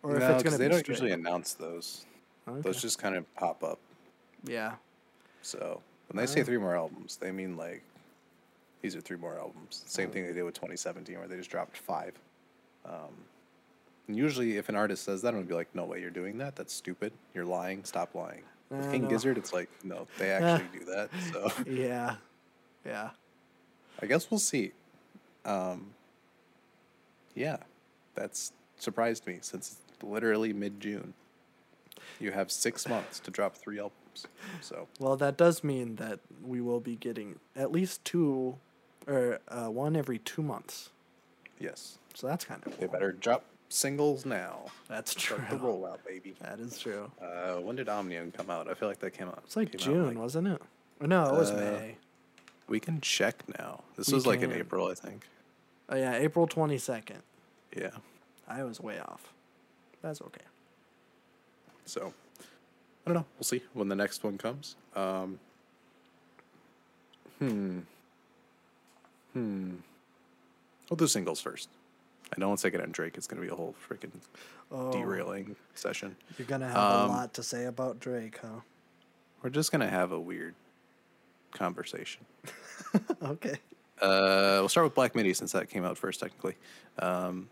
or 0.03 0.15
if 0.15 0.19
no, 0.21 0.25
it's 0.33 0.33
'cause 0.41 0.43
gonna 0.43 0.57
they 0.57 0.65
be 0.65 0.69
don't 0.71 0.79
straight. 0.79 0.93
usually 0.95 1.11
announce 1.11 1.53
those. 1.53 2.05
Okay. 2.47 2.61
Those 2.61 2.81
just 2.81 2.97
kind 2.97 3.15
of 3.15 3.31
pop 3.35 3.63
up. 3.63 3.77
Yeah. 4.43 4.77
So 5.43 5.79
when 6.09 6.17
they 6.17 6.25
say 6.25 6.43
three 6.43 6.57
more 6.57 6.75
albums, 6.75 7.17
they 7.17 7.31
mean 7.31 7.55
like 7.55 7.83
these 8.81 8.95
are 8.95 9.01
three 9.01 9.17
more 9.17 9.37
albums. 9.37 9.83
Same 9.85 10.09
thing 10.09 10.25
they 10.25 10.33
did 10.33 10.41
with 10.41 10.55
2017, 10.55 11.19
where 11.19 11.27
they 11.27 11.37
just 11.37 11.51
dropped 11.51 11.77
five. 11.77 12.15
Um, 12.83 13.13
and 14.11 14.17
usually, 14.19 14.57
if 14.57 14.67
an 14.67 14.75
artist 14.75 15.05
says 15.05 15.21
that, 15.21 15.29
I'm 15.29 15.35
gonna 15.35 15.45
be 15.45 15.53
like, 15.53 15.73
"No 15.73 15.85
way, 15.85 16.01
you're 16.01 16.09
doing 16.09 16.37
that. 16.39 16.57
That's 16.57 16.73
stupid. 16.73 17.13
You're 17.33 17.45
lying. 17.45 17.85
Stop 17.85 18.13
lying." 18.13 18.43
With 18.69 18.91
King 18.91 19.03
no. 19.03 19.09
Gizzard, 19.09 19.37
it's 19.37 19.53
like, 19.53 19.69
no, 19.83 20.07
they 20.17 20.29
actually 20.31 20.79
do 20.79 20.85
that. 20.85 21.09
So 21.31 21.51
Yeah. 21.65 22.15
Yeah. 22.85 23.11
I 24.01 24.05
guess 24.05 24.29
we'll 24.31 24.39
see. 24.39 24.71
Um, 25.45 25.91
yeah, 27.35 27.57
that's 28.15 28.51
surprised 28.77 29.25
me 29.27 29.39
since 29.41 29.77
it's 29.99 30.03
literally 30.03 30.51
mid 30.53 30.79
June. 30.79 31.13
You 32.19 32.31
have 32.31 32.51
six 32.51 32.87
months 32.93 33.19
to 33.21 33.31
drop 33.31 33.55
three 33.55 33.79
albums. 33.79 34.27
So 34.61 34.87
Well, 34.99 35.15
that 35.17 35.37
does 35.37 35.63
mean 35.63 35.95
that 35.97 36.19
we 36.43 36.59
will 36.61 36.79
be 36.81 36.95
getting 36.97 37.39
at 37.55 37.71
least 37.71 38.03
two, 38.05 38.57
or 39.07 39.39
uh, 39.47 39.67
one 39.67 39.95
every 39.95 40.19
two 40.19 40.41
months. 40.43 40.89
yes, 41.59 41.97
So 42.13 42.27
that's 42.27 42.43
kind 42.45 42.61
of 42.65 42.73
they 42.77 42.85
cool. 42.87 42.93
better 42.93 43.11
drop 43.11 43.43
singles 43.71 44.25
now. 44.25 44.65
That's 44.87 45.13
true. 45.13 45.37
Start 45.37 45.49
the 45.49 45.57
rollout, 45.57 45.99
baby. 46.05 46.35
That 46.41 46.59
is 46.59 46.77
true. 46.79 47.11
Uh, 47.21 47.55
when 47.61 47.75
did 47.75 47.89
Omnium 47.89 48.31
come 48.31 48.49
out? 48.49 48.67
I 48.69 48.73
feel 48.73 48.87
like 48.89 48.99
that 48.99 49.11
came 49.11 49.27
out. 49.27 49.41
It's 49.45 49.55
like 49.55 49.75
June, 49.77 50.07
like- 50.07 50.17
wasn't 50.17 50.47
it? 50.47 50.61
No, 50.99 51.33
it 51.33 51.37
was 51.37 51.49
Uh, 51.51 51.55
May. 51.55 51.97
we 52.67 52.79
can 52.79 53.01
check 53.01 53.43
now. 53.57 53.83
This 53.97 54.07
We 54.09 54.13
was 54.13 54.27
like 54.27 54.41
in. 54.41 54.51
April, 54.51 54.87
I 54.87 54.93
think. 54.93 55.27
Oh 55.89 55.95
yeah, 55.95 56.15
April 56.15 56.45
twenty 56.47 56.77
second. 56.77 57.21
Yeah. 57.75 57.91
I 58.47 58.63
was 58.63 58.79
way 58.79 58.99
off. 58.99 59.33
That's 60.01 60.21
okay. 60.21 60.45
So 61.85 62.13
I 62.39 63.09
don't 63.09 63.15
know. 63.15 63.25
We'll 63.37 63.43
see 63.45 63.63
when 63.73 63.87
the 63.87 63.95
next 63.95 64.23
one 64.23 64.37
comes. 64.37 64.75
Um, 64.95 65.39
hmm. 67.39 67.79
Hmm. 69.33 69.75
We'll 70.89 70.97
do 70.97 71.07
singles 71.07 71.39
first. 71.41 71.69
I 72.35 72.39
know 72.39 72.49
once 72.49 72.63
I 72.65 72.69
get 72.69 72.81
on 72.81 72.91
Drake, 72.91 73.17
it's 73.17 73.27
gonna 73.27 73.41
be 73.41 73.49
a 73.49 73.55
whole 73.55 73.75
freaking 73.89 74.11
Oh, 74.71 74.91
derailing 74.91 75.55
session. 75.75 76.15
You're 76.37 76.47
gonna 76.47 76.67
have 76.69 76.77
Um, 76.77 77.09
a 77.09 77.13
lot 77.13 77.33
to 77.33 77.43
say 77.43 77.65
about 77.65 77.99
Drake, 77.99 78.37
huh? 78.41 78.61
We're 79.41 79.49
just 79.49 79.71
gonna 79.71 79.89
have 79.89 80.11
a 80.11 80.19
weird 80.19 80.55
conversation. 81.51 82.25
okay. 83.21 83.57
Uh, 84.01 84.57
we'll 84.59 84.69
start 84.69 84.85
with 84.85 84.95
Black 84.95 85.13
Midi 85.13 85.33
since 85.33 85.51
that 85.51 85.69
came 85.69 85.83
out 85.85 85.97
first, 85.97 86.19
technically. 86.21 86.55
Um, 86.99 87.49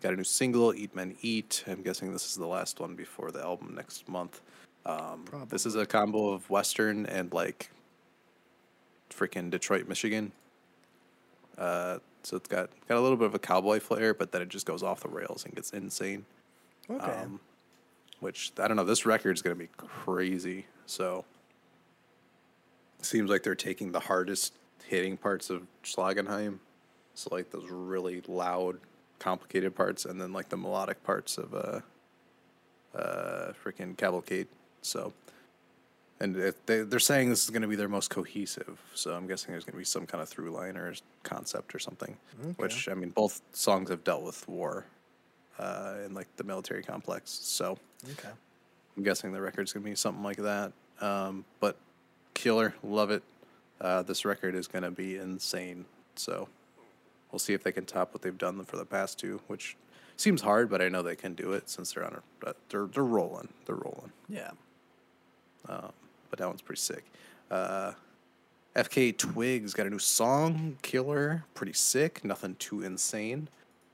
got 0.00 0.12
a 0.14 0.16
new 0.16 0.24
single, 0.24 0.74
Eat 0.74 0.94
Men 0.96 1.16
Eat. 1.20 1.64
I'm 1.66 1.82
guessing 1.82 2.12
this 2.12 2.24
is 2.26 2.34
the 2.36 2.46
last 2.46 2.80
one 2.80 2.94
before 2.96 3.30
the 3.30 3.40
album 3.42 3.74
next 3.76 4.08
month. 4.08 4.40
Um, 4.86 5.26
this 5.50 5.66
is 5.66 5.74
a 5.74 5.84
combo 5.84 6.30
of 6.30 6.48
Western 6.48 7.04
and 7.06 7.32
like 7.32 7.70
freaking 9.10 9.50
Detroit, 9.50 9.86
Michigan. 9.86 10.32
Uh, 11.58 11.98
so 12.22 12.36
it's 12.36 12.48
got 12.48 12.70
got 12.88 12.98
a 12.98 13.00
little 13.00 13.16
bit 13.16 13.26
of 13.26 13.34
a 13.34 13.38
cowboy 13.38 13.80
flair, 13.80 14.14
but 14.14 14.32
then 14.32 14.42
it 14.42 14.48
just 14.48 14.66
goes 14.66 14.82
off 14.82 15.00
the 15.00 15.08
rails 15.08 15.44
and 15.44 15.54
gets 15.54 15.70
insane. 15.70 16.24
Okay. 16.90 17.04
Um, 17.04 17.40
which 18.20 18.52
I 18.58 18.68
don't 18.68 18.76
know. 18.76 18.84
This 18.84 19.06
record 19.06 19.36
is 19.36 19.42
gonna 19.42 19.54
be 19.54 19.68
crazy. 19.76 20.66
So 20.86 21.24
seems 23.00 23.30
like 23.30 23.42
they're 23.42 23.54
taking 23.54 23.92
the 23.92 24.00
hardest 24.00 24.54
hitting 24.86 25.16
parts 25.16 25.50
of 25.50 25.66
Schlagenheim, 25.84 26.58
so 27.14 27.28
like 27.32 27.50
those 27.50 27.68
really 27.70 28.22
loud, 28.26 28.78
complicated 29.18 29.74
parts, 29.74 30.04
and 30.04 30.20
then 30.20 30.32
like 30.32 30.48
the 30.48 30.56
melodic 30.56 31.02
parts 31.04 31.38
of 31.38 31.54
uh, 31.54 31.80
uh, 32.96 33.52
freaking 33.64 33.96
Cavalcade. 33.96 34.48
So, 34.82 35.12
and 36.20 36.36
it, 36.36 36.66
they 36.66 36.82
they're 36.82 36.98
saying 36.98 37.28
this 37.30 37.44
is 37.44 37.50
gonna 37.50 37.68
be 37.68 37.76
their 37.76 37.88
most 37.88 38.10
cohesive. 38.10 38.80
So 38.94 39.14
I'm 39.14 39.26
guessing 39.26 39.52
there's 39.52 39.64
gonna 39.64 39.78
be 39.78 39.84
some 39.84 40.06
kind 40.06 40.22
of 40.22 40.28
through 40.28 40.50
line 40.50 40.76
or 40.76 40.92
concept 41.22 41.74
or 41.74 41.78
something. 41.78 42.16
Which 42.56 42.88
I 42.88 42.94
mean, 42.94 43.10
both 43.10 43.40
songs 43.52 43.90
have 43.90 44.04
dealt 44.04 44.22
with 44.22 44.46
war, 44.48 44.86
uh, 45.58 45.94
and 46.04 46.14
like 46.14 46.28
the 46.36 46.44
military 46.44 46.82
complex. 46.82 47.30
So. 47.30 47.78
okay. 48.12 48.30
I'm 48.96 49.04
guessing 49.04 49.32
the 49.32 49.40
record's 49.40 49.72
gonna 49.72 49.84
be 49.84 49.94
something 49.94 50.24
like 50.24 50.38
that. 50.38 50.72
Um, 51.00 51.44
but 51.60 51.76
killer, 52.34 52.74
love 52.82 53.10
it. 53.12 53.22
Uh, 53.80 54.02
this 54.02 54.24
record 54.24 54.56
is 54.56 54.66
gonna 54.66 54.90
be 54.90 55.16
insane. 55.16 55.84
So 56.16 56.48
we'll 57.30 57.38
see 57.38 57.54
if 57.54 57.62
they 57.62 57.70
can 57.70 57.84
top 57.86 58.12
what 58.12 58.22
they've 58.22 58.36
done 58.36 58.64
for 58.64 58.76
the 58.76 58.84
past 58.84 59.20
two, 59.20 59.40
which 59.46 59.76
seems 60.16 60.42
hard, 60.42 60.68
but 60.68 60.82
I 60.82 60.88
know 60.88 61.02
they 61.02 61.14
can 61.14 61.34
do 61.34 61.52
it 61.52 61.70
since 61.70 61.92
they're 61.92 62.04
on 62.04 62.20
a 62.44 62.48
uh, 62.48 62.52
they're 62.70 62.86
they're 62.86 63.04
rolling, 63.04 63.48
they're 63.66 63.76
rolling. 63.76 64.10
Yeah. 64.28 64.50
But 66.30 66.38
that 66.38 66.48
one's 66.48 66.62
pretty 66.62 66.80
sick. 66.80 67.04
Uh, 67.50 67.92
FKA 68.76 69.16
Twigs 69.16 69.74
got 69.74 69.86
a 69.86 69.90
new 69.90 69.98
song, 69.98 70.76
Killer, 70.82 71.44
pretty 71.54 71.72
sick. 71.72 72.24
Nothing 72.24 72.54
too 72.56 72.82
insane, 72.82 73.48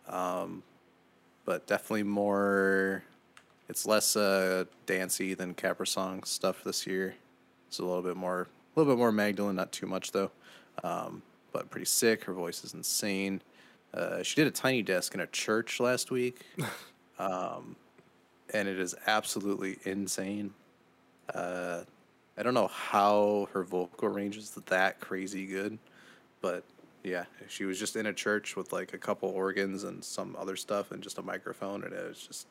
um, 0.09 0.62
but 1.44 1.66
definitely 1.66 2.02
more. 2.02 3.05
It's 3.69 3.86
less 3.86 4.15
uh, 4.15 4.65
dancey 4.85 5.32
than 5.32 5.55
Caprisongs 5.55 6.27
stuff 6.27 6.62
this 6.65 6.86
year. 6.86 7.15
It's 7.69 7.78
a 7.78 7.85
little 7.85 8.02
bit 8.02 8.16
more, 8.16 8.43
a 8.43 8.78
little 8.78 8.93
bit 8.93 8.98
more 8.98 9.11
Magdalene, 9.11 9.56
not 9.56 9.73
too 9.73 9.86
much 9.86 10.12
though. 10.12 10.31
Um, 10.82 11.23
but 11.52 11.70
pretty 11.70 11.86
sick. 11.86 12.24
Her 12.24 12.35
voice 12.35 12.65
is 12.65 12.74
insane. 12.74 13.40
Uh, 13.94 14.23
she 14.23 14.35
did 14.35 14.47
a 14.47 14.51
tiny 14.51 14.82
desk 14.82 15.15
in 15.15 15.20
a 15.20 15.27
church 15.28 15.81
last 15.81 16.11
week, 16.11 16.44
um, 17.19 17.77
and 18.52 18.69
it 18.69 18.78
is 18.78 18.94
absolutely 19.06 19.78
insane. 19.85 20.52
Uh, 21.32 21.82
I 22.36 22.43
don't 22.43 22.55
know 22.55 22.66
how 22.69 23.48
her 23.52 23.62
vocal 23.62 24.09
range 24.09 24.36
is 24.36 24.51
that 24.51 25.01
crazy 25.01 25.47
good, 25.47 25.78
but 26.40 26.65
yeah, 27.05 27.24
she 27.48 27.65
was 27.65 27.78
just 27.78 27.97
in 27.97 28.06
a 28.06 28.12
church 28.12 28.56
with 28.56 28.73
like 28.73 28.93
a 28.93 28.98
couple 28.98 29.28
organs 29.28 29.85
and 29.85 30.02
some 30.05 30.35
other 30.39 30.56
stuff 30.56 30.90
and 30.90 31.02
just 31.02 31.19
a 31.19 31.23
microphone, 31.23 31.85
and 31.85 31.93
it 31.93 32.09
was 32.09 32.27
just 32.27 32.47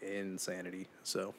insanity. 0.00 0.86
So, 1.02 1.34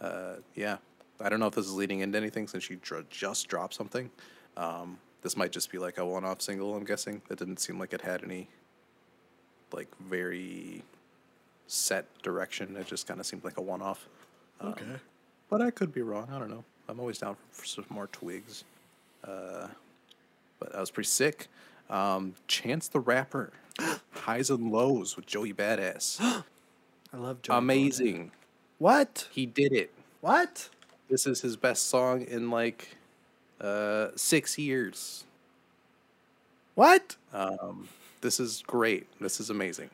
uh, 0.00 0.36
yeah, 0.54 0.78
I 1.20 1.28
don't 1.28 1.40
know 1.40 1.46
if 1.46 1.54
this 1.54 1.66
is 1.66 1.74
leading 1.74 2.00
into 2.00 2.18
anything 2.18 2.48
since 2.48 2.64
she 2.64 2.76
dr- 2.76 3.08
just 3.10 3.48
dropped 3.48 3.74
something. 3.74 4.10
Um, 4.56 4.98
this 5.22 5.36
might 5.36 5.52
just 5.52 5.70
be 5.70 5.78
like 5.78 5.98
a 5.98 6.06
one-off 6.06 6.40
single. 6.40 6.74
I'm 6.74 6.84
guessing 6.84 7.20
it 7.30 7.38
didn't 7.38 7.58
seem 7.58 7.78
like 7.78 7.92
it 7.92 8.00
had 8.00 8.24
any 8.24 8.48
like 9.72 9.88
very 10.00 10.82
set 11.66 12.06
direction. 12.22 12.76
It 12.76 12.86
just 12.86 13.06
kind 13.06 13.20
of 13.20 13.26
seemed 13.26 13.44
like 13.44 13.58
a 13.58 13.62
one-off. 13.62 14.08
Um, 14.60 14.70
Okay. 14.72 14.84
But 15.48 15.60
I 15.60 15.70
could 15.70 15.92
be 15.92 16.02
wrong. 16.02 16.28
I 16.32 16.38
don't 16.38 16.50
know. 16.50 16.64
I'm 16.88 17.00
always 17.00 17.18
down 17.18 17.34
for, 17.34 17.62
for 17.62 17.66
some 17.66 17.84
more 17.90 18.06
twigs. 18.08 18.64
Uh, 19.24 19.68
but 20.58 20.74
I 20.74 20.80
was 20.80 20.90
pretty 20.90 21.08
sick. 21.08 21.48
Um, 21.90 22.34
Chance 22.48 22.88
the 22.88 23.00
Rapper, 23.00 23.52
Highs 24.10 24.50
and 24.50 24.70
Lows 24.70 25.16
with 25.16 25.26
Joey 25.26 25.52
Badass. 25.52 26.20
I 27.12 27.16
love 27.16 27.42
Joey. 27.42 27.56
Amazing. 27.56 28.32
What? 28.78 29.28
He 29.30 29.46
did 29.46 29.72
it. 29.72 29.92
What? 30.20 30.68
This 31.08 31.26
is 31.26 31.40
his 31.40 31.56
best 31.56 31.86
song 31.86 32.22
in 32.22 32.50
like 32.50 32.96
uh, 33.60 34.08
six 34.16 34.58
years. 34.58 35.24
What? 36.74 37.16
Um, 37.32 37.88
this 38.20 38.40
is 38.40 38.62
great. 38.66 39.06
This 39.20 39.40
is 39.40 39.50
amazing. 39.50 39.90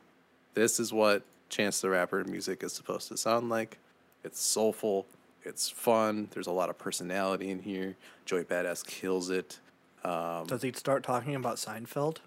This 0.55 0.81
is 0.81 0.93
what 0.93 1.23
Chance 1.49 1.81
the 1.81 1.91
Rapper 1.91 2.25
music 2.25 2.63
is 2.63 2.73
supposed 2.73 3.09
to 3.09 3.17
sound 3.17 3.51
like. 3.51 3.79
It's 4.25 4.41
soulful. 4.41 5.07
It's 5.45 5.69
fun. 5.69 6.29
There's 6.33 6.47
a 6.47 6.53
lot 6.53 6.71
of 6.71 6.79
personality 6.79 7.51
in 7.51 7.61
here. 7.61 7.97
Joey 8.25 8.45
Badass 8.45 8.87
kills 8.87 9.31
it. 9.31 9.59
Um, 10.05 10.47
Does 10.47 10.63
he 10.63 10.73
start 10.73 11.03
talking 11.03 11.35
about 11.35 11.57
Seinfeld? 11.57 12.19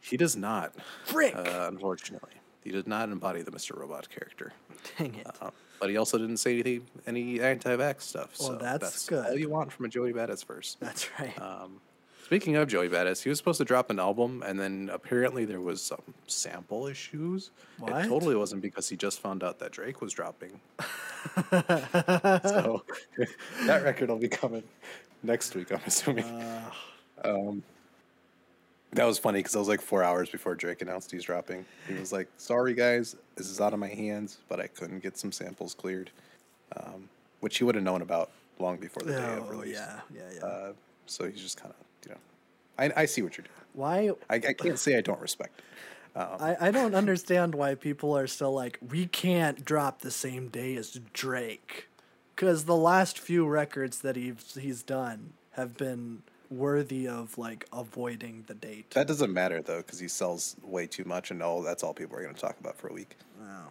he 0.00 0.16
does 0.16 0.36
not, 0.36 0.72
Frick! 1.04 1.34
uh, 1.34 1.66
unfortunately. 1.68 2.30
He 2.62 2.70
did 2.70 2.86
not 2.86 3.08
embody 3.10 3.42
the 3.42 3.50
Mr. 3.50 3.76
Robot 3.76 4.08
character. 4.10 4.52
Dang 4.98 5.14
it. 5.14 5.26
Uh, 5.40 5.50
but 5.80 5.90
he 5.90 5.96
also 5.96 6.18
didn't 6.18 6.36
say 6.38 6.54
anything, 6.60 6.86
any 7.06 7.40
anti-vax 7.40 8.02
stuff. 8.02 8.34
Well, 8.38 8.50
so 8.50 8.56
that's 8.56 9.10
All 9.10 9.18
good. 9.22 9.30
All 9.30 9.38
you 9.38 9.48
want 9.48 9.72
from 9.72 9.86
a 9.86 9.88
Joey 9.88 10.12
Badass 10.12 10.44
verse. 10.46 10.76
That's 10.80 11.08
right. 11.18 11.38
Um, 11.40 11.80
speaking 12.28 12.56
of 12.56 12.68
Joey 12.68 12.90
Badass, 12.90 13.22
he 13.22 13.30
was 13.30 13.38
supposed 13.38 13.56
to 13.56 13.64
drop 13.64 13.88
an 13.88 13.98
album, 13.98 14.42
and 14.46 14.60
then 14.60 14.90
apparently 14.92 15.46
there 15.46 15.62
was 15.62 15.80
some 15.80 16.02
sample 16.26 16.86
issues. 16.86 17.52
What? 17.78 18.04
It 18.04 18.08
totally 18.08 18.36
wasn't 18.36 18.60
because 18.60 18.86
he 18.86 18.98
just 18.98 19.18
found 19.20 19.42
out 19.42 19.58
that 19.60 19.72
Drake 19.72 20.02
was 20.02 20.12
dropping. 20.12 20.60
so 21.50 22.82
that 23.64 23.80
record 23.82 24.10
will 24.10 24.18
be 24.18 24.28
coming 24.28 24.62
next 25.22 25.54
week, 25.54 25.72
I'm 25.72 25.80
assuming. 25.86 26.24
Uh, 26.26 26.70
Um, 27.24 27.62
that 28.92 29.04
was 29.06 29.18
funny 29.18 29.38
because 29.38 29.56
I 29.56 29.58
was 29.58 29.68
like 29.68 29.80
four 29.80 30.04
hours 30.04 30.28
before 30.28 30.54
Drake 30.54 30.82
announced 30.82 31.10
he's 31.10 31.24
dropping. 31.24 31.64
He 31.88 31.94
was 31.94 32.12
like, 32.12 32.28
"Sorry 32.36 32.74
guys, 32.74 33.16
this 33.36 33.48
is 33.48 33.58
out 33.60 33.72
of 33.72 33.78
my 33.80 33.88
hands, 33.88 34.38
but 34.50 34.60
I 34.60 34.66
couldn't 34.66 35.00
get 35.02 35.16
some 35.18 35.32
samples 35.32 35.74
cleared," 35.74 36.10
um, 36.76 37.08
which 37.40 37.56
he 37.56 37.64
would 37.64 37.74
have 37.74 37.84
known 37.84 38.02
about 38.02 38.30
long 38.58 38.76
before 38.76 39.02
the 39.02 39.14
day 39.14 39.34
of 39.34 39.44
oh, 39.46 39.50
release. 39.50 39.74
yeah, 39.74 40.00
yeah, 40.14 40.22
yeah. 40.36 40.46
Uh, 40.46 40.72
so 41.06 41.26
he's 41.26 41.40
just 41.40 41.60
kind 41.60 41.72
of, 41.78 41.87
you 42.08 42.14
know, 42.14 42.20
I, 42.78 43.02
I 43.02 43.04
see 43.06 43.22
what 43.22 43.36
you're 43.36 43.44
doing. 43.44 43.54
Why? 43.74 44.10
I, 44.28 44.36
I 44.36 44.52
can't 44.54 44.78
say 44.78 44.96
I 44.96 45.00
don't 45.00 45.20
respect 45.20 45.58
it. 45.58 45.64
Um, 46.18 46.36
I, 46.40 46.56
I 46.68 46.70
don't 46.70 46.94
understand 46.94 47.54
why 47.54 47.74
people 47.74 48.16
are 48.16 48.26
still 48.26 48.52
like, 48.52 48.78
we 48.90 49.06
can't 49.06 49.64
drop 49.64 50.00
the 50.00 50.10
same 50.10 50.48
day 50.48 50.74
as 50.76 50.98
Drake. 51.12 51.88
Because 52.34 52.64
the 52.64 52.76
last 52.76 53.18
few 53.18 53.46
records 53.46 54.00
that 54.00 54.16
he's, 54.16 54.56
he's 54.60 54.82
done 54.82 55.32
have 55.52 55.76
been 55.76 56.22
worthy 56.50 57.06
of 57.06 57.36
like 57.36 57.66
avoiding 57.72 58.44
the 58.46 58.54
date. 58.54 58.90
That 58.92 59.06
doesn't 59.06 59.32
matter 59.32 59.60
though, 59.60 59.78
because 59.78 59.98
he 59.98 60.08
sells 60.08 60.56
way 60.62 60.86
too 60.86 61.04
much, 61.04 61.30
and 61.30 61.42
all 61.42 61.62
that's 61.62 61.82
all 61.82 61.92
people 61.92 62.16
are 62.16 62.22
going 62.22 62.34
to 62.34 62.40
talk 62.40 62.58
about 62.58 62.76
for 62.76 62.88
a 62.88 62.92
week. 62.92 63.16
Wow. 63.40 63.68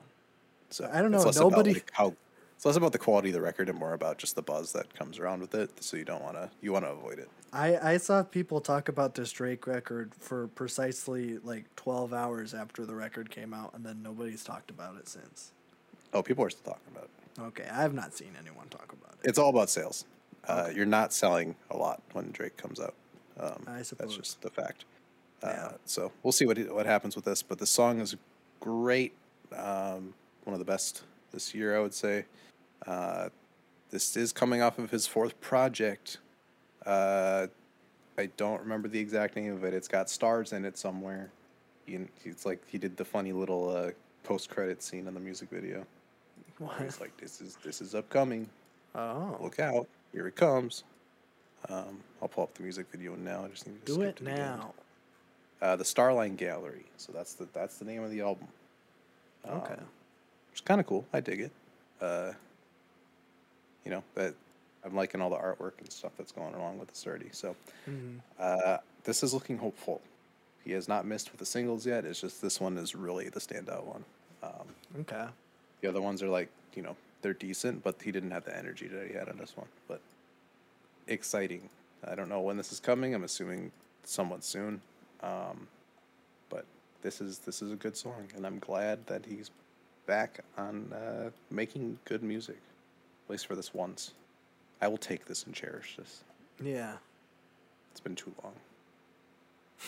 So 0.70 0.90
I 0.94 1.02
don't 1.02 1.12
know, 1.12 1.20
less 1.22 1.38
about, 1.38 1.52
nobody- 1.52 1.74
like, 1.76 1.92
how 1.92 2.14
it's 2.58 2.66
less 2.66 2.76
about 2.76 2.92
the 2.92 2.98
quality 2.98 3.30
of 3.30 3.36
the 3.36 3.42
record 3.42 3.70
and 3.70 3.78
more 3.78 3.94
about 3.94 4.18
just 4.18 4.36
the 4.36 4.42
buzz 4.42 4.74
that 4.74 4.92
comes 4.96 5.20
around 5.20 5.42
with 5.42 5.54
it. 5.54 5.84
So 5.84 5.96
you 5.96 6.04
don't 6.04 6.24
want 6.24 6.38
to 6.38 6.50
you 6.60 6.74
want 6.74 6.86
to 6.86 6.92
avoid 6.92 7.20
it. 7.20 7.30
I, 7.54 7.78
I 7.78 7.98
saw 7.98 8.24
people 8.24 8.62
talk 8.62 8.90
about 8.90 9.14
this 9.14 9.32
Drake 9.32 9.68
record 9.68 10.12
for 10.18 10.48
precisely 10.48 11.38
like 11.38 11.74
12 11.76 12.16
hours 12.16 12.56
after 12.56 12.84
the 12.84 12.96
record 12.96 13.30
came 13.30 13.54
out, 13.54 13.76
and 13.76 13.86
then 13.86 14.02
nobody's 14.02 14.44
talked 14.44 14.72
about 14.72 14.98
it 14.98 15.08
since. 15.08 15.52
Oh, 16.14 16.24
people 16.24 16.44
are 16.44 16.50
still 16.50 16.74
talking 16.74 16.92
about 16.92 17.04
it. 17.04 17.42
Okay, 17.42 17.70
I 17.72 17.84
have 17.84 17.94
not 17.94 18.16
seen 18.16 18.32
anyone 18.42 18.68
talk 18.70 18.92
about 18.92 19.14
it. 19.22 19.30
It's 19.30 19.38
all 19.38 19.50
about 19.50 19.70
sales. 19.70 20.06
Uh, 20.48 20.70
you're 20.74 20.88
not 20.88 21.14
selling 21.14 21.56
a 21.70 21.78
lot 21.78 22.02
when 22.14 22.32
Drake 22.32 22.58
comes 22.58 22.80
out. 22.80 22.96
Um, 23.40 23.66
I 23.68 23.84
suppose. 23.84 24.08
that's 24.08 24.18
just 24.18 24.42
the 24.42 24.50
fact. 24.50 24.86
Yeah. 25.44 25.50
Uh, 25.50 25.72
so 25.86 26.12
we'll 26.24 26.32
see 26.32 26.48
what 26.48 26.58
what 26.74 26.88
happens 26.88 27.16
with 27.16 27.26
this. 27.26 27.44
But 27.44 27.60
the 27.60 27.68
song 27.68 28.00
is 28.00 28.16
great. 28.60 29.14
Um, 29.56 30.16
one 30.44 30.54
of 30.54 30.60
the 30.60 30.66
best 30.66 31.04
this 31.32 31.54
year, 31.54 31.78
I 31.78 31.80
would 31.82 31.94
say. 31.94 32.26
Uh, 32.86 33.30
this 33.90 34.16
is 34.18 34.32
coming 34.34 34.62
off 34.62 34.78
of 34.80 34.92
his 34.92 35.08
fourth 35.08 35.40
project. 35.42 36.18
Uh, 36.86 37.48
I 38.18 38.28
don't 38.38 38.62
remember 38.62 38.88
the 38.88 39.00
exact 39.00 39.36
name 39.36 39.54
of 39.54 39.64
it. 39.64 39.74
It's 39.74 39.88
got 39.88 40.10
stars 40.10 40.54
in 40.54 40.66
it 40.66 40.78
somewhere. 40.78 41.30
He, 41.86 42.00
it's 42.26 42.46
like 42.46 42.62
he 42.68 42.78
did 42.78 42.98
the 42.98 43.06
funny 43.06 43.32
little 43.32 43.70
uh, 43.70 43.92
post 44.24 44.50
credit 44.50 44.84
scene 44.84 45.08
in 45.08 45.14
the 45.14 45.20
music 45.20 45.50
video. 45.50 45.86
What? 46.58 46.82
He's 46.82 47.00
like, 47.00 47.16
"This 47.18 47.40
is 47.40 47.58
this 47.64 47.82
is 47.82 47.94
upcoming. 47.96 48.50
Oh, 48.96 49.38
Look 49.42 49.60
out! 49.60 49.88
Here 50.12 50.28
it 50.28 50.36
comes." 50.36 50.84
Um, 51.70 52.00
I'll 52.22 52.28
pull 52.28 52.44
up 52.44 52.54
the 52.56 52.64
music 52.64 52.88
video 52.92 53.16
now. 53.16 53.46
I 53.46 53.48
just 53.50 53.68
need 53.68 53.86
to 53.86 53.96
do 53.96 54.02
it 54.02 54.18
to 54.18 54.24
the 54.24 54.32
now. 54.32 54.74
Uh, 55.62 55.76
the 55.76 55.84
Starline 55.84 56.36
Gallery. 56.38 56.86
So 56.98 57.12
that's 57.12 57.34
the 57.34 57.48
that's 57.54 57.78
the 57.78 57.86
name 57.86 58.04
of 58.04 58.12
the 58.12 58.22
album. 58.22 58.48
Okay. 59.48 59.74
Um, 59.74 59.86
It's 60.52 60.62
kind 60.62 60.80
of 60.82 60.88
cool. 60.88 61.06
I 61.14 61.20
dig 61.20 61.42
it. 61.42 61.52
Uh, 62.02 62.34
you 63.88 63.94
know 63.94 64.04
that 64.16 64.34
I'm 64.84 64.94
liking 64.96 65.22
all 65.22 65.30
the 65.30 65.38
artwork 65.38 65.80
and 65.80 65.90
stuff 65.92 66.12
that's 66.18 66.34
going 66.34 66.54
along 66.54 66.78
with 66.78 66.90
this 66.90 67.08
already. 67.08 67.30
So 67.32 67.56
Mhm. 67.88 68.20
uh, 68.38 68.80
this 69.06 69.24
is 69.24 69.34
looking 69.34 69.58
hopeful. 69.58 70.02
He 70.66 70.74
has 70.74 70.90
not 70.90 71.06
missed 71.06 71.32
with 71.32 71.40
the 71.40 71.46
singles 71.46 71.86
yet. 71.86 72.04
It's 72.04 72.20
just 72.20 72.42
this 72.42 72.60
one 72.60 72.78
is 72.78 72.94
really 72.96 73.30
the 73.30 73.40
standout 73.40 73.86
one. 73.86 74.04
Um, 74.44 74.68
Okay. 75.00 75.28
the 75.80 75.88
other 75.88 76.02
ones 76.02 76.22
are 76.22 76.28
like 76.28 76.50
you 76.76 76.82
know 76.82 76.98
they're 77.22 77.34
decent, 77.34 77.82
but 77.82 78.02
he 78.02 78.12
didn't 78.12 78.32
have 78.32 78.44
the 78.44 78.56
energy 78.56 78.88
that 78.88 79.08
he 79.08 79.14
had 79.14 79.30
on 79.30 79.38
this 79.38 79.56
one. 79.56 79.70
But 79.88 80.02
exciting. 81.08 81.70
I 82.06 82.14
don't 82.16 82.28
know 82.30 82.42
when 82.42 82.58
this 82.58 82.72
is 82.74 82.80
coming. 82.82 83.16
I'm 83.16 83.24
assuming 83.24 83.72
somewhat 84.04 84.44
soon. 84.44 84.82
Um, 85.22 85.68
but 86.50 86.66
this 87.02 87.22
is 87.22 87.40
this 87.40 87.62
is 87.62 87.72
a 87.72 87.76
good 87.78 87.96
song, 87.96 88.28
and 88.36 88.46
I'm 88.46 88.60
glad 88.60 89.08
that 89.08 89.26
he's 89.26 89.50
back 90.06 90.40
on 90.58 90.92
uh, 90.94 91.30
making 91.50 92.00
good 92.06 92.24
music, 92.24 92.60
at 93.28 93.32
least 93.32 93.46
for 93.46 93.56
this 93.56 93.74
once. 93.74 94.14
I 94.82 94.88
will 94.88 94.98
take 94.98 95.26
this 95.26 95.44
and 95.44 95.54
cherish 95.54 95.98
this. 95.98 96.24
Yeah. 96.64 96.94
It's 97.92 98.00
been 98.00 98.16
too 98.16 98.34
long. 98.44 98.54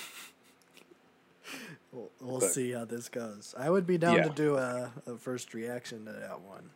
We'll, 1.92 2.12
we'll 2.22 2.40
But- 2.42 2.52
see 2.52 2.74
how 2.74 2.86
this 2.86 3.10
goes. 3.10 3.56
I 3.58 3.72
would 3.72 3.88
be 3.88 3.98
down 3.98 4.18
Yeah. 4.18 4.24
to 4.26 4.30
do 4.30 4.58
a, 4.58 4.92
a 5.08 5.18
first 5.18 5.56
reaction 5.56 6.06
to 6.06 6.12
that 6.12 6.42
one. 6.42 6.70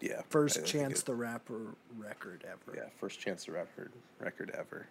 Yeah. 0.00 0.22
First 0.30 0.60
I 0.60 0.62
Chance 0.62 1.02
the 1.02 1.14
Rapper 1.14 1.74
record 1.98 2.42
ever. 2.50 2.74
Yeah, 2.74 2.88
first 2.98 3.20
chance 3.20 3.44
the 3.44 3.52
record 3.52 3.92
record 4.18 4.50
ever. 4.56 4.86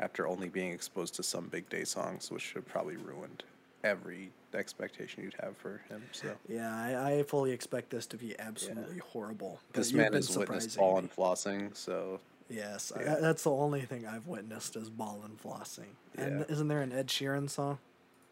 After 0.00 0.26
only 0.26 0.48
being 0.48 0.72
exposed 0.72 1.14
to 1.16 1.22
some 1.22 1.46
big 1.46 1.68
day 1.68 1.84
songs, 1.84 2.32
which 2.32 2.52
have 2.54 2.66
probably 2.66 2.96
ruined 2.96 3.44
every 3.84 4.30
expectation 4.54 5.22
you'd 5.22 5.36
have 5.40 5.56
for 5.56 5.82
him. 5.88 6.02
So 6.12 6.32
Yeah, 6.48 6.74
I, 6.74 7.18
I 7.18 7.22
fully 7.22 7.50
expect 7.52 7.90
this 7.90 8.06
to 8.06 8.16
be 8.16 8.38
absolutely 8.38 8.98
horrible. 8.98 9.60
this 9.72 9.92
man 9.92 10.12
has 10.14 10.36
witnessed 10.36 10.76
ball 10.76 10.98
and 10.98 11.14
flossing. 11.14 11.76
So 11.76 12.20
Yes, 12.50 12.92
Yeah. 12.98 13.16
I, 13.16 13.20
that's 13.20 13.44
the 13.44 13.50
only 13.50 13.82
thing 13.82 14.06
I've 14.06 14.26
witnessed 14.26 14.74
is 14.76 14.88
ball 14.88 15.20
and 15.24 15.38
flossing. 15.40 15.90
And 16.16 16.46
isn't 16.48 16.68
there 16.68 16.80
an 16.80 16.92
Ed 16.92 17.08
Sheeran 17.08 17.48
song? 17.50 17.78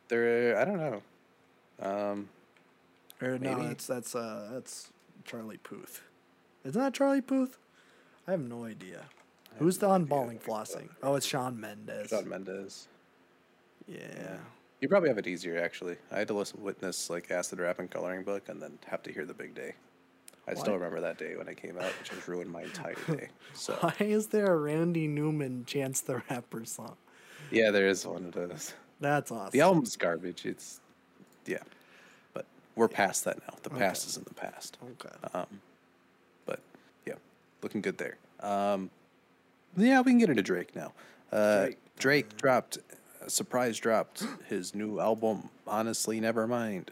there, 0.09 0.56
I 0.59 0.64
don't 0.64 0.77
know. 0.78 1.02
Um, 1.81 2.28
Or 3.20 3.39
no, 3.39 3.56
Maybe. 3.56 3.68
that's 3.68 3.86
that's 3.86 4.14
uh 4.14 4.48
that's 4.52 4.90
Charlie 5.24 5.56
Puth. 5.59 6.02
Isn't 6.64 6.81
that 6.81 6.94
Charlie 6.94 7.20
Puth? 7.20 7.59
I 8.27 8.31
have 8.32 8.40
no 8.40 8.64
idea. 8.64 9.02
Who's 9.59 9.78
the 9.78 9.89
on 9.89 10.05
balling 10.05 10.39
flossing? 10.39 10.89
Oh, 11.02 11.14
it's 11.14 11.27
Shawn 11.27 11.59
Mendes. 11.60 12.10
Shawn 12.10 12.28
Mendes. 12.28 12.89
Yeah. 13.86 14.39
You 14.81 14.89
probably 14.89 15.09
have 15.09 15.19
it 15.19 15.27
easier 15.27 15.62
actually. 15.62 15.97
I 16.12 16.19
had 16.19 16.28
to 16.28 16.35
listen 16.35 16.62
witness 16.62 17.09
like 17.11 17.31
acid 17.31 17.61
rap 17.61 17.78
and 17.78 17.90
coloring 17.90 18.23
book, 18.24 18.48
and 18.48 18.61
then 18.61 18.78
have 18.86 19.03
to 19.05 19.12
hear 19.12 19.24
the 19.24 19.35
big 19.35 19.55
day. 19.55 19.74
I 20.48 20.55
still 20.55 20.74
remember 20.74 21.01
that 21.01 21.19
day 21.19 21.35
when 21.36 21.48
it 21.48 21.57
came 21.57 21.77
out, 21.77 21.90
which 21.98 22.11
has 22.11 22.28
ruined 22.28 22.51
my 22.53 22.62
entire 22.62 22.94
day. 23.11 23.28
So 23.53 23.74
Why 23.81 23.94
is 23.98 24.28
there 24.28 24.53
a 24.53 24.57
Randy 24.57 25.09
Newman 25.09 25.65
Chance 25.66 26.03
the 26.03 26.23
Rapper 26.31 26.65
song? 26.65 26.97
yeah, 27.51 27.70
there 27.70 27.89
is 27.89 28.07
one 28.07 28.24
of 28.27 28.32
those. 28.32 28.73
That's 29.01 29.31
awesome. 29.32 29.51
The 29.51 29.61
album's 29.61 29.97
garbage. 29.97 30.47
It's 30.47 30.81
yeah, 31.47 31.59
but 32.32 32.44
we're 32.77 32.89
past 32.89 33.24
that 33.24 33.39
now. 33.48 33.55
The 33.62 33.70
past 33.70 34.07
is 34.07 34.16
in 34.16 34.24
the 34.24 34.35
past. 34.35 34.78
Okay. 34.93 35.15
Um, 35.35 35.47
but 36.44 36.61
yeah, 37.07 37.15
looking 37.62 37.81
good 37.81 37.98
there. 37.98 38.16
Um, 38.40 38.90
yeah, 39.77 40.01
we 40.01 40.12
can 40.12 40.19
get 40.19 40.31
into 40.31 40.43
Drake 40.43 40.74
now. 40.77 40.93
Uh, 41.32 41.65
Drake. 41.65 41.78
Drake, 41.98 42.36
dropped, 42.36 42.78
uh, 42.78 42.95
surprise 43.27 43.78
dropped 43.78 44.24
his 44.48 44.74
new 44.74 45.01
album. 45.01 45.48
Honestly, 45.66 46.20
never 46.20 46.47
mind. 46.47 46.90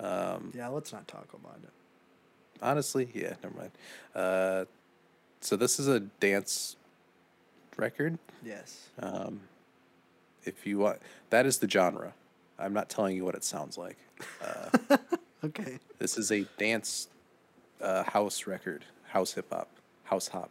Um, 0.00 0.52
yeah, 0.54 0.68
let's 0.68 0.92
not 0.92 1.06
talk 1.08 1.28
about 1.34 1.58
it. 1.62 1.70
honestly, 2.62 3.08
yeah, 3.14 3.34
never 3.42 3.56
mind. 3.56 3.70
Uh, 4.14 4.64
so 5.40 5.56
this 5.56 5.78
is 5.78 5.88
a 5.88 6.00
dance 6.00 6.76
record. 7.76 8.18
Yes. 8.44 8.88
Um, 9.00 9.40
if 10.44 10.66
you 10.66 10.78
want, 10.78 10.98
that 11.30 11.46
is 11.46 11.58
the 11.58 11.68
genre. 11.68 12.12
I'm 12.58 12.72
not 12.72 12.88
telling 12.88 13.16
you 13.16 13.24
what 13.24 13.34
it 13.34 13.44
sounds 13.44 13.76
like. 13.78 13.96
Uh, 14.90 14.96
Okay. 15.44 15.78
This 15.98 16.16
is 16.16 16.32
a 16.32 16.46
dance 16.56 17.08
uh, 17.82 18.02
house 18.04 18.46
record, 18.46 18.86
house 19.08 19.34
hip 19.34 19.46
hop, 19.52 19.68
house 20.04 20.28
hop, 20.28 20.50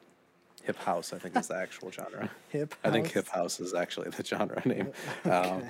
hip 0.64 0.78
house. 0.78 1.14
I 1.14 1.20
think 1.20 1.36
is 1.38 1.48
the 1.48 1.56
actual 1.58 1.92
genre. 1.92 2.30
Hip 2.50 2.74
House. 2.74 2.80
I 2.84 2.92
think 2.92 3.12
hip 3.12 3.28
house 3.28 3.60
is 3.60 3.74
actually 3.74 4.10
the 4.10 4.24
genre 4.24 4.62
name. 4.66 4.92
Um, 5.26 5.32
Okay. 5.32 5.70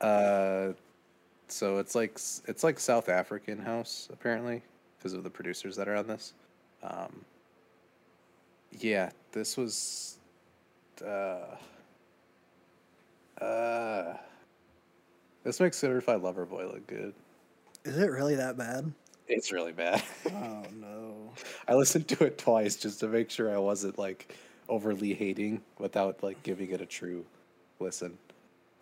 uh, 0.00 0.72
so 1.48 1.78
it's 1.78 1.94
like 1.94 2.12
it's 2.46 2.62
like 2.64 2.78
South 2.78 3.08
African 3.08 3.58
house 3.58 4.08
apparently 4.12 4.62
because 4.98 5.12
of 5.14 5.24
the 5.24 5.30
producers 5.30 5.76
that 5.76 5.88
are 5.88 5.96
on 5.96 6.06
this. 6.06 6.32
Um, 6.82 7.24
yeah, 8.78 9.10
this 9.32 9.56
was. 9.56 10.18
Uh, 11.04 11.56
uh, 13.42 14.16
this 15.44 15.58
makes 15.60 15.78
Certified 15.78 16.20
Lover 16.22 16.44
Boy 16.44 16.66
look 16.66 16.86
good. 16.86 17.14
Is 17.84 17.96
it 17.98 18.06
really 18.10 18.34
that 18.36 18.58
bad? 18.58 18.92
It's 19.30 19.52
really 19.52 19.72
bad. 19.72 20.02
Oh 20.32 20.64
no. 20.72 21.32
I 21.68 21.74
listened 21.74 22.08
to 22.08 22.24
it 22.24 22.38
twice 22.38 22.76
just 22.76 23.00
to 23.00 23.08
make 23.08 23.30
sure 23.30 23.54
I 23.54 23.58
wasn't 23.58 23.98
like 23.98 24.34
overly 24.68 25.14
hating 25.14 25.62
without 25.78 26.22
like 26.22 26.42
giving 26.42 26.70
it 26.70 26.80
a 26.80 26.86
true 26.86 27.24
listen. 27.80 28.18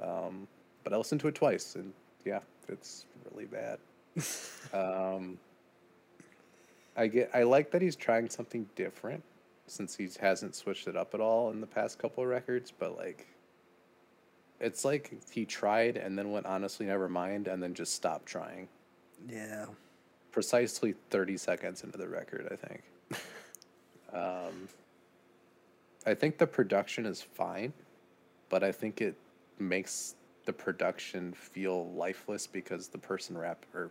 Um, 0.02 0.48
but 0.84 0.92
I 0.92 0.96
listened 0.96 1.20
to 1.22 1.28
it 1.28 1.34
twice, 1.36 1.74
and 1.76 1.92
yeah, 2.24 2.40
it's 2.68 3.06
really 3.30 3.46
bad. 3.46 3.78
um, 4.74 5.38
I 6.96 7.06
get. 7.08 7.30
I 7.34 7.44
like 7.44 7.70
that 7.72 7.82
he's 7.82 7.96
trying 7.96 8.30
something 8.30 8.68
different 8.76 9.22
since 9.66 9.96
he 9.96 10.08
hasn't 10.20 10.56
switched 10.56 10.88
it 10.88 10.96
up 10.96 11.14
at 11.14 11.20
all 11.20 11.50
in 11.50 11.60
the 11.60 11.66
past 11.66 11.98
couple 11.98 12.24
of 12.24 12.30
records. 12.30 12.72
But 12.76 12.96
like, 12.96 13.26
it's 14.60 14.84
like 14.84 15.12
he 15.30 15.44
tried 15.44 15.96
and 15.96 16.18
then 16.18 16.32
went 16.32 16.46
honestly 16.46 16.86
never 16.86 17.08
mind, 17.08 17.48
and 17.48 17.62
then 17.62 17.74
just 17.74 17.94
stopped 17.94 18.26
trying 18.26 18.68
Yeah. 19.28 19.66
Precisely 20.32 20.94
30 21.10 21.36
seconds 21.36 21.82
into 21.82 21.98
the 21.98 22.08
record, 22.08 22.48
I 22.50 22.56
think. 22.56 22.82
um, 24.12 24.68
I 26.06 26.14
think 26.14 26.38
the 26.38 26.46
production 26.46 27.06
is 27.06 27.20
fine, 27.22 27.72
but 28.48 28.62
I 28.62 28.72
think 28.72 29.00
it 29.00 29.16
makes 29.58 30.14
the 30.44 30.52
production 30.52 31.32
feel 31.32 31.90
lifeless 31.92 32.46
because 32.46 32.88
the 32.88 32.98
person 32.98 33.36
rap 33.36 33.66
or 33.74 33.90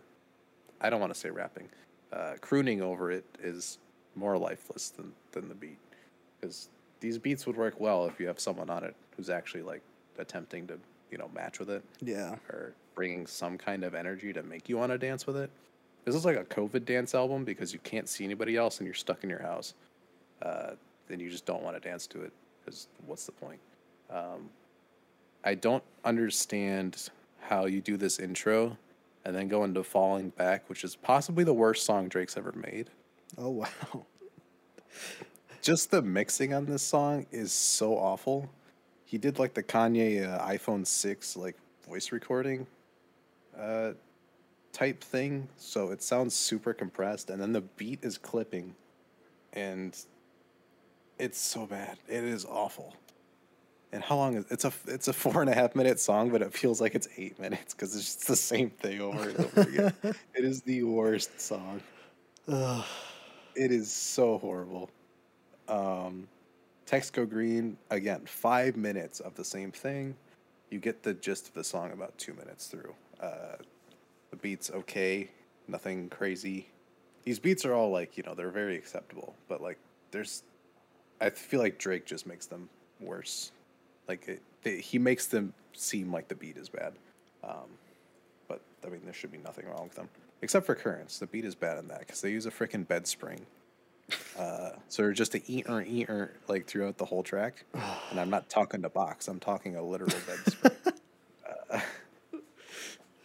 I 0.80 0.90
don't 0.90 1.00
want 1.00 1.12
to 1.12 1.18
say 1.18 1.30
rapping, 1.30 1.68
uh, 2.12 2.34
crooning 2.40 2.82
over 2.82 3.10
it 3.12 3.24
is 3.42 3.78
more 4.16 4.36
lifeless 4.36 4.88
than 4.90 5.12
than 5.32 5.48
the 5.48 5.54
beat 5.54 5.78
because 6.40 6.68
these 7.00 7.18
beats 7.18 7.46
would 7.46 7.56
work 7.56 7.78
well 7.78 8.06
if 8.06 8.18
you 8.18 8.26
have 8.26 8.40
someone 8.40 8.68
on 8.70 8.82
it 8.82 8.96
who's 9.16 9.30
actually 9.30 9.62
like 9.62 9.82
attempting 10.18 10.66
to 10.66 10.78
you 11.12 11.18
know 11.18 11.30
match 11.34 11.60
with 11.60 11.70
it 11.70 11.84
Yeah. 12.00 12.34
or 12.50 12.72
bringing 12.96 13.26
some 13.26 13.56
kind 13.56 13.84
of 13.84 13.94
energy 13.94 14.32
to 14.32 14.42
make 14.42 14.68
you 14.68 14.76
want 14.76 14.90
to 14.90 14.98
dance 14.98 15.26
with 15.26 15.36
it. 15.36 15.50
This 16.08 16.16
is 16.16 16.24
like 16.24 16.38
a 16.38 16.44
COVID 16.44 16.86
dance 16.86 17.14
album 17.14 17.44
because 17.44 17.74
you 17.74 17.78
can't 17.80 18.08
see 18.08 18.24
anybody 18.24 18.56
else 18.56 18.78
and 18.78 18.86
you're 18.86 18.94
stuck 18.94 19.24
in 19.24 19.28
your 19.28 19.42
house. 19.42 19.74
Uh, 20.40 20.70
then 21.06 21.20
you 21.20 21.28
just 21.28 21.44
don't 21.44 21.62
want 21.62 21.76
to 21.76 21.86
dance 21.86 22.06
to 22.06 22.22
it 22.22 22.32
because 22.64 22.88
what's 23.04 23.26
the 23.26 23.32
point? 23.32 23.60
Um, 24.08 24.48
I 25.44 25.54
don't 25.54 25.82
understand 26.06 27.10
how 27.40 27.66
you 27.66 27.82
do 27.82 27.98
this 27.98 28.18
intro 28.18 28.78
and 29.26 29.36
then 29.36 29.48
go 29.48 29.64
into 29.64 29.84
Falling 29.84 30.30
Back, 30.30 30.70
which 30.70 30.82
is 30.82 30.96
possibly 30.96 31.44
the 31.44 31.52
worst 31.52 31.84
song 31.84 32.08
Drake's 32.08 32.38
ever 32.38 32.52
made. 32.52 32.88
Oh 33.36 33.50
wow. 33.50 34.06
Just 35.60 35.90
the 35.90 36.00
mixing 36.00 36.54
on 36.54 36.64
this 36.64 36.82
song 36.82 37.26
is 37.30 37.52
so 37.52 37.98
awful. 37.98 38.48
He 39.04 39.18
did 39.18 39.38
like 39.38 39.52
the 39.52 39.62
Kanye 39.62 40.26
uh, 40.26 40.42
iPhone 40.46 40.86
6 40.86 41.36
like 41.36 41.56
voice 41.86 42.12
recording 42.12 42.66
uh 43.58 43.92
type 44.72 45.02
thing, 45.02 45.48
so 45.56 45.90
it 45.90 46.02
sounds 46.02 46.34
super 46.34 46.72
compressed 46.72 47.30
and 47.30 47.40
then 47.40 47.52
the 47.52 47.62
beat 47.62 48.00
is 48.02 48.18
clipping 48.18 48.74
and 49.52 49.96
it's 51.18 51.40
so 51.40 51.66
bad. 51.66 51.98
It 52.08 52.24
is 52.24 52.44
awful. 52.44 52.94
And 53.92 54.02
how 54.02 54.16
long 54.16 54.34
is 54.36 54.44
it's 54.50 54.64
a 54.64 54.72
it's 54.86 55.08
a 55.08 55.12
four 55.24 55.40
and 55.40 55.50
a 55.50 55.54
half 55.54 55.74
minute 55.74 55.98
song, 55.98 56.30
but 56.30 56.42
it 56.42 56.52
feels 56.52 56.80
like 56.80 56.94
it's 56.94 57.08
eight 57.16 57.38
minutes 57.38 57.74
because 57.74 57.96
it's 57.96 58.04
just 58.04 58.28
the 58.28 58.36
same 58.36 58.70
thing 58.70 59.00
over 59.00 59.28
and 59.28 59.38
over 59.38 59.60
again. 59.62 59.94
it 60.34 60.44
is 60.44 60.62
the 60.62 60.82
worst 60.82 61.40
song. 61.40 61.80
Ugh. 62.48 62.84
It 63.54 63.72
is 63.72 63.90
so 63.90 64.38
horrible. 64.38 64.90
Um, 65.68 66.28
Text 66.86 67.12
Go 67.12 67.26
Green 67.26 67.76
again, 67.90 68.22
five 68.24 68.76
minutes 68.76 69.20
of 69.20 69.34
the 69.34 69.44
same 69.44 69.72
thing. 69.72 70.14
You 70.70 70.78
get 70.78 71.02
the 71.02 71.14
gist 71.14 71.48
of 71.48 71.54
the 71.54 71.64
song 71.64 71.92
about 71.92 72.16
two 72.18 72.34
minutes 72.34 72.66
through. 72.66 72.94
Uh, 73.20 73.56
the 74.30 74.36
beats 74.36 74.70
okay, 74.70 75.30
nothing 75.66 76.08
crazy. 76.08 76.68
These 77.24 77.38
beats 77.38 77.64
are 77.64 77.74
all 77.74 77.90
like 77.90 78.16
you 78.16 78.22
know 78.22 78.34
they're 78.34 78.50
very 78.50 78.76
acceptable, 78.76 79.34
but 79.48 79.60
like 79.60 79.78
there's, 80.10 80.42
I 81.20 81.30
feel 81.30 81.60
like 81.60 81.78
Drake 81.78 82.06
just 82.06 82.26
makes 82.26 82.46
them 82.46 82.68
worse. 83.00 83.52
Like 84.06 84.28
it, 84.28 84.42
they, 84.62 84.78
he 84.78 84.98
makes 84.98 85.26
them 85.26 85.52
seem 85.72 86.12
like 86.12 86.28
the 86.28 86.34
beat 86.34 86.56
is 86.56 86.68
bad. 86.68 86.94
Um, 87.44 87.68
but 88.48 88.60
I 88.84 88.88
mean, 88.88 89.02
there 89.04 89.14
should 89.14 89.32
be 89.32 89.38
nothing 89.38 89.66
wrong 89.66 89.84
with 89.84 89.94
them, 89.94 90.08
except 90.42 90.66
for 90.66 90.74
Currents. 90.74 91.18
The 91.18 91.26
beat 91.26 91.44
is 91.44 91.54
bad 91.54 91.78
in 91.78 91.88
that 91.88 92.00
because 92.00 92.20
they 92.20 92.30
use 92.30 92.46
a 92.46 92.50
freaking 92.50 92.86
bed 92.86 93.06
spring. 93.06 93.46
Uh, 94.38 94.70
so 94.88 95.02
they're 95.02 95.12
just 95.12 95.34
a 95.34 95.42
eater 95.50 95.82
eater 95.82 96.32
like 96.48 96.66
throughout 96.66 96.96
the 96.96 97.04
whole 97.04 97.22
track, 97.22 97.64
and 98.10 98.18
I'm 98.18 98.30
not 98.30 98.48
talking 98.48 98.82
to 98.82 98.88
box. 98.88 99.28
I'm 99.28 99.40
talking 99.40 99.76
a 99.76 99.82
literal 99.82 100.10
bed 100.26 100.38
spring. 100.46 100.72
uh, 101.70 101.80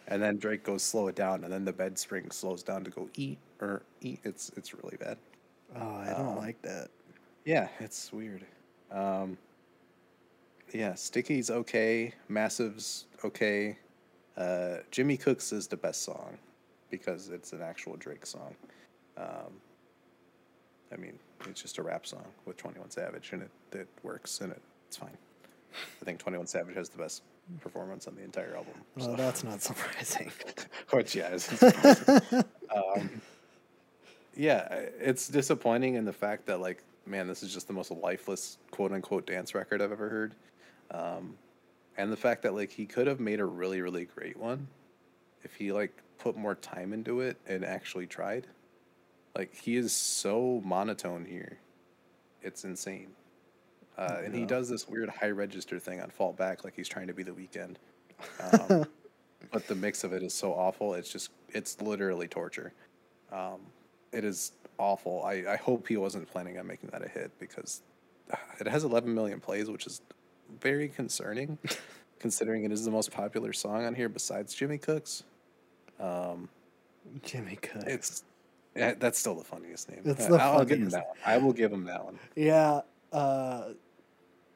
and 0.08 0.22
then 0.22 0.36
Drake 0.38 0.64
goes 0.64 0.82
slow 0.82 1.08
it 1.08 1.14
down, 1.16 1.44
and 1.44 1.52
then 1.52 1.64
the 1.64 1.72
bed 1.72 1.98
spring 1.98 2.30
slows 2.30 2.62
down 2.62 2.84
to 2.84 2.90
go 2.90 3.08
eat 3.16 3.38
or 3.60 3.82
eat. 4.00 4.20
It's 4.24 4.50
it's 4.56 4.74
really 4.74 4.96
bad. 4.96 5.18
Oh, 5.76 5.96
I 5.96 6.10
don't 6.16 6.28
Um, 6.28 6.36
like 6.36 6.60
that. 6.62 6.88
Yeah, 7.44 7.68
it's 7.80 8.12
weird. 8.12 8.44
Um, 8.90 9.36
yeah, 10.72 10.94
Sticky's 10.94 11.50
okay. 11.50 12.12
Massive's 12.28 13.06
okay. 13.24 13.78
Uh, 14.36 14.76
Jimmy 14.90 15.16
Cooks 15.16 15.52
is 15.52 15.66
the 15.66 15.76
best 15.76 16.02
song 16.02 16.36
because 16.90 17.28
it's 17.30 17.52
an 17.52 17.62
actual 17.62 17.96
Drake 17.96 18.26
song. 18.26 18.54
Um, 19.16 19.52
I 20.92 20.96
mean, 20.96 21.18
it's 21.48 21.62
just 21.62 21.78
a 21.78 21.82
rap 21.82 22.06
song 22.06 22.24
with 22.44 22.56
21 22.56 22.90
Savage 22.90 23.30
and 23.32 23.42
it, 23.42 23.50
it 23.72 23.88
works 24.02 24.40
and 24.40 24.52
it, 24.52 24.60
it's 24.88 24.96
fine. 24.96 25.16
I 26.00 26.04
think 26.04 26.18
21 26.18 26.46
Savage 26.46 26.74
has 26.76 26.88
the 26.88 26.98
best 26.98 27.22
performance 27.60 28.06
on 28.06 28.14
the 28.14 28.22
entire 28.22 28.54
album. 28.56 28.74
Well, 28.96 29.06
so- 29.06 29.16
that's 29.16 29.44
not 29.44 29.62
surprising. 29.62 30.30
which 30.90 31.14
yeah, 31.14 31.34
is 31.34 31.62
um, 32.74 33.20
yeah, 34.36 34.68
it's 35.00 35.28
disappointing 35.28 35.94
in 35.94 36.04
the 36.04 36.12
fact 36.12 36.46
that 36.46 36.60
like, 36.60 36.82
man, 37.06 37.26
this 37.26 37.42
is 37.42 37.52
just 37.52 37.66
the 37.66 37.72
most 37.72 37.90
lifeless 37.90 38.58
quote 38.70 38.92
unquote 38.92 39.26
dance 39.26 39.54
record 39.54 39.80
I've 39.80 39.92
ever 39.92 40.08
heard, 40.08 40.34
um, 40.90 41.34
and 41.96 42.10
the 42.10 42.16
fact 42.16 42.42
that 42.42 42.54
like 42.54 42.70
he 42.70 42.86
could 42.86 43.06
have 43.06 43.20
made 43.20 43.40
a 43.40 43.44
really 43.44 43.80
really 43.80 44.06
great 44.06 44.36
one 44.36 44.66
if 45.42 45.54
he 45.54 45.72
like 45.72 45.92
put 46.18 46.36
more 46.36 46.54
time 46.54 46.92
into 46.92 47.20
it 47.20 47.38
and 47.46 47.64
actually 47.64 48.06
tried. 48.06 48.46
Like 49.36 49.54
he 49.54 49.76
is 49.76 49.92
so 49.92 50.62
monotone 50.64 51.24
here, 51.24 51.58
it's 52.42 52.64
insane. 52.64 53.08
Uh, 53.96 54.18
and 54.24 54.34
he 54.34 54.44
does 54.44 54.68
this 54.68 54.88
weird 54.88 55.08
high 55.08 55.30
register 55.30 55.78
thing 55.78 56.00
on 56.00 56.10
Fall 56.10 56.32
Back, 56.32 56.64
like 56.64 56.74
he's 56.74 56.88
trying 56.88 57.06
to 57.06 57.14
be 57.14 57.22
the 57.22 57.32
Weeknd. 57.32 57.76
Um, 58.40 58.86
but 59.52 59.66
the 59.66 59.74
mix 59.74 60.04
of 60.04 60.12
it 60.12 60.22
is 60.22 60.32
so 60.32 60.52
awful. 60.54 60.94
It's 60.94 61.10
just 61.12 61.30
it's 61.50 61.80
literally 61.82 62.28
torture. 62.28 62.72
Um, 63.32 63.60
it 64.12 64.24
is 64.24 64.52
awful. 64.78 65.22
I, 65.24 65.44
I 65.48 65.56
hope 65.56 65.86
he 65.86 65.96
wasn't 65.96 66.30
planning 66.30 66.58
on 66.58 66.66
making 66.66 66.90
that 66.90 67.04
a 67.04 67.08
hit 67.08 67.30
because 67.38 67.82
uh, 68.32 68.36
it 68.60 68.66
has 68.68 68.84
11 68.84 69.12
million 69.12 69.40
plays, 69.40 69.70
which 69.70 69.86
is 69.86 70.00
very 70.60 70.88
concerning, 70.88 71.58
considering 72.18 72.64
it 72.64 72.72
is 72.72 72.84
the 72.84 72.90
most 72.90 73.10
popular 73.10 73.52
song 73.52 73.84
on 73.84 73.94
here 73.94 74.08
besides 74.08 74.54
Jimmy 74.54 74.78
Cooks. 74.78 75.24
Um, 76.00 76.48
Jimmy 77.22 77.56
Cook. 77.56 77.84
it's 77.86 78.24
yeah, 78.74 78.94
that's 78.98 79.18
still 79.18 79.34
the 79.36 79.44
funniest 79.44 79.88
name. 79.88 80.00
It's 80.04 80.26
the 80.26 80.36
I'll 80.36 80.64
give 80.64 80.78
him 80.78 80.90
funniest. 80.90 80.96
that 80.96 81.08
one. 81.08 81.16
I 81.24 81.38
will 81.38 81.52
give 81.52 81.72
him 81.72 81.84
that 81.84 82.04
one. 82.04 82.18
Yeah, 82.34 82.80
uh, 83.12 83.68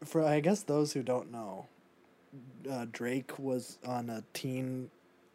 for 0.05 0.25
I 0.25 0.41
guess 0.41 0.63
those 0.63 0.93
who 0.93 1.03
don't 1.03 1.31
know, 1.33 1.67
uh, 2.71 2.87
Drake 2.91 3.39
was 3.39 3.79
on 3.87 4.11
a 4.11 4.25
teen 4.33 4.91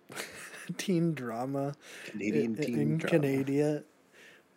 teen 0.77 1.13
drama 1.13 1.75
Canadian 2.05 2.57
i- 2.59 2.63
teen 2.63 2.79
in 2.79 2.97
drama. 2.97 3.11
Canada 3.27 3.83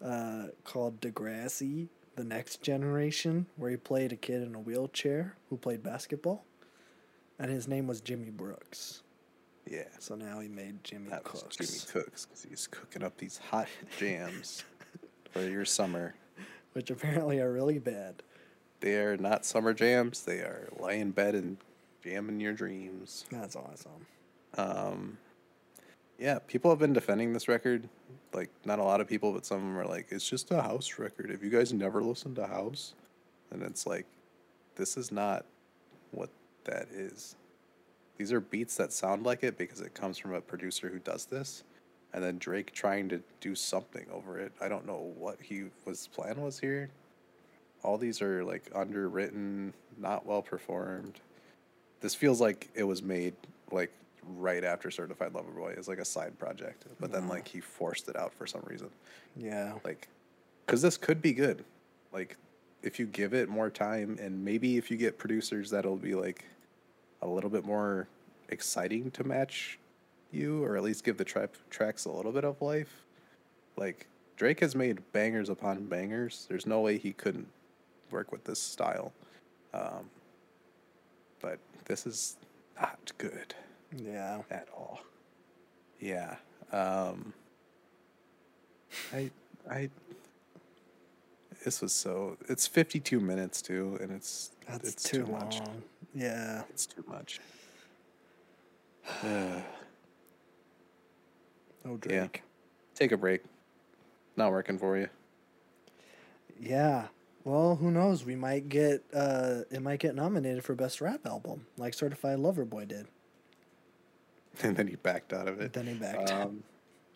uh, 0.04 0.44
called 0.64 1.00
Degrassi: 1.00 1.88
The 2.16 2.24
Next 2.24 2.62
Generation, 2.62 3.46
where 3.56 3.70
he 3.70 3.76
played 3.76 4.12
a 4.12 4.16
kid 4.16 4.42
in 4.42 4.54
a 4.54 4.60
wheelchair 4.60 5.36
who 5.50 5.56
played 5.56 5.82
basketball, 5.82 6.44
and 7.38 7.50
his 7.50 7.66
name 7.66 7.86
was 7.86 8.00
Jimmy 8.00 8.30
Brooks. 8.30 9.02
Yeah, 9.68 9.82
So 9.98 10.14
now 10.14 10.38
he 10.38 10.46
made 10.46 10.84
Jimmy 10.84 11.08
that 11.10 11.24
Cooks, 11.24 11.56
Jimmy 11.56 12.04
Cooks 12.04 12.24
because 12.24 12.46
he's 12.48 12.68
cooking 12.68 13.02
up 13.02 13.16
these 13.18 13.38
hot 13.50 13.66
jams 13.98 14.62
for 15.32 15.42
your 15.42 15.64
summer. 15.64 16.14
which 16.72 16.88
apparently 16.92 17.40
are 17.40 17.50
really 17.52 17.80
bad. 17.80 18.22
They 18.86 18.98
are 18.98 19.16
not 19.16 19.44
summer 19.44 19.74
jams. 19.74 20.22
They 20.22 20.36
are 20.36 20.68
lie 20.78 20.92
in 20.92 21.10
bed 21.10 21.34
and 21.34 21.56
jamming 22.04 22.38
your 22.38 22.52
dreams. 22.52 23.24
That's 23.32 23.56
awesome. 23.56 24.06
Um, 24.56 25.18
yeah, 26.20 26.38
people 26.46 26.70
have 26.70 26.78
been 26.78 26.92
defending 26.92 27.32
this 27.32 27.48
record. 27.48 27.88
Like, 28.32 28.48
not 28.64 28.78
a 28.78 28.84
lot 28.84 29.00
of 29.00 29.08
people, 29.08 29.32
but 29.32 29.44
some 29.44 29.56
of 29.56 29.62
them 29.64 29.76
are 29.76 29.86
like, 29.86 30.06
it's 30.10 30.30
just 30.30 30.52
a 30.52 30.62
house 30.62 31.00
record. 31.00 31.32
If 31.32 31.42
you 31.42 31.50
guys 31.50 31.72
never 31.72 32.00
listened 32.00 32.36
to 32.36 32.46
house, 32.46 32.94
and 33.50 33.60
it's 33.60 33.88
like, 33.88 34.06
this 34.76 34.96
is 34.96 35.10
not 35.10 35.44
what 36.12 36.30
that 36.62 36.86
is. 36.94 37.34
These 38.18 38.32
are 38.32 38.40
beats 38.40 38.76
that 38.76 38.92
sound 38.92 39.24
like 39.26 39.42
it 39.42 39.58
because 39.58 39.80
it 39.80 39.94
comes 39.94 40.16
from 40.16 40.32
a 40.32 40.40
producer 40.40 40.88
who 40.88 41.00
does 41.00 41.24
this, 41.24 41.64
and 42.12 42.22
then 42.22 42.38
Drake 42.38 42.72
trying 42.72 43.08
to 43.08 43.20
do 43.40 43.56
something 43.56 44.06
over 44.12 44.38
it. 44.38 44.52
I 44.60 44.68
don't 44.68 44.86
know 44.86 45.12
what 45.18 45.38
he 45.42 45.64
was 45.84 46.06
plan 46.06 46.40
was 46.40 46.60
here. 46.60 46.88
All 47.82 47.98
these 47.98 48.20
are 48.22 48.44
like 48.44 48.70
underwritten, 48.74 49.72
not 49.98 50.26
well 50.26 50.42
performed. 50.42 51.20
This 52.00 52.14
feels 52.14 52.40
like 52.40 52.68
it 52.74 52.84
was 52.84 53.02
made 53.02 53.34
like 53.70 53.92
right 54.34 54.64
after 54.64 54.90
Certified 54.90 55.34
Lover 55.34 55.52
Boy 55.52 55.74
as 55.76 55.88
like 55.88 55.98
a 55.98 56.04
side 56.04 56.38
project, 56.38 56.84
but 57.00 57.12
then 57.12 57.28
like 57.28 57.46
he 57.46 57.60
forced 57.60 58.08
it 58.08 58.16
out 58.16 58.32
for 58.34 58.46
some 58.46 58.62
reason. 58.66 58.90
Yeah. 59.36 59.74
Like, 59.84 60.08
because 60.64 60.82
this 60.82 60.96
could 60.96 61.22
be 61.22 61.32
good. 61.32 61.64
Like, 62.12 62.36
if 62.82 62.98
you 62.98 63.06
give 63.06 63.34
it 63.34 63.48
more 63.48 63.70
time, 63.70 64.18
and 64.20 64.44
maybe 64.44 64.76
if 64.76 64.90
you 64.90 64.96
get 64.96 65.18
producers 65.18 65.70
that'll 65.70 65.96
be 65.96 66.14
like 66.14 66.44
a 67.22 67.26
little 67.26 67.50
bit 67.50 67.64
more 67.64 68.08
exciting 68.48 69.10
to 69.12 69.24
match 69.24 69.78
you, 70.32 70.64
or 70.64 70.76
at 70.76 70.82
least 70.82 71.04
give 71.04 71.16
the 71.16 71.24
tra- 71.24 71.48
tracks 71.70 72.04
a 72.04 72.10
little 72.10 72.32
bit 72.32 72.44
of 72.44 72.60
life. 72.60 73.04
Like, 73.76 74.06
Drake 74.36 74.60
has 74.60 74.74
made 74.74 75.00
bangers 75.12 75.48
upon 75.48 75.86
bangers. 75.86 76.46
There's 76.48 76.66
no 76.66 76.80
way 76.80 76.98
he 76.98 77.12
couldn't 77.12 77.48
work 78.16 78.32
with 78.32 78.44
this 78.44 78.58
style. 78.58 79.12
Um, 79.74 80.08
but 81.42 81.58
this 81.84 82.06
is 82.06 82.36
not 82.80 83.12
good 83.18 83.54
Yeah. 83.94 84.40
at 84.50 84.68
all. 84.74 85.00
Yeah. 86.00 86.36
Um 86.72 87.34
I 89.12 89.30
I 89.70 89.90
this 91.64 91.82
was 91.82 91.92
so 91.92 92.38
it's 92.48 92.66
52 92.66 93.20
minutes 93.20 93.60
too 93.60 93.98
and 94.00 94.10
it's 94.10 94.50
That's 94.66 94.88
it's 94.88 95.02
too, 95.02 95.24
too, 95.24 95.32
long. 95.32 95.40
much. 95.44 95.60
Yeah. 96.14 96.62
It's 96.70 96.86
too 96.86 97.04
much. 97.06 97.40
Uh, 99.22 99.60
Oh, 101.88 102.00
Yeah. 102.10 102.26
Take 102.96 103.12
a 103.12 103.16
break. 103.16 103.42
Not 104.36 104.50
working 104.50 104.76
for 104.76 104.96
you. 104.98 105.08
Yeah. 106.58 107.06
Well, 107.46 107.76
who 107.76 107.92
knows? 107.92 108.24
We 108.24 108.34
might 108.34 108.68
get 108.68 109.04
uh 109.14 109.60
it 109.70 109.80
might 109.80 110.00
get 110.00 110.16
nominated 110.16 110.64
for 110.64 110.74
best 110.74 111.00
rap 111.00 111.24
album, 111.24 111.66
like 111.78 111.94
Certified 111.94 112.40
Lover 112.40 112.64
Boy 112.64 112.86
did. 112.86 113.06
and 114.64 114.76
then 114.76 114.88
he 114.88 114.96
backed 114.96 115.32
out 115.32 115.46
of 115.46 115.60
it. 115.60 115.72
Then 115.72 115.86
he 115.86 115.94
backed. 115.94 116.32
Um, 116.32 116.64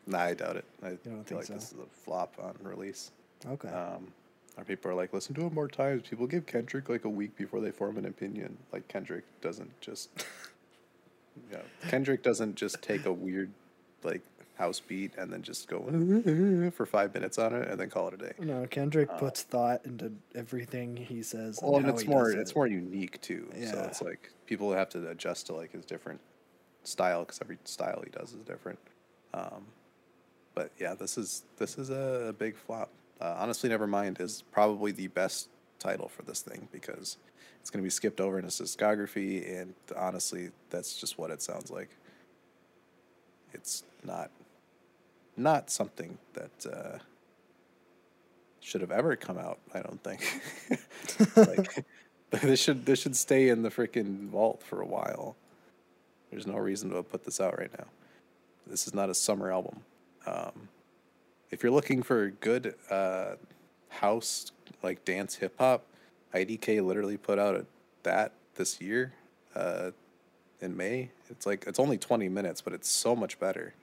nah, 0.06 0.20
I 0.20 0.34
doubt 0.34 0.54
it. 0.54 0.64
I 0.84 0.90
don't 0.90 1.02
feel 1.02 1.22
think 1.24 1.32
like 1.32 1.46
so? 1.46 1.54
this 1.54 1.72
is 1.72 1.78
a 1.78 2.04
flop 2.04 2.36
on 2.40 2.54
release. 2.62 3.10
okay. 3.44 3.70
Um, 3.70 4.12
our 4.56 4.62
people 4.62 4.90
are 4.90 4.94
like, 4.94 5.12
listen 5.12 5.34
to 5.34 5.46
it 5.46 5.52
more 5.52 5.66
times. 5.66 6.02
People 6.08 6.28
give 6.28 6.46
Kendrick 6.46 6.88
like 6.88 7.04
a 7.04 7.08
week 7.08 7.36
before 7.36 7.60
they 7.60 7.72
form 7.72 7.96
an 7.96 8.04
opinion. 8.04 8.56
Like 8.72 8.86
Kendrick 8.86 9.24
doesn't 9.40 9.80
just, 9.80 10.10
you 11.50 11.56
know, 11.56 11.62
Kendrick 11.88 12.22
doesn't 12.22 12.54
just 12.54 12.80
take 12.82 13.04
a 13.04 13.12
weird 13.12 13.50
like 14.04 14.22
house 14.60 14.78
beat 14.78 15.12
and 15.16 15.32
then 15.32 15.42
just 15.42 15.66
go 15.68 15.80
for 16.76 16.86
five 16.86 17.12
minutes 17.14 17.38
on 17.38 17.54
it 17.54 17.68
and 17.68 17.80
then 17.80 17.88
call 17.88 18.08
it 18.08 18.14
a 18.14 18.16
day. 18.18 18.32
no, 18.38 18.66
Kendrick 18.66 19.08
puts 19.18 19.42
thought 19.42 19.84
into 19.84 20.12
everything 20.34 20.96
he 20.96 21.22
says. 21.22 21.58
Well, 21.62 21.76
and 21.76 21.86
how 21.86 21.92
it's 21.92 22.06
more 22.06 22.30
it's 22.30 22.50
it. 22.50 22.56
more 22.56 22.66
unique 22.66 23.20
too. 23.20 23.50
Yeah. 23.58 23.72
So 23.72 23.78
it's 23.80 24.02
like 24.02 24.30
people 24.46 24.72
have 24.72 24.90
to 24.90 25.08
adjust 25.08 25.46
to 25.46 25.54
like 25.54 25.72
his 25.72 25.84
different 25.84 26.20
style 26.84 27.20
because 27.20 27.40
every 27.42 27.58
style 27.64 28.02
he 28.04 28.10
does 28.10 28.32
is 28.34 28.42
different. 28.44 28.78
Um, 29.32 29.64
but 30.54 30.70
yeah, 30.78 30.94
this 30.94 31.16
is 31.16 31.44
this 31.56 31.78
is 31.78 31.90
a, 31.90 32.26
a 32.28 32.32
big 32.32 32.54
flop. 32.56 32.90
Uh, 33.20 33.36
honestly, 33.38 33.68
never 33.68 33.86
mind 33.86 34.20
is 34.20 34.44
probably 34.52 34.92
the 34.92 35.08
best 35.08 35.48
title 35.78 36.08
for 36.08 36.22
this 36.22 36.42
thing 36.42 36.68
because 36.70 37.16
it's 37.60 37.70
going 37.70 37.82
to 37.82 37.86
be 37.86 37.90
skipped 37.90 38.20
over 38.20 38.38
in 38.38 38.44
his 38.44 38.60
discography, 38.60 39.60
and 39.60 39.74
honestly, 39.96 40.50
that's 40.70 40.98
just 40.98 41.18
what 41.18 41.30
it 41.30 41.42
sounds 41.42 41.70
like. 41.70 41.90
It's 43.52 43.84
not 44.04 44.30
not 45.42 45.70
something 45.70 46.18
that 46.34 46.66
uh, 46.66 46.98
should 48.60 48.80
have 48.80 48.90
ever 48.90 49.16
come 49.16 49.38
out. 49.38 49.58
I 49.74 49.80
don't 49.80 50.02
think. 50.02 50.20
like 51.36 51.84
this 52.42 52.60
should 52.60 52.86
this 52.86 53.00
should 53.00 53.16
stay 53.16 53.48
in 53.48 53.62
the 53.62 53.70
freaking 53.70 54.28
vault 54.28 54.62
for 54.62 54.80
a 54.80 54.86
while. 54.86 55.36
There's 56.30 56.46
no 56.46 56.56
reason 56.56 56.90
to 56.90 57.02
put 57.02 57.24
this 57.24 57.40
out 57.40 57.58
right 57.58 57.70
now. 57.76 57.86
This 58.66 58.86
is 58.86 58.94
not 58.94 59.10
a 59.10 59.14
summer 59.14 59.50
album. 59.50 59.80
Um, 60.26 60.68
if 61.50 61.62
you're 61.62 61.72
looking 61.72 62.02
for 62.02 62.30
good 62.30 62.74
uh, 62.88 63.34
house 63.88 64.52
like 64.82 65.04
dance 65.04 65.34
hip 65.36 65.54
hop, 65.58 65.84
IDK 66.32 66.84
literally 66.84 67.16
put 67.16 67.38
out 67.38 67.56
a, 67.56 67.66
that 68.04 68.32
this 68.54 68.80
year 68.80 69.12
uh, 69.54 69.90
in 70.60 70.76
May. 70.76 71.10
It's 71.28 71.46
like 71.46 71.64
it's 71.66 71.80
only 71.80 71.98
20 71.98 72.28
minutes, 72.28 72.60
but 72.60 72.72
it's 72.72 72.88
so 72.88 73.16
much 73.16 73.40
better. 73.40 73.74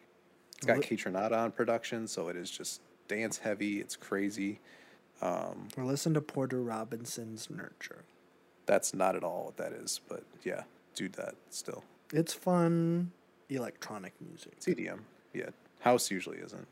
It's 0.58 0.66
got 0.66 0.78
Kaytranada 0.78 1.38
on 1.38 1.52
production, 1.52 2.08
so 2.08 2.28
it 2.30 2.36
is 2.36 2.50
just 2.50 2.82
dance 3.08 3.38
heavy. 3.38 3.80
It's 3.80 3.96
crazy. 3.96 4.60
Um, 5.22 5.68
Or 5.78 5.84
listen 5.86 6.14
to 6.16 6.22
Porter 6.22 6.62
Robinson's 6.62 7.50
Nurture. 7.50 8.04
that's 8.66 8.94
not 8.94 9.16
at 9.16 9.24
all 9.24 9.46
what 9.46 9.58
that 9.58 9.72
is, 9.72 10.02
but 10.10 10.24
yeah, 10.44 10.64
do 10.96 11.08
that 11.10 11.36
still. 11.50 11.84
It's 12.14 12.34
fun 12.34 13.12
electronic 13.50 14.14
music. 14.22 14.60
EDM. 14.62 15.00
Yeah, 15.34 15.50
house 15.80 16.12
usually 16.12 16.38
isn't, 16.38 16.68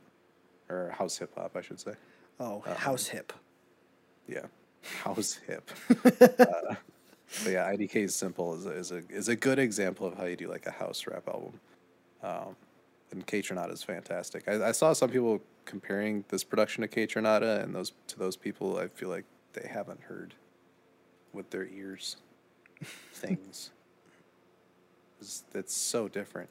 or 0.70 0.90
house 0.98 1.18
hip 1.18 1.32
hop, 1.36 1.56
I 1.56 1.62
should 1.62 1.80
say. 1.80 1.94
Oh, 2.40 2.64
Um, 2.66 2.76
house 2.76 3.08
hip. 3.08 3.34
Yeah, 4.28 4.46
house 5.04 5.40
hip. 5.48 5.70
uh, 5.90 6.76
but 7.44 7.52
yeah, 7.52 7.72
IDK's 7.72 8.14
simple 8.16 8.54
is 8.56 8.66
a, 8.66 8.72
is 8.72 8.92
a 8.92 9.04
is 9.10 9.28
a 9.30 9.36
good 9.36 9.58
example 9.60 10.06
of 10.08 10.18
how 10.18 10.26
you 10.26 10.36
do 10.36 10.48
like 10.50 10.66
a 10.68 10.72
house 10.72 11.06
rap 11.08 11.28
album. 11.28 11.60
Um, 12.24 12.56
and 13.12 13.26
Kaytranada 13.26 13.72
is 13.72 13.84
fantastic. 13.84 14.48
I, 14.48 14.70
I 14.70 14.72
saw 14.72 14.94
some 14.94 15.10
people 15.10 15.42
comparing 15.66 16.26
this 16.30 16.44
production 16.44 16.82
to 16.82 16.88
Kaytranada, 16.88 17.64
and 17.64 17.74
those 17.74 17.94
to 18.08 18.20
those 18.20 18.36
people, 18.36 18.78
I 18.78 18.88
feel 18.88 19.10
like 19.10 19.26
they 19.54 19.68
haven't 19.68 20.02
heard 20.02 20.36
with 21.34 21.50
their 21.50 21.68
ears 21.68 22.18
things. 23.14 23.72
It's, 25.20 25.44
it's 25.54 25.76
so 25.76 26.08
different. 26.08 26.50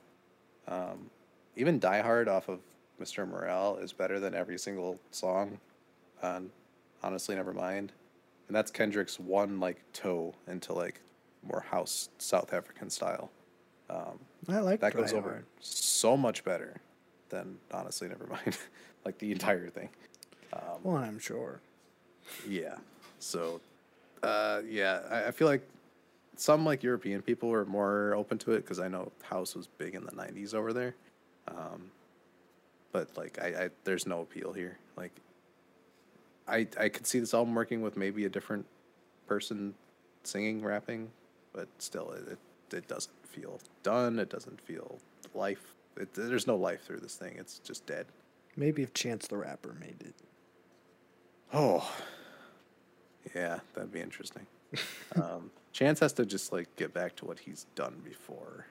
Um, 0.67 1.11
even 1.57 1.79
Die 1.79 2.03
Hard 2.03 2.29
off 2.29 2.49
of 2.49 2.61
Mr. 3.01 3.29
Morale 3.29 3.77
is 3.77 3.93
better 3.93 4.21
than 4.21 4.35
every 4.35 4.59
single 4.59 4.99
song 5.11 5.59
on 6.23 6.51
Honestly 7.03 7.35
Never 7.35 7.53
Mind. 7.53 7.93
And 8.49 8.57
that's 8.57 8.71
Kendrick's 8.71 9.19
one 9.19 9.61
like 9.61 9.83
toe 9.93 10.35
into 10.47 10.73
like 10.73 11.01
more 11.43 11.65
house 11.71 12.09
South 12.19 12.53
African 12.53 12.91
style. 12.91 13.31
Um, 13.91 14.19
I 14.49 14.59
like 14.61 14.81
that 14.81 14.95
goes 14.95 15.13
over 15.13 15.31
Hard. 15.31 15.45
so 15.61 16.17
much 16.17 16.45
better 16.45 16.81
than 17.31 17.57
Honestly 17.73 18.09
Never 18.09 18.27
Mind. 18.31 18.57
like 19.05 19.19
the 19.19 19.33
entire 19.33 19.69
thing. 19.69 19.89
Well, 20.83 20.97
I'm 20.99 21.19
sure. 21.19 21.61
Yeah. 22.49 22.77
So, 23.19 23.61
uh, 24.23 24.61
yeah, 24.69 25.01
I, 25.11 25.25
I 25.27 25.31
feel 25.31 25.49
like 25.49 25.63
some 26.37 26.65
like 26.65 26.83
European 26.83 27.23
people 27.23 27.49
were 27.49 27.65
more 27.65 28.15
open 28.15 28.39
to 28.39 28.53
it 28.53 28.59
because 28.61 28.79
I 28.79 28.89
know 28.89 29.11
house 29.23 29.55
was 29.55 29.67
big 29.67 29.95
in 29.95 30.05
the 30.05 30.13
'90s 30.13 30.55
over 30.55 30.73
there. 30.73 30.95
Um, 31.49 31.91
but 32.93 33.09
like, 33.17 33.39
I, 33.43 33.65
I 33.65 33.71
there's 33.85 34.07
no 34.07 34.21
appeal 34.21 34.53
here. 34.53 34.79
Like, 34.97 35.13
I 36.47 36.67
I 36.79 36.89
could 36.89 37.07
see 37.07 37.19
this 37.19 37.35
album 37.35 37.55
working 37.55 37.83
with 37.83 37.97
maybe 37.97 38.25
a 38.25 38.29
different 38.31 38.67
person 39.27 39.75
singing, 40.23 40.63
rapping, 40.63 41.11
but 41.53 41.69
still, 41.79 42.13
it 42.13 42.39
it, 42.73 42.77
it 42.77 42.89
doesn't 42.89 43.13
feel 43.35 43.61
done. 43.83 44.19
It 44.19 44.31
doesn't 44.31 44.61
feel 44.61 44.99
life. 45.35 45.75
It, 45.97 46.15
there's 46.15 46.47
no 46.47 46.57
life 46.57 46.85
through 46.85 47.01
this 47.01 47.17
thing. 47.17 47.37
It's 47.39 47.59
just 47.59 47.87
dead. 47.87 48.07
Maybe 48.57 48.83
if 48.83 48.95
Chance 48.95 49.27
the 49.27 49.37
Rapper 49.37 49.75
made 49.81 50.01
it. 50.01 50.15
Oh, 51.53 51.93
yeah, 53.35 53.61
that'd 53.75 53.93
be 53.93 54.01
interesting. 54.01 54.47
um, 55.17 55.51
Chance 55.73 56.01
has 56.01 56.13
to 56.15 56.27
just 56.27 56.53
like 56.53 56.75
get 56.77 56.95
back 56.95 57.17
to 57.17 57.25
what 57.25 57.39
he's 57.39 57.67
done 57.75 58.01
before. 58.05 58.67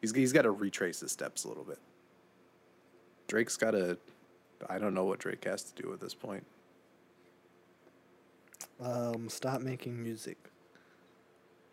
He's 0.00 0.14
he's 0.14 0.32
got 0.32 0.42
to 0.42 0.50
retrace 0.50 1.00
his 1.00 1.12
steps 1.12 1.44
a 1.44 1.48
little 1.48 1.64
bit. 1.64 1.78
Drake's 3.26 3.56
got 3.56 3.72
to. 3.72 3.98
I 4.68 4.78
don't 4.78 4.94
know 4.94 5.04
what 5.04 5.20
Drake 5.20 5.44
has 5.44 5.62
to 5.64 5.82
do 5.82 5.92
at 5.92 6.00
this 6.00 6.14
point. 6.14 6.44
Um, 8.80 9.28
stop 9.28 9.60
making 9.60 10.02
music. 10.02 10.36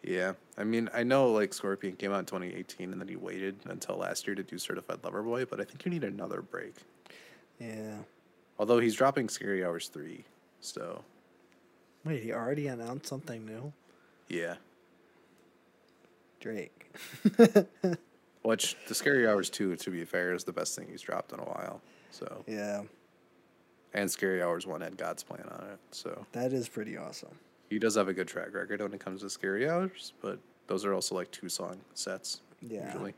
Yeah, 0.05 0.33
I 0.55 0.63
mean, 0.63 0.87
I 0.93 1.01
know 1.03 1.31
like 1.31 1.51
Scorpion 1.51 1.95
came 1.95 2.11
out 2.11 2.19
in 2.19 2.25
2018, 2.25 2.91
and 2.91 3.01
then 3.01 3.07
he 3.07 3.15
waited 3.15 3.55
until 3.65 3.97
last 3.97 4.27
year 4.27 4.35
to 4.35 4.43
do 4.43 4.59
Certified 4.59 4.99
Lover 5.03 5.23
Boy, 5.23 5.45
but 5.45 5.59
I 5.59 5.63
think 5.63 5.83
you 5.83 5.89
need 5.91 6.03
another 6.03 6.43
break. 6.43 6.75
Yeah. 7.59 7.97
Although 8.59 8.79
he's 8.79 8.93
dropping 8.93 9.29
Scary 9.29 9.65
Hours 9.65 9.87
three, 9.87 10.23
so 10.61 11.03
Wait, 12.03 12.21
he 12.21 12.31
already 12.33 12.67
announced 12.67 13.07
something 13.07 13.45
new? 13.45 13.73
yeah. 14.29 14.55
Drake. 16.39 16.93
Which 18.43 18.77
the 18.87 18.93
Scary 18.93 19.27
Hours 19.27 19.49
two, 19.49 19.75
to 19.75 19.89
be 19.89 20.05
fair, 20.05 20.33
is 20.35 20.43
the 20.43 20.53
best 20.53 20.75
thing 20.75 20.87
he's 20.91 21.01
dropped 21.01 21.31
in 21.33 21.39
a 21.39 21.43
while. 21.43 21.81
So 22.11 22.43
yeah, 22.45 22.83
and 23.95 24.11
Scary 24.11 24.43
Hours 24.43 24.67
one 24.67 24.81
had 24.81 24.95
God's 24.97 25.23
plan 25.23 25.47
on 25.49 25.65
it. 25.71 25.79
So 25.89 26.27
that 26.33 26.53
is 26.53 26.69
pretty 26.69 26.95
awesome. 26.95 27.33
He 27.69 27.79
does 27.79 27.95
have 27.95 28.07
a 28.07 28.13
good 28.13 28.27
track 28.27 28.53
record 28.53 28.81
when 28.81 28.93
it 28.93 28.99
comes 28.99 29.21
to 29.21 29.29
Scary 29.29 29.69
Hours, 29.69 30.13
but 30.21 30.39
those 30.67 30.85
are 30.85 30.93
also 30.93 31.15
like 31.15 31.29
two 31.31 31.49
song 31.49 31.77
sets 31.93 32.41
Yeah. 32.61 32.85
usually. 32.85 33.13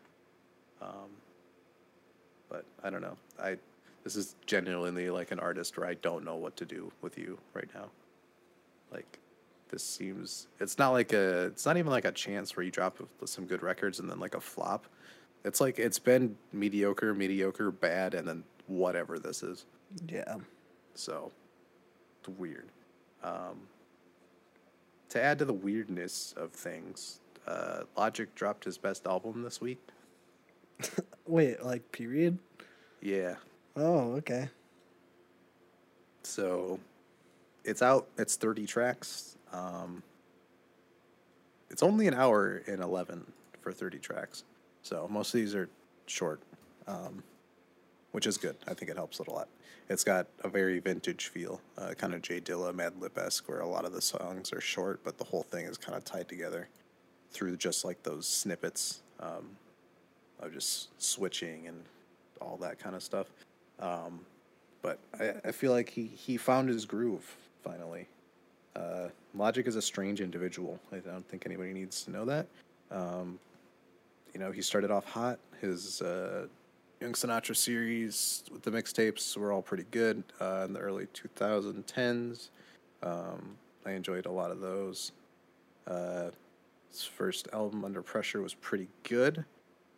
Um, 0.81 1.09
but 2.49 2.65
I 2.83 2.89
don't 2.89 3.01
know. 3.01 3.17
I 3.41 3.57
this 4.03 4.15
is 4.15 4.35
genuinely 4.45 5.09
like 5.09 5.31
an 5.31 5.39
artist 5.39 5.77
where 5.77 5.85
I 5.87 5.95
don't 5.95 6.23
know 6.23 6.35
what 6.35 6.55
to 6.57 6.65
do 6.65 6.91
with 7.01 7.17
you 7.17 7.37
right 7.53 7.67
now. 7.75 7.89
Like 8.91 9.19
this 9.69 9.83
seems 9.83 10.47
it's 10.59 10.77
not 10.77 10.91
like 10.91 11.11
a 11.13 11.47
it's 11.47 11.65
not 11.65 11.77
even 11.77 11.91
like 11.91 12.05
a 12.05 12.11
chance 12.11 12.55
where 12.55 12.63
you 12.63 12.71
drop 12.71 12.97
some 13.25 13.45
good 13.45 13.61
records 13.63 13.99
and 13.99 14.09
then 14.09 14.19
like 14.19 14.35
a 14.35 14.39
flop. 14.41 14.85
It's 15.43 15.59
like 15.59 15.77
it's 15.79 15.99
been 15.99 16.37
mediocre, 16.53 17.13
mediocre, 17.13 17.71
bad, 17.71 18.13
and 18.13 18.27
then 18.27 18.43
whatever 18.67 19.19
this 19.19 19.43
is. 19.43 19.65
Yeah. 20.07 20.35
So 20.95 21.31
it's 22.19 22.29
weird. 22.37 22.67
Um, 23.23 23.59
to 25.09 25.21
add 25.21 25.39
to 25.39 25.45
the 25.45 25.53
weirdness 25.53 26.33
of 26.37 26.51
things, 26.51 27.19
uh, 27.47 27.81
Logic 27.95 28.33
dropped 28.35 28.63
his 28.63 28.77
best 28.77 29.05
album 29.05 29.41
this 29.41 29.61
week. 29.61 29.79
Wait, 31.25 31.63
like 31.63 31.91
period? 31.91 32.37
Yeah. 33.01 33.35
Oh, 33.75 34.13
okay. 34.13 34.49
So 36.23 36.79
it's 37.63 37.81
out. 37.81 38.07
It's 38.17 38.35
30 38.35 38.65
tracks. 38.65 39.37
Um, 39.53 40.03
it's 41.69 41.83
only 41.83 42.07
an 42.07 42.13
hour 42.13 42.63
and 42.67 42.81
11 42.81 43.25
for 43.61 43.71
30 43.71 43.99
tracks. 43.99 44.43
So 44.81 45.07
most 45.09 45.33
of 45.33 45.39
these 45.39 45.55
are 45.55 45.69
short, 46.05 46.41
um, 46.87 47.23
which 48.11 48.27
is 48.27 48.37
good. 48.37 48.55
I 48.67 48.73
think 48.73 48.89
it 48.91 48.97
helps 48.97 49.19
it 49.19 49.27
a 49.27 49.31
lot. 49.31 49.47
It's 49.89 50.03
got 50.03 50.27
a 50.43 50.49
very 50.49 50.79
vintage 50.79 51.27
feel, 51.27 51.61
uh, 51.77 51.93
kind 51.97 52.13
of 52.13 52.21
Jay 52.21 52.41
Dilla, 52.41 52.73
Madlib 52.73 53.17
esque, 53.17 53.47
where 53.47 53.61
a 53.61 53.67
lot 53.67 53.85
of 53.85 53.93
the 53.93 54.01
songs 54.01 54.51
are 54.51 54.59
short, 54.59 54.99
but 55.03 55.17
the 55.17 55.23
whole 55.23 55.43
thing 55.43 55.65
is 55.65 55.77
kind 55.77 55.97
of 55.97 56.03
tied 56.03 56.27
together 56.27 56.67
through 57.31 57.57
just 57.57 57.85
like 57.85 58.03
those 58.03 58.27
snippets 58.27 59.01
um, 59.19 59.49
of 60.39 60.53
just 60.53 60.89
switching 61.01 61.67
and 61.67 61.83
all 62.41 62.57
that 62.57 62.79
kind 62.79 62.95
of 62.95 63.03
stuff. 63.03 63.27
Um, 63.79 64.19
but 64.81 64.99
I, 65.19 65.33
I 65.45 65.51
feel 65.51 65.71
like 65.71 65.89
he, 65.89 66.05
he 66.05 66.37
found 66.37 66.69
his 66.69 66.85
groove 66.85 67.35
finally. 67.63 68.07
Uh, 68.75 69.09
Logic 69.33 69.65
is 69.67 69.75
a 69.75 69.81
strange 69.81 70.21
individual. 70.21 70.79
I 70.91 70.97
don't 70.97 71.27
think 71.27 71.45
anybody 71.45 71.73
needs 71.73 72.03
to 72.03 72.11
know 72.11 72.25
that. 72.25 72.47
Um, 72.91 73.39
you 74.33 74.39
know, 74.39 74.51
he 74.51 74.61
started 74.61 74.91
off 74.91 75.05
hot. 75.05 75.39
His 75.61 76.01
uh, 76.01 76.47
Young 76.99 77.13
Sinatra 77.13 77.55
series 77.55 78.43
with 78.51 78.63
the 78.63 78.71
mixtapes 78.71 79.37
were 79.37 79.51
all 79.51 79.61
pretty 79.61 79.85
good 79.91 80.23
uh, 80.41 80.63
in 80.65 80.73
the 80.73 80.79
early 80.79 81.05
2010s. 81.13 82.49
Um, 83.03 83.55
I 83.85 83.91
enjoyed 83.91 84.25
a 84.25 84.31
lot 84.31 84.49
of 84.49 84.61
those. 84.61 85.11
Uh, 85.85 86.31
his 86.89 87.03
first 87.03 87.49
album, 87.53 87.85
Under 87.85 88.01
Pressure, 88.01 88.41
was 88.41 88.55
pretty 88.55 88.87
good. 89.03 89.45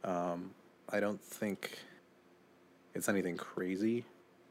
Um, 0.04 0.52
I 0.90 1.00
don't 1.00 1.22
think 1.22 1.80
it's 2.94 3.08
anything 3.08 3.38
crazy, 3.38 4.04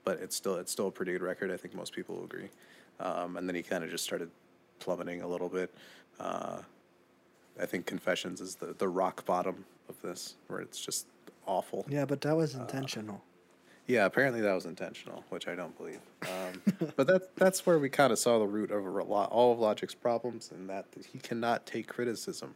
but 0.04 0.18
it's 0.18 0.34
still 0.34 0.54
it's 0.54 0.72
still 0.72 0.88
a 0.88 0.92
pretty 0.92 1.12
good 1.12 1.22
record. 1.22 1.50
I 1.50 1.58
think 1.58 1.74
most 1.74 1.92
people 1.92 2.16
will 2.16 2.24
agree. 2.24 2.48
Um, 2.98 3.36
and 3.36 3.46
then 3.46 3.56
he 3.56 3.62
kind 3.62 3.84
of 3.84 3.90
just 3.90 4.04
started 4.04 4.30
plummeting 4.78 5.20
a 5.20 5.28
little 5.28 5.50
bit. 5.50 5.70
Uh, 6.18 6.62
I 7.60 7.66
think 7.66 7.84
Confessions 7.84 8.40
is 8.40 8.54
the, 8.54 8.74
the 8.78 8.88
rock 8.88 9.26
bottom 9.26 9.66
of 9.90 10.00
this, 10.00 10.36
where 10.46 10.60
it's 10.60 10.80
just 10.80 11.06
awful. 11.48 11.84
Yeah, 11.88 12.04
but 12.04 12.20
that 12.20 12.36
was 12.36 12.54
intentional. 12.54 13.22
Yeah, 13.86 14.04
apparently 14.04 14.42
that 14.42 14.52
was 14.52 14.66
intentional, 14.66 15.24
which 15.30 15.48
I 15.48 15.54
don't 15.54 15.76
believe. 15.78 16.00
Um, 16.22 16.92
but 16.96 17.06
that 17.06 17.34
that's 17.36 17.64
where 17.64 17.78
we 17.78 17.88
kind 17.88 18.12
of 18.12 18.18
saw 18.18 18.38
the 18.38 18.46
root 18.46 18.70
of 18.70 18.84
a 18.84 19.02
lot, 19.02 19.30
all 19.30 19.52
of 19.52 19.58
Logic's 19.58 19.94
problems, 19.94 20.50
and 20.52 20.68
that 20.68 20.86
he 21.10 21.18
cannot 21.18 21.66
take 21.66 21.88
criticism 21.88 22.54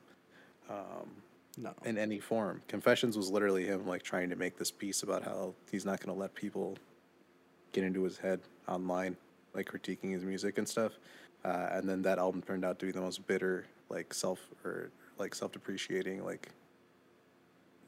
no. 1.58 1.72
in 1.84 1.98
any 1.98 2.18
form. 2.18 2.62
Confessions 2.68 3.16
was 3.16 3.30
literally 3.30 3.64
him 3.64 3.86
like 3.86 4.02
trying 4.02 4.30
to 4.30 4.36
make 4.36 4.58
this 4.58 4.70
piece 4.70 5.02
about 5.02 5.22
how 5.22 5.54
he's 5.70 5.84
not 5.84 6.00
going 6.00 6.14
to 6.14 6.20
let 6.20 6.34
people 6.34 6.76
get 7.72 7.84
into 7.84 8.02
his 8.02 8.18
head 8.18 8.40
online, 8.68 9.16
like 9.54 9.66
critiquing 9.66 10.12
his 10.12 10.24
music 10.24 10.58
and 10.58 10.68
stuff. 10.68 10.92
Uh, 11.44 11.68
and 11.72 11.88
then 11.88 12.02
that 12.02 12.18
album 12.18 12.42
turned 12.42 12.64
out 12.64 12.78
to 12.78 12.86
be 12.86 12.92
the 12.92 13.00
most 13.00 13.26
bitter, 13.26 13.66
like 13.88 14.14
self 14.14 14.40
or 14.64 14.90
like 15.18 15.34
self 15.34 15.52
depreciating, 15.52 16.24
like 16.24 16.48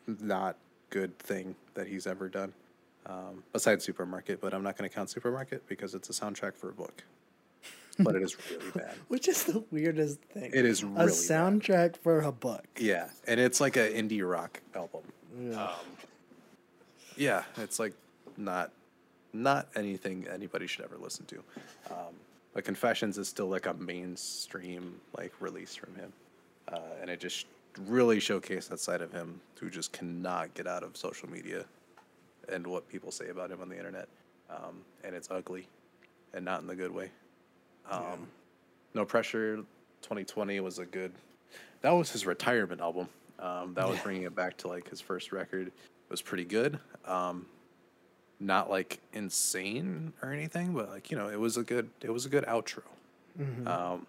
not 0.07 0.57
good 0.95 1.19
thing 1.19 1.57
that 1.75 1.89
he's 1.89 2.07
ever 2.07 2.29
done. 2.29 2.53
Um, 3.07 3.43
besides 3.53 3.85
Supermarket, 3.85 4.41
but 4.41 4.55
I'm 4.55 4.63
not 4.63 4.79
going 4.79 4.89
to 4.89 4.95
count 4.95 5.11
Supermarket 5.11 5.67
because 5.69 5.95
it's 5.95 6.09
a 6.09 6.13
soundtrack 6.13 6.55
for 6.55 6.71
a 6.71 6.73
book. 6.73 7.03
But 7.99 8.15
it 8.15 8.23
is 8.23 8.37
really 8.49 8.71
bad. 8.75 8.95
Which 9.09 9.29
is 9.29 9.45
the 9.45 9.63
weirdest 9.71 10.21
thing. 10.33 10.51
It 10.55 10.65
is 10.65 10.83
a 10.83 10.87
really 10.87 11.07
bad. 11.07 11.09
soundtrack 11.09 11.97
for 11.97 12.21
a 12.21 12.33
book. 12.33 12.65
Yeah, 12.79 13.09
and 13.27 13.39
it's 13.39 13.61
like 13.61 13.77
an 13.77 13.93
indie 13.93 14.29
rock 14.29 14.63
album. 14.75 15.03
Yeah. 15.39 15.71
Yeah, 17.17 17.43
it's 17.59 17.79
like 17.79 17.93
not 18.37 18.71
not 19.33 19.69
anything 19.77 20.27
anybody 20.33 20.67
should 20.67 20.85
ever 20.85 20.97
listen 20.97 21.27
to. 21.27 21.37
Um, 21.91 22.15
but 22.55 22.65
Confessions 22.65 23.19
is 23.19 23.29
still 23.29 23.49
like 23.49 23.67
a 23.67 23.75
mainstream 23.75 25.01
like 25.17 25.33
release 25.41 25.75
from 25.75 25.95
him, 25.97 26.13
uh, 26.73 26.79
and 27.01 27.11
it 27.11 27.21
just 27.21 27.47
really 27.87 28.19
showcased 28.19 28.69
that 28.69 28.81
side 28.81 29.01
of 29.03 29.13
him 29.13 29.41
who 29.61 29.69
just 29.71 29.93
cannot 29.93 30.55
get 30.55 30.67
out 30.67 30.83
of 30.83 30.97
social 30.97 31.29
media 31.29 31.65
and 32.49 32.67
what 32.67 32.89
people 32.89 33.11
say 33.11 33.29
about 33.29 33.51
him 33.51 33.61
on 33.61 33.69
the 33.69 33.77
internet, 33.77 34.09
um, 34.51 34.83
and 35.03 35.15
it's 35.15 35.31
ugly, 35.31 35.67
and 36.35 36.45
not 36.45 36.61
in 36.61 36.67
the 36.67 36.77
good 36.77 36.93
way. 36.93 37.11
Um, 37.91 38.29
No 38.95 39.05
pressure. 39.05 39.57
2020 40.03 40.61
was 40.61 40.79
a 40.79 40.85
good. 40.87 41.13
That 41.81 41.91
was 41.91 42.11
his 42.11 42.27
retirement 42.27 42.81
album. 42.81 43.09
Um, 43.39 43.75
that 43.75 43.89
was 43.89 43.99
bringing 44.01 44.23
it 44.23 44.35
back 44.35 44.57
to 44.59 44.69
like 44.69 44.89
his 44.89 45.01
first 45.01 45.33
record. 45.33 45.69
It 45.69 45.73
was 46.11 46.23
pretty 46.23 46.45
good. 46.45 46.79
Um, 47.07 47.47
not 48.41 48.69
like 48.71 49.01
insane 49.13 50.13
or 50.23 50.33
anything, 50.33 50.75
but 50.75 50.91
like 50.91 51.11
you 51.11 51.17
know, 51.17 51.29
it 51.29 51.41
was 51.41 51.57
a 51.57 51.63
good. 51.63 51.89
It 52.03 52.11
was 52.11 52.27
a 52.27 52.29
good 52.29 52.45
outro. 52.45 52.83
Um, 53.67 54.07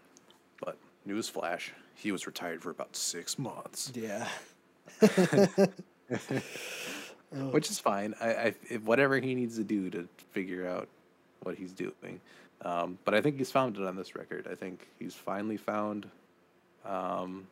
but 0.60 0.78
newsflash, 1.08 1.70
he 1.96 2.12
was 2.12 2.26
retired 2.28 2.62
for 2.62 2.70
about 2.70 2.96
six 2.96 3.38
months, 3.40 3.92
Yeah. 3.96 4.28
which 7.52 7.70
is 7.70 7.80
fine. 7.80 8.14
I, 8.22 8.28
I 8.34 8.56
if 8.70 8.82
whatever 8.84 9.20
he 9.20 9.36
needs 9.36 9.58
to 9.58 9.64
do 9.64 9.90
to 9.90 10.08
figure 10.32 10.68
out 10.68 10.88
what 11.44 11.56
he's 11.56 11.72
doing. 11.74 12.20
Um, 12.62 12.98
but 13.04 13.14
I 13.14 13.22
think 13.22 13.38
he's 13.38 13.52
found 13.52 13.78
it 13.78 13.84
on 13.84 13.96
this 13.96 14.16
record. 14.16 14.48
I 14.50 14.56
think 14.56 14.88
he's 15.00 15.14
finally 15.14 15.58
found 15.58 16.08
um, 16.86 17.48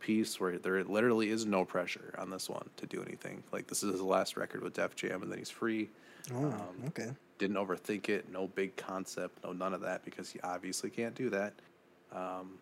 piece 0.00 0.40
where 0.40 0.58
there 0.58 0.82
literally 0.84 1.30
is 1.30 1.44
no 1.44 1.64
pressure 1.64 2.14
on 2.18 2.30
this 2.30 2.48
one 2.48 2.68
to 2.78 2.86
do 2.86 3.02
anything. 3.02 3.42
Like 3.52 3.66
this 3.66 3.82
is 3.82 3.92
his 3.92 4.00
last 4.00 4.36
record 4.36 4.62
with 4.62 4.74
Def 4.74 4.94
Jam, 4.96 5.22
and 5.22 5.30
then 5.30 5.38
he's 5.38 5.50
free. 5.50 5.90
Oh, 6.34 6.54
okay. 6.88 7.10
Didn't 7.38 7.56
overthink 7.56 8.08
it. 8.08 8.32
No 8.32 8.46
big 8.48 8.74
concept. 8.76 9.44
No 9.44 9.52
none 9.52 9.74
of 9.74 9.82
that 9.82 10.04
because 10.04 10.30
he 10.30 10.40
obviously 10.40 10.90
can't 10.90 11.14
do 11.14 11.28
that. 11.30 11.52
Um, 12.14 12.52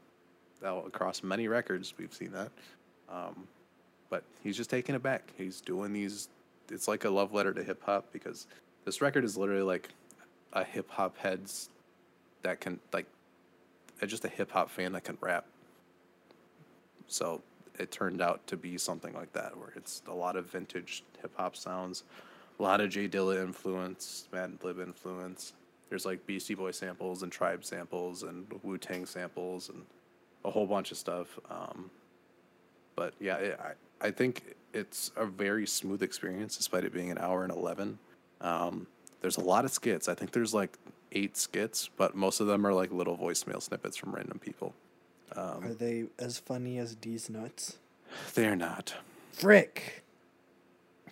across 0.64 1.22
many 1.22 1.48
records, 1.48 1.94
we've 1.98 2.12
seen 2.12 2.32
that. 2.32 2.50
Um, 3.10 3.46
but 4.10 4.24
he's 4.42 4.56
just 4.56 4.70
taking 4.70 4.94
it 4.94 5.02
back. 5.02 5.32
He's 5.36 5.60
doing 5.60 5.92
these. 5.92 6.28
It's 6.70 6.88
like 6.88 7.04
a 7.04 7.10
love 7.10 7.32
letter 7.32 7.52
to 7.52 7.62
hip 7.62 7.82
hop 7.84 8.06
because 8.12 8.46
this 8.84 9.00
record 9.00 9.24
is 9.24 9.36
literally 9.36 9.62
like 9.62 9.90
a 10.52 10.64
hip 10.64 10.90
hop 10.90 11.18
heads 11.18 11.68
that 12.42 12.60
can 12.60 12.78
like 12.92 13.06
uh, 14.02 14.06
just 14.06 14.24
a 14.24 14.28
hip 14.28 14.50
hop 14.50 14.70
fan 14.70 14.92
that 14.92 15.04
can 15.04 15.18
rap. 15.20 15.46
So 17.06 17.42
it 17.78 17.90
turned 17.90 18.22
out 18.22 18.46
to 18.46 18.56
be 18.56 18.78
something 18.78 19.12
like 19.14 19.32
that, 19.32 19.56
where 19.56 19.72
it's 19.76 20.02
a 20.08 20.14
lot 20.14 20.36
of 20.36 20.46
vintage 20.46 21.02
hip 21.20 21.32
hop 21.36 21.56
sounds, 21.56 22.04
a 22.58 22.62
lot 22.62 22.80
of 22.80 22.90
J 22.90 23.08
Dilla 23.08 23.42
influence, 23.42 24.28
Madlib 24.32 24.82
influence. 24.82 25.52
There's 25.88 26.06
like 26.06 26.26
Beastie 26.26 26.54
Boy 26.54 26.70
samples 26.70 27.22
and 27.22 27.30
Tribe 27.30 27.64
samples 27.64 28.22
and 28.22 28.46
Wu 28.62 28.78
Tang 28.78 29.06
samples 29.06 29.68
and 29.68 29.82
a 30.44 30.50
whole 30.50 30.66
bunch 30.66 30.90
of 30.90 30.98
stuff. 30.98 31.38
Um, 31.50 31.90
but 32.96 33.14
yeah, 33.20 33.36
it, 33.36 33.60
I 33.60 34.06
I 34.06 34.10
think 34.10 34.54
it's 34.72 35.10
a 35.16 35.24
very 35.26 35.66
smooth 35.66 36.02
experience, 36.02 36.56
despite 36.56 36.84
it 36.84 36.92
being 36.92 37.10
an 37.10 37.18
hour 37.18 37.42
and 37.44 37.52
eleven. 37.52 37.98
Um, 38.40 38.86
there's 39.20 39.36
a 39.36 39.44
lot 39.44 39.64
of 39.64 39.70
skits. 39.70 40.08
I 40.08 40.14
think 40.14 40.32
there's 40.32 40.52
like 40.52 40.76
eight 41.12 41.36
skits, 41.36 41.88
but 41.96 42.14
most 42.14 42.40
of 42.40 42.46
them 42.46 42.66
are 42.66 42.74
like 42.74 42.92
little 42.92 43.16
voicemail 43.16 43.62
snippets 43.62 43.96
from 43.96 44.14
random 44.14 44.38
people. 44.38 44.74
Are 45.36 45.74
they 45.74 46.04
as 46.18 46.38
funny 46.38 46.78
as 46.78 46.94
these 46.96 47.28
nuts? 47.28 47.78
They're 48.34 48.54
not. 48.54 48.94
Frick. 49.32 50.04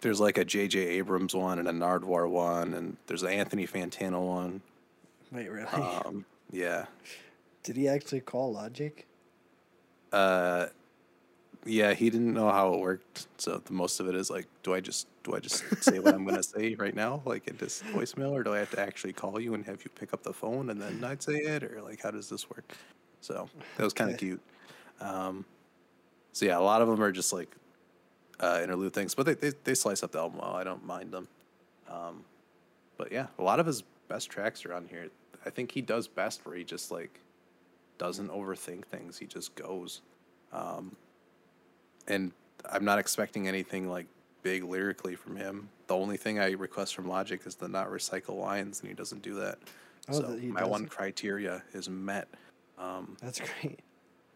There's 0.01 0.21
like 0.21 0.39
a 0.39 0.45
J.J. 0.45 0.79
Abrams 0.79 1.35
one 1.35 1.59
and 1.59 1.67
a 1.69 1.73
Nardwuar 1.73 2.29
one, 2.29 2.75
and 2.75 2.97
there's 3.07 3.23
an 3.23 3.31
Anthony 3.31 3.67
Fantano 3.67 4.25
one. 4.27 4.61
Wait, 5.33 5.49
really? 5.49 5.67
Um, 5.67 6.25
yeah, 6.51 6.87
Did 7.63 7.77
he 7.77 7.89
actually 7.89 8.21
call 8.21 8.53
Logic? 8.53 9.07
Uh, 10.13 10.67
yeah. 11.65 11.95
He 11.95 12.11
didn't 12.11 12.35
know 12.35 12.51
how 12.51 12.75
it 12.75 12.81
worked, 12.81 13.27
so 13.39 13.63
the 13.65 13.73
most 13.73 14.01
of 14.01 14.09
it 14.09 14.15
is 14.15 14.31
like, 14.31 14.47
do 14.63 14.75
I 14.75 14.81
just 14.81 15.07
do 15.23 15.35
I 15.35 15.41
just 15.41 15.65
say 15.83 15.99
what 15.99 16.15
I'm 16.15 16.25
gonna 16.25 16.43
say 16.43 16.75
right 16.75 16.95
now, 16.95 17.23
like 17.25 17.49
in 17.49 17.57
this 17.57 17.83
voicemail, 17.93 18.33
or 18.33 18.43
do 18.43 18.55
I 18.55 18.59
have 18.59 18.71
to 18.71 18.81
actually 18.81 19.13
call 19.13 19.41
you 19.41 19.55
and 19.55 19.65
have 19.67 19.85
you 19.85 19.91
pick 19.91 20.13
up 20.13 20.23
the 20.23 20.33
phone 20.33 20.71
and 20.71 20.81
then 20.81 21.03
I'd 21.05 21.23
say 21.23 21.35
it, 21.35 21.63
or 21.63 21.81
like 21.83 22.03
how 22.03 22.11
does 22.11 22.29
this 22.29 22.49
work? 22.51 22.73
So 23.21 23.49
that 23.77 23.85
was 23.85 23.93
kind 23.93 24.11
of 24.11 24.19
cute. 24.19 24.41
Um, 25.01 25.45
so 26.33 26.47
yeah, 26.47 26.59
a 26.59 26.61
lot 26.61 26.83
of 26.83 26.89
them 26.89 27.03
are 27.03 27.13
just 27.13 27.33
like 27.33 27.55
uh, 28.41 28.61
interlude 28.63 28.93
things, 28.93 29.15
but 29.15 29.27
they, 29.27 29.35
they 29.35 29.53
they 29.65 29.75
slice 29.75 30.03
up 30.03 30.13
the 30.13 30.19
album 30.19 30.41
well. 30.41 30.55
I 30.55 30.65
don't 30.65 30.85
mind 30.85 31.13
them. 31.13 31.29
Um, 31.89 32.25
but 32.97 33.13
yeah, 33.13 33.27
a 33.39 33.43
lot 33.43 33.61
of 33.61 33.67
his 33.67 33.83
best 34.09 34.31
tracks 34.31 34.65
are 34.67 34.75
on 34.75 34.87
here. 34.87 35.09
I 35.45 35.51
think 35.51 35.73
he 35.73 35.81
does 35.81 36.09
best 36.09 36.45
where 36.45 36.57
he 36.57 36.65
just 36.65 36.91
like 36.91 37.21
doesn't 38.03 38.31
overthink 38.33 38.85
things. 38.85 39.17
He 39.17 39.27
just 39.27 39.55
goes. 39.55 40.01
Um, 40.53 40.97
and 42.09 42.33
I'm 42.69 42.85
not 42.85 42.99
expecting 42.99 43.47
anything 43.47 43.89
like 43.89 44.07
big 44.43 44.65
lyrically 44.65 45.15
from 45.15 45.37
him. 45.37 45.69
The 45.87 45.95
only 45.95 46.17
thing 46.17 46.41
I 46.41 46.51
request 46.51 46.97
from 46.97 47.07
Logic 47.07 47.41
is 47.47 47.55
to 47.57 47.69
not 47.69 47.89
recycle 47.91 48.41
lines, 48.41 48.81
and 48.81 48.89
he 48.89 48.95
doesn't 48.95 49.23
do 49.23 49.35
that. 49.35 49.59
Oh, 50.09 50.15
so 50.15 50.23
my 50.43 50.65
one 50.65 50.83
doesn't? 50.83 50.91
criteria 50.91 51.63
is 51.75 51.89
met. 51.89 52.27
Um, 52.77 53.17
That's 53.23 53.41
great. 53.41 53.79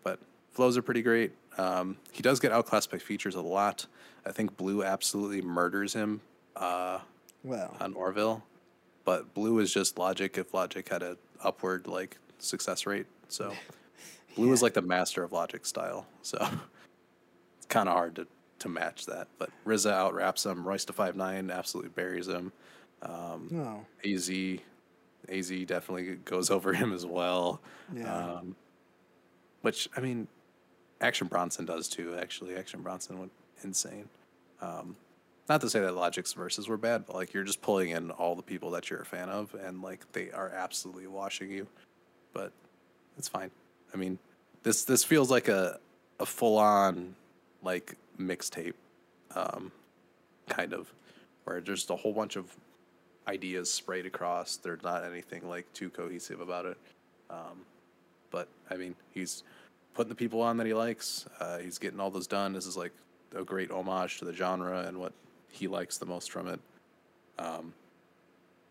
but 0.04 0.20
flows 0.52 0.76
are 0.76 0.82
pretty 0.82 1.02
great. 1.02 1.32
Um, 1.58 1.96
he 2.12 2.22
does 2.22 2.38
get 2.38 2.52
outclassed 2.52 2.92
by 2.92 2.98
features 2.98 3.34
a 3.34 3.40
lot. 3.40 3.86
I 4.24 4.30
think 4.30 4.56
Blu 4.56 4.84
absolutely 4.84 5.42
murders 5.42 5.92
him 5.92 6.20
uh, 6.54 7.00
Well, 7.42 7.76
on 7.80 7.94
Orville, 7.94 8.44
but 9.04 9.34
Blu 9.34 9.58
is 9.58 9.74
just 9.74 9.98
Logic 9.98 10.38
if 10.38 10.54
Logic 10.54 10.88
had 10.88 11.02
a 11.02 11.16
upward 11.42 11.88
like 11.88 12.18
success 12.38 12.86
rate. 12.86 13.06
So 13.28 13.52
Blu 14.36 14.52
is 14.52 14.62
like 14.62 14.74
the 14.74 14.82
master 14.82 15.22
of 15.22 15.32
Logic 15.32 15.64
style. 15.64 16.06
So 16.22 16.38
it's 17.56 17.66
kind 17.66 17.88
of 17.88 17.94
hard 17.94 18.16
to 18.16 18.26
to 18.60 18.68
match 18.68 19.06
that. 19.06 19.28
But 19.38 19.50
RZA 19.66 19.92
out 19.92 20.14
raps 20.14 20.46
him. 20.46 20.66
Royce 20.66 20.84
da 20.84 20.92
five 20.92 21.16
nine 21.16 21.50
absolutely 21.50 21.90
buries 21.90 22.28
him. 22.28 22.52
no. 23.02 23.84
AZ 24.04 24.30
AZ 25.28 25.50
definitely 25.66 26.16
goes 26.24 26.50
over 26.50 26.72
him 26.72 26.92
as 26.92 27.06
well. 27.06 27.60
Yeah. 27.94 28.14
Um, 28.14 28.56
which 29.62 29.88
I 29.96 30.00
mean, 30.00 30.28
Action 31.00 31.26
Bronson 31.26 31.64
does 31.64 31.88
too. 31.88 32.16
Actually, 32.18 32.56
Action 32.56 32.82
Bronson 32.82 33.18
went 33.18 33.32
insane. 33.62 34.08
Um, 34.60 34.96
not 35.48 35.60
to 35.60 35.70
say 35.70 35.80
that 35.80 35.94
Logic's 35.94 36.32
verses 36.32 36.68
were 36.68 36.76
bad, 36.76 37.06
but 37.06 37.14
like 37.14 37.32
you're 37.32 37.44
just 37.44 37.62
pulling 37.62 37.90
in 37.90 38.10
all 38.10 38.34
the 38.34 38.42
people 38.42 38.70
that 38.72 38.90
you're 38.90 39.00
a 39.00 39.06
fan 39.06 39.28
of, 39.28 39.54
and 39.54 39.82
like 39.82 40.10
they 40.12 40.30
are 40.30 40.50
absolutely 40.50 41.06
washing 41.06 41.50
you. 41.50 41.66
But 42.32 42.52
it's 43.18 43.28
fine. 43.28 43.50
I 43.92 43.96
mean, 43.96 44.18
this 44.62 44.84
this 44.84 45.04
feels 45.04 45.30
like 45.30 45.48
a 45.48 45.78
a 46.18 46.26
full 46.26 46.58
on 46.58 47.14
like 47.62 47.96
mixtape. 48.18 48.74
Um, 49.34 49.70
kind 50.48 50.72
of, 50.72 50.92
where 51.44 51.60
there's 51.60 51.88
a 51.90 51.96
whole 51.96 52.12
bunch 52.12 52.36
of 52.36 52.54
ideas 53.28 53.70
sprayed 53.70 54.06
across. 54.06 54.56
There's 54.56 54.82
not 54.82 55.04
anything 55.04 55.48
like 55.48 55.70
too 55.72 55.90
cohesive 55.90 56.40
about 56.40 56.66
it. 56.66 56.78
Um, 57.28 57.64
but 58.30 58.48
I 58.70 58.76
mean, 58.76 58.94
he's 59.12 59.42
putting 59.94 60.08
the 60.08 60.14
people 60.14 60.40
on 60.42 60.56
that 60.58 60.66
he 60.66 60.74
likes. 60.74 61.26
Uh, 61.40 61.58
he's 61.58 61.78
getting 61.78 62.00
all 62.00 62.10
those 62.10 62.26
done. 62.26 62.52
This 62.52 62.66
is 62.66 62.76
like 62.76 62.92
a 63.34 63.44
great 63.44 63.70
homage 63.70 64.18
to 64.18 64.24
the 64.24 64.32
genre 64.32 64.82
and 64.82 64.98
what 64.98 65.12
he 65.50 65.66
likes 65.66 65.98
the 65.98 66.06
most 66.06 66.30
from 66.30 66.48
it. 66.48 66.60
Um, 67.38 67.72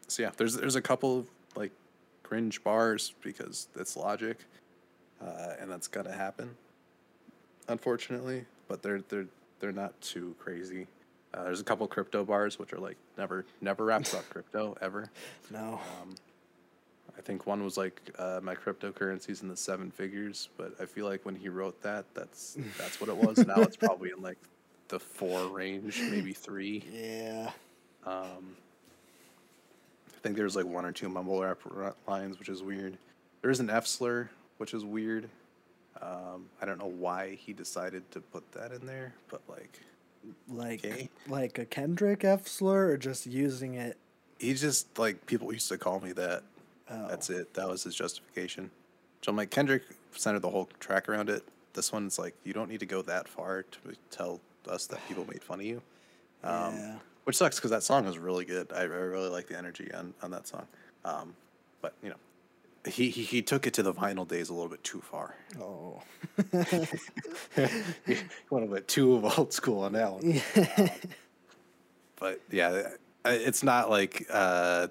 so 0.07 0.23
yeah, 0.23 0.31
there's 0.37 0.55
there's 0.55 0.75
a 0.75 0.81
couple 0.81 1.19
of 1.19 1.27
like 1.55 1.71
cringe 2.25 2.63
bars 2.63 3.13
because 3.21 3.67
it's 3.75 3.95
logic, 3.95 4.39
uh, 5.21 5.53
and 5.59 5.69
that's 5.69 5.87
gonna 5.87 6.11
happen. 6.11 6.49
Unfortunately, 7.67 8.45
but 8.67 8.81
they're 8.81 9.01
they're 9.09 9.27
they're 9.59 9.71
not 9.71 9.99
too 10.01 10.35
crazy. 10.39 10.87
Uh, 11.33 11.43
there's 11.43 11.59
a 11.61 11.63
couple 11.63 11.87
crypto 11.87 12.23
bars 12.23 12.57
which 12.57 12.73
are 12.73 12.79
like 12.79 12.97
never 13.17 13.45
never 13.61 13.85
raps 13.85 14.13
about 14.13 14.29
crypto 14.29 14.75
ever. 14.81 15.09
No. 15.51 15.79
Um, 16.01 16.15
I 17.17 17.21
think 17.21 17.45
one 17.45 17.63
was 17.63 17.77
like 17.77 18.01
uh, 18.17 18.39
my 18.43 18.55
cryptocurrencies 18.55 19.41
in 19.41 19.47
the 19.47 19.55
seven 19.55 19.89
figures, 19.91 20.49
but 20.57 20.73
I 20.81 20.85
feel 20.85 21.05
like 21.05 21.23
when 21.25 21.35
he 21.35 21.47
wrote 21.49 21.81
that, 21.83 22.05
that's 22.13 22.57
that's 22.77 22.99
what 22.99 23.09
it 23.09 23.15
was. 23.15 23.37
now 23.45 23.57
it's 23.61 23.77
probably 23.87 24.09
in 24.11 24.21
like 24.21 24.37
the 24.89 24.99
four 24.99 25.47
range, 25.47 26.01
maybe 26.09 26.33
three. 26.33 26.83
yeah. 26.91 27.51
Um, 28.05 28.57
think 30.25 30.37
there's 30.37 30.55
like 30.55 30.65
one 30.65 30.85
or 30.85 30.91
two 30.91 31.07
mumble 31.07 31.39
rap 31.43 31.95
lines, 32.07 32.39
which 32.39 32.49
is 32.49 32.63
weird. 32.63 32.97
There 33.43 33.51
is 33.51 33.59
an 33.59 33.69
F 33.69 33.85
slur, 33.85 34.27
which 34.57 34.73
is 34.73 34.83
weird. 34.83 35.29
Um, 36.01 36.47
I 36.59 36.65
don't 36.65 36.79
know 36.79 36.87
why 36.97 37.35
he 37.35 37.53
decided 37.53 38.09
to 38.11 38.19
put 38.21 38.51
that 38.53 38.71
in 38.71 38.87
there, 38.87 39.13
but 39.29 39.41
like 39.47 39.79
Like 40.49 40.83
Okay. 40.83 41.09
like 41.27 41.59
a 41.59 41.65
Kendrick 41.65 42.23
F 42.23 42.47
slur 42.47 42.89
or 42.89 42.97
just 42.97 43.27
using 43.27 43.75
it. 43.75 43.97
he 44.39 44.55
just 44.55 44.97
like 44.97 45.27
people 45.27 45.53
used 45.53 45.69
to 45.69 45.77
call 45.77 45.99
me 45.99 46.11
that. 46.13 46.41
Oh. 46.89 47.07
That's 47.07 47.29
it. 47.29 47.53
That 47.53 47.67
was 47.69 47.83
his 47.83 47.93
justification. 47.93 48.71
So 49.21 49.29
I'm 49.29 49.35
like 49.35 49.51
Kendrick 49.51 49.83
centered 50.15 50.41
the 50.41 50.49
whole 50.49 50.69
track 50.79 51.07
around 51.07 51.29
it. 51.29 51.43
This 51.73 51.91
one's 51.93 52.17
like 52.17 52.33
you 52.43 52.51
don't 52.53 52.69
need 52.69 52.79
to 52.79 52.85
go 52.87 53.03
that 53.03 53.27
far 53.27 53.61
to 53.61 53.79
tell 54.09 54.39
us 54.67 54.87
that 54.87 55.07
people 55.07 55.23
made 55.31 55.43
fun 55.43 55.59
of 55.59 55.65
you. 55.67 55.83
Um, 56.43 56.73
Yeah. 56.75 56.95
Which 57.25 57.35
sucks 57.35 57.57
because 57.57 57.71
that 57.71 57.83
song 57.83 58.05
is 58.05 58.17
really 58.17 58.45
good. 58.45 58.71
I, 58.71 58.81
I 58.81 58.83
really 58.83 59.29
like 59.29 59.47
the 59.47 59.57
energy 59.57 59.91
on, 59.93 60.13
on 60.21 60.31
that 60.31 60.47
song. 60.47 60.67
Um, 61.03 61.35
but 61.81 61.93
you 62.01 62.09
know, 62.09 62.15
he, 62.87 63.09
he 63.09 63.23
he 63.23 63.41
took 63.41 63.65
it 63.65 63.73
to 63.75 63.83
the 63.83 63.93
vinyl 63.93 64.27
days 64.27 64.49
a 64.49 64.53
little 64.53 64.69
bit 64.69 64.83
too 64.83 65.01
far. 65.01 65.35
Oh. 65.59 66.01
He 68.05 68.17
went 68.49 68.65
a 68.65 68.67
bit 68.67 68.87
too 68.87 69.15
of 69.15 69.25
old 69.39 69.53
school 69.53 69.81
on 69.81 69.93
that 69.93 70.11
one. 70.11 70.41
but 72.19 72.41
yeah, 72.51 72.89
it's 73.25 73.63
not 73.63 73.89
like 73.89 74.25
uh, 74.29 74.87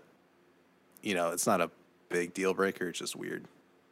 you 1.02 1.14
know, 1.14 1.30
it's 1.30 1.46
not 1.46 1.60
a 1.60 1.70
big 2.08 2.34
deal 2.34 2.54
breaker. 2.54 2.88
It's 2.88 2.98
just 2.98 3.14
weird 3.14 3.44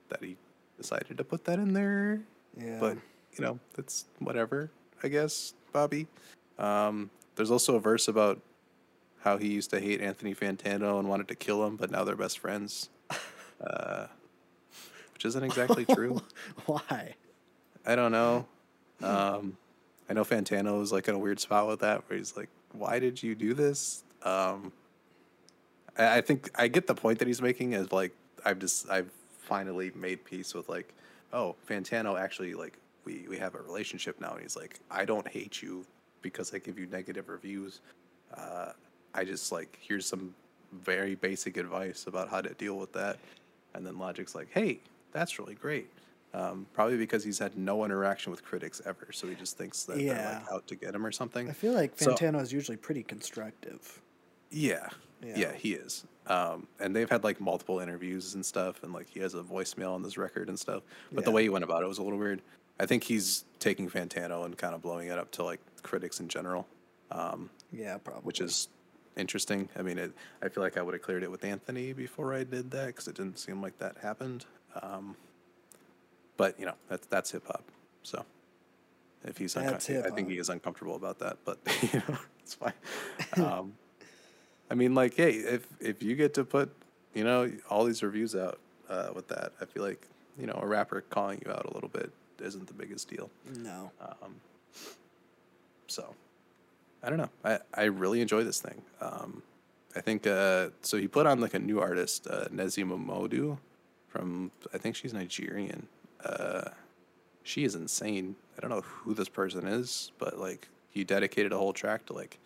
that 0.09 0.23
he 0.23 0.37
decided 0.79 1.19
to 1.19 1.25
put 1.25 1.45
that 1.45 1.59
in 1.59 1.73
there. 1.73 2.21
Yeah. 2.57 2.79
But 2.81 2.97
you 3.37 3.45
know, 3.45 3.59
that's 3.77 4.07
whatever. 4.19 4.71
I 5.03 5.09
guess 5.09 5.55
Bobby. 5.73 6.07
Um, 6.59 7.11
there's 7.37 7.51
also 7.51 7.77
a 7.77 7.81
verse 7.81 8.09
about 8.09 8.41
how 9.21 9.39
he 9.39 9.49
used 9.49 9.71
to 9.71 9.81
hate 9.81 10.01
Anthony 10.01 10.35
Fantano 10.35 10.99
and 10.99 11.09
wanted 11.09 11.29
to 11.29 11.35
kill 11.35 11.65
him, 11.67 11.77
but 11.77 11.91
now 11.91 12.05
they're 12.05 12.17
best 12.17 12.39
friends. 12.39 12.89
Uh, 13.65 14.09
which 15.15 15.25
isn't 15.25 15.45
exactly 15.45 15.85
true. 15.85 16.21
Why? 16.67 17.15
I 17.87 17.95
don't 17.95 18.11
know. 18.11 18.45
Um, 19.01 19.57
I 20.11 20.15
know 20.15 20.25
Fantano 20.25 20.81
was 20.81 20.91
like 20.91 21.07
in 21.07 21.15
a 21.15 21.19
weird 21.19 21.39
spot 21.39 21.69
with 21.69 21.79
that, 21.79 22.03
where 22.11 22.19
he's 22.19 22.37
like, 22.37 22.49
"Why 22.73 22.99
did 22.99 23.23
you 23.23 23.37
do 23.37 23.55
this?" 23.55 24.03
Um, 24.25 24.73
I, 25.97 26.17
I 26.19 26.21
think 26.23 26.51
I 26.57 26.67
get 26.67 26.89
the 26.89 26.95
point 26.97 27.21
that 27.21 27.29
he's 27.29 27.41
making. 27.41 27.75
Is 27.75 27.93
like 27.93 28.11
I've 28.45 28.59
just 28.59 28.91
I've 28.91 29.13
finally 29.39 29.93
made 29.95 30.25
peace 30.25 30.55
with 30.55 30.69
like, 30.69 30.93
oh, 31.33 31.55
Fantano 31.69 32.21
actually 32.21 32.55
like 32.55 32.77
we 33.05 33.27
we 33.29 33.39
have 33.39 33.55
a 33.55 33.61
relationship 33.63 34.21
now, 34.21 34.33
and 34.33 34.43
he's 34.43 34.57
like, 34.57 34.81
I 34.91 35.05
don't 35.05 35.29
hate 35.29 35.63
you 35.63 35.87
because 36.23 36.55
I 36.55 36.59
give 36.59 36.79
you 36.79 36.87
negative 36.87 37.29
reviews. 37.29 37.81
Uh, 38.37 38.73
I 39.15 39.25
just 39.25 39.53
like 39.53 39.79
here's 39.81 40.07
some 40.07 40.35
very 40.73 41.15
basic 41.15 41.57
advice 41.59 42.07
about 42.07 42.29
how 42.31 42.41
to 42.41 42.55
deal 42.55 42.79
with 42.79 42.93
that, 42.95 43.19
and 43.75 43.85
then 43.87 43.99
Logic's 43.99 44.35
like, 44.35 44.49
hey, 44.53 44.79
that's 45.13 45.39
really 45.39 45.55
great. 45.55 45.91
Um, 46.35 46.67
probably 46.73 46.97
because 46.97 47.23
he's 47.23 47.39
had 47.39 47.59
no 47.59 47.85
interaction 47.85 48.31
with 48.31 48.43
critics 48.43 48.81
ever, 48.87 49.09
so 49.13 49.27
he 49.27 49.35
just 49.35 49.59
thinks 49.59 49.83
that 49.85 49.99
they're 49.99 50.07
Yeah. 50.07 50.39
like 50.45 50.53
out 50.53 50.67
to 50.69 50.75
get 50.77 50.95
him 50.95 51.05
or 51.05 51.13
something. 51.13 51.51
I 51.51 51.53
feel 51.53 51.75
like 51.75 51.93
So- 51.97 52.15
Fantano 52.15 52.41
is 52.41 52.53
usually 52.55 52.79
pretty 52.79 53.03
constructive. 53.03 54.01
Yeah. 54.51 54.89
Yeah. 55.23 55.35
Yeah, 55.37 55.53
he 55.53 55.75
is. 55.75 56.05
Um, 56.27 56.67
and 56.81 56.97
they've 56.97 57.09
had 57.11 57.23
like 57.23 57.39
multiple 57.41 57.81
interviews 57.81 58.35
and 58.35 58.45
stuff, 58.47 58.83
and 58.83 58.95
like 58.95 59.09
he 59.11 59.21
has 59.21 59.35
a 59.35 59.43
voicemail 59.43 59.93
on 59.95 60.03
this 60.03 60.17
record 60.17 60.49
and 60.49 60.59
stuff. 60.59 60.83
But 61.13 61.25
the 61.27 61.31
way 61.31 61.43
he 61.43 61.49
went 61.51 61.65
about 61.65 61.83
it 61.83 61.87
was 61.87 61.99
a 61.99 62.03
little 62.03 62.19
weird. 62.19 62.41
I 62.81 62.87
think 62.87 63.05
he's 63.05 63.45
taking 63.59 63.91
Fantano 63.91 64.47
and 64.47 64.57
kind 64.57 64.75
of 64.75 64.81
blowing 64.81 65.09
it 65.09 65.19
up 65.19 65.31
to 65.33 65.45
like 65.45 65.61
critics 65.83 66.21
in 66.21 66.29
general, 66.29 66.67
um, 67.11 67.51
Yeah, 67.73 67.99
probably. 67.99 68.23
which 68.23 68.41
is 68.41 68.69
interesting. 69.17 69.69
I 69.77 69.83
mean, 69.83 69.99
it, 69.99 70.13
I 70.43 70.49
feel 70.49 70.63
like 70.63 70.77
I 70.77 70.83
would 70.83 70.95
have 70.95 71.03
cleared 71.03 71.23
it 71.23 71.31
with 71.31 71.45
Anthony 71.45 71.93
before 71.93 72.33
I 72.35 72.45
did 72.45 72.71
that 72.71 72.87
because 72.89 73.09
it 73.09 73.15
didn't 73.17 73.39
seem 73.39 73.61
like 73.61 73.79
that 73.79 73.99
happened. 73.99 74.47
Um, 74.81 75.17
but 76.37 76.59
you 76.59 76.67
know, 76.67 76.75
that's 76.89 77.07
that's 77.09 77.31
hip 77.31 77.47
hop. 77.47 77.65
So 78.03 78.25
if 79.25 79.37
he's, 79.39 79.55
uncom- 79.55 79.71
That's 79.71 79.91
I 79.91 80.11
think 80.11 80.29
he 80.31 80.39
is 80.39 80.49
uncomfortable 80.49 80.97
about 80.97 81.19
that, 81.21 81.37
but 81.45 81.59
you 81.93 82.03
know, 82.09 82.19
it's 82.41 82.55
fine. 82.55 82.73
Um, 83.37 83.75
I 84.71 84.75
mean, 84.75 84.95
like, 84.95 85.15
hey, 85.15 85.33
if 85.33 85.67
if 85.81 86.03
you 86.03 86.17
get 86.17 86.35
to 86.35 86.45
put, 86.45 86.75
you 87.15 87.23
know, 87.25 87.51
all 87.69 87.85
these 87.85 88.03
reviews 88.03 88.35
out 88.35 88.59
uh, 88.89 89.11
with 89.15 89.29
that, 89.29 89.53
I 89.61 89.67
feel 89.67 89.83
like 89.85 90.07
you 90.39 90.47
know 90.47 90.59
a 90.61 90.67
rapper 90.67 91.03
calling 91.03 91.43
you 91.45 91.53
out 91.53 91.67
a 91.67 91.75
little 91.75 91.91
bit 91.91 92.11
isn't 92.41 92.67
the 92.67 92.73
biggest 92.75 93.09
deal. 93.09 93.31
no. 93.59 93.93
Um, 94.01 94.35
so, 95.93 96.15
I 97.03 97.09
don't 97.11 97.19
know. 97.19 97.31
I, 97.45 97.59
I 97.75 97.85
really 97.85 98.21
enjoy 98.21 98.45
this 98.45 98.61
thing. 98.61 98.81
Um, 99.01 99.43
I 99.95 100.01
think 100.01 100.27
uh, 100.27 100.69
so. 100.81 100.97
He 100.97 101.07
put 101.09 101.27
on 101.27 101.41
like 101.41 101.55
a 101.55 101.59
new 101.59 101.81
artist, 101.81 102.27
uh, 102.27 102.47
Nezi 102.47 102.85
Momodu, 102.85 103.59
from 104.09 104.51
I 104.73 104.79
think 104.79 104.97
she's 104.97 105.13
Nigerian. 105.13 105.87
Uh, 106.25 106.71
she 107.43 107.65
is 107.65 107.75
insane. 107.75 108.37
I 108.57 108.61
don't 108.61 108.71
know 108.71 108.81
who 108.83 109.13
this 109.15 109.29
person 109.29 109.67
is, 109.67 110.13
but 110.19 110.39
like 110.39 110.69
he 110.89 111.05
dedicated 111.05 111.53
a 111.53 111.59
whole 111.59 111.73
track 111.73 112.07
to 112.07 112.13
like, 112.13 112.39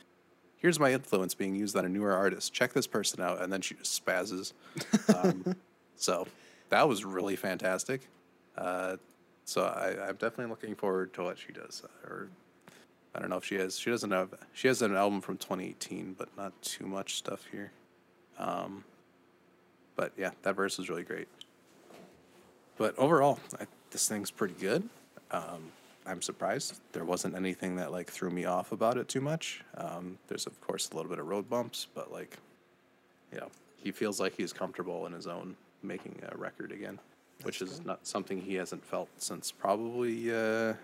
here's 0.57 0.81
my 0.81 0.93
influence 0.93 1.35
being 1.35 1.55
used 1.55 1.77
on 1.77 1.85
a 1.85 1.89
newer 1.89 2.13
artist. 2.13 2.53
Check 2.53 2.73
this 2.73 2.87
person 2.87 3.21
out, 3.21 3.41
and 3.43 3.53
then 3.53 3.61
she 3.61 3.75
just 3.75 4.05
spazzes. 4.05 4.53
Um, 5.15 5.55
so 5.97 6.27
that 6.71 6.89
was 6.89 7.05
really 7.05 7.37
fantastic. 7.37 8.09
Uh, 8.57 8.97
so 9.45 9.63
I, 9.65 10.09
I'm 10.09 10.17
definitely 10.17 10.47
looking 10.47 10.75
forward 10.75 11.13
to 11.15 11.23
what 11.23 11.39
she 11.39 11.53
does. 11.53 11.83
uh, 11.85 12.09
Or 12.09 12.29
I 13.17 13.21
don't 13.21 13.31
know 13.31 13.39
if 13.39 13.45
she 13.45 13.55
has. 13.55 13.79
She 13.79 13.91
doesn't 13.91 14.11
have. 14.11 14.35
She 14.53 14.69
has 14.69 14.83
an 14.83 14.95
album 14.95 15.23
from 15.23 15.39
2018, 15.39 16.17
but 16.19 16.29
not 16.37 16.61
too 16.61 16.87
much 16.87 17.17
stuff 17.17 17.47
here. 17.51 17.73
Um, 18.39 18.85
but 19.97 20.13
yeah, 20.19 20.33
that 20.43 20.55
verse 20.55 20.79
is 20.79 20.91
really 20.91 21.03
great. 21.03 21.27
But 22.77 22.97
overall, 22.99 23.41
I, 23.59 23.67
this 23.91 24.07
thing's 24.07 24.31
pretty 24.31 24.55
good. 24.61 24.87
Um, 25.31 25.73
I'm 26.05 26.21
surprised 26.21 26.79
there 26.93 27.07
wasn't 27.07 27.35
anything 27.35 27.77
that 27.77 27.91
like 27.91 28.11
threw 28.11 28.31
me 28.31 28.45
off 28.45 28.73
about 28.73 28.99
it 28.99 29.09
too 29.09 29.23
much. 29.23 29.65
Um, 29.79 30.19
there's 30.29 30.47
of 30.47 30.61
course 30.61 30.91
a 30.91 30.95
little 30.95 31.11
bit 31.11 31.19
of 31.19 31.27
road 31.27 31.49
bumps, 31.49 31.87
but 31.95 32.13
like, 32.13 32.37
you 33.33 33.39
know, 33.39 33.49
he 33.83 33.91
feels 33.93 34.21
like 34.21 34.37
he's 34.37 34.53
comfortable 34.53 35.07
in 35.07 35.13
his 35.13 35.27
own 35.27 35.57
making 35.83 36.21
a 36.31 36.37
record 36.37 36.71
again, 36.71 36.99
which 37.45 37.63
is 37.63 37.83
not 37.85 38.07
something 38.07 38.41
he 38.41 38.55
hasn't 38.57 38.85
felt 38.85 39.09
since 39.17 39.51
probably. 39.51 40.35
Uh, 40.35 40.75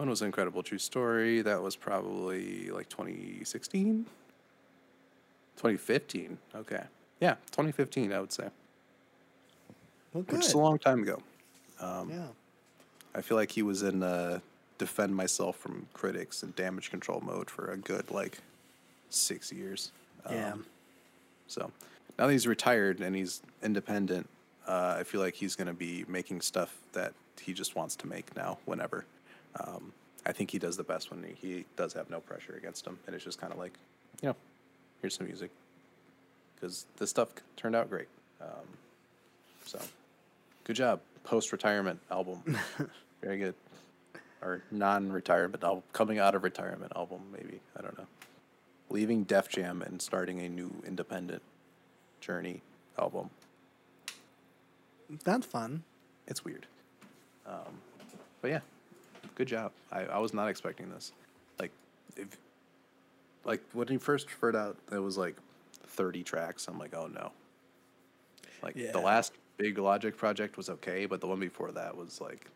when 0.00 0.08
was 0.08 0.22
Incredible 0.22 0.62
True 0.62 0.78
Story? 0.78 1.42
That 1.42 1.62
was 1.62 1.76
probably 1.76 2.70
like 2.70 2.88
2016, 2.88 4.06
2015. 5.56 6.38
Okay, 6.56 6.82
yeah, 7.20 7.34
2015. 7.50 8.10
I 8.10 8.20
would 8.20 8.32
say, 8.32 8.48
Well, 10.14 10.24
which 10.24 10.46
is 10.46 10.54
a 10.54 10.58
long 10.58 10.78
time 10.78 11.02
ago. 11.02 11.22
Um, 11.80 12.08
yeah. 12.08 12.26
I 13.14 13.20
feel 13.20 13.36
like 13.36 13.50
he 13.50 13.60
was 13.60 13.82
in 13.82 14.02
uh, 14.02 14.40
defend 14.78 15.14
myself 15.14 15.56
from 15.56 15.86
critics 15.92 16.42
and 16.42 16.56
damage 16.56 16.88
control 16.88 17.20
mode 17.20 17.50
for 17.50 17.70
a 17.70 17.76
good 17.76 18.10
like 18.10 18.38
six 19.10 19.52
years. 19.52 19.92
Yeah. 20.30 20.54
Um, 20.54 20.64
so 21.46 21.70
now 22.18 22.26
that 22.26 22.32
he's 22.32 22.46
retired 22.46 23.00
and 23.00 23.14
he's 23.14 23.42
independent, 23.62 24.30
uh, 24.66 24.96
I 24.98 25.02
feel 25.02 25.20
like 25.20 25.34
he's 25.34 25.56
going 25.56 25.66
to 25.68 25.74
be 25.74 26.06
making 26.08 26.40
stuff 26.40 26.74
that 26.94 27.12
he 27.38 27.52
just 27.52 27.76
wants 27.76 27.96
to 27.96 28.06
make 28.06 28.34
now, 28.34 28.56
whenever. 28.64 29.04
Um, 29.58 29.92
I 30.26 30.32
think 30.32 30.50
he 30.50 30.58
does 30.58 30.76
the 30.76 30.84
best 30.84 31.10
when 31.10 31.22
he, 31.22 31.34
he 31.48 31.64
does 31.76 31.92
have 31.94 32.10
no 32.10 32.20
pressure 32.20 32.54
against 32.54 32.86
him, 32.86 32.98
and 33.06 33.14
it's 33.16 33.24
just 33.24 33.40
kind 33.40 33.52
of 33.52 33.58
like, 33.58 33.72
you 34.22 34.28
know, 34.28 34.36
here's 35.00 35.16
some 35.16 35.26
music, 35.26 35.50
because 36.54 36.86
this 36.98 37.10
stuff 37.10 37.28
turned 37.56 37.74
out 37.74 37.88
great. 37.88 38.08
Um, 38.40 38.66
so, 39.64 39.78
good 40.64 40.76
job, 40.76 41.00
post-retirement 41.24 42.00
album, 42.10 42.42
very 43.22 43.38
good, 43.38 43.54
or 44.42 44.62
non-retirement 44.70 45.64
album, 45.64 45.82
coming 45.92 46.18
out 46.18 46.34
of 46.34 46.44
retirement 46.44 46.92
album, 46.94 47.20
maybe 47.32 47.60
I 47.78 47.82
don't 47.82 47.96
know. 47.98 48.06
leaving 48.90 49.24
Def 49.24 49.48
Jam 49.48 49.82
and 49.82 50.00
starting 50.02 50.40
a 50.40 50.48
new 50.48 50.70
independent 50.86 51.42
Journey 52.20 52.60
album. 52.98 53.30
That's 55.24 55.46
fun. 55.46 55.82
It's 56.26 56.44
weird. 56.44 56.66
Um, 57.46 57.80
but 58.42 58.50
yeah, 58.50 58.60
good 59.40 59.48
job. 59.48 59.72
I, 59.90 60.00
I 60.02 60.18
was 60.18 60.34
not 60.34 60.48
expecting 60.48 60.90
this. 60.90 61.12
Like, 61.58 61.70
if 62.14 62.36
like 63.46 63.62
when 63.72 63.88
he 63.88 63.96
first 63.96 64.26
referred 64.26 64.54
out, 64.54 64.76
it 64.92 64.98
was 64.98 65.16
like 65.16 65.34
thirty 65.86 66.22
tracks. 66.22 66.68
I'm 66.68 66.78
like, 66.78 66.94
oh 66.94 67.06
no. 67.06 67.32
Like 68.62 68.76
Yeah. 68.76 68.92
the 68.92 69.00
last 69.00 69.32
big 69.56 69.78
Logic 69.78 70.14
project 70.14 70.58
was 70.58 70.68
okay, 70.68 71.06
but 71.06 71.22
the 71.22 71.26
one 71.26 71.40
before 71.40 71.72
that 71.72 71.96
was 71.96 72.20
like 72.20 72.50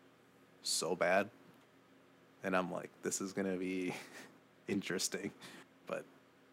so 0.61 0.95
bad. 0.95 1.27
And 2.43 2.55
I'm 2.55 2.71
like, 2.71 2.91
this 3.01 3.19
is 3.19 3.33
gonna 3.33 3.57
be 3.57 3.95
interesting. 4.67 5.31
But 5.87 6.05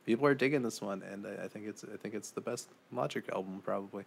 people 0.06 0.26
are 0.26 0.34
digging 0.34 0.62
this 0.62 0.80
one, 0.80 1.02
and 1.12 1.26
I, 1.26 1.44
I 1.44 1.48
think 1.48 1.66
it's 1.66 1.84
I 1.84 1.98
think 1.98 2.14
it's 2.14 2.30
the 2.30 2.40
best 2.40 2.68
Logic 2.90 3.22
album 3.34 3.60
probably. 3.62 4.04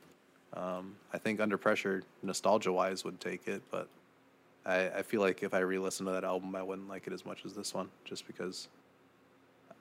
Um, 0.54 0.96
I 1.14 1.20
think 1.20 1.40
Under 1.40 1.58
Pressure, 1.58 2.02
nostalgia 2.24 2.72
wise, 2.72 3.04
would 3.04 3.20
take 3.20 3.48
it, 3.48 3.62
but 3.70 3.88
I, 4.66 4.90
I 4.90 5.02
feel 5.02 5.22
like 5.22 5.44
if 5.44 5.54
I 5.54 5.60
re-listen 5.60 6.06
to 6.08 6.12
that 6.12 6.24
album, 6.24 6.56
I 6.56 6.64
wouldn't 6.64 6.90
like 6.90 7.08
it 7.08 7.14
as 7.14 7.26
much 7.26 7.46
as 7.46 7.54
this 7.54 7.74
one, 7.74 7.90
just 8.04 8.26
because 8.28 8.68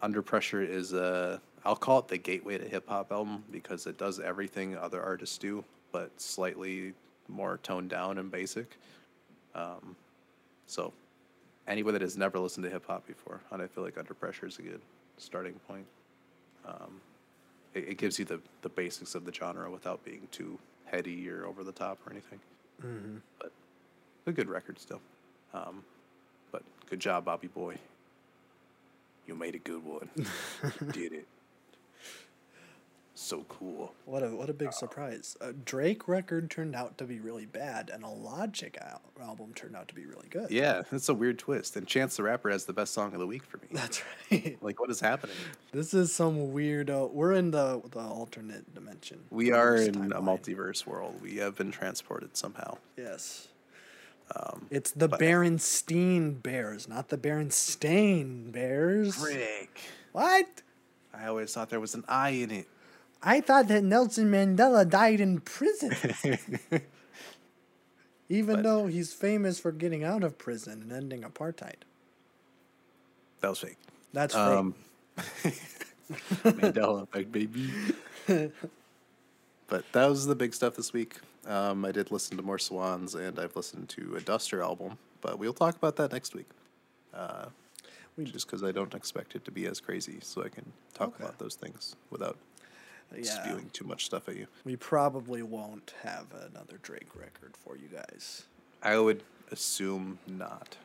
Under 0.02 0.22
Pressure 0.22 0.62
is 0.62 0.92
a 0.92 1.40
I'll 1.64 1.76
call 1.76 2.00
it 2.00 2.08
the 2.08 2.18
gateway 2.18 2.58
to 2.58 2.68
hip 2.68 2.88
hop 2.88 3.10
album 3.10 3.42
because 3.50 3.86
it 3.86 3.96
does 3.96 4.20
everything 4.20 4.76
other 4.76 5.02
artists 5.02 5.38
do, 5.38 5.64
but 5.92 6.10
slightly 6.20 6.92
more 7.28 7.58
toned 7.62 7.88
down 7.88 8.18
and 8.18 8.30
basic. 8.30 8.76
Um, 9.54 9.96
so 10.66 10.92
anyone 11.66 11.94
that 11.94 12.02
has 12.02 12.18
never 12.18 12.38
listened 12.38 12.64
to 12.64 12.70
hip 12.70 12.86
hop 12.86 13.06
before, 13.06 13.40
and 13.50 13.62
I 13.62 13.66
feel 13.66 13.82
like 13.82 13.96
Under 13.96 14.12
Pressure 14.12 14.46
is 14.46 14.58
a 14.58 14.62
good 14.62 14.80
starting 15.16 15.54
point. 15.66 15.86
Um, 16.66 17.00
it, 17.72 17.88
it 17.88 17.98
gives 17.98 18.18
you 18.18 18.26
the, 18.26 18.40
the 18.60 18.68
basics 18.68 19.14
of 19.14 19.24
the 19.24 19.32
genre 19.32 19.70
without 19.70 20.04
being 20.04 20.28
too 20.30 20.58
heady 20.84 21.30
or 21.30 21.46
over 21.46 21.64
the 21.64 21.72
top 21.72 21.98
or 22.06 22.12
anything. 22.12 22.40
Mm-hmm. 22.84 23.16
But 23.40 23.52
a 24.26 24.32
good 24.32 24.48
record 24.48 24.78
still. 24.78 25.00
Um, 25.52 25.84
but 26.52 26.62
good 26.90 27.00
job, 27.00 27.24
Bobby 27.24 27.48
Boy. 27.48 27.76
You 29.26 29.34
made 29.34 29.54
a 29.54 29.58
good 29.58 29.84
one. 29.84 30.08
you 30.16 30.92
did 30.92 31.12
it. 31.12 31.26
So 33.16 33.44
cool. 33.48 33.94
What 34.06 34.24
a 34.24 34.30
what 34.30 34.50
a 34.50 34.52
big 34.52 34.72
surprise! 34.72 35.36
A 35.40 35.52
Drake 35.52 36.08
record 36.08 36.50
turned 36.50 36.74
out 36.74 36.98
to 36.98 37.04
be 37.04 37.20
really 37.20 37.46
bad, 37.46 37.88
and 37.88 38.02
a 38.02 38.08
Logic 38.08 38.76
al- 38.80 39.00
album 39.22 39.52
turned 39.54 39.76
out 39.76 39.86
to 39.86 39.94
be 39.94 40.04
really 40.04 40.26
good. 40.28 40.50
Yeah, 40.50 40.82
that's 40.90 41.08
a 41.08 41.14
weird 41.14 41.38
twist. 41.38 41.76
And 41.76 41.86
Chance 41.86 42.16
the 42.16 42.24
Rapper 42.24 42.50
has 42.50 42.64
the 42.64 42.72
best 42.72 42.92
song 42.92 43.14
of 43.14 43.20
the 43.20 43.26
week 43.26 43.44
for 43.44 43.58
me. 43.58 43.68
that's 43.72 44.02
right. 44.32 44.58
Like, 44.60 44.80
what 44.80 44.90
is 44.90 44.98
happening? 44.98 45.36
This 45.70 45.94
is 45.94 46.12
some 46.12 46.52
weirdo. 46.52 47.12
We're 47.12 47.34
in 47.34 47.52
the 47.52 47.80
the 47.92 48.00
alternate 48.00 48.74
dimension. 48.74 49.20
We 49.30 49.52
are 49.52 49.78
This 49.78 49.88
in 49.88 50.12
a 50.12 50.20
multiverse 50.20 50.84
world. 50.84 51.20
We 51.22 51.36
have 51.36 51.56
been 51.56 51.70
transported 51.70 52.36
somehow. 52.36 52.78
Yes. 52.96 53.46
Um, 54.34 54.66
It's 54.70 54.90
the 54.90 55.08
but- 55.08 55.20
Berenstein 55.20 56.42
Bears, 56.42 56.88
not 56.88 57.08
the 57.08 57.18
Berenstain 57.18 58.50
Bears. 58.52 59.16
Frick. 59.16 59.80
What? 60.12 60.62
I 61.12 61.26
always 61.26 61.52
thought 61.52 61.70
there 61.70 61.80
was 61.80 61.94
an 61.94 62.04
I 62.08 62.30
in 62.30 62.50
it. 62.50 62.68
I 63.22 63.40
thought 63.40 63.68
that 63.68 63.82
Nelson 63.84 64.30
Mandela 64.30 64.88
died 64.88 65.18
in 65.20 65.40
prison, 65.40 65.94
even 68.28 68.56
But- 68.56 68.62
though 68.62 68.86
he's 68.86 69.12
famous 69.12 69.58
for 69.58 69.72
getting 69.72 70.04
out 70.04 70.22
of 70.22 70.36
prison 70.38 70.82
and 70.82 70.92
ending 70.92 71.22
apartheid. 71.22 71.82
That 73.40 73.48
was 73.50 73.58
fake. 73.60 73.78
That's 74.12 74.34
fake. 74.34 74.42
Um, 74.42 74.74
Mandela 76.44 77.02
effect, 77.04 77.30
baby. 77.32 77.70
but 79.68 79.84
that 79.92 80.06
was 80.06 80.26
the 80.26 80.34
big 80.34 80.54
stuff 80.54 80.76
this 80.76 80.92
week. 80.92 81.18
Um, 81.46 81.84
I 81.84 81.92
did 81.92 82.10
listen 82.10 82.36
to 82.36 82.42
more 82.42 82.58
Swans, 82.58 83.14
and 83.14 83.38
I've 83.38 83.54
listened 83.56 83.88
to 83.90 84.16
a 84.16 84.20
Duster 84.20 84.62
album, 84.62 84.98
but 85.20 85.38
we'll 85.38 85.52
talk 85.52 85.76
about 85.76 85.96
that 85.96 86.12
next 86.12 86.34
week. 86.34 86.48
Uh, 87.12 87.46
We- 88.16 88.24
just 88.26 88.46
because 88.46 88.62
I 88.62 88.70
don't 88.72 88.94
expect 88.94 89.34
it 89.34 89.44
to 89.44 89.50
be 89.50 89.66
as 89.66 89.80
crazy, 89.80 90.18
so 90.22 90.42
I 90.44 90.48
can 90.48 90.72
talk 90.94 91.08
Okay. 91.14 91.24
about 91.24 91.38
those 91.38 91.56
things 91.56 91.96
without 92.10 92.38
yeah, 93.14 93.22
spewing 93.24 93.70
too 93.70 93.84
much 93.84 94.06
stuff 94.06 94.28
at 94.28 94.36
you. 94.36 94.46
we 94.64 94.76
probably 94.76 95.42
won't 95.42 95.94
have 96.02 96.26
another 96.32 96.78
Drake 96.82 97.14
record 97.14 97.56
for 97.56 97.76
you 97.76 97.88
guys, 97.88 98.44
I 98.82 98.98
would 98.98 99.22
assume 99.50 100.18
not. 100.26 100.76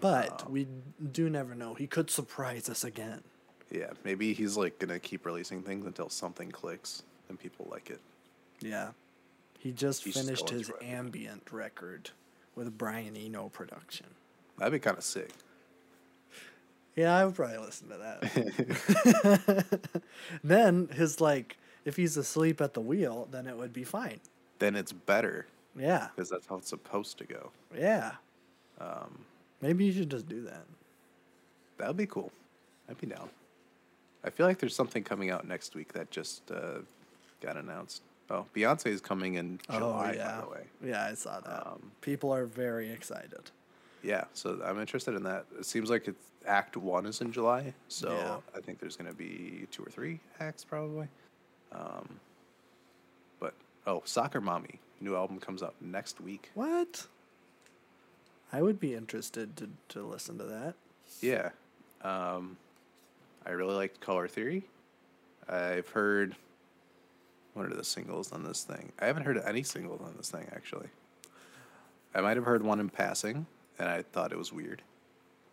but 0.00 0.44
Um, 0.44 0.52
we 0.52 0.66
do 1.12 1.28
never 1.28 1.54
know. 1.54 1.74
He 1.74 1.86
could 1.86 2.08
surprise 2.10 2.68
us 2.68 2.84
again. 2.84 3.24
Yeah, 3.70 3.90
maybe 4.04 4.32
he's 4.32 4.56
like 4.56 4.78
gonna 4.78 5.00
keep 5.00 5.26
releasing 5.26 5.62
things 5.62 5.84
until 5.86 6.08
something 6.08 6.50
clicks 6.52 7.02
and 7.28 7.38
people 7.38 7.66
like 7.70 7.90
it. 7.90 8.00
Yeah, 8.60 8.88
he 9.58 9.72
just 9.72 10.04
He's 10.04 10.16
finished 10.20 10.50
his 10.50 10.70
ambient 10.82 11.52
record 11.52 12.10
with 12.54 12.76
Brian 12.76 13.16
Eno 13.16 13.48
production. 13.48 14.06
That'd 14.58 14.72
be 14.72 14.78
kind 14.80 14.96
of 14.98 15.04
sick. 15.04 15.30
Yeah, 16.96 17.16
I 17.16 17.24
would 17.24 17.36
probably 17.36 17.58
listen 17.58 17.88
to 17.90 17.98
that. 17.98 19.80
then 20.44 20.88
his 20.92 21.20
like, 21.20 21.56
if 21.84 21.96
he's 21.96 22.16
asleep 22.16 22.60
at 22.60 22.74
the 22.74 22.80
wheel, 22.80 23.28
then 23.30 23.46
it 23.46 23.56
would 23.56 23.72
be 23.72 23.84
fine. 23.84 24.18
Then 24.58 24.74
it's 24.74 24.92
better 24.92 25.46
Yeah, 25.76 26.08
because 26.16 26.28
that's 26.28 26.48
how 26.48 26.56
it's 26.56 26.68
supposed 26.68 27.18
to 27.18 27.24
go. 27.24 27.50
yeah. 27.76 28.12
Um, 28.80 29.24
Maybe 29.60 29.84
you 29.84 29.92
should 29.92 30.10
just 30.10 30.28
do 30.28 30.42
that. 30.42 30.64
That 31.78 31.88
would 31.88 31.96
be 31.96 32.06
cool. 32.06 32.30
I'd 32.88 33.00
be 33.00 33.06
down. 33.08 33.28
I 34.24 34.30
feel 34.30 34.46
like 34.46 34.58
there's 34.58 34.74
something 34.74 35.02
coming 35.04 35.30
out 35.30 35.46
next 35.46 35.74
week 35.76 35.92
that 35.92 36.10
just 36.10 36.50
uh, 36.50 36.80
got 37.40 37.56
announced. 37.56 38.02
Oh, 38.30 38.44
Beyonce 38.54 38.86
is 38.88 39.00
coming 39.00 39.34
in 39.34 39.58
July, 39.70 40.10
oh 40.10 40.16
yeah, 40.16 40.36
by 40.36 40.40
the 40.44 40.50
way. 40.50 40.64
yeah, 40.84 41.06
I 41.06 41.14
saw 41.14 41.40
that. 41.40 41.66
Um, 41.66 41.90
People 42.02 42.32
are 42.32 42.44
very 42.44 42.90
excited. 42.90 43.50
Yeah, 44.02 44.24
so 44.34 44.60
I'm 44.64 44.78
interested 44.78 45.14
in 45.14 45.22
that. 45.24 45.46
It 45.58 45.64
seems 45.64 45.88
like 45.90 46.06
it's 46.08 46.26
Act 46.46 46.76
One 46.76 47.06
is 47.06 47.20
in 47.20 47.32
July, 47.32 47.72
so 47.88 48.10
Yeah. 48.12 48.36
I 48.56 48.60
think 48.60 48.80
there's 48.80 48.96
going 48.96 49.10
to 49.10 49.16
be 49.16 49.66
two 49.70 49.82
or 49.82 49.90
three 49.90 50.20
acts 50.40 50.62
probably. 50.62 51.08
Um, 51.72 52.20
but 53.40 53.54
oh, 53.86 54.02
Soccer 54.04 54.40
Mommy 54.40 54.78
new 55.00 55.14
album 55.16 55.38
comes 55.38 55.62
out 55.62 55.74
next 55.80 56.20
week. 56.20 56.50
What? 56.54 57.06
I 58.52 58.62
would 58.62 58.78
be 58.80 58.94
interested 58.94 59.56
to 59.56 59.68
to 59.90 60.02
listen 60.02 60.38
to 60.38 60.44
that. 60.44 60.74
Yeah. 61.20 61.50
Um, 62.02 62.56
I 63.46 63.50
really 63.50 63.74
liked 63.74 64.00
Color 64.00 64.28
Theory. 64.28 64.64
I've 65.48 65.88
heard. 65.88 66.36
What 67.58 67.66
are 67.72 67.74
the 67.74 67.82
singles 67.82 68.30
on 68.30 68.44
this 68.44 68.62
thing? 68.62 68.92
I 69.00 69.06
haven't 69.06 69.24
heard 69.24 69.36
any 69.44 69.64
singles 69.64 70.00
on 70.00 70.14
this 70.16 70.30
thing, 70.30 70.46
actually. 70.54 70.86
I 72.14 72.20
might 72.20 72.36
have 72.36 72.46
heard 72.46 72.62
one 72.62 72.78
in 72.78 72.88
passing, 72.88 73.46
and 73.80 73.88
I 73.88 74.02
thought 74.02 74.30
it 74.30 74.38
was 74.38 74.52
weird. 74.52 74.80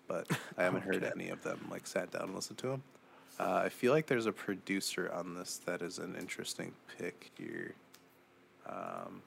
But 0.07 0.27
I 0.55 0.61
haven't 0.65 0.83
heard 0.83 1.03
any 1.03 1.29
of 1.29 1.41
them, 1.41 1.65
like, 1.71 1.87
sat 1.87 2.11
down 2.11 2.25
and 2.25 2.35
listened 2.35 2.59
to 2.59 2.67
them. 2.67 2.83
Uh, 3.39 3.55
I 3.65 3.69
feel 3.69 3.91
like 3.91 4.05
there's 4.05 4.27
a 4.27 4.31
producer 4.31 5.11
on 5.11 5.33
this 5.33 5.57
that 5.65 5.81
is 5.81 5.97
an 5.97 6.15
interesting 6.15 6.73
pick 6.99 7.31
here. 7.39 7.73
Um, 8.69 9.23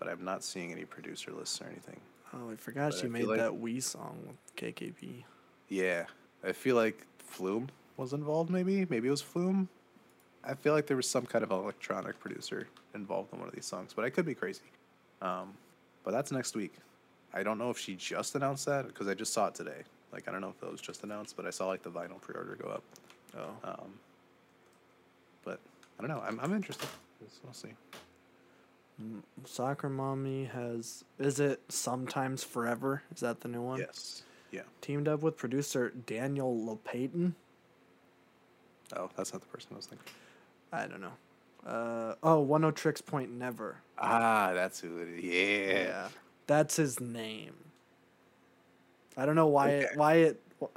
but 0.00 0.08
I'm 0.08 0.24
not 0.24 0.42
seeing 0.42 0.72
any 0.72 0.84
producer 0.84 1.30
lists 1.30 1.60
or 1.62 1.66
anything. 1.66 2.00
Oh, 2.34 2.50
I 2.50 2.56
forgot 2.56 2.90
But 2.90 2.98
she 2.98 3.06
I 3.06 3.08
made 3.08 3.26
like- 3.26 3.38
that 3.38 3.52
Wii 3.52 3.80
song 3.80 4.18
with 4.26 4.56
KKP. 4.56 5.22
Yeah, 5.68 6.06
I 6.42 6.50
feel 6.50 6.74
like 6.74 7.06
Flume 7.20 7.68
was 7.96 8.14
involved. 8.14 8.50
Maybe, 8.50 8.84
maybe 8.90 9.06
it 9.06 9.12
was 9.12 9.22
Flume. 9.22 9.68
I 10.44 10.54
feel 10.54 10.72
like 10.72 10.86
there 10.86 10.96
was 10.96 11.08
some 11.08 11.26
kind 11.26 11.44
of 11.44 11.50
electronic 11.50 12.18
producer 12.18 12.66
involved 12.94 13.32
in 13.32 13.38
one 13.38 13.48
of 13.48 13.54
these 13.54 13.66
songs, 13.66 13.92
but 13.94 14.04
I 14.04 14.10
could 14.10 14.24
be 14.24 14.34
crazy. 14.34 14.62
Um, 15.20 15.52
but 16.04 16.12
that's 16.12 16.32
next 16.32 16.56
week. 16.56 16.72
I 17.34 17.42
don't 17.42 17.58
know 17.58 17.70
if 17.70 17.78
she 17.78 17.94
just 17.94 18.34
announced 18.34 18.64
that 18.66 18.86
because 18.86 19.06
I 19.06 19.14
just 19.14 19.32
saw 19.32 19.46
it 19.48 19.54
today. 19.54 19.82
Like 20.12 20.26
I 20.28 20.32
don't 20.32 20.40
know 20.40 20.48
if 20.48 20.58
that 20.60 20.70
was 20.72 20.80
just 20.80 21.04
announced, 21.04 21.36
but 21.36 21.46
I 21.46 21.50
saw 21.50 21.66
like 21.68 21.82
the 21.82 21.90
vinyl 21.90 22.20
pre-order 22.20 22.56
go 22.60 22.68
up. 22.70 22.82
Oh, 23.38 23.68
Um, 23.68 23.92
but 25.44 25.60
I 25.98 26.02
don't 26.02 26.10
know. 26.10 26.22
I'm 26.26 26.40
I'm 26.40 26.54
interested. 26.54 26.88
We'll- 27.20 27.28
We'll 27.44 27.52
see. 27.52 27.68
Soccer 29.44 29.88
Mommy 29.88 30.44
has. 30.46 31.04
Is 31.18 31.38
it 31.40 31.60
Sometimes 31.68 32.42
Forever? 32.42 33.02
Is 33.14 33.20
that 33.20 33.40
the 33.40 33.48
new 33.48 33.62
one? 33.62 33.78
Yes. 33.78 34.22
Yeah. 34.50 34.62
Teamed 34.80 35.06
up 35.08 35.20
with 35.22 35.36
producer 35.36 35.90
Daniel 36.06 36.54
Lopatin. 36.56 37.34
Oh, 38.96 39.08
that's 39.16 39.32
not 39.32 39.40
the 39.42 39.48
person 39.48 39.68
I 39.72 39.76
was 39.76 39.86
thinking. 39.86 40.06
I 40.72 40.86
don't 40.86 41.00
know. 41.00 41.12
Uh, 41.66 42.14
oh, 42.22 42.46
Oneohtrix 42.46 43.04
Point 43.04 43.32
Never. 43.32 43.76
Ah, 43.98 44.52
that's 44.54 44.80
who 44.80 44.98
it 44.98 45.08
is. 45.08 45.24
Yeah. 45.24 46.08
That's 46.46 46.76
his 46.76 47.00
name. 47.00 47.54
I 49.16 49.26
don't 49.26 49.36
know 49.36 49.48
why 49.48 49.68
it 49.70 49.90
why 49.96 50.14
it 50.14 50.42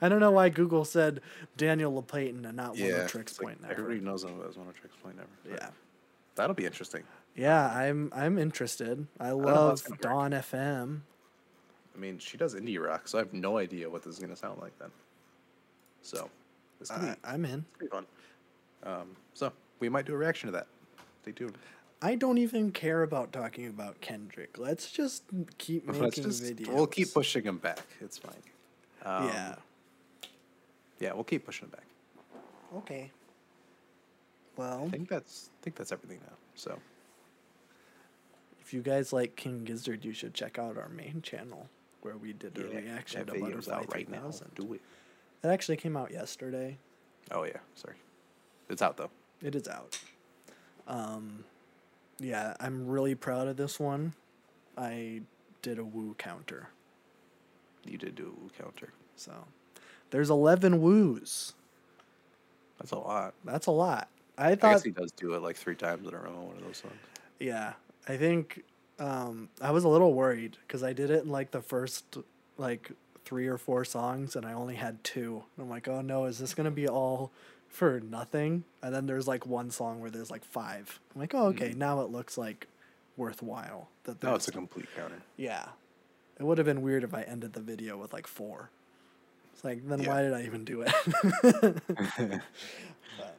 I 0.00 0.08
don't 0.08 0.20
know 0.20 0.30
why 0.30 0.48
Google 0.48 0.84
said 0.84 1.20
Daniel 1.56 1.92
Lopatin 2.02 2.44
and 2.44 2.56
not 2.56 2.70
One 2.70 2.78
Yeah. 2.78 3.06
Tricks 3.06 3.32
it's 3.32 3.40
like 3.40 3.46
Point 3.46 3.62
Never. 3.62 3.72
Everybody 3.72 4.00
knows 4.00 4.24
him 4.24 4.40
as 4.46 4.56
Oneohtrix 4.56 5.02
Point 5.02 5.16
Never. 5.16 5.28
Yeah. 5.48 5.70
That'll 6.34 6.54
be 6.54 6.66
interesting. 6.66 7.02
Yeah, 7.34 7.66
I'm 7.74 8.12
I'm 8.14 8.38
interested. 8.38 9.06
I 9.20 9.30
know 9.30 9.46
how 9.48 9.70
it's 9.70 9.88
love 9.88 10.00
gonna 10.00 10.16
work. 10.16 10.32
Dawn 10.32 10.40
FM. 10.42 11.00
I 11.96 11.98
mean, 11.98 12.18
she 12.18 12.36
does 12.36 12.54
indie 12.54 12.82
rock, 12.82 13.08
so 13.08 13.18
I 13.18 13.22
have 13.22 13.32
no 13.32 13.56
idea 13.56 13.88
what 13.88 14.02
this 14.02 14.14
is 14.14 14.18
going 14.18 14.30
to 14.30 14.36
sound 14.36 14.60
like 14.60 14.78
then. 14.78 14.90
So, 16.02 16.28
gonna 16.90 17.02
I, 17.02 17.14
be 17.14 17.20
I'm 17.24 17.44
in. 17.46 17.64
pretty 17.72 17.90
fun. 17.90 18.04
Um, 18.82 19.16
so 19.34 19.52
we 19.80 19.88
might 19.88 20.06
do 20.06 20.14
a 20.14 20.16
reaction 20.16 20.48
to 20.48 20.52
that. 20.52 20.66
Stay 21.22 21.32
tuned. 21.32 21.56
I 22.02 22.14
don't 22.14 22.38
even 22.38 22.72
care 22.72 23.02
about 23.02 23.32
talking 23.32 23.66
about 23.66 24.00
Kendrick. 24.00 24.58
Let's 24.58 24.90
just 24.90 25.24
keep 25.58 25.86
making 26.00 26.24
just, 26.24 26.42
videos. 26.42 26.68
we'll 26.68 26.86
keep 26.86 27.12
pushing 27.12 27.44
him 27.44 27.58
back. 27.58 27.80
It's 28.00 28.18
fine. 28.18 28.34
Um, 29.04 29.28
yeah. 29.28 29.54
Yeah, 31.00 31.12
we'll 31.14 31.24
keep 31.24 31.44
pushing 31.46 31.66
him 31.66 31.70
back. 31.70 31.86
Okay. 32.76 33.10
Well, 34.56 34.84
I 34.86 34.88
think 34.88 35.08
that's 35.08 35.50
I 35.60 35.64
think 35.64 35.76
that's 35.76 35.92
everything 35.92 36.18
now. 36.26 36.34
So 36.54 36.78
if 38.60 38.72
you 38.72 38.80
guys 38.82 39.12
like 39.12 39.36
King 39.36 39.64
Gizzard, 39.64 40.04
you 40.04 40.12
should 40.12 40.34
check 40.34 40.58
out 40.58 40.78
our 40.78 40.88
main 40.88 41.20
channel 41.22 41.68
where 42.00 42.16
we 42.16 42.32
did 42.32 42.56
a 42.58 42.62
yeah, 42.62 42.80
reaction 42.80 43.26
that 43.26 43.34
to 43.34 43.40
Butterfly 43.40 43.74
out 43.74 43.92
right 43.92 44.08
now. 44.08 44.30
Do 44.54 44.74
it. 44.74 44.80
It 45.44 45.48
actually 45.48 45.76
came 45.76 45.96
out 45.96 46.10
yesterday. 46.10 46.78
Oh 47.30 47.44
yeah, 47.44 47.58
sorry. 47.74 47.96
It's 48.68 48.82
out 48.82 48.96
though. 48.96 49.10
It 49.42 49.54
is 49.54 49.68
out. 49.68 49.98
Um, 50.88 51.44
yeah, 52.18 52.54
I'm 52.60 52.86
really 52.86 53.14
proud 53.14 53.48
of 53.48 53.56
this 53.56 53.78
one. 53.78 54.14
I 54.76 55.22
did 55.62 55.78
a 55.78 55.84
woo 55.84 56.14
counter. 56.18 56.68
You 57.84 57.98
did 57.98 58.14
do 58.14 58.24
a 58.36 58.40
woo 58.40 58.50
counter. 58.58 58.92
So 59.16 59.32
there's 60.10 60.30
11 60.30 60.80
woos. 60.80 61.54
That's 62.78 62.92
a 62.92 62.98
lot. 62.98 63.34
That's 63.44 63.66
a 63.66 63.70
lot. 63.70 64.08
I 64.38 64.50
I 64.50 64.54
thought, 64.54 64.72
guess 64.74 64.82
he 64.82 64.90
does 64.90 65.12
do 65.12 65.34
it 65.34 65.42
like 65.42 65.56
three 65.56 65.76
times 65.76 66.06
in 66.06 66.14
a 66.14 66.18
row. 66.18 66.30
On 66.30 66.46
one 66.48 66.56
of 66.56 66.64
those 66.64 66.78
songs. 66.78 66.94
yeah, 67.40 67.74
I 68.06 68.16
think 68.16 68.62
um, 68.98 69.48
I 69.60 69.70
was 69.70 69.84
a 69.84 69.88
little 69.88 70.12
worried 70.14 70.56
because 70.66 70.82
I 70.82 70.92
did 70.92 71.10
it 71.10 71.24
in 71.24 71.30
like 71.30 71.50
the 71.52 71.62
first 71.62 72.18
like 72.58 72.90
three 73.24 73.46
or 73.46 73.58
four 73.58 73.84
songs 73.84 74.36
and 74.36 74.46
I 74.46 74.52
only 74.52 74.76
had 74.76 75.02
two. 75.04 75.42
And 75.56 75.64
I'm 75.64 75.70
like, 75.70 75.88
oh 75.88 76.00
no, 76.02 76.24
is 76.26 76.38
this 76.38 76.54
going 76.54 76.66
to 76.66 76.70
be 76.70 76.88
all 76.88 77.30
for 77.68 78.00
nothing? 78.00 78.64
And 78.82 78.94
then 78.94 79.06
there's 79.06 79.26
like 79.28 79.46
one 79.46 79.70
song 79.70 80.00
where 80.00 80.10
there's 80.10 80.30
like 80.30 80.44
five. 80.44 80.98
I'm 81.14 81.20
like, 81.20 81.34
oh, 81.34 81.46
okay, 81.48 81.74
now 81.76 82.00
it 82.00 82.10
looks 82.10 82.38
like 82.38 82.66
worthwhile. 83.16 83.88
That 84.04 84.22
No, 84.22 84.34
it's 84.34 84.48
a 84.48 84.52
complete 84.52 84.88
counter. 84.96 85.22
Yeah. 85.36 85.66
It 86.38 86.44
would 86.44 86.58
have 86.58 86.66
been 86.66 86.82
weird 86.82 87.02
if 87.02 87.14
I 87.14 87.22
ended 87.22 87.52
the 87.54 87.60
video 87.60 87.96
with 87.96 88.12
like 88.12 88.26
four. 88.26 88.70
It's 89.54 89.64
like, 89.64 89.86
then 89.88 90.00
Yeah. 90.02 90.08
why 90.08 90.22
did 90.22 90.34
I 90.34 90.42
even 90.44 90.64
do 90.64 90.82
it? 90.82 90.92
but, 93.18 93.36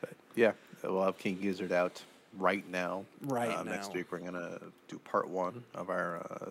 But 0.00 0.10
yeah, 0.34 0.52
we'll 0.82 1.04
have 1.04 1.18
King 1.18 1.38
Gizzard 1.40 1.72
out 1.72 2.02
right 2.38 2.68
now. 2.70 3.04
Right 3.22 3.50
uh, 3.50 3.62
Next 3.62 3.92
week 3.94 4.10
we're 4.10 4.20
gonna 4.20 4.58
do 4.88 4.98
part 5.00 5.28
one 5.28 5.64
of 5.74 5.90
our 5.90 6.18
uh, 6.30 6.50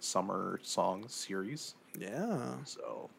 summer 0.00 0.60
song 0.62 1.04
series. 1.08 1.74
yeah. 1.98 2.54
So 2.64 3.10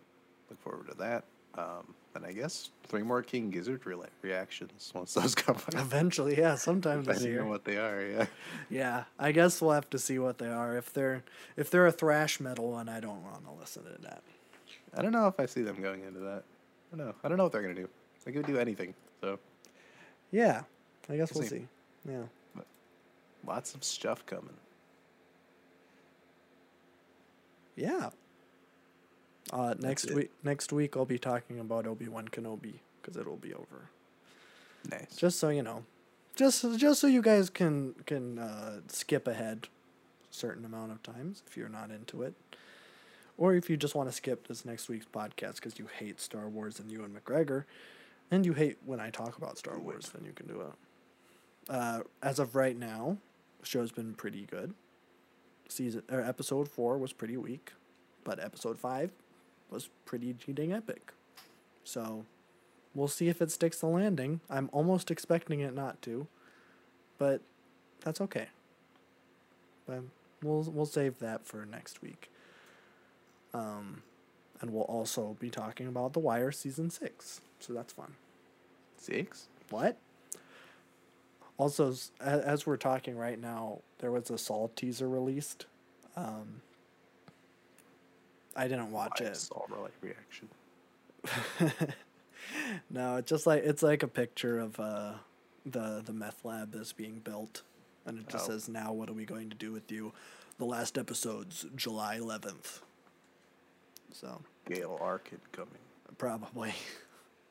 look 0.49 0.59
forward 0.61 0.87
to 0.89 0.95
that. 0.97 1.23
Um, 1.55 1.93
and 2.15 2.25
I 2.25 2.31
guess 2.31 2.69
three 2.87 3.03
more 3.03 3.21
King 3.21 3.49
Gizzard 3.51 3.85
re- 3.85 3.95
reactions 4.21 4.91
once 4.95 5.13
those 5.13 5.35
come 5.43 5.55
out. 5.55 5.73
Eventually, 5.75 6.37
yeah, 6.37 6.55
sometime 6.55 7.03
this 7.03 7.23
year. 7.23 7.45
what 7.45 7.63
they 7.65 7.77
are, 7.77 8.01
yeah. 8.05 8.25
Yeah, 8.69 9.03
I 9.19 9.31
guess 9.31 9.61
we'll 9.61 9.71
have 9.71 9.89
to 9.91 9.99
see 9.99 10.19
what 10.19 10.37
they 10.39 10.47
are. 10.47 10.77
If 10.77 10.91
they're 10.93 11.23
if 11.57 11.69
they're 11.71 11.85
a 11.87 11.91
thrash 11.91 12.39
metal 12.39 12.71
one, 12.71 12.89
I 12.89 12.99
don't 12.99 13.23
want 13.23 13.45
to 13.45 13.51
listen 13.59 13.83
to 13.83 14.01
that. 14.01 14.21
I 14.97 15.01
don't 15.01 15.11
know 15.11 15.27
if 15.27 15.39
I 15.39 15.45
see 15.45 15.61
them 15.61 15.81
going 15.81 16.03
into 16.03 16.19
that. 16.21 16.43
I 16.93 16.97
don't 16.97 17.05
know. 17.07 17.15
I 17.23 17.27
don't 17.27 17.37
know 17.37 17.43
what 17.43 17.51
they're 17.51 17.61
gonna 17.61 17.75
do. 17.75 17.87
They 18.25 18.31
could 18.31 18.45
do 18.47 18.57
anything. 18.57 18.93
So 19.21 19.37
Yeah, 20.31 20.63
I 21.09 21.15
guess 21.17 21.31
We'll 21.33 21.41
we'll 21.41 21.49
see. 21.49 21.57
see. 21.59 22.11
Yeah. 22.11 22.23
lots 23.45 23.75
of 23.75 23.83
stuff 23.83 24.25
coming. 24.25 24.53
Yeah. 27.75 28.09
Uh, 29.51 29.73
next 29.79 30.05
it. 30.05 30.15
week, 30.15 30.31
next 30.43 30.71
week 30.71 30.95
I'll 30.95 31.05
be 31.05 31.19
talking 31.19 31.59
about 31.59 31.87
Obi 31.87 32.07
Wan 32.07 32.27
Kenobi 32.27 32.75
because 33.01 33.17
it'll 33.17 33.37
be 33.37 33.53
over. 33.53 33.89
Nice. 34.89 35.15
Just 35.15 35.39
so 35.39 35.49
you 35.49 35.63
know, 35.63 35.83
just 36.35 36.65
just 36.77 37.01
so 37.01 37.07
you 37.07 37.21
guys 37.21 37.49
can 37.49 37.95
can 38.05 38.39
uh, 38.39 38.81
skip 38.87 39.27
ahead 39.27 39.67
a 40.29 40.33
certain 40.33 40.65
amount 40.65 40.91
of 40.91 41.03
times 41.03 41.43
if 41.47 41.57
you're 41.57 41.69
not 41.69 41.89
into 41.89 42.21
it, 42.23 42.33
or 43.37 43.55
if 43.55 43.69
you 43.69 43.77
just 43.77 43.95
want 43.95 44.09
to 44.09 44.15
skip 44.15 44.47
this 44.47 44.65
next 44.65 44.87
week's 44.87 45.05
podcast 45.05 45.55
because 45.55 45.79
you 45.79 45.87
hate 45.97 46.19
Star 46.21 46.47
Wars 46.47 46.79
and 46.79 46.91
Ewan 46.91 47.11
McGregor, 47.19 47.65
and 48.31 48.45
you 48.45 48.53
hate 48.53 48.77
when 48.85 48.99
I 48.99 49.09
talk 49.09 49.37
about 49.37 49.57
Star 49.57 49.79
Wars, 49.79 50.11
then 50.13 50.25
you 50.25 50.31
can 50.31 50.47
do 50.47 50.61
it. 50.61 51.73
Uh, 51.73 51.99
as 52.23 52.39
of 52.39 52.55
right 52.55 52.77
now, 52.77 53.17
the 53.59 53.65
show's 53.65 53.91
been 53.91 54.13
pretty 54.13 54.45
good. 54.45 54.73
Season 55.67 56.03
or 56.09 56.21
episode 56.21 56.67
four 56.67 56.97
was 56.97 57.13
pretty 57.13 57.37
weak, 57.37 57.73
but 58.23 58.39
episode 58.39 58.79
five 58.79 59.11
was 59.71 59.89
pretty 60.05 60.33
dang 60.33 60.73
epic. 60.73 61.13
So 61.83 62.25
we'll 62.95 63.07
see 63.07 63.29
if 63.29 63.41
it 63.41 63.51
sticks 63.51 63.79
the 63.79 63.87
landing. 63.87 64.41
I'm 64.49 64.69
almost 64.71 65.09
expecting 65.11 65.59
it 65.59 65.73
not 65.73 66.01
to, 66.03 66.27
but 67.17 67.41
that's 68.01 68.21
okay. 68.21 68.47
But 69.87 70.03
we'll 70.43 70.63
we'll 70.63 70.85
save 70.85 71.19
that 71.19 71.45
for 71.45 71.65
next 71.65 72.01
week. 72.01 72.29
Um, 73.53 74.03
and 74.61 74.71
we'll 74.71 74.83
also 74.83 75.35
be 75.39 75.49
talking 75.49 75.87
about 75.87 76.13
The 76.13 76.19
Wire 76.19 76.51
season 76.51 76.89
six, 76.89 77.41
so 77.59 77.73
that's 77.73 77.93
fun. 77.93 78.13
Six? 78.97 79.47
What? 79.69 79.97
Also, 81.57 81.91
s- 81.91 82.11
a- 82.19 82.45
as 82.47 82.65
we're 82.67 82.77
talking 82.77 83.17
right 83.17 83.39
now, 83.39 83.79
there 83.99 84.11
was 84.11 84.29
a 84.29 84.37
Saul 84.37 84.71
teaser 84.75 85.09
released. 85.09 85.65
Um, 86.15 86.61
I 88.55 88.67
didn't 88.67 88.91
watch 88.91 89.21
I 89.21 89.25
it. 89.25 89.37
saw 89.37 89.65
the 89.67 89.75
like 89.79 89.93
reaction. 90.01 90.49
No, 92.89 93.17
it's 93.17 93.29
just 93.29 93.45
like 93.45 93.63
it's 93.63 93.83
like 93.83 94.01
a 94.01 94.07
picture 94.07 94.57
of 94.59 94.79
uh, 94.79 95.13
the 95.65 96.01
the 96.03 96.13
meth 96.13 96.43
lab 96.43 96.71
that's 96.71 96.93
being 96.93 97.19
built, 97.19 97.61
and 98.05 98.17
it 98.17 98.27
just 98.27 98.45
Oh. 98.45 98.53
says, 98.53 98.67
"Now 98.67 98.91
what 98.91 99.07
are 99.09 99.13
we 99.13 99.25
going 99.25 99.49
to 99.49 99.55
do 99.55 99.71
with 99.71 99.91
you?" 99.91 100.13
The 100.57 100.65
last 100.65 100.97
episode's 100.97 101.65
July 101.75 102.15
eleventh. 102.15 102.81
So 104.11 104.41
Gail 104.65 104.97
Arkin 104.99 105.39
coming. 105.51 105.77
probably. 106.17 106.73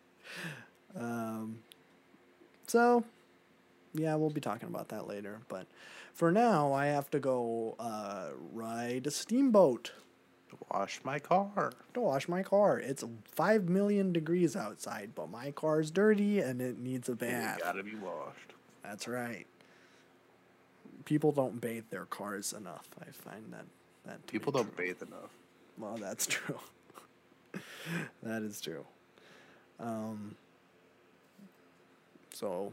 um. 0.99 1.61
So, 2.67 3.05
yeah, 3.95 4.15
we'll 4.17 4.31
be 4.31 4.41
talking 4.41 4.69
about 4.69 4.89
that 4.89 5.07
later. 5.07 5.41
But 5.49 5.67
for 6.13 6.33
now, 6.33 6.73
I 6.73 6.87
have 6.87 7.11
to 7.13 7.19
go 7.21 7.77
uh, 7.79 8.31
ride 8.53 9.07
a 9.07 9.11
steamboat 9.11 9.93
Wash 10.73 11.01
my 11.05 11.19
car. 11.19 11.73
to 11.95 12.01
wash 12.01 12.29
my 12.29 12.43
car. 12.43 12.79
It's 12.79 13.05
five 13.25 13.69
million 13.69 14.13
degrees 14.13 14.55
outside, 14.57 15.11
but 15.15 15.31
my 15.31 15.51
car's 15.51 15.91
dirty 15.91 16.41
and 16.41 16.61
it 16.61 16.79
needs 16.79 17.09
a 17.09 17.15
bath. 17.15 17.59
It 17.59 17.63
gotta 17.65 17.83
be 17.83 17.95
washed. 17.95 18.53
That's 18.83 19.09
right. 19.09 19.47
People 21.05 21.33
don't 21.33 21.61
bathe 21.61 21.85
their 21.91 22.05
cars 22.05 22.53
enough. 22.53 22.89
I 23.01 23.11
find 23.13 23.53
that 23.53 23.65
that 24.07 24.27
People 24.27 24.53
don't 24.53 24.75
true. 24.77 24.87
bathe 24.87 25.03
enough. 25.03 25.31
Well, 25.79 25.97
that's 25.97 26.27
true. 26.35 26.59
that 28.23 28.43
is 28.43 28.61
true. 28.61 28.85
Um. 29.81 30.37
So 32.33 32.73